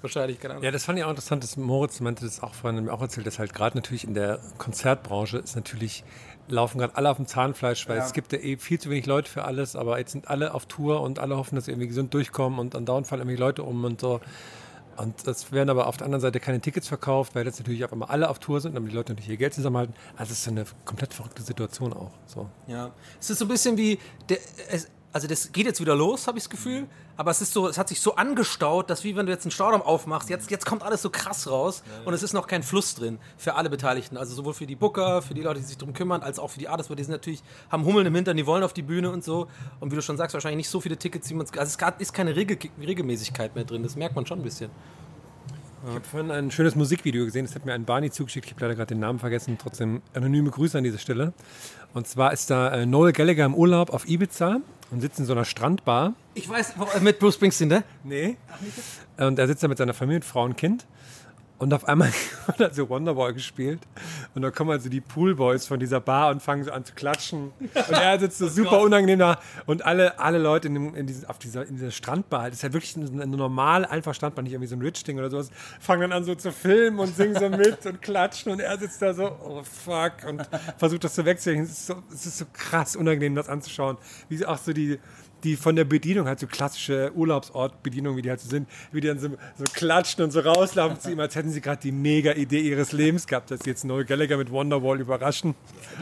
Wahrscheinlich, 0.00 0.40
keine 0.40 0.54
Ahnung. 0.54 0.64
Ja, 0.64 0.70
das 0.70 0.84
fand 0.84 0.98
ich 0.98 1.04
auch 1.04 1.10
interessant, 1.10 1.42
dass 1.44 1.56
Moritz 1.56 2.00
meinte 2.00 2.24
das 2.24 2.42
auch 2.42 2.54
vorhin 2.54 2.84
mir 2.84 2.92
auch 2.92 3.00
erzählt, 3.00 3.26
dass 3.26 3.38
halt 3.38 3.54
gerade 3.54 3.76
natürlich 3.76 4.04
in 4.04 4.14
der 4.14 4.40
Konzertbranche 4.58 5.38
ist 5.38 5.56
natürlich 5.56 6.04
laufen 6.48 6.78
gerade 6.78 6.96
alle 6.96 7.10
auf 7.10 7.16
dem 7.16 7.26
Zahnfleisch, 7.26 7.88
weil 7.88 7.98
es 7.98 8.12
gibt 8.12 8.32
ja 8.32 8.38
eh 8.38 8.56
viel 8.56 8.78
zu 8.78 8.90
wenig 8.90 9.06
Leute 9.06 9.30
für 9.30 9.44
alles, 9.44 9.76
aber 9.76 9.98
jetzt 9.98 10.12
sind 10.12 10.28
alle 10.28 10.54
auf 10.54 10.66
Tour 10.66 11.00
und 11.00 11.18
alle 11.18 11.36
hoffen, 11.36 11.54
dass 11.54 11.66
sie 11.66 11.70
irgendwie 11.70 11.88
gesund 11.88 12.12
durchkommen 12.14 12.58
und 12.58 12.74
andauernd 12.74 13.06
fallen 13.06 13.22
irgendwie 13.22 13.38
Leute 13.38 13.62
um 13.62 13.84
und 13.84 14.00
so. 14.00 14.20
Und 14.96 15.26
es 15.26 15.52
werden 15.52 15.70
aber 15.70 15.86
auf 15.86 15.96
der 15.96 16.04
anderen 16.04 16.20
Seite 16.20 16.40
keine 16.40 16.60
Tickets 16.60 16.88
verkauft, 16.88 17.34
weil 17.34 17.46
jetzt 17.46 17.58
natürlich 17.58 17.84
auf 17.84 17.92
einmal 17.92 18.08
alle 18.08 18.28
auf 18.28 18.38
Tour 18.38 18.60
sind, 18.60 18.74
damit 18.74 18.92
die 18.92 18.96
Leute 18.96 19.12
natürlich 19.12 19.30
ihr 19.30 19.36
Geld 19.36 19.54
zusammenhalten. 19.54 19.94
Also 20.16 20.32
es 20.32 20.40
ist 20.40 20.48
eine 20.48 20.64
komplett 20.84 21.14
verrückte 21.14 21.42
Situation 21.42 21.92
auch. 21.92 22.12
So. 22.26 22.48
Ja. 22.66 22.92
Es 23.20 23.30
ist 23.30 23.38
so 23.38 23.44
ein 23.44 23.48
bisschen 23.48 23.76
wie, 23.76 23.98
der, 24.28 24.38
es, 24.70 24.88
also 25.12 25.26
das 25.26 25.52
geht 25.52 25.66
jetzt 25.66 25.80
wieder 25.80 25.94
los, 25.94 26.26
habe 26.26 26.38
ich 26.38 26.44
das 26.44 26.50
Gefühl, 26.50 26.86
aber 27.16 27.30
es 27.30 27.42
ist 27.42 27.52
so, 27.52 27.68
es 27.68 27.78
hat 27.78 27.88
sich 27.88 28.00
so 28.00 28.16
angestaut, 28.16 28.88
dass 28.90 29.04
wie 29.04 29.16
wenn 29.16 29.26
du 29.26 29.32
jetzt 29.32 29.44
einen 29.44 29.50
Staudamm 29.50 29.82
aufmachst, 29.82 30.30
jetzt, 30.30 30.50
jetzt 30.50 30.66
kommt 30.66 30.82
alles 30.82 31.02
so 31.02 31.10
krass 31.10 31.48
raus 31.48 31.82
und 32.04 32.14
es 32.14 32.22
ist 32.22 32.32
noch 32.32 32.46
kein 32.46 32.62
Fluss 32.62 32.94
drin 32.94 33.18
für 33.36 33.54
alle 33.54 33.70
Beteiligten. 33.70 34.16
Also 34.16 34.34
sowohl 34.34 34.54
für 34.54 34.66
die 34.66 34.76
Booker, 34.76 35.22
für 35.22 35.34
die 35.34 35.42
Leute, 35.42 35.60
die 35.60 35.66
sich 35.66 35.78
darum 35.78 35.94
kümmern, 35.94 36.22
als 36.22 36.38
auch 36.38 36.50
für 36.50 36.58
die 36.58 36.68
Artists, 36.68 36.90
weil 36.90 36.96
die 36.96 37.04
sind 37.04 37.12
natürlich, 37.12 37.42
haben 37.70 37.84
Hummeln 37.84 38.06
im 38.06 38.14
Hintern, 38.14 38.36
die 38.36 38.46
wollen 38.46 38.62
auf 38.62 38.72
die 38.72 38.82
Bühne 38.82 39.10
und 39.10 39.24
so. 39.24 39.48
Und 39.80 39.90
wie 39.90 39.96
du 39.96 40.02
schon 40.02 40.16
sagst, 40.16 40.34
wahrscheinlich 40.34 40.58
nicht 40.58 40.70
so 40.70 40.80
viele 40.80 40.96
Tickets, 40.96 41.28
wie 41.30 41.34
man 41.34 41.46
es. 41.46 41.58
Also 41.58 41.76
es 41.78 42.00
ist 42.00 42.12
keine 42.12 42.34
Regel, 42.36 42.58
Regelmäßigkeit 42.80 43.54
mehr 43.54 43.64
drin, 43.64 43.82
das 43.82 43.96
merkt 43.96 44.14
man 44.14 44.26
schon 44.26 44.40
ein 44.40 44.44
bisschen. 44.44 44.70
Ich 45.84 45.94
habe 45.94 46.04
vorhin 46.04 46.30
ein 46.30 46.52
schönes 46.52 46.76
Musikvideo 46.76 47.24
gesehen, 47.24 47.44
das 47.44 47.56
hat 47.56 47.66
mir 47.66 47.72
ein 47.74 47.84
Barney 47.84 48.08
zugeschickt, 48.08 48.46
ich 48.46 48.52
habe 48.52 48.64
leider 48.64 48.76
gerade 48.76 48.94
den 48.94 49.00
Namen 49.00 49.18
vergessen, 49.18 49.58
trotzdem 49.60 50.00
anonyme 50.14 50.50
Grüße 50.50 50.78
an 50.78 50.84
dieser 50.84 50.98
Stelle. 50.98 51.32
Und 51.92 52.06
zwar 52.06 52.32
ist 52.32 52.50
da 52.50 52.72
äh, 52.72 52.86
Noel 52.86 53.12
Gallagher 53.12 53.44
im 53.44 53.54
Urlaub 53.54 53.90
auf 53.90 54.08
Ibiza 54.08 54.60
und 54.92 55.00
sitzt 55.00 55.18
in 55.18 55.24
so 55.24 55.32
einer 55.32 55.44
Strandbar. 55.44 56.12
Ich 56.34 56.48
weiß, 56.48 56.74
wo- 56.76 57.00
mit 57.00 57.18
Bruce 57.18 57.34
Springsteen, 57.34 57.68
ne? 57.68 57.82
Nee. 58.04 58.36
Und 59.16 59.38
er 59.38 59.46
sitzt 59.48 59.62
da 59.62 59.68
mit 59.68 59.78
seiner 59.78 59.94
Familie, 59.94 60.18
mit 60.18 60.24
Frau 60.24 60.44
und 60.44 60.56
Kind. 60.56 60.86
Und 61.62 61.72
auf 61.72 61.86
einmal 61.86 62.08
wird 62.46 62.58
da 62.58 62.74
so 62.74 62.88
Wonderboy 62.88 63.32
gespielt. 63.32 63.78
Und 64.34 64.42
dann 64.42 64.52
kommen 64.52 64.72
also 64.72 64.88
die 64.88 65.00
Poolboys 65.00 65.64
von 65.64 65.78
dieser 65.78 66.00
Bar 66.00 66.32
und 66.32 66.42
fangen 66.42 66.64
so 66.64 66.72
an 66.72 66.84
zu 66.84 66.92
klatschen. 66.92 67.52
Und 67.60 67.92
er 67.92 68.18
sitzt 68.18 68.38
so 68.38 68.48
super 68.62 68.80
unangenehm 68.80 69.20
da. 69.20 69.38
Und 69.66 69.86
alle, 69.86 70.18
alle 70.18 70.38
Leute 70.38 70.66
in, 70.66 70.74
dem, 70.74 70.94
in, 70.96 71.06
diesem, 71.06 71.30
auf 71.30 71.38
dieser, 71.38 71.64
in 71.64 71.76
dieser 71.76 71.92
Strandbar, 71.92 72.46
das 72.46 72.54
ist 72.54 72.62
ja 72.62 72.72
wirklich 72.72 72.96
eine, 72.96 73.22
eine 73.22 73.36
normale, 73.36 73.88
einfach 73.88 74.12
Strandbar, 74.12 74.42
nicht 74.42 74.54
irgendwie 74.54 74.66
so 74.66 74.74
ein 74.74 74.82
Rich-Ding 74.82 75.20
oder 75.20 75.30
sowas, 75.30 75.52
fangen 75.78 76.00
dann 76.00 76.12
an 76.12 76.24
so 76.24 76.34
zu 76.34 76.50
filmen 76.50 76.98
und 76.98 77.14
singen 77.14 77.36
so 77.38 77.48
mit 77.48 77.86
und 77.86 78.02
klatschen. 78.02 78.50
Und 78.50 78.58
er 78.58 78.76
sitzt 78.76 79.00
da 79.00 79.14
so, 79.14 79.26
oh 79.26 79.62
fuck, 79.62 80.28
und 80.28 80.42
versucht 80.78 81.04
das 81.04 81.14
zu 81.14 81.24
wegzuhängen. 81.24 81.64
Es 81.64 81.70
ist 81.70 81.86
so, 81.86 81.94
es 82.12 82.26
ist 82.26 82.38
so 82.38 82.46
krass 82.52 82.96
unangenehm, 82.96 83.36
das 83.36 83.48
anzuschauen. 83.48 83.98
Wie 84.28 84.44
auch 84.44 84.58
so 84.58 84.72
die 84.72 84.98
die 85.44 85.56
von 85.56 85.76
der 85.76 85.84
Bedienung 85.84 86.26
halt 86.26 86.40
so 86.40 86.46
klassische 86.46 87.12
Urlaubsort-Bedienung, 87.14 88.16
wie 88.16 88.22
die 88.22 88.30
halt 88.30 88.40
so 88.40 88.48
sind, 88.48 88.68
wie 88.92 89.00
die 89.00 89.08
dann 89.08 89.18
so, 89.18 89.28
so 89.28 89.64
klatschen 89.72 90.24
und 90.24 90.30
so 90.30 90.40
rauslaufen 90.40 91.00
zu 91.00 91.10
ihm, 91.10 91.20
als 91.20 91.34
hätten 91.34 91.50
sie 91.50 91.60
gerade 91.60 91.80
die 91.82 91.92
mega 91.92 92.32
Idee 92.32 92.60
ihres 92.60 92.92
Lebens 92.92 93.26
gehabt, 93.26 93.50
dass 93.50 93.60
sie 93.60 93.70
jetzt 93.70 93.84
Noel 93.84 94.04
Gallagher 94.04 94.36
mit 94.36 94.50
Wonderwall 94.50 95.00
überraschen. 95.00 95.54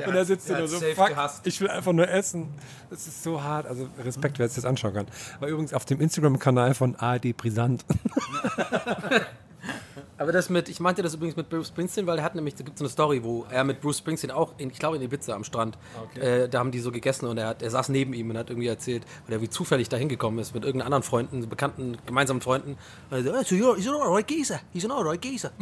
und 0.07 0.15
er 0.15 0.25
sitzt 0.25 0.49
der 0.49 0.57
da 0.57 0.61
nur 0.61 0.69
so, 0.69 0.81
fuck, 0.95 1.09
gehasst. 1.09 1.47
ich 1.47 1.61
will 1.61 1.69
einfach 1.69 1.93
nur 1.93 2.09
essen. 2.09 2.49
Das 2.91 3.07
ist 3.07 3.23
so 3.23 3.43
hart. 3.43 3.67
Also 3.67 3.89
Respekt, 4.05 4.39
wer 4.39 4.49
sich 4.49 4.57
das 4.57 4.65
anschauen 4.65 4.95
kann. 4.95 5.07
War 5.39 5.49
übrigens 5.49 5.73
auf 5.75 5.85
dem 5.85 6.01
Instagram-Kanal 6.01 6.75
von 6.75 6.97
ARD 6.97 7.37
Brisant. 7.37 7.85
Aber 10.21 10.33
das 10.33 10.51
mit, 10.51 10.69
ich 10.69 10.81
meinte 10.81 11.01
das 11.01 11.15
übrigens 11.15 11.37
mit 11.37 11.49
Bruce 11.49 11.69
Springsteen, 11.69 12.07
weil 12.07 12.19
er 12.19 12.25
hat 12.25 12.35
nämlich, 12.35 12.55
da 12.55 12.63
gibt 12.63 12.77
es 12.77 12.83
eine 12.83 12.91
Story, 12.91 13.25
wo 13.25 13.47
er 13.51 13.65
mit 13.65 13.81
Bruce 13.81 13.97
Springsteen 13.97 14.31
auch, 14.31 14.53
in, 14.59 14.69
ich 14.69 14.79
glaube 14.79 14.97
in 14.97 15.03
Ibiza 15.03 15.33
am 15.33 15.45
Strand, 15.45 15.79
äh, 16.15 16.47
da 16.47 16.59
haben 16.59 16.71
die 16.71 16.79
so 16.79 16.93
gegessen 16.93 17.27
und 17.27 17.39
er, 17.39 17.47
hat, 17.47 17.63
er 17.63 17.71
saß 17.71 17.89
neben 17.89 18.13
ihm 18.13 18.29
und 18.29 18.37
hat 18.37 18.51
irgendwie 18.51 18.69
erzählt, 18.69 19.07
weil 19.27 19.39
er 19.39 19.41
wie 19.41 19.49
zufällig 19.49 19.89
da 19.89 19.97
hingekommen 19.97 20.39
ist 20.39 20.53
mit 20.53 20.63
irgendeinen 20.63 20.93
anderen 20.93 21.05
Freunden, 21.05 21.49
bekannten, 21.49 21.97
gemeinsamen 22.05 22.43
Freunden. 22.43 22.77
Und 23.09 23.17
er 23.17 23.23
so, 23.23 23.31
"Oh, 23.31 23.43
so 23.43 23.55
you're, 23.55 23.77
he's 23.77 23.89
an 23.89 23.95
alright 23.95 24.27
geezer, 24.27 24.61
he's 24.75 24.85
an 24.85 24.91
alright 24.91 25.23
geezer. 25.23 25.53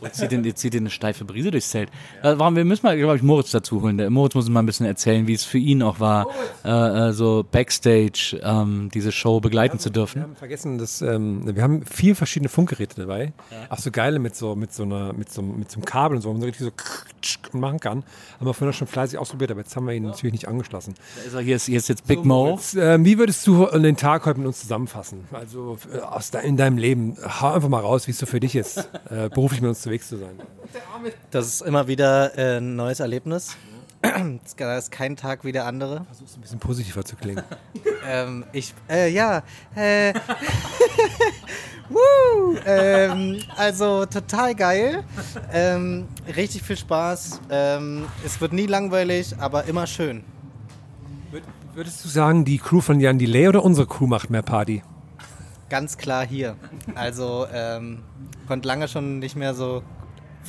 Jetzt 0.00 0.18
zieht, 0.18 0.32
den, 0.32 0.44
jetzt 0.44 0.60
zieht 0.60 0.74
den 0.74 0.82
eine 0.82 0.90
steife 0.90 1.24
Brise 1.24 1.50
durchs 1.50 1.70
Zelt. 1.70 1.90
Äh, 2.22 2.34
warum, 2.36 2.56
wir 2.56 2.64
müssen 2.64 2.86
mal, 2.86 2.96
glaube 2.96 3.16
ich, 3.16 3.22
Moritz 3.22 3.50
dazu 3.50 3.82
holen. 3.82 3.98
Der 3.98 4.10
Moritz 4.10 4.34
muss 4.34 4.44
uns 4.44 4.52
mal 4.52 4.60
ein 4.60 4.66
bisschen 4.66 4.86
erzählen, 4.86 5.26
wie 5.26 5.34
es 5.34 5.44
für 5.44 5.58
ihn 5.58 5.82
auch 5.82 6.00
war, 6.00 6.26
äh, 6.64 7.08
äh, 7.08 7.12
so 7.12 7.44
Backstage 7.50 8.40
ähm, 8.42 8.90
diese 8.92 9.12
Show 9.12 9.40
begleiten 9.40 9.78
zu 9.78 9.88
Wir 9.88 9.92
dürfen. 9.92 10.22
haben 10.22 10.36
vergessen, 10.36 10.78
dass 10.78 11.02
ähm, 11.02 11.54
wir 11.54 11.62
haben 11.62 11.84
vier 11.84 12.16
verschiedene 12.16 12.48
Funkgeräte 12.48 13.00
dabei. 13.00 13.32
Auch 13.68 13.78
so 13.78 13.90
geile 13.90 14.18
mit 14.18 14.36
so 14.36 14.54
mit 14.54 14.72
so 14.72 14.84
einer 14.84 15.12
mit 15.12 15.30
so, 15.30 15.42
mit 15.42 15.70
so 15.70 15.76
einem 15.76 15.84
Kabel 15.84 16.16
und 16.16 16.22
so, 16.22 16.28
wo 16.28 16.32
man 16.32 16.40
so 16.42 16.46
richtig 16.46 16.66
so 16.66 17.58
machen 17.58 17.80
kann. 17.80 18.04
Haben 18.38 18.46
wir 18.46 18.54
vorhin 18.54 18.72
schon 18.72 18.86
fleißig 18.86 19.18
ausprobiert, 19.18 19.50
aber 19.50 19.60
jetzt 19.60 19.74
haben 19.74 19.86
wir 19.86 19.94
ihn 19.94 20.04
natürlich 20.04 20.32
nicht 20.32 20.48
angeschlossen. 20.48 20.94
Also 21.24 21.38
hier, 21.40 21.56
ist, 21.56 21.66
hier 21.66 21.78
ist 21.78 21.88
jetzt 21.88 22.06
Big 22.06 22.24
Mo. 22.24 22.50
Jetzt, 22.52 22.76
ähm, 22.76 23.04
wie 23.04 23.18
würdest 23.18 23.46
du 23.46 23.66
den 23.66 23.96
Tag 23.96 24.26
heute 24.26 24.38
mit 24.38 24.46
uns 24.46 24.60
zusammenfassen? 24.60 25.24
Also 25.32 25.78
äh, 25.92 25.98
aus 25.98 26.30
de 26.30 26.46
in 26.46 26.56
deinem 26.56 26.78
Leben, 26.78 27.16
hau 27.40 27.52
einfach 27.52 27.68
mal 27.68 27.80
raus, 27.80 28.06
wie 28.06 28.12
es 28.12 28.18
so 28.18 28.26
für 28.26 28.40
dich 28.40 28.54
ist, 28.54 28.78
äh, 29.10 29.28
beruflich 29.28 29.60
mit 29.60 29.68
uns 29.68 29.82
unterwegs 29.88 30.08
zu 30.08 30.18
sein. 30.18 30.38
Das 31.30 31.46
ist 31.46 31.62
immer 31.62 31.88
wieder 31.88 32.36
äh, 32.36 32.58
ein 32.58 32.76
neues 32.76 33.00
Erlebnis. 33.00 33.56
Da 34.56 34.78
ist 34.78 34.92
kein 34.92 35.16
Tag 35.16 35.44
wie 35.44 35.50
der 35.50 35.66
andere. 35.66 36.04
Versuch's 36.04 36.36
ein 36.36 36.40
bisschen 36.40 36.60
positiver 36.60 37.04
zu 37.04 37.16
klingen. 37.16 37.42
Ähm, 38.10 38.44
ich, 38.52 38.72
äh, 38.88 39.10
ja, 39.10 39.42
äh, 39.74 40.14
Woo, 41.90 42.56
ähm, 42.64 43.38
also 43.54 44.06
total 44.06 44.54
geil. 44.54 45.04
Ähm, 45.52 46.08
richtig 46.34 46.62
viel 46.62 46.78
Spaß. 46.78 47.40
Ähm, 47.50 48.06
es 48.24 48.40
wird 48.40 48.54
nie 48.54 48.64
langweilig, 48.64 49.34
aber 49.38 49.64
immer 49.64 49.86
schön. 49.86 50.24
Würdest 51.74 52.02
du 52.02 52.08
sagen, 52.08 52.46
die 52.46 52.56
Crew 52.56 52.80
von 52.80 52.98
Jan 52.98 53.18
Delay 53.18 53.48
oder 53.48 53.62
unsere 53.62 53.86
Crew 53.86 54.06
macht 54.06 54.30
mehr 54.30 54.42
Party? 54.42 54.82
Ganz 55.68 55.98
klar 55.98 56.26
hier. 56.26 56.56
Also 56.94 57.46
ähm, 57.52 58.02
konnte 58.46 58.66
lange 58.66 58.88
schon 58.88 59.18
nicht 59.18 59.36
mehr 59.36 59.54
so 59.54 59.82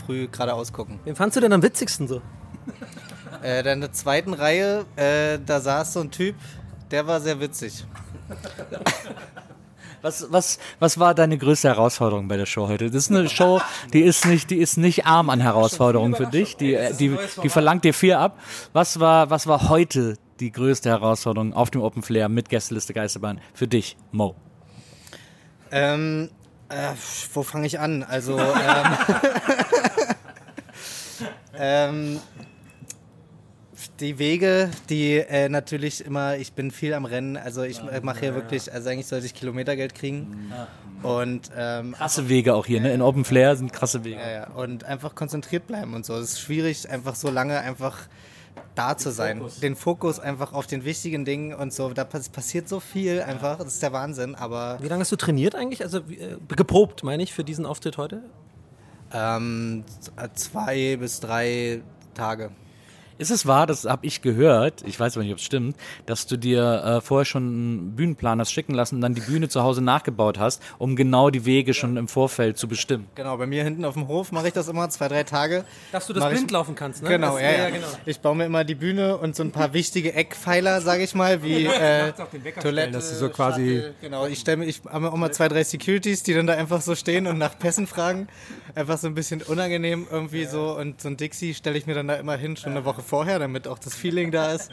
früh 0.06 0.28
geradeaus 0.28 0.72
gucken. 0.72 1.00
Wen 1.04 1.16
fandst 1.16 1.36
du 1.36 1.42
denn 1.42 1.54
am 1.54 1.62
witzigsten 1.62 2.08
so? 2.08 2.22
Äh, 3.42 3.64
dann 3.64 3.76
in 3.76 3.82
der 3.82 3.94
zweiten 3.94 4.34
Reihe, 4.34 4.86
äh, 4.96 5.40
da 5.46 5.60
saß 5.60 5.94
so 5.94 6.02
ein 6.02 6.12
Typ, 6.12 6.36
der 6.92 7.08
war 7.08 7.22
sehr 7.22 7.40
witzig. 7.40 7.86
Was, 10.02 10.32
was, 10.32 10.60
was 10.80 10.98
war 10.98 11.14
deine 11.14 11.38
größte 11.38 11.68
Herausforderung 11.68 12.30
bei 12.30 12.38
der 12.38 12.46
Show 12.46 12.70
heute? 12.70 12.86
Das 12.86 12.96
ist 12.96 13.12
eine 13.12 13.28
Show, 13.28 13.60
die 13.92 14.00
ist 14.00 14.26
nicht, 14.26 14.50
die 14.50 14.56
ist 14.56 14.78
nicht 14.78 15.06
arm 15.06 15.30
an 15.30 15.42
Herausforderungen 15.42 16.16
für 16.16 16.26
dich. 16.26 16.56
Die, 16.56 16.78
die, 16.98 17.18
die 17.44 17.50
verlangt 17.50 17.84
dir 17.84 17.94
viel 17.94 18.14
ab. 18.14 18.40
Was 18.72 19.02
war, 19.02 19.30
was 19.30 19.46
war 19.46 19.68
heute 19.68 20.16
die 20.40 20.54
größte 20.54 20.88
Herausforderung 20.88 21.54
auf 21.54 21.70
dem 21.70 21.82
Open 21.82 22.02
Flair 22.02 22.30
mit 22.30 22.48
Gästeliste 22.48 22.94
Geisterbahn 22.94 23.42
für 23.54 23.68
dich, 23.68 23.98
Mo? 24.14 24.36
Ähm, 25.72 26.30
äh, 26.70 26.94
wo 27.34 27.44
fange 27.44 27.68
ich 27.68 27.80
an? 27.80 28.04
Also, 28.04 28.40
ähm, 28.40 28.98
ähm, 31.60 32.20
die 34.00 34.20
Wege, 34.20 34.70
die 34.90 35.18
äh, 35.18 35.50
natürlich 35.50 36.06
immer, 36.06 36.38
ich 36.38 36.54
bin 36.54 36.72
viel 36.72 36.94
am 36.94 37.06
Rennen, 37.06 37.38
also 37.38 37.64
ich 37.64 37.80
äh, 37.80 38.00
mache 38.02 38.22
hier 38.22 38.36
wirklich, 38.36 38.72
also 38.72 38.90
eigentlich 38.90 39.08
sollte 39.08 39.26
ich 39.26 39.34
Kilometergeld 39.34 39.96
kriegen. 39.96 40.52
Und, 41.04 41.50
ähm, 41.58 41.94
Krasse 41.94 42.30
Wege 42.30 42.56
auch 42.56 42.66
hier, 42.66 42.82
ne? 42.82 42.94
In 42.94 43.02
Open 43.02 43.24
Flair 43.26 43.56
sind 43.56 43.72
krasse 43.72 44.04
Wege. 44.04 44.20
ja, 44.20 44.32
ja, 44.32 44.48
und 44.52 44.84
einfach 44.84 45.16
konzentriert 45.16 45.66
bleiben 45.68 45.94
und 45.94 46.06
so. 46.06 46.16
Es 46.16 46.32
ist 46.32 46.42
schwierig, 46.42 46.90
einfach 46.90 47.16
so 47.16 47.30
lange 47.30 47.60
einfach 47.60 48.08
da 48.80 48.98
zu 48.98 49.12
sein. 49.12 49.42
Den 49.62 49.76
Fokus 49.76 50.20
einfach 50.20 50.54
auf 50.54 50.66
den 50.68 50.86
wichtigen 50.86 51.26
Dingen 51.26 51.54
und 51.54 51.74
so. 51.74 51.90
Da 51.90 52.04
pass 52.06 52.30
passiert 52.30 52.70
so 52.70 52.80
viel 52.80 53.22
einfach, 53.22 53.58
das 53.58 53.74
ist 53.74 53.84
der 53.84 53.92
Wahnsinn, 53.94 54.36
aber 54.36 54.78
Wie 54.82 54.88
lange 54.88 55.02
hast 55.02 55.12
du 55.12 55.16
trainiert 55.18 55.54
eigentlich? 55.56 55.82
Also 55.84 55.98
äh, 56.00 56.38
geprobt, 56.56 57.04
meine 57.04 57.22
ich, 57.24 57.34
für 57.34 57.44
diesen 57.44 57.66
Auftritt 57.66 57.98
heute? 57.98 58.22
ähm, 59.12 59.84
z- 60.00 60.14
zwei 60.38 60.96
bis 60.98 61.20
drei 61.20 61.82
Tage. 62.14 62.52
Ist 63.20 63.32
es 63.32 63.46
wahr, 63.46 63.68
das 63.68 63.84
habe 63.86 64.06
ich 64.08 64.22
gehört, 64.22 64.82
ich 64.88 64.98
weiß 65.00 65.18
aber 65.18 65.24
nicht, 65.26 65.34
ob 65.34 65.40
es 65.40 65.44
stimmt, 65.44 65.76
dass 66.06 66.26
du 66.26 66.38
dir 66.38 66.84
äh, 66.84 67.02
vorher 67.02 67.26
schon 67.26 67.44
einen 67.44 67.96
Bühnenplan 67.96 68.40
hast 68.40 68.52
schicken 68.54 68.74
lassen 68.74 68.96
und 68.96 69.02
dann 69.02 69.14
die 69.14 69.20
Bühne 69.22 69.50
zu 69.50 69.62
Hause 69.62 69.82
nachgebaut 69.82 70.40
hast, 70.40 70.64
um 70.78 70.96
genau 70.96 71.30
die 71.30 71.44
Wege 71.46 71.74
schon 71.74 71.98
im 71.98 72.08
Vorfeld 72.08 72.58
zu 72.58 72.70
bestimmen? 72.70 73.08
Genau, 73.16 73.36
bei 73.38 73.46
mir 73.46 73.64
hinten 73.66 73.84
auf 73.84 73.96
dem 73.96 74.08
Hof 74.08 74.32
mache 74.32 74.48
ich 74.48 74.54
das 74.54 74.70
immer, 74.70 74.90
zwei, 74.90 75.10
drei 75.10 75.24
Tage. 75.24 75.66
Dass 75.92 76.08
du 76.08 76.14
das 76.14 76.24
Mach 76.24 76.32
ich- 76.32 76.38
blind 76.38 76.52
laufen 76.52 76.76
kannst, 76.76 77.04
ne? 77.04 77.10
Genau, 77.10 77.34
das, 77.34 77.42
ja, 77.42 77.68
ja. 77.68 77.76
Ich 78.06 78.22
baue 78.22 78.36
mir 78.38 78.46
immer 78.46 78.64
die 78.64 78.76
Bühne 78.76 79.18
und 79.18 79.36
so 79.36 79.44
ein 79.44 79.52
paar 79.52 79.74
wichtige 79.74 80.14
Eckpfeiler, 80.14 80.80
sage 80.80 81.04
ich 81.04 81.14
mal, 81.14 81.44
wie 81.44 81.66
äh, 81.66 82.14
Toilette, 82.62 82.92
dass 82.94 83.10
du 83.10 83.16
so 83.18 83.28
quasi- 83.30 83.76
Shuttle. 83.76 83.94
Genau, 84.02 84.28
ich 84.28 84.40
stelle 84.40 84.58
mir, 84.58 84.66
ich 84.66 84.82
habe 84.90 85.12
auch 85.12 85.18
mal 85.18 85.32
zwei, 85.34 85.50
drei 85.50 85.66
Securities, 85.66 86.24
die 86.24 86.34
dann 86.34 86.48
da 86.48 86.54
einfach 86.54 86.80
so 86.80 86.96
stehen 86.96 87.28
und 87.28 87.38
nach 87.38 87.60
Pässen 87.60 87.86
fragen. 87.86 88.30
Einfach 88.76 88.98
so 88.98 89.08
ein 89.08 89.14
bisschen 89.16 89.42
unangenehm 89.42 90.08
irgendwie 90.10 90.46
so. 90.46 90.78
Und 90.78 91.02
so 91.02 91.10
ein 91.10 91.18
Dixie 91.18 91.54
stelle 91.54 91.78
ich 91.78 91.86
mir 91.86 91.96
dann 91.96 92.08
da 92.08 92.14
immer 92.16 92.38
hin, 92.38 92.56
schon 92.56 92.72
eine 92.72 92.86
Woche 92.86 93.02
vorher, 93.10 93.40
damit 93.40 93.68
auch 93.68 93.80
das 93.80 93.96
Feeling 93.96 94.32
da 94.32 94.54
ist. 94.54 94.72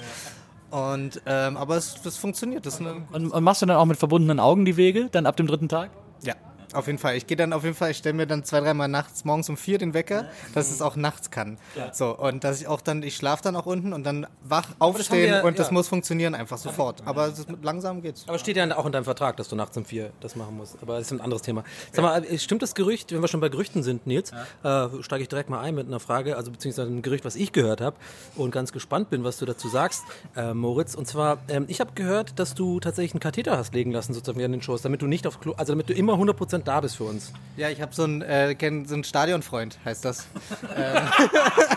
Und, 0.70 1.22
ähm, 1.26 1.56
aber 1.56 1.76
es, 1.76 2.00
das 2.02 2.16
funktioniert. 2.16 2.66
Das 2.66 2.80
Und, 2.80 3.30
und 3.30 3.44
machst 3.44 3.62
du 3.62 3.66
dann 3.66 3.76
auch 3.76 3.84
mit 3.84 3.96
verbundenen 3.96 4.40
Augen 4.40 4.64
die 4.64 4.76
Wege, 4.76 5.08
dann 5.10 5.26
ab 5.26 5.36
dem 5.36 5.46
dritten 5.46 5.68
Tag? 5.68 5.90
ja, 6.22 6.34
auf 6.76 6.86
jeden 6.86 6.98
Fall. 6.98 7.16
Ich 7.16 7.26
gehe 7.26 7.36
dann 7.36 7.52
auf 7.52 7.64
jeden 7.64 7.74
Fall, 7.74 7.90
ich 7.90 7.98
stelle 7.98 8.14
mir 8.14 8.26
dann 8.26 8.44
zwei, 8.44 8.60
dreimal 8.60 8.88
nachts, 8.88 9.24
morgens 9.24 9.48
um 9.48 9.56
vier 9.56 9.78
den 9.78 9.94
Wecker, 9.94 10.26
dass 10.54 10.70
es 10.70 10.82
auch 10.82 10.96
nachts 10.96 11.30
kann. 11.30 11.58
So, 11.92 12.16
und 12.16 12.44
dass 12.44 12.60
ich 12.60 12.68
auch 12.68 12.80
dann, 12.80 13.02
ich 13.02 13.16
schlafe 13.16 13.42
dann 13.42 13.56
auch 13.56 13.66
unten 13.66 13.92
und 13.92 14.04
dann 14.04 14.26
wach 14.42 14.68
aufstehen 14.78 15.32
wir- 15.32 15.44
und 15.44 15.58
das 15.58 15.68
ja. 15.68 15.72
muss 15.72 15.88
funktionieren 15.88 16.34
einfach 16.34 16.58
sofort. 16.58 17.02
Aber 17.06 17.28
ist, 17.28 17.46
langsam 17.62 18.02
geht's. 18.02 18.24
Aber 18.26 18.38
steht 18.38 18.56
ja 18.56 18.76
auch 18.76 18.86
in 18.86 18.92
deinem 18.92 19.04
Vertrag, 19.04 19.36
dass 19.36 19.48
du 19.48 19.56
nachts 19.56 19.76
um 19.76 19.84
vier 19.84 20.10
das 20.20 20.36
machen 20.36 20.56
musst. 20.56 20.76
Aber 20.82 20.94
das 20.94 21.06
ist 21.06 21.12
ein 21.12 21.20
anderes 21.20 21.42
Thema. 21.42 21.64
Sag 21.92 22.02
mal, 22.02 22.24
äh, 22.24 22.38
stimmt 22.38 22.62
das 22.62 22.74
Gerücht, 22.74 23.12
wenn 23.12 23.20
wir 23.20 23.28
schon 23.28 23.40
bei 23.40 23.48
Gerüchten 23.48 23.82
sind, 23.82 24.06
Nils, 24.06 24.32
äh, 24.62 24.88
steige 25.00 25.22
ich 25.22 25.28
direkt 25.28 25.50
mal 25.50 25.60
ein 25.60 25.74
mit 25.74 25.86
einer 25.86 26.00
Frage, 26.00 26.36
also 26.36 26.50
beziehungsweise 26.50 26.88
einem 26.88 27.02
Gerücht, 27.02 27.24
was 27.24 27.36
ich 27.36 27.52
gehört 27.52 27.80
habe 27.80 27.96
und 28.36 28.50
ganz 28.50 28.72
gespannt 28.72 29.10
bin, 29.10 29.24
was 29.24 29.38
du 29.38 29.46
dazu 29.46 29.68
sagst, 29.68 30.04
äh, 30.36 30.54
Moritz. 30.54 30.94
Und 30.94 31.06
zwar, 31.06 31.38
ähm, 31.48 31.64
ich 31.68 31.80
habe 31.80 31.92
gehört, 31.94 32.38
dass 32.38 32.54
du 32.54 32.80
tatsächlich 32.80 33.14
einen 33.14 33.20
Katheter 33.20 33.56
hast 33.56 33.74
legen 33.74 33.92
lassen, 33.92 34.14
sozusagen 34.14 34.38
während 34.38 34.54
den 34.54 34.62
Shows, 34.62 34.82
damit 34.82 35.02
du 35.02 35.06
nicht 35.06 35.26
auf 35.26 35.40
Klo, 35.40 35.54
also 35.56 35.72
damit 35.72 35.88
du 35.88 35.94
immer 35.94 36.14
100% 36.14 36.65
da 36.66 36.80
bist 36.80 36.96
für 36.96 37.04
uns. 37.04 37.32
Ja, 37.56 37.70
ich 37.70 37.80
habe 37.80 37.94
so 37.94 38.04
einen, 38.04 38.22
äh, 38.22 38.54
kenn, 38.54 38.86
so 38.86 38.94
einen 38.94 39.04
Stadionfreund, 39.04 39.78
heißt 39.84 40.04
das. 40.04 40.26
ähm, 40.76 41.02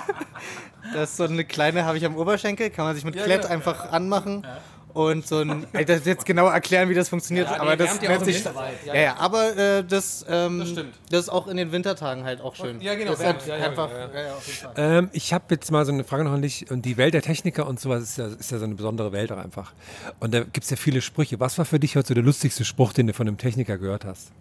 das 0.94 1.12
ist 1.12 1.18
so 1.18 1.24
eine 1.24 1.46
kleine, 1.46 1.86
habe 1.86 1.98
ich 1.98 2.06
am 2.06 2.18
Oberschenkel, 2.18 2.70
kann 2.70 2.86
man 2.86 2.96
sich 2.96 3.06
mit 3.06 3.16
Klett 3.16 3.46
einfach 3.46 3.92
anmachen. 3.92 4.46
Und 4.94 5.28
so 5.28 5.38
ein, 5.38 5.68
ey, 5.74 5.86
das 5.86 6.06
jetzt 6.06 6.26
genau 6.26 6.48
erklären, 6.48 6.90
wie 6.90 6.96
das 6.96 7.10
funktioniert, 7.10 7.48
Ja, 7.48 7.54
nee, 7.54 7.60
aber 7.62 7.78
das 7.78 8.02
ja 8.02 8.10
auch 8.10 8.14
nennt 8.14 8.26
sich, 8.26 8.44
ja, 8.44 8.94
ja, 8.94 8.96
ja, 8.96 9.16
aber 9.18 9.56
äh, 9.56 9.84
das, 9.84 10.26
ähm, 10.28 10.60
das, 10.60 10.70
stimmt. 10.70 10.96
ist 11.12 11.30
auch 11.30 11.48
in 11.48 11.58
den 11.58 11.72
Wintertagen 11.72 12.24
halt 12.24 12.42
auch 12.42 12.56
schön. 12.56 12.82
Ja, 12.82 12.96
genau, 12.96 13.12
Das 13.12 13.24
halt 13.24 13.46
ja, 13.46 13.58
ja, 13.58 13.66
einfach, 13.68 13.92
ja, 13.92 14.10
ja, 14.12 14.28
ja. 14.76 14.98
Ähm, 14.98 15.10
ich 15.14 15.32
habe 15.32 15.46
jetzt 15.52 15.72
mal 15.72 15.86
so 15.86 15.92
eine 15.92 16.04
Frage 16.04 16.24
noch 16.24 16.32
an 16.32 16.42
dich. 16.42 16.72
Und 16.72 16.86
die 16.86 16.98
Welt 16.98 17.14
der 17.14 17.22
Techniker 17.22 17.68
und 17.68 17.80
sowas 17.80 18.02
ist 18.02 18.18
ja, 18.18 18.28
ist 18.28 18.52
ja 18.52 18.58
so 18.58 18.66
eine 18.66 18.76
besondere 18.76 19.12
Welt 19.12 19.32
auch 19.32 19.38
einfach. 19.38 19.74
Und 20.20 20.34
da 20.34 20.40
gibt 20.40 20.64
es 20.64 20.70
ja 20.72 20.76
viele 20.76 21.02
Sprüche. 21.02 21.40
Was 21.40 21.60
war 21.60 21.66
für 21.66 21.80
dich 21.80 21.96
heute 21.96 22.10
so 22.10 22.14
der 22.16 22.24
lustigste 22.24 22.66
Spruch, 22.66 22.92
den 22.92 23.08
du 23.08 23.14
von 23.14 23.28
einem 23.28 23.38
Techniker 23.38 23.78
gehört 23.78 24.06
hast? 24.06 24.32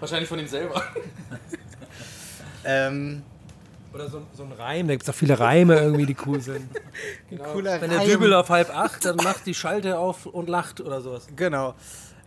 Wahrscheinlich 0.00 0.28
von 0.28 0.38
ihm 0.38 0.48
selber. 0.48 0.82
Ähm, 2.64 3.22
Oder 3.94 4.10
so, 4.10 4.20
so 4.34 4.42
ein 4.42 4.52
Reim. 4.52 4.88
Da 4.88 4.94
gibt 4.94 5.04
es 5.04 5.08
auch 5.08 5.14
viele 5.14 5.38
Reime 5.38 5.76
irgendwie, 5.78 6.06
die 6.06 6.16
cool 6.26 6.40
sind. 6.40 6.68
cooler 7.52 7.80
Wenn 7.80 7.90
der 7.90 8.00
Reim. 8.00 8.08
Dübel 8.08 8.34
auf 8.34 8.50
halb 8.50 8.76
acht, 8.76 9.04
dann 9.04 9.16
macht 9.16 9.46
die 9.46 9.54
Schalte 9.54 9.98
auf 9.98 10.26
und 10.26 10.48
lacht 10.48 10.80
oder 10.80 11.00
sowas. 11.00 11.28
Genau. 11.34 11.74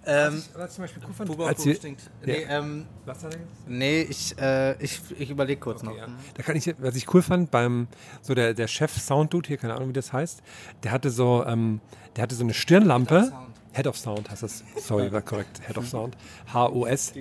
Ähm, 0.03 0.41
Was 0.55 0.73
zum 0.73 0.83
Beispiel 0.85 1.03
cool 1.07 1.13
fand, 1.13 1.29
auf 1.29 1.39
als 1.47 1.63
wir, 1.63 1.75
stinkt. 1.75 2.09
nee, 2.25 2.43
ähm, 2.49 2.87
was 3.05 3.17
hat 3.23 3.33
er 3.35 3.39
gesagt? 3.39 3.67
nee, 3.67 4.01
ich, 4.01 4.35
äh, 4.39 4.81
ich, 4.83 4.99
ich 5.19 5.29
überlege 5.29 5.59
kurz 5.59 5.83
noch. 5.83 5.95
Ja. 5.95 6.07
Da 6.33 6.41
kann 6.41 6.55
ich, 6.55 6.73
was 6.79 6.95
ich 6.95 7.13
cool 7.13 7.21
fand, 7.21 7.51
beim 7.51 7.87
so 8.23 8.33
der, 8.33 8.55
der 8.55 8.67
Chef 8.67 8.91
Sound 8.99 9.31
Dude 9.31 9.47
hier, 9.47 9.57
keine 9.57 9.75
Ahnung 9.75 9.89
wie 9.89 9.93
das 9.93 10.11
heißt, 10.11 10.41
der 10.81 10.91
hatte 10.91 11.11
so, 11.11 11.45
ähm, 11.45 11.81
der 12.15 12.23
hatte 12.23 12.33
so 12.33 12.43
eine 12.43 12.55
Stirnlampe. 12.55 13.31
Head 13.73 13.87
of 13.87 13.97
Sound 13.97 14.29
heißt 14.29 14.43
das. 14.43 14.63
Sorry, 14.77 15.11
war 15.11 15.21
korrekt. 15.21 15.61
Head 15.65 15.77
of 15.77 15.87
Sound. 15.87 16.17
H-O-S. 16.53 17.13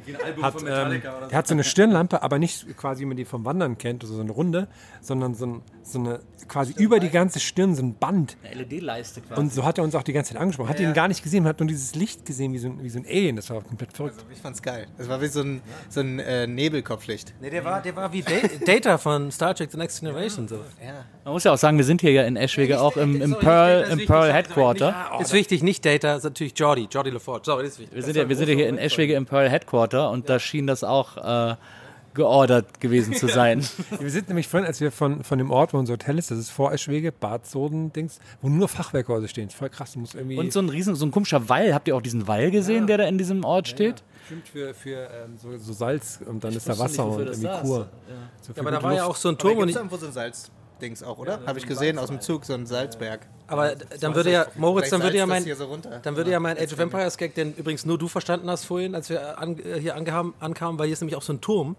Hat, 0.43 0.55
ähm, 0.67 1.03
hat 1.33 1.47
so 1.47 1.55
eine 1.55 1.65
Stirnlampe, 1.65 2.23
aber 2.23 2.39
nicht 2.39 2.77
quasi, 2.77 3.03
wie 3.03 3.07
man 3.07 3.17
die 3.17 3.25
vom 3.25 3.45
Wandern 3.45 3.79
kennt, 3.79 4.03
also 4.03 4.15
so 4.15 4.21
eine 4.21 4.33
runde, 4.33 4.67
sondern 5.01 5.35
so, 5.35 5.47
ein, 5.47 5.63
so 5.83 5.99
eine 5.99 6.21
quasi 6.49 6.75
über 6.77 6.99
die 6.99 7.11
ganze 7.11 7.39
Stirn 7.39 7.75
so 7.77 7.83
ein 7.83 7.95
Band. 7.95 8.37
Eine 8.43 8.65
LED-Leiste 8.65 9.21
quasi. 9.21 9.41
Und 9.41 9.53
so 9.53 9.65
hat 9.65 9.79
er 9.79 9.85
uns 9.85 9.95
auch 9.95 10.03
die 10.03 10.13
ganze 10.13 10.33
Zeit 10.33 10.43
angesprochen. 10.43 10.69
Hat 10.69 10.81
ihn 10.81 10.93
gar 10.95 11.07
nicht 11.07 11.23
gesehen, 11.23 11.45
hat 11.47 11.61
nur 11.61 11.69
dieses 11.69 11.95
Licht 11.95 12.27
gesehen, 12.27 12.53
wie 12.53 12.59
so 12.59 12.69
ein, 12.69 12.83
wie 12.83 12.89
so 12.89 12.99
ein 12.99 13.07
Alien. 13.07 13.37
Das 13.37 13.51
war 13.51 13.63
komplett 13.63 13.93
verrückt. 13.93 14.17
Ich 14.33 14.41
fand's 14.41 14.61
geil. 14.61 14.87
Es 14.99 15.09
war 15.09 15.21
wie 15.23 15.29
so 15.29 15.43
ein, 15.43 15.63
so 15.89 16.01
ein 16.01 16.19
äh, 16.19 16.47
Nebelkopflicht. 16.49 17.35
Nee, 17.41 17.51
der 17.51 17.65
war, 17.65 17.81
der 17.81 17.95
war 17.95 18.13
wie 18.13 18.23
Da- 18.23 18.49
Data 18.67 18.99
von 18.99 19.31
Star 19.31 19.55
Trek 19.55 19.71
The 19.71 19.79
Next 19.79 20.01
Generation. 20.01 20.49
So. 20.49 20.57
Man 21.25 21.33
muss 21.33 21.45
ja 21.45 21.53
auch 21.53 21.59
sagen, 21.59 21.77
wir 21.77 21.85
sind 21.85 22.01
hier 22.01 22.13
ja 22.13 22.25
in 22.25 22.37
Eschwege 22.37 22.81
auch 22.81 22.97
im, 22.97 23.21
im 23.23 23.37
Pearl, 23.39 23.87
im 23.91 24.05
Pearl 24.07 24.33
Headquarter. 24.33 25.13
Ist 25.21 25.33
wichtig, 25.33 25.63
nicht 25.63 25.85
Data, 25.85 26.17
ist 26.17 26.25
natürlich 26.25 26.59
Jordi, 26.59 26.89
Jordi 26.91 27.11
LaForge. 27.11 27.43
Sorry, 27.45 27.63
das 27.65 27.75
ist 27.75 27.79
wichtig. 27.81 27.95
Wir 27.95 28.03
sind 28.03 28.17
ja, 28.17 28.29
wir 28.29 28.37
sind 28.37 28.49
ja 28.49 28.55
hier 28.55 28.69
in 28.69 28.79
Eschwege 28.79 29.15
im 29.15 29.27
Pearl 29.27 29.49
Headquarter 29.49 30.11
und 30.11 30.29
da 30.29 30.39
schien 30.41 30.67
das 30.67 30.83
auch 30.83 31.17
äh, 31.17 31.57
geordert 32.15 32.81
gewesen 32.81 33.15
zu 33.15 33.29
sein. 33.29 33.65
Wir 34.01 34.11
sind 34.11 34.29
nämlich 34.29 34.49
vorhin, 34.49 34.67
als 34.67 34.81
wir 34.81 34.91
von, 34.91 35.23
von 35.23 35.39
dem 35.39 35.51
Ort, 35.51 35.73
wo 35.73 35.79
unser 35.79 35.95
Hotel 35.95 36.19
ist, 36.19 36.31
das 36.31 36.39
ist 36.39 36.51
vor 36.51 36.73
Eschwege, 36.73 37.13
Bad 37.13 37.47
Soden-Dings, 37.47 38.19
wo 38.43 38.49
nur 38.49 38.69
Fachwerkhäuser 38.69 39.29
stehen. 39.29 39.51
Voll 39.51 39.71
krass, 39.71 39.93
du 39.93 40.01
musst 40.01 40.15
irgendwie... 40.15 40.39
Und 40.39 40.53
so 40.53 40.61
ein 40.61 40.69
riesen, 40.69 40.95
so 40.95 41.07
ein 41.07 41.11
komischer 41.11 41.49
Wall. 41.49 41.75
Habt 41.75 41.89
ihr 41.89 41.97
auch 41.97 42.03
diesen 42.03 42.27
Wall 42.27 42.51
gesehen, 42.51 42.87
der 42.87 42.99
da 42.99 43.05
in 43.05 43.19
diesem 43.19 43.45
Ort 43.45 43.69
steht? 43.69 44.03
Stimmt, 44.27 44.49
für, 44.49 44.75
für 44.75 45.09
ähm, 45.11 45.37
so, 45.37 45.57
so 45.57 45.73
Salz 45.73 46.21
und 46.25 46.45
dann 46.45 46.53
ist 46.55 46.69
da 46.69 46.73
nicht, 46.73 46.81
Wasser 46.81 47.07
wofür 47.07 47.27
und 47.27 47.43
irgendwie. 47.43 47.67
Kur. 47.69 47.79
Ja. 47.79 48.15
So 48.41 48.53
Ja, 48.53 48.61
aber 48.61 48.71
da 48.71 48.83
war 48.83 48.93
ja 48.93 48.99
Luft. 49.05 49.11
auch 49.11 49.17
so 49.17 49.29
ein 49.29 49.39
Turm 49.39 49.59
und 49.59 49.69
ich, 49.69 49.77
irgendwo 49.77 49.97
so 49.97 50.07
ein 50.07 50.13
Salzdings 50.81 51.03
auch, 51.03 51.19
oder? 51.19 51.41
Habe 51.47 51.59
ich 51.59 51.67
gesehen 51.67 51.99
aus 51.99 52.09
dem 52.09 52.21
Zug, 52.21 52.45
so 52.45 52.55
ein 52.55 52.67
Salzberg. 52.67 53.21
aber 53.47 53.75
dann 54.01 54.15
würde 54.15 54.33
ja, 54.33 54.47
Moritz, 54.57 54.91
dann 54.91 55.03
würde 55.03 55.19
ja 55.19 55.27
mein, 55.27 55.45
so 55.45 55.79
dann 56.03 56.17
würde 56.17 56.31
ja 56.31 56.41
mein 56.41 56.57
Age 56.59 56.73
of 56.73 56.79
Empires 56.79 57.17
Gag, 57.17 57.35
den 57.35 57.55
übrigens 57.55 57.85
nur 57.85 57.99
du 57.99 58.09
verstanden 58.09 58.49
hast 58.51 58.65
vorhin, 58.65 58.95
als 58.95 59.11
wir 59.11 59.39
an, 59.39 59.59
äh, 59.59 59.79
hier 59.79 59.95
angeham, 59.95 60.35
ankamen, 60.41 60.79
weil 60.79 60.87
hier 60.87 60.95
ist 60.95 61.01
nämlich 61.01 61.17
auch 61.17 61.23
so 61.23 61.33
ein 61.33 61.41
Turm 61.41 61.77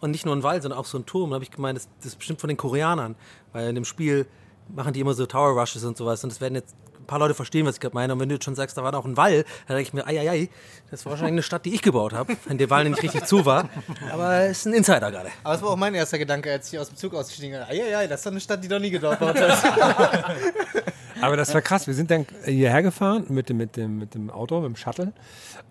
und 0.00 0.10
nicht 0.10 0.24
nur 0.24 0.34
ein 0.34 0.42
Wall, 0.42 0.60
sondern 0.62 0.78
auch 0.78 0.86
so 0.86 0.98
ein 0.98 1.06
Turm. 1.06 1.30
Da 1.30 1.34
habe 1.34 1.44
ich 1.44 1.50
gemeint, 1.50 1.76
das, 1.76 1.88
das 1.98 2.06
ist 2.06 2.16
bestimmt 2.16 2.40
von 2.40 2.48
den 2.48 2.56
Koreanern, 2.56 3.16
weil 3.52 3.68
in 3.68 3.74
dem 3.74 3.84
Spiel 3.84 4.26
machen 4.74 4.92
die 4.92 5.00
immer 5.00 5.14
so 5.14 5.26
Tower 5.26 5.58
Rushes 5.60 5.84
und 5.84 5.96
sowas 5.96 6.22
und 6.24 6.32
das 6.32 6.40
werden 6.40 6.54
jetzt 6.54 6.74
ein 7.04 7.06
paar 7.06 7.18
Leute 7.18 7.34
verstehen, 7.34 7.66
was 7.66 7.76
ich 7.76 7.80
gerade 7.80 7.94
meine. 7.94 8.12
Und 8.12 8.20
wenn 8.20 8.28
du 8.28 8.34
jetzt 8.34 8.44
schon 8.44 8.54
sagst, 8.54 8.76
da 8.76 8.82
war 8.82 8.92
noch 8.92 9.04
ein 9.04 9.16
Wall, 9.16 9.44
dann 9.68 9.76
denke 9.76 9.88
ich 9.88 9.92
mir, 9.92 10.06
ei, 10.06 10.18
ei, 10.20 10.30
ei, 10.30 10.48
das 10.90 11.04
war 11.04 11.10
wahrscheinlich 11.10 11.34
eine 11.34 11.42
Stadt, 11.42 11.64
die 11.64 11.74
ich 11.74 11.82
gebaut 11.82 12.12
habe, 12.12 12.36
wenn 12.46 12.58
der 12.58 12.70
Wall 12.70 12.88
nicht 12.88 13.02
richtig 13.02 13.26
zu 13.26 13.44
war. 13.44 13.68
Aber 14.10 14.40
es 14.40 14.58
ist 14.58 14.66
ein 14.66 14.74
Insider 14.74 15.10
gerade. 15.10 15.30
Aber 15.42 15.54
das 15.54 15.62
war 15.62 15.70
auch 15.70 15.76
mein 15.76 15.94
erster 15.94 16.18
Gedanke, 16.18 16.50
als 16.50 16.72
ich 16.72 16.78
aus 16.78 16.88
dem 16.88 16.96
Zug 16.96 17.14
ausgestiegen 17.14 17.58
bin. 17.68 17.76
Ja, 17.76 18.02
ja, 18.02 18.06
das 18.06 18.20
ist 18.20 18.26
doch 18.26 18.32
eine 18.32 18.40
Stadt, 18.40 18.64
die 18.64 18.68
noch 18.68 18.80
nie 18.80 18.90
gebaut 18.90 19.20
hat. 19.20 19.36
Aber 21.26 21.36
das 21.36 21.52
war 21.54 21.62
krass. 21.62 21.86
Wir 21.86 21.94
sind 21.94 22.10
dann 22.10 22.26
hierher 22.44 22.82
gefahren 22.82 23.24
mit 23.28 23.48
dem, 23.48 23.56
mit, 23.56 23.76
dem, 23.76 23.98
mit 23.98 24.14
dem 24.14 24.30
Auto, 24.30 24.60
mit 24.60 24.68
dem 24.68 24.76
Shuttle. 24.76 25.12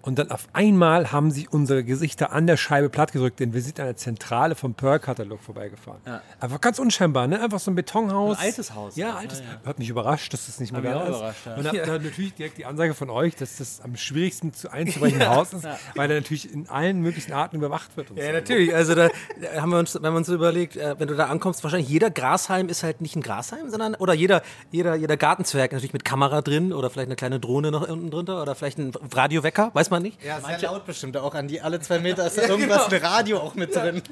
Und 0.01 0.19
dann 0.19 0.31
auf 0.31 0.47
einmal 0.53 1.11
haben 1.11 1.31
sich 1.31 1.51
unsere 1.53 1.83
Gesichter 1.83 2.31
an 2.33 2.45
der 2.47 2.57
Scheibe 2.57 2.89
plattgedrückt, 2.89 3.39
denn 3.39 3.53
wir 3.53 3.61
sind 3.61 3.79
an 3.79 3.85
der 3.85 3.95
Zentrale 3.95 4.55
vom 4.55 4.73
Pearl-Katalog 4.73 5.41
vorbeigefahren. 5.41 6.01
Einfach 6.39 6.59
ganz 6.59 6.79
unscheinbar, 6.79 7.27
ne? 7.27 7.41
Einfach 7.41 7.59
so 7.59 7.71
ein 7.71 7.75
Betonhaus. 7.75 8.37
Ein 8.39 8.47
altes 8.47 8.73
Haus. 8.75 8.95
Ja, 8.95 9.15
altes. 9.15 9.41
Hat 9.65 9.79
mich 9.79 9.89
überrascht, 9.89 10.33
dass 10.33 10.47
das 10.47 10.59
nicht 10.59 10.73
mehr 10.73 10.81
da 10.81 11.03
ist. 11.03 11.07
überrascht, 11.09 11.45
ja. 11.45 11.55
Und 11.55 11.67
hab 11.67 11.73
dann 11.85 12.03
natürlich 12.03 12.33
direkt 12.33 12.57
die 12.57 12.65
Ansage 12.65 12.93
von 12.93 13.09
euch, 13.09 13.35
dass 13.35 13.57
das 13.57 13.79
am 13.81 13.95
schwierigsten 13.95 14.53
zu 14.53 14.69
einzubrechen 14.71 15.25
Haus 15.29 15.53
ist, 15.53 15.65
weil 15.95 16.11
er 16.11 16.17
natürlich 16.19 16.51
in 16.51 16.67
allen 16.69 16.99
möglichen 17.01 17.31
Arten 17.33 17.55
überwacht 17.57 17.95
wird. 17.95 18.11
Und 18.11 18.17
Ja, 18.17 18.27
so. 18.27 18.31
natürlich. 18.33 18.75
Also 18.75 18.95
da 18.95 19.09
haben 19.57 19.69
wir 19.69 19.79
uns, 19.79 19.95
wenn 19.95 20.01
man 20.01 20.15
uns 20.17 20.27
so 20.27 20.33
überlegt, 20.35 20.75
äh, 20.75 20.95
wenn 20.99 21.07
du 21.07 21.15
da 21.15 21.27
ankommst, 21.27 21.63
wahrscheinlich 21.63 21.89
jeder 21.89 22.09
Grashalm 22.09 22.67
ist 22.67 22.83
halt 22.83 22.99
nicht 23.01 23.15
ein 23.15 23.21
Grashalm, 23.21 23.69
sondern 23.69 23.95
oder 23.95 24.13
jeder, 24.13 24.41
jeder, 24.71 24.95
jeder 24.95 25.15
Gartenzwerg 25.43 25.73
natürlich 25.73 25.93
mit 25.93 26.05
Kamera 26.05 26.41
drin 26.41 26.71
oder 26.71 26.89
vielleicht 26.89 27.07
eine 27.07 27.15
kleine 27.15 27.39
Drohne 27.39 27.71
noch 27.71 27.87
unten 27.87 28.09
drunter 28.09 28.41
oder 28.41 28.55
vielleicht 28.55 28.77
ein 28.77 28.93
Radiowecker, 29.13 29.71
weiß 29.73 29.89
man 29.89 30.01
nicht. 30.01 30.23
Ja, 30.23 30.39
sehr 30.39 30.61
laut 30.61 30.85
bestimmt. 30.85 31.17
Auch 31.17 31.35
an 31.35 31.47
die 31.47 31.59
alle 31.59 31.79
zwei 31.81 31.99
Meter 32.07 32.25
ist 32.25 32.37
da 32.37 32.43
irgendwas, 32.43 32.91
ein 32.91 33.01
Radio 33.01 33.39
auch 33.39 33.55
mit 33.55 33.75
drin. 33.75 34.01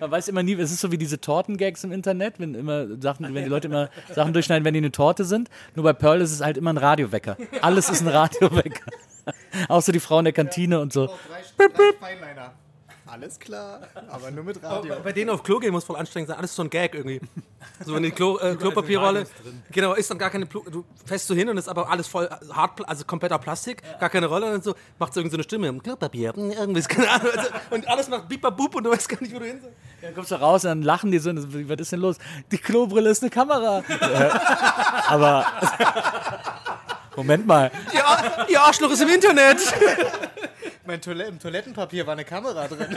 Man 0.00 0.10
weiß 0.10 0.28
immer 0.28 0.42
nie, 0.42 0.54
es 0.54 0.70
ist 0.72 0.80
so 0.80 0.90
wie 0.90 0.98
diese 0.98 1.20
Tortengags 1.20 1.84
im 1.84 1.92
Internet, 1.92 2.38
wenn 2.38 2.54
immer 2.54 2.86
Sachen, 3.00 3.32
wenn 3.34 3.44
die 3.44 3.48
Leute 3.48 3.68
immer 3.68 3.88
Sachen 4.14 4.32
durchschneiden, 4.32 4.64
wenn 4.64 4.74
die 4.74 4.78
eine 4.78 4.92
Torte 4.92 5.24
sind. 5.24 5.48
Nur 5.74 5.84
bei 5.84 5.92
Pearl 5.92 6.20
ist 6.20 6.32
es 6.32 6.40
halt 6.40 6.56
immer 6.58 6.72
ein 6.72 6.76
Radiowecker. 6.76 7.36
Alles 7.62 7.88
ist 7.88 8.02
ein 8.02 8.08
Radiowecker. 8.08 8.90
Außer 9.68 9.92
die 9.92 10.00
Frau 10.00 10.18
in 10.18 10.24
der 10.24 10.34
Kantine 10.34 10.80
und 10.80 10.92
so. 10.92 11.06
Drei, 11.56 11.68
drei. 11.68 12.50
Alles 13.18 13.38
klar, 13.38 13.80
aber 14.10 14.30
nur 14.30 14.44
mit 14.44 14.62
Radio. 14.62 14.94
Bei 15.02 15.10
denen 15.10 15.30
auf 15.30 15.42
Klo 15.42 15.58
gehen 15.58 15.72
muss 15.72 15.84
voll 15.84 15.96
anstrengend 15.96 16.28
sein. 16.28 16.36
Alles 16.36 16.54
so 16.54 16.62
ein 16.62 16.68
Gag 16.68 16.94
irgendwie. 16.94 17.18
So 17.82 17.96
in 17.96 18.02
die 18.02 18.10
Klo, 18.10 18.36
äh, 18.38 18.56
Klopapierrolle. 18.56 19.26
Genau, 19.70 19.94
ist 19.94 20.10
dann 20.10 20.18
gar 20.18 20.28
keine. 20.28 20.44
Plu 20.44 20.62
du 20.70 20.84
fährst 21.06 21.26
so 21.26 21.34
hin 21.34 21.48
und 21.48 21.56
ist 21.56 21.66
aber 21.66 21.88
alles 21.90 22.06
voll 22.08 22.28
hart, 22.52 22.86
also 22.86 23.06
kompletter 23.06 23.38
Plastik, 23.38 23.82
gar 23.98 24.10
keine 24.10 24.26
Rolle 24.26 24.52
und 24.52 24.62
so. 24.62 24.74
Macht 24.98 25.14
so 25.14 25.20
irgendeine 25.20 25.44
Stimme. 25.44 25.78
Klopapier, 25.78 26.34
hm, 26.34 26.50
irgendwie, 26.50 26.80
ist 26.80 26.90
keine 26.90 27.10
Ahnung. 27.10 27.30
Also, 27.34 27.50
Und 27.70 27.88
alles 27.88 28.08
macht 28.08 28.28
bipabub 28.28 28.74
und 28.74 28.84
du 28.84 28.90
weißt 28.90 29.08
gar 29.08 29.22
nicht, 29.22 29.34
wo 29.34 29.38
du 29.38 29.46
hin 29.46 29.62
sollst. 29.62 29.76
Dann 30.02 30.14
kommst 30.14 30.30
du 30.30 30.34
raus 30.34 30.64
und 30.64 30.68
dann 30.68 30.82
lachen 30.82 31.10
die 31.10 31.18
so. 31.18 31.30
und 31.30 31.38
so, 31.38 31.48
Was 31.50 31.78
ist 31.78 31.92
denn 31.92 32.00
los? 32.00 32.18
Die 32.52 32.58
Klobrille 32.58 33.08
ist 33.08 33.22
eine 33.22 33.30
Kamera. 33.30 33.82
Ja, 33.88 35.06
aber. 35.08 35.46
Moment 37.16 37.46
mal. 37.46 37.70
Ja, 37.94 38.46
ihr 38.46 38.60
Arschloch 38.60 38.90
ist 38.90 39.00
im 39.00 39.08
Internet. 39.08 39.56
Mein 40.86 41.00
Toilette, 41.00 41.30
Im 41.30 41.38
Toilettenpapier 41.38 42.06
war 42.06 42.12
eine 42.12 42.24
Kamera 42.24 42.68
drin. 42.68 42.96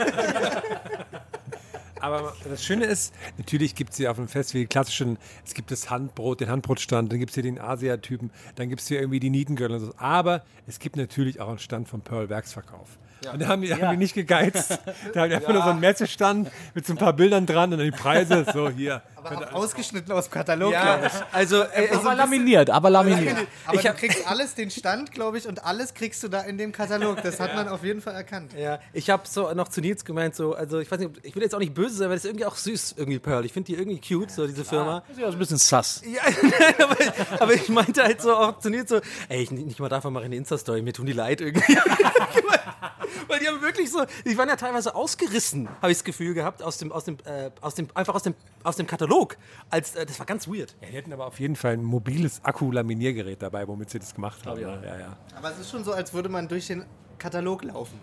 Aber 2.00 2.34
das 2.48 2.64
Schöne 2.64 2.84
ist, 2.86 3.14
natürlich 3.38 3.74
gibt 3.74 3.90
es 3.92 3.96
hier 3.98 4.10
auf 4.10 4.16
dem 4.16 4.28
Fest 4.28 4.54
wie 4.54 4.60
die 4.60 4.66
klassischen, 4.66 5.18
es 5.44 5.54
gibt 5.54 5.70
das 5.70 5.90
Handbrot, 5.90 6.40
den 6.40 6.48
Handbrotstand, 6.48 7.12
dann 7.12 7.18
gibt 7.18 7.30
es 7.30 7.34
hier 7.34 7.42
den 7.42 7.60
Asia-Typen, 7.60 8.30
dann 8.56 8.68
gibt 8.68 8.80
es 8.80 8.88
hier 8.88 9.00
irgendwie 9.00 9.20
die 9.20 9.30
Nietengirl 9.30 9.72
und 9.72 9.80
so. 9.80 9.94
Aber 9.96 10.42
es 10.66 10.78
gibt 10.78 10.96
natürlich 10.96 11.40
auch 11.40 11.48
einen 11.48 11.58
Stand 11.58 11.88
vom 11.88 12.00
Pearl 12.00 12.28
Werksverkauf. 12.28 12.98
Und 13.32 13.42
da 13.42 13.48
haben 13.48 13.62
die, 13.62 13.74
haben 13.74 13.90
die 13.90 13.96
nicht 13.98 14.14
gegeizt. 14.14 14.78
Da 15.12 15.22
haben 15.22 15.30
die 15.30 15.36
einfach 15.36 15.52
nur 15.52 15.62
so 15.62 15.70
einen 15.70 15.80
Messestand 15.80 16.50
mit 16.74 16.86
so 16.86 16.92
ein 16.92 16.96
paar 16.96 17.12
Bildern 17.12 17.44
dran 17.46 17.72
und 17.72 17.78
dann 17.78 17.86
die 17.86 17.90
Preise 17.90 18.46
so 18.52 18.70
hier. 18.70 19.02
Aber 19.16 19.54
ausgeschnitten 19.54 20.12
aus 20.12 20.28
dem 20.28 20.32
Katalog, 20.32 20.70
glaube 20.70 21.06
ich. 21.06 21.12
also, 21.32 21.62
äh, 21.62 21.90
Aber 21.92 22.14
laminiert, 22.14 22.70
aber 22.70 22.90
laminiert. 22.90 23.36
Aber 23.66 23.76
Ich 23.76 23.82
du 23.82 23.92
kriegst 23.94 24.26
alles, 24.26 24.54
den 24.54 24.70
Stand, 24.70 25.12
glaube 25.12 25.38
ich, 25.38 25.46
und 25.46 25.64
alles 25.64 25.94
kriegst 25.94 26.22
du 26.22 26.28
da 26.28 26.40
in 26.40 26.58
dem 26.58 26.72
Katalog. 26.72 27.22
Das 27.22 27.40
hat 27.40 27.54
man 27.54 27.68
auf 27.68 27.84
jeden 27.84 28.00
Fall 28.00 28.14
erkannt. 28.14 28.52
Ja, 28.56 28.78
ich 28.92 29.10
habe 29.10 29.22
so 29.26 29.52
noch 29.52 29.68
zu 29.68 29.80
Nils 29.80 30.04
gemeint, 30.04 30.34
so, 30.34 30.54
also 30.54 30.78
ich 30.78 30.90
weiß 30.90 31.00
nicht, 31.00 31.10
ich 31.22 31.34
will 31.34 31.42
jetzt 31.42 31.54
auch 31.54 31.60
nicht 31.60 31.74
böse 31.74 31.89
sein, 31.94 32.08
weil 32.08 32.16
das 32.16 32.24
ist 32.24 32.30
irgendwie 32.30 32.46
auch 32.46 32.56
süß, 32.56 32.94
irgendwie 32.96 33.18
Pearl. 33.18 33.44
Ich 33.44 33.52
finde 33.52 33.66
die 33.72 33.78
irgendwie 33.78 34.00
cute, 34.00 34.30
so 34.30 34.46
diese 34.46 34.64
Firma. 34.64 35.02
Das 35.08 35.16
ist 35.16 35.22
ja 35.22 35.28
ein 35.28 35.38
bisschen 35.38 35.58
sass. 35.58 36.02
Ja, 36.04 36.22
aber, 36.84 36.96
aber 37.42 37.54
ich 37.54 37.68
meinte 37.68 38.02
halt 38.02 38.20
so 38.20 38.34
auch 38.34 38.58
zu 38.58 38.70
Nils 38.70 38.88
so, 38.88 39.00
ey, 39.28 39.42
ich, 39.42 39.50
nicht 39.50 39.78
mal 39.78 39.88
davon 39.88 40.12
mache 40.12 40.24
ich 40.24 40.26
eine 40.26 40.36
Insta-Story, 40.36 40.82
mir 40.82 40.92
tun 40.92 41.06
die 41.06 41.12
leid 41.12 41.40
irgendwie. 41.40 41.76
weil 43.28 43.38
die 43.38 43.48
haben 43.48 43.60
wirklich 43.60 43.90
so, 43.90 44.04
die 44.24 44.36
waren 44.36 44.48
ja 44.48 44.56
teilweise 44.56 44.94
ausgerissen, 44.94 45.68
habe 45.80 45.92
ich 45.92 45.98
das 45.98 46.04
Gefühl 46.04 46.34
gehabt, 46.34 46.62
aus 46.62 46.78
dem, 46.78 46.92
aus 46.92 47.04
dem, 47.04 47.18
äh, 47.24 47.50
aus 47.60 47.74
dem, 47.74 47.88
einfach 47.94 48.14
aus 48.14 48.22
dem, 48.22 48.34
aus 48.62 48.76
dem 48.76 48.86
Katalog. 48.86 49.36
Als, 49.70 49.94
äh, 49.94 50.06
das 50.06 50.18
war 50.18 50.26
ganz 50.26 50.48
weird. 50.48 50.76
Ja, 50.80 50.88
die 50.88 50.96
hätten 50.96 51.12
aber 51.12 51.26
auf 51.26 51.40
jeden 51.40 51.56
Fall 51.56 51.74
ein 51.74 51.84
mobiles 51.84 52.40
Akku-Laminiergerät 52.44 53.40
dabei, 53.40 53.66
womit 53.68 53.90
sie 53.90 53.98
das 53.98 54.14
gemacht 54.14 54.44
haben. 54.46 54.60
ne? 54.60 54.82
Ja, 54.84 54.98
ja. 54.98 55.16
Aber 55.36 55.50
es 55.52 55.58
ist 55.58 55.70
schon 55.70 55.84
so, 55.84 55.92
als 55.92 56.12
würde 56.12 56.28
man 56.28 56.48
durch 56.48 56.66
den 56.66 56.84
Katalog 57.18 57.64
laufen. 57.64 58.00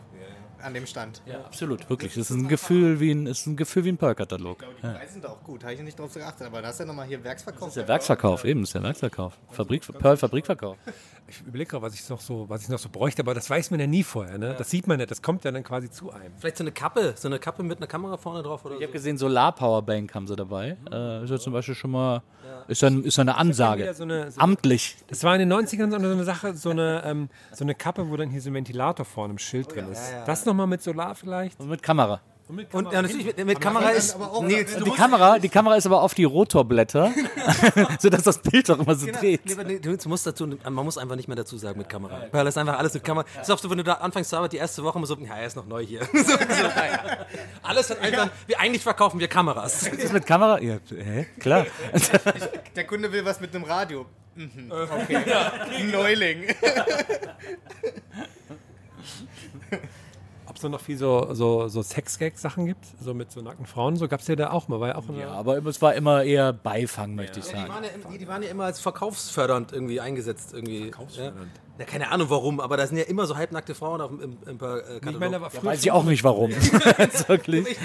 An 0.62 0.74
dem 0.74 0.86
Stand. 0.86 1.22
Ja, 1.26 1.40
absolut, 1.46 1.90
wirklich. 1.90 2.18
Es 2.18 2.32
ist 2.32 2.36
ein 2.38 2.48
Gefühl 2.48 3.00
wie 3.00 3.12
ein, 3.12 3.28
es 3.28 3.42
ist 3.42 3.48
ein, 3.48 3.56
Gefühl 3.58 3.84
wie 3.86 3.90
ein 3.90 3.98
Pearl-Katalog. 3.98 4.60
Die 4.60 4.82
Preise 4.88 5.14
sind 5.14 5.26
auch 5.26 5.42
gut, 5.44 5.64
habe 5.64 5.74
ich 5.74 5.82
nicht 5.82 6.00
drauf 6.00 6.14
geachtet. 6.14 6.48
Aber 6.48 6.62
da 6.62 6.70
ist 6.70 6.80
ja 6.80 6.86
nochmal 6.86 7.06
hier 7.08 7.24
Werksverkauf. 7.24 7.62
Das 7.62 7.70
ist 7.70 7.76
der 7.78 7.88
Werksverkauf, 7.88 8.44
eben, 8.46 8.62
das 8.62 8.70
ist 8.70 8.74
der 8.74 8.84
Werksverkauf. 8.84 9.34
Fabrik, 9.52 9.84
Pearl 10.00 10.18
Fabrikverkauf. 10.18 10.78
Ich 11.28 11.42
überlege 11.42 11.70
gerade, 11.72 11.84
was 11.84 11.94
ich 11.94 12.08
noch 12.10 12.22
so, 12.22 12.50
was 12.50 12.64
ich 12.64 12.70
noch 12.70 12.80
so 12.80 12.90
bräuchte, 12.90 13.22
aber 13.22 13.34
das 13.34 13.50
weiß 13.50 13.70
man 13.72 13.80
ja 13.80 13.88
nie 13.88 14.04
vorher. 14.04 14.38
Ne? 14.38 14.56
Das 14.58 14.70
sieht 14.70 14.88
man 14.88 15.00
ja, 15.00 15.06
das 15.06 15.22
kommt 15.22 15.44
ja 15.44 15.52
dann 15.52 15.64
quasi 15.64 15.90
zu 15.92 16.12
einem. 16.12 16.34
Vielleicht 16.38 16.58
so 16.58 16.64
eine 16.64 16.72
Kappe, 16.72 17.14
so 17.18 17.28
eine 17.28 17.38
Kappe 17.38 17.64
mit 17.64 17.78
einer 17.78 17.88
Kamera 17.88 18.18
vorne 18.18 18.42
drauf 18.44 18.64
oder 18.66 18.76
Ich 18.76 18.80
so. 18.80 18.84
habe 18.86 18.94
gesehen, 18.94 19.18
Solar-Powerbank 19.18 20.14
haben 20.16 20.26
sie 20.28 20.36
dabei. 20.36 20.78
Äh, 20.92 21.24
ist 21.26 21.30
ja 21.30 21.38
zum 21.38 21.54
Beispiel 21.54 21.76
schon 21.76 21.92
mal, 21.92 22.22
ist 22.68 22.82
ja, 22.82 22.90
ist 22.90 23.18
ja 23.18 23.22
eine 23.22 23.36
Ansage. 23.38 23.94
so 23.94 24.04
eine- 24.04 24.32
so- 24.32 24.40
Amtlich. 24.42 24.98
Das 25.08 25.24
war 25.24 25.34
in 25.36 25.40
den 25.40 25.50
90ern 25.52 25.90
so 25.90 25.96
eine, 25.98 26.24
Sache, 26.24 26.54
so 26.56 26.70
eine, 26.70 27.04
ähm, 27.06 27.30
so 27.54 27.64
eine 27.64 27.76
Kappe, 27.76 28.10
wo 28.10 28.16
dann 28.18 28.30
hier 28.30 28.42
so 28.42 28.50
ein 28.50 28.54
Ventilator 28.54 29.06
vorne 29.06 29.32
im 29.34 29.38
Schild 29.38 29.74
drin 29.74 29.90
ist. 29.92 30.14
Das 30.26 30.46
nochmal 30.46 30.68
mit 30.68 30.82
Solar 30.82 31.16
vielleicht? 31.16 31.60
Und 31.60 31.70
mit 31.70 31.82
Kamera. 31.84 32.22
Und 32.72 32.94
ja, 32.94 33.02
natürlich 33.02 33.26
mit, 33.26 33.46
mit 33.46 33.60
Kamera 33.60 33.90
ist. 33.90 34.16
aber 34.16 34.32
auch- 34.32 34.42
du 34.42 34.48
Die 34.48 34.92
Kamera, 34.92 35.38
die 35.38 35.50
Kamera 35.50 35.76
ist 35.76 35.86
aber 35.86 36.02
auf 36.02 36.14
die 36.14 36.24
Rotorblätter, 36.24 37.12
sodass 38.00 38.24
das 38.24 38.38
Bild 38.40 38.72
auch 38.72 38.80
immer 38.80 38.96
so 38.96 39.06
dreht. 39.08 39.42
Nee, 39.46 39.64
nee, 39.66 39.80
du 39.80 39.98
musst 40.08 40.26
dazu, 40.26 40.48
man 40.48 40.74
muss 40.74 40.98
einfach 40.98 41.18
nicht 41.18 41.28
mehr 41.28 41.36
dazu 41.36 41.58
sagen 41.58 41.78
mit 41.80 41.90
Kamera. 41.90 42.28
Weil 42.32 42.46
das 42.46 42.54
ist 42.54 42.58
einfach 42.58 42.80
alles 42.80 42.94
mit 42.94 43.04
Kamera. 43.04 43.26
Das 43.36 43.50
ist 43.50 43.54
auch 43.54 43.60
so, 43.60 43.70
wenn 43.70 43.78
du 43.80 43.84
da 43.84 43.96
anfängst 43.96 44.30
zu 44.30 44.38
arbeiten, 44.38 44.52
die 44.52 44.58
erste 44.58 44.82
Woche 44.84 44.98
immer 44.98 45.08
so, 45.08 45.18
ja, 45.18 45.36
er 45.36 45.46
ist 45.48 45.58
noch 45.58 45.66
neu 45.68 45.86
hier. 45.86 46.02
so, 46.14 46.22
so, 46.24 46.38
naja. 46.38 47.26
Alles 47.64 47.90
hat 47.90 48.00
einfach, 48.02 48.30
wir, 48.46 48.60
eigentlich 48.60 48.84
verkaufen 48.84 49.20
wir 49.20 49.28
Kameras. 49.28 49.84
Ist 49.84 50.04
das 50.06 50.14
mit 50.14 50.26
Kamera? 50.26 50.62
Ja, 50.62 50.78
hä? 50.90 51.28
Klar. 51.40 51.66
Der 52.78 52.86
Kunde 52.88 53.12
will 53.12 53.26
was 53.26 53.42
mit 53.42 53.54
einem 53.54 53.66
Radio. 53.66 54.06
Mhm. 54.36 54.72
Okay. 54.72 55.26
Neuling. 55.92 56.44
Ob 60.58 60.64
es 60.64 60.70
noch 60.72 60.82
viel 60.82 60.98
so, 60.98 61.34
so, 61.34 61.68
so 61.68 61.82
Sex-Gag-Sachen 61.84 62.66
gibt, 62.66 62.84
so 63.00 63.14
mit 63.14 63.32
so 63.32 63.42
nackten 63.42 63.66
Frauen, 63.68 63.96
so 63.96 64.08
gab 64.08 64.22
es 64.22 64.28
ja 64.28 64.36
da 64.36 64.50
auch 64.52 64.68
mal. 64.68 64.80
War 64.80 64.88
ja 64.90 64.96
auch 64.96 65.04
Ja, 65.16 65.32
aber 65.32 65.64
es 65.66 65.82
war 65.84 65.94
immer 65.94 66.24
eher 66.24 66.52
Beifang, 66.52 67.14
möchte 67.14 67.40
ich 67.40 67.46
Die 67.46 67.52
sagen. 67.52 67.70
waren, 67.70 67.84
ja, 67.84 67.90
im- 67.92 68.12
die, 68.12 68.18
die 68.18 68.28
waren 68.28 68.42
ja 68.42 68.50
immer 68.50 68.66
als 68.66 68.80
verkaufsfördernd 68.80 69.72
irgendwie 69.72 70.02
eingesetzt. 70.02 70.54
Irgendwie. 70.54 70.84
Verkaufsfördernd? 70.86 71.38
Ja. 71.78 71.80
ja, 71.80 71.86
keine 71.86 72.10
Ahnung 72.12 72.30
warum, 72.32 72.60
aber 72.60 72.76
da 72.76 72.88
sind 72.88 72.98
ja 72.98 73.04
immer 73.04 73.28
so 73.28 73.38
halbnackte 73.38 73.76
Frauen 73.76 74.02
auf 74.02 74.10
dem 74.10 74.20
im, 74.20 74.38
im, 74.48 74.56
äh, 74.56 74.58
Katalog. 74.58 75.02
ich 75.12 75.20
meine, 75.20 75.36
aber 75.36 75.50
früher 75.52 75.64
Weiß 75.66 75.82
ich 75.84 75.92
auch 75.92 76.04
nicht 76.06 76.24
warum. 76.24 76.50
Wirklich. 77.28 77.78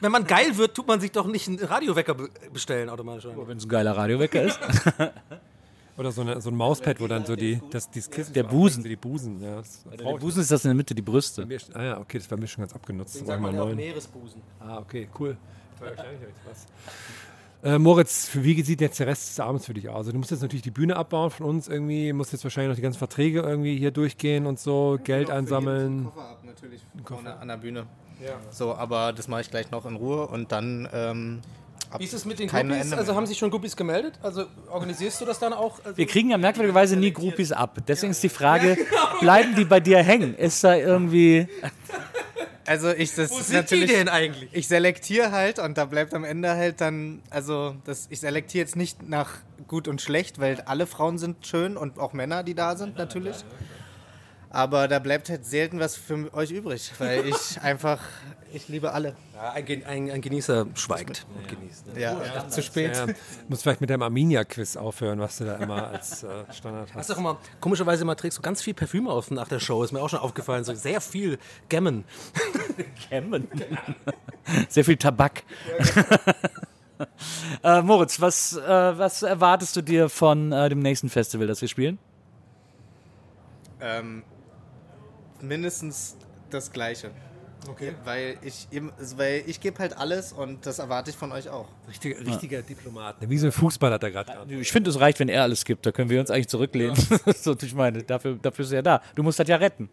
Wenn 0.00 0.12
man 0.12 0.24
geil 0.24 0.56
wird, 0.56 0.74
tut 0.76 0.86
man 0.86 1.00
sich 1.00 1.10
doch 1.10 1.26
nicht 1.26 1.48
einen 1.48 1.58
Radiowecker 1.58 2.14
be 2.14 2.28
bestellen 2.52 2.88
automatisch. 2.88 3.26
Wenn 3.46 3.58
es 3.58 3.64
ein 3.64 3.68
geiler 3.68 3.96
Radiowecker 3.96 4.42
ist. 4.42 4.60
Oder 6.00 6.12
so, 6.12 6.22
eine, 6.22 6.40
so 6.40 6.48
ein 6.48 6.56
Mauspad, 6.56 6.98
wo 6.98 7.06
dann 7.08 7.26
so 7.26 7.36
die, 7.36 7.60
das, 7.70 7.90
dieses 7.90 8.10
Kissen 8.10 8.32
Der 8.32 8.44
Busen. 8.44 8.82
Die 8.82 8.96
Busen, 8.96 9.38
ja. 9.42 9.56
Das 9.56 9.84
Der 9.98 10.16
Busen 10.16 10.40
ist 10.40 10.50
das 10.50 10.64
in 10.64 10.70
der 10.70 10.74
Mitte, 10.74 10.94
die 10.94 11.02
Brüste. 11.02 11.46
Ah 11.74 11.82
ja, 11.82 12.00
okay, 12.00 12.16
das 12.16 12.30
war 12.30 12.38
mir 12.38 12.46
schon 12.46 12.62
ganz 12.62 12.74
abgenutzt. 12.74 13.16
Sag 13.16 13.26
Sag 13.26 13.40
mal 13.42 13.52
ja 13.52 13.58
neun. 13.58 13.76
Meeresbusen. 13.76 14.40
Ah, 14.60 14.78
okay, 14.78 15.10
cool. 15.18 15.36
Äh, 17.62 17.78
Moritz, 17.78 18.30
wie 18.32 18.62
sieht 18.62 18.80
jetzt 18.80 18.98
der 18.98 19.08
Rest 19.08 19.28
des 19.28 19.40
Abends 19.40 19.66
für 19.66 19.74
dich 19.74 19.90
aus? 19.90 19.96
Also, 19.96 20.12
du 20.12 20.16
musst 20.16 20.30
jetzt 20.30 20.40
natürlich 20.40 20.62
die 20.62 20.70
Bühne 20.70 20.96
abbauen 20.96 21.30
von 21.30 21.44
uns 21.44 21.68
irgendwie, 21.68 22.14
musst 22.14 22.32
jetzt 22.32 22.44
wahrscheinlich 22.44 22.70
noch 22.70 22.76
die 22.76 22.82
ganzen 22.82 22.98
Verträge 22.98 23.42
irgendwie 23.42 23.76
hier 23.76 23.90
durchgehen 23.90 24.46
und 24.46 24.58
so, 24.58 24.98
Geld 25.04 25.28
einsammeln. 25.30 26.06
Koffer 26.06 26.30
ab, 26.30 26.40
natürlich. 26.46 26.80
Vorne 27.04 27.36
an 27.36 27.48
der 27.48 27.58
Bühne. 27.58 27.86
So, 28.50 28.74
aber 28.74 29.12
das 29.12 29.28
mache 29.28 29.42
ich 29.42 29.50
gleich 29.50 29.70
noch 29.70 29.84
in 29.84 29.96
Ruhe 29.96 30.28
und 30.28 30.50
dann. 30.50 30.88
Ähm, 30.94 31.40
Wie 31.98 32.04
ist 32.04 32.14
es 32.14 32.24
mit 32.24 32.38
den 32.38 32.48
Groupies? 32.48 32.92
Also 32.92 33.14
haben 33.14 33.26
sich 33.26 33.38
schon 33.38 33.50
Groupies 33.50 33.76
gemeldet? 33.76 34.18
Also 34.22 34.46
organisierst 34.70 35.20
du 35.20 35.24
das 35.24 35.38
dann 35.38 35.52
auch? 35.52 35.78
Also 35.84 35.96
Wir 35.96 36.06
kriegen 36.06 36.30
ja 36.30 36.38
merkwürdigerweise 36.38 36.96
nie 36.96 37.12
Groupies 37.12 37.52
ab. 37.52 37.78
Deswegen 37.88 38.12
ist 38.12 38.22
die 38.22 38.28
Frage, 38.28 38.76
bleiben 39.20 39.54
die 39.56 39.64
bei 39.64 39.80
dir 39.80 39.98
hängen? 39.98 40.36
Ist 40.36 40.62
da 40.62 40.76
irgendwie... 40.76 41.48
Also 42.66 42.90
ich 42.90 43.12
das 43.14 43.32
Wo 43.32 43.40
sind 43.40 43.68
die 43.72 43.86
denn 43.86 44.08
eigentlich? 44.08 44.50
Ich 44.52 44.68
selektiere 44.68 45.32
halt 45.32 45.58
und 45.58 45.76
da 45.76 45.86
bleibt 45.86 46.14
am 46.14 46.22
Ende 46.22 46.50
halt 46.50 46.80
dann, 46.80 47.20
also 47.28 47.74
das, 47.84 48.06
ich 48.10 48.20
selektiere 48.20 48.62
jetzt 48.62 48.76
nicht 48.76 49.08
nach 49.08 49.38
gut 49.66 49.88
und 49.88 50.00
schlecht, 50.00 50.38
weil 50.38 50.60
alle 50.66 50.86
Frauen 50.86 51.18
sind 51.18 51.44
schön 51.44 51.76
und 51.76 51.98
auch 51.98 52.12
Männer, 52.12 52.44
die 52.44 52.54
da 52.54 52.76
sind 52.76 52.96
natürlich. 52.96 53.44
Aber 54.50 54.88
da 54.88 54.98
bleibt 54.98 55.30
halt 55.30 55.46
selten 55.46 55.80
was 55.80 55.96
für 55.96 56.32
euch 56.34 56.50
übrig, 56.50 56.92
weil 56.98 57.26
ich 57.26 57.60
einfach, 57.62 58.00
ich 58.52 58.68
liebe 58.68 58.92
alle. 58.92 59.14
Ja, 59.34 59.52
ein, 59.52 59.64
Gen- 59.64 59.84
ein, 59.86 60.10
ein 60.10 60.20
Genießer 60.20 60.66
schweigt 60.74 61.26
und 61.36 61.48
genießt. 61.48 61.94
Ne? 61.94 62.00
Ja, 62.00 62.48
zu 62.48 62.62
spät. 62.62 62.96
Ja, 62.96 63.06
musst 63.48 63.62
vielleicht 63.62 63.80
mit 63.80 63.90
deinem 63.90 64.02
Arminia-Quiz 64.02 64.76
aufhören, 64.76 65.20
was 65.20 65.38
du 65.38 65.44
da 65.44 65.56
immer 65.56 65.88
als 65.88 66.22
äh, 66.22 66.44
Standard 66.52 66.88
Hast 66.90 66.96
hast. 66.96 67.08
du 67.10 67.14
auch 67.14 67.18
immer, 67.18 67.38
komischerweise 67.60 68.02
immer 68.02 68.16
trägst 68.16 68.38
du 68.38 68.42
ganz 68.42 68.62
viel 68.62 68.74
Parfüm 68.74 69.08
auf 69.08 69.30
nach 69.30 69.48
der 69.48 69.60
Show, 69.60 69.82
ist 69.82 69.92
mir 69.92 70.00
auch 70.00 70.08
schon 70.08 70.20
aufgefallen, 70.20 70.64
so 70.64 70.74
sehr 70.74 71.00
viel 71.00 71.38
Gammon. 71.68 72.04
Kämmen. 73.08 73.48
Sehr 74.68 74.84
viel 74.84 74.96
Tabak. 74.96 75.42
äh, 77.62 77.82
Moritz, 77.82 78.20
was, 78.20 78.56
äh, 78.56 78.98
was 78.98 79.22
erwartest 79.22 79.76
du 79.76 79.82
dir 79.82 80.08
von 80.08 80.50
äh, 80.52 80.68
dem 80.68 80.80
nächsten 80.80 81.08
Festival, 81.08 81.46
das 81.46 81.60
wir 81.60 81.68
spielen? 81.68 81.98
Ähm, 83.80 84.24
mindestens 85.40 86.16
das 86.50 86.72
Gleiche. 86.72 87.10
Okay. 87.68 87.94
Weil 88.04 88.36
ich, 88.42 88.68
eben- 88.70 88.92
weil 89.16 89.42
ich 89.46 89.60
gebe 89.60 89.78
halt 89.78 89.96
alles 89.96 90.32
und 90.32 90.64
das 90.66 90.78
erwarte 90.78 91.10
ich 91.10 91.16
von 91.16 91.30
euch 91.32 91.48
auch. 91.48 91.68
Richtiger, 91.88 92.18
richtiger 92.26 92.62
Diplomat. 92.62 93.16
Wie 93.20 93.38
so 93.38 93.46
ein 93.46 93.52
Fußballer 93.52 93.94
hat 93.94 94.02
er 94.02 94.10
gerade. 94.10 94.32
Ich 94.54 94.72
finde, 94.72 94.90
es 94.90 94.98
reicht, 95.00 95.20
wenn 95.20 95.28
er 95.28 95.42
alles 95.42 95.64
gibt. 95.64 95.84
Da 95.86 95.92
können 95.92 96.10
wir 96.10 96.20
uns 96.20 96.30
eigentlich 96.30 96.48
zurücklehnen. 96.48 96.96
so, 97.36 97.56
ich 97.60 97.74
meine, 97.74 98.02
dafür, 98.02 98.38
dafür 98.40 98.64
ist 98.64 98.72
er 98.72 98.76
ja 98.76 98.82
da. 98.82 99.02
Du 99.14 99.22
musst 99.22 99.38
das 99.38 99.48
ja 99.48 99.56
retten. 99.56 99.88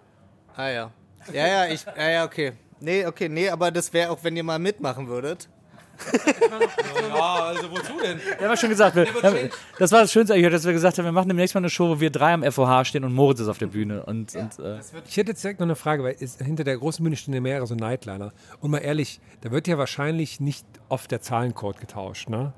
Ah 0.56 0.70
ja. 0.70 0.92
Ja, 1.34 1.48
ja, 1.48 1.66
ich, 1.68 1.86
ja, 1.86 2.10
ja, 2.10 2.26
okay. 2.26 2.54
Nee, 2.80 3.06
okay, 3.06 3.28
nee, 3.28 3.50
aber 3.50 3.72
das 3.72 3.92
wäre 3.92 4.12
auch, 4.12 4.20
wenn 4.24 4.38
ihr 4.38 4.44
mal 4.44 4.60
mitmachen 4.60 5.08
würdet. 5.08 5.50
ja, 7.10 7.36
also 7.46 7.72
wozu 7.72 7.94
denn? 8.02 8.20
Ja, 8.40 8.50
war 8.50 8.58
schon 8.58 8.70
gesagt. 8.70 8.96
Wir, 8.96 9.08
das 9.80 9.92
war 9.92 10.02
das 10.02 10.12
Schönste 10.12 10.34
eigentlich, 10.34 10.52
dass 10.52 10.66
wir 10.66 10.74
gesagt 10.74 10.98
haben, 10.98 11.06
wir 11.06 11.12
machen 11.12 11.30
demnächst 11.30 11.56
mal 11.56 11.60
eine 11.60 11.70
Show, 11.70 11.90
wo 11.90 12.00
wir 12.00 12.10
drei 12.10 12.34
am 12.34 12.44
FOH 12.44 12.86
stehen 12.86 13.04
und 13.04 13.14
Moritz 13.14 13.40
ist 13.40 13.48
auf 13.48 13.58
der 13.58 13.68
Bühne. 13.68 14.04
Und, 14.04 14.36
und 14.36 14.60
äh, 14.60 14.80
Ich 15.08 15.18
hätte 15.18 15.32
jetzt 15.32 15.44
direkt 15.44 15.60
noch 15.60 15.68
eine 15.68 15.76
Frage, 15.76 16.04
weil 16.04 16.16
ist, 16.20 16.42
hinter 16.42 16.64
der 16.64 16.78
großen 16.78 17.04
Bühne 17.04 17.16
stehen 17.16 17.34
ja 17.34 17.42
mehrere 17.42 17.68
so 17.68 17.76
Nightliner. 17.76 18.34
Und 18.62 18.72
mal 18.72 18.80
ehrlich, 18.80 19.20
da 19.42 19.52
wird 19.52 19.68
ja 19.68 19.78
wahrscheinlich 19.78 20.40
nicht 20.40 20.66
oft 20.90 21.12
der 21.12 21.22
Zahlencode 21.22 21.80
getauscht, 21.80 22.30
ne? 22.30 22.54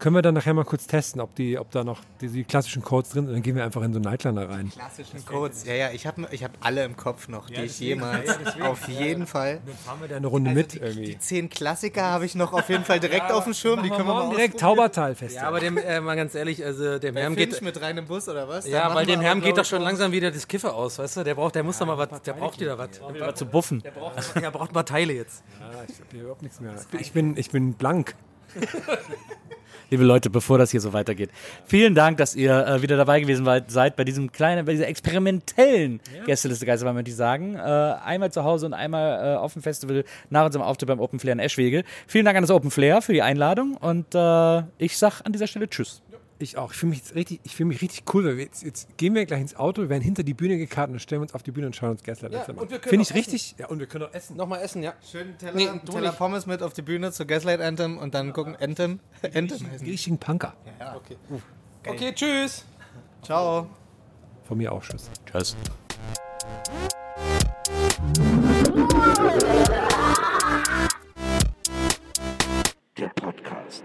Können 0.00 0.14
wir 0.14 0.22
dann 0.22 0.32
nachher 0.32 0.54
mal 0.54 0.64
kurz 0.64 0.86
testen, 0.86 1.20
ob, 1.20 1.34
die, 1.34 1.58
ob 1.58 1.70
da 1.72 1.84
noch 1.84 2.00
die, 2.22 2.28
die 2.28 2.44
klassischen 2.44 2.80
Codes 2.82 3.10
drin 3.10 3.26
sind? 3.26 3.34
Dann 3.34 3.42
gehen 3.42 3.54
wir 3.54 3.64
einfach 3.64 3.82
in 3.82 3.92
so 3.92 3.98
einen 3.98 4.04
Nightliner 4.04 4.48
rein. 4.48 4.70
Klassischen 4.70 5.22
Codes. 5.26 5.66
Ja, 5.66 5.74
ja, 5.74 5.90
ich 5.90 6.06
habe 6.06 6.26
ich 6.30 6.42
hab 6.42 6.52
alle 6.60 6.84
im 6.84 6.96
Kopf 6.96 7.28
noch, 7.28 7.50
die 7.50 7.60
ich 7.60 7.78
jemals. 7.80 8.30
Auf 8.62 8.88
jeden 8.88 9.26
Fall. 9.26 9.60
Dann 9.66 9.76
fahren 9.76 10.00
wir 10.00 10.08
da 10.08 10.16
eine 10.16 10.26
Runde 10.26 10.52
mit 10.52 10.72
Die, 10.72 10.78
irgendwie. 10.78 11.04
die 11.04 11.18
zehn 11.18 11.50
Klassiker 11.50 12.02
habe 12.04 12.24
ich 12.24 12.34
noch 12.34 12.54
auf 12.54 12.70
jeden 12.70 12.84
Fall 12.84 12.98
direkt 12.98 13.30
auf 13.30 13.44
dem 13.44 13.52
Schirm. 13.52 13.82
Die 13.82 13.90
können 13.90 14.06
wir 14.06 14.14
mal 14.14 14.30
direkt. 14.30 14.58
Taubertal 14.58 15.14
fest. 15.14 15.36
Ja, 15.36 15.42
aber 15.42 15.60
dem, 15.60 15.76
äh, 15.76 16.00
mal 16.00 16.16
ganz 16.16 16.34
ehrlich, 16.34 16.64
also 16.64 16.98
dem 16.98 17.14
Herrn 17.16 17.36
geht. 17.36 17.60
mit 17.60 17.78
rein 17.82 17.98
im 17.98 18.06
Bus 18.06 18.26
oder 18.26 18.48
was? 18.48 18.66
Ja, 18.66 18.94
weil 18.94 19.04
dem 19.04 19.20
Herrn 19.20 19.42
geht 19.42 19.58
doch 19.58 19.66
schon 19.66 19.82
langsam 19.82 20.12
wieder 20.12 20.30
das 20.30 20.48
Kiffer 20.48 20.74
aus, 20.74 20.98
weißt 20.98 21.18
du? 21.18 21.24
Der 21.24 21.34
braucht, 21.34 21.56
der 21.56 21.62
muss 21.62 21.76
doch 21.76 21.86
mal 21.86 21.98
was, 21.98 22.22
der 22.22 22.32
braucht 22.32 22.58
wieder 22.58 22.78
was. 22.78 23.02
war 23.02 23.34
zu 23.34 23.44
buffen. 23.44 23.82
Der 23.82 23.90
braucht, 23.90 24.34
der 24.42 24.50
braucht 24.50 24.72
mal 24.72 24.82
Teile 24.82 25.12
jetzt. 25.12 25.44
Ja, 25.60 25.84
ich 25.86 25.96
habe 25.96 26.06
hier 26.10 26.20
überhaupt 26.22 26.42
nichts 26.42 26.58
mehr. 26.58 26.74
Ich 26.98 27.12
bin, 27.12 27.36
ich 27.36 27.50
bin 27.50 27.74
blank. 27.74 28.14
Liebe 29.90 30.04
Leute, 30.04 30.30
bevor 30.30 30.56
das 30.56 30.70
hier 30.70 30.80
so 30.80 30.92
weitergeht, 30.92 31.30
vielen 31.66 31.96
Dank, 31.96 32.18
dass 32.18 32.36
ihr 32.36 32.64
äh, 32.64 32.80
wieder 32.80 32.96
dabei 32.96 33.20
gewesen 33.20 33.44
seid 33.66 33.96
bei 33.96 34.04
diesem 34.04 34.30
kleinen, 34.30 34.64
bei 34.64 34.72
dieser 34.72 34.86
experimentellen 34.86 36.00
Gästeliste 36.26 36.64
Geisterbahn, 36.64 36.94
würde 36.94 37.10
ich 37.10 37.16
sagen. 37.16 37.56
Äh, 37.56 37.58
einmal 37.58 38.30
zu 38.30 38.44
Hause 38.44 38.66
und 38.66 38.72
einmal 38.72 39.34
äh, 39.34 39.36
auf 39.36 39.54
dem 39.54 39.62
Festival 39.62 40.04
nach 40.30 40.46
unserem 40.46 40.64
Auftritt 40.64 40.86
beim 40.86 41.00
Open 41.00 41.18
Flair 41.18 41.32
in 41.32 41.40
Eschwege. 41.40 41.82
Vielen 42.06 42.24
Dank 42.24 42.36
an 42.36 42.44
das 42.44 42.52
Open 42.52 42.70
Flair 42.70 43.02
für 43.02 43.12
die 43.12 43.22
Einladung 43.22 43.76
und 43.76 44.14
äh, 44.14 44.62
ich 44.78 44.96
sag 44.96 45.22
an 45.22 45.32
dieser 45.32 45.48
Stelle 45.48 45.68
Tschüss. 45.68 46.02
Ich 46.42 46.56
auch. 46.56 46.72
Ich 46.72 46.78
fühle 46.78 46.90
mich, 46.90 47.00
jetzt 47.00 47.14
richtig- 47.14 47.40
ich 47.44 47.54
fühl 47.54 47.66
mich 47.66 47.82
richtig 47.82 48.02
cool, 48.14 48.24
weil 48.24 48.38
wir 48.38 48.44
jetzt, 48.44 48.62
jetzt 48.62 48.96
gehen 48.96 49.14
wir 49.14 49.26
gleich 49.26 49.42
ins 49.42 49.54
Auto, 49.56 49.82
wir 49.82 49.90
werden 49.90 50.02
hinter 50.02 50.22
die 50.22 50.32
Bühne 50.32 50.56
gekartet 50.56 50.94
und 50.94 50.98
stellen 51.00 51.20
uns 51.20 51.34
auf 51.34 51.42
die 51.42 51.50
Bühne 51.52 51.66
und 51.66 51.76
schauen 51.76 51.90
uns 51.90 52.02
Gaslight 52.02 52.32
Ja, 52.32 52.44
an. 52.44 52.56
und 52.56 52.70
wir 52.70 52.78
können 52.78 52.88
Finde 52.90 53.02
ich 53.02 53.10
auch 53.10 53.14
richtig. 53.16 53.54
Ja, 53.58 53.66
und 53.66 53.78
wir 53.78 53.86
können 53.86 54.04
auch 54.04 54.14
essen. 54.14 54.36
Nochmal 54.38 54.62
essen, 54.62 54.82
ja. 54.82 54.94
Schönen 55.10 55.36
Teller, 55.36 55.52
Nee, 55.54 55.68
Teller. 55.84 56.12
Pommes 56.12 56.46
mit 56.46 56.62
auf 56.62 56.72
die 56.72 56.80
Bühne 56.80 57.12
zur 57.12 57.26
Gaslight 57.26 57.60
Anthem 57.60 57.98
und 57.98 58.14
dann 58.14 58.32
gucken 58.32 58.56
Anthem. 58.56 59.00
Anthem 59.22 59.50
heißen 59.50 59.68
Die 59.80 59.84
die. 59.84 59.90
richtigen 59.90 60.16
Punker. 60.16 60.54
Okay. 60.96 61.16
Okay, 61.86 62.12
tschüss. 62.14 62.64
Ciao. 63.22 63.68
Von 64.44 64.56
mir 64.56 64.72
auch 64.72 64.82
Schuss. 64.82 65.10
Tschüss. 65.30 65.54
Der 72.96 73.08
Podcast. 73.14 73.84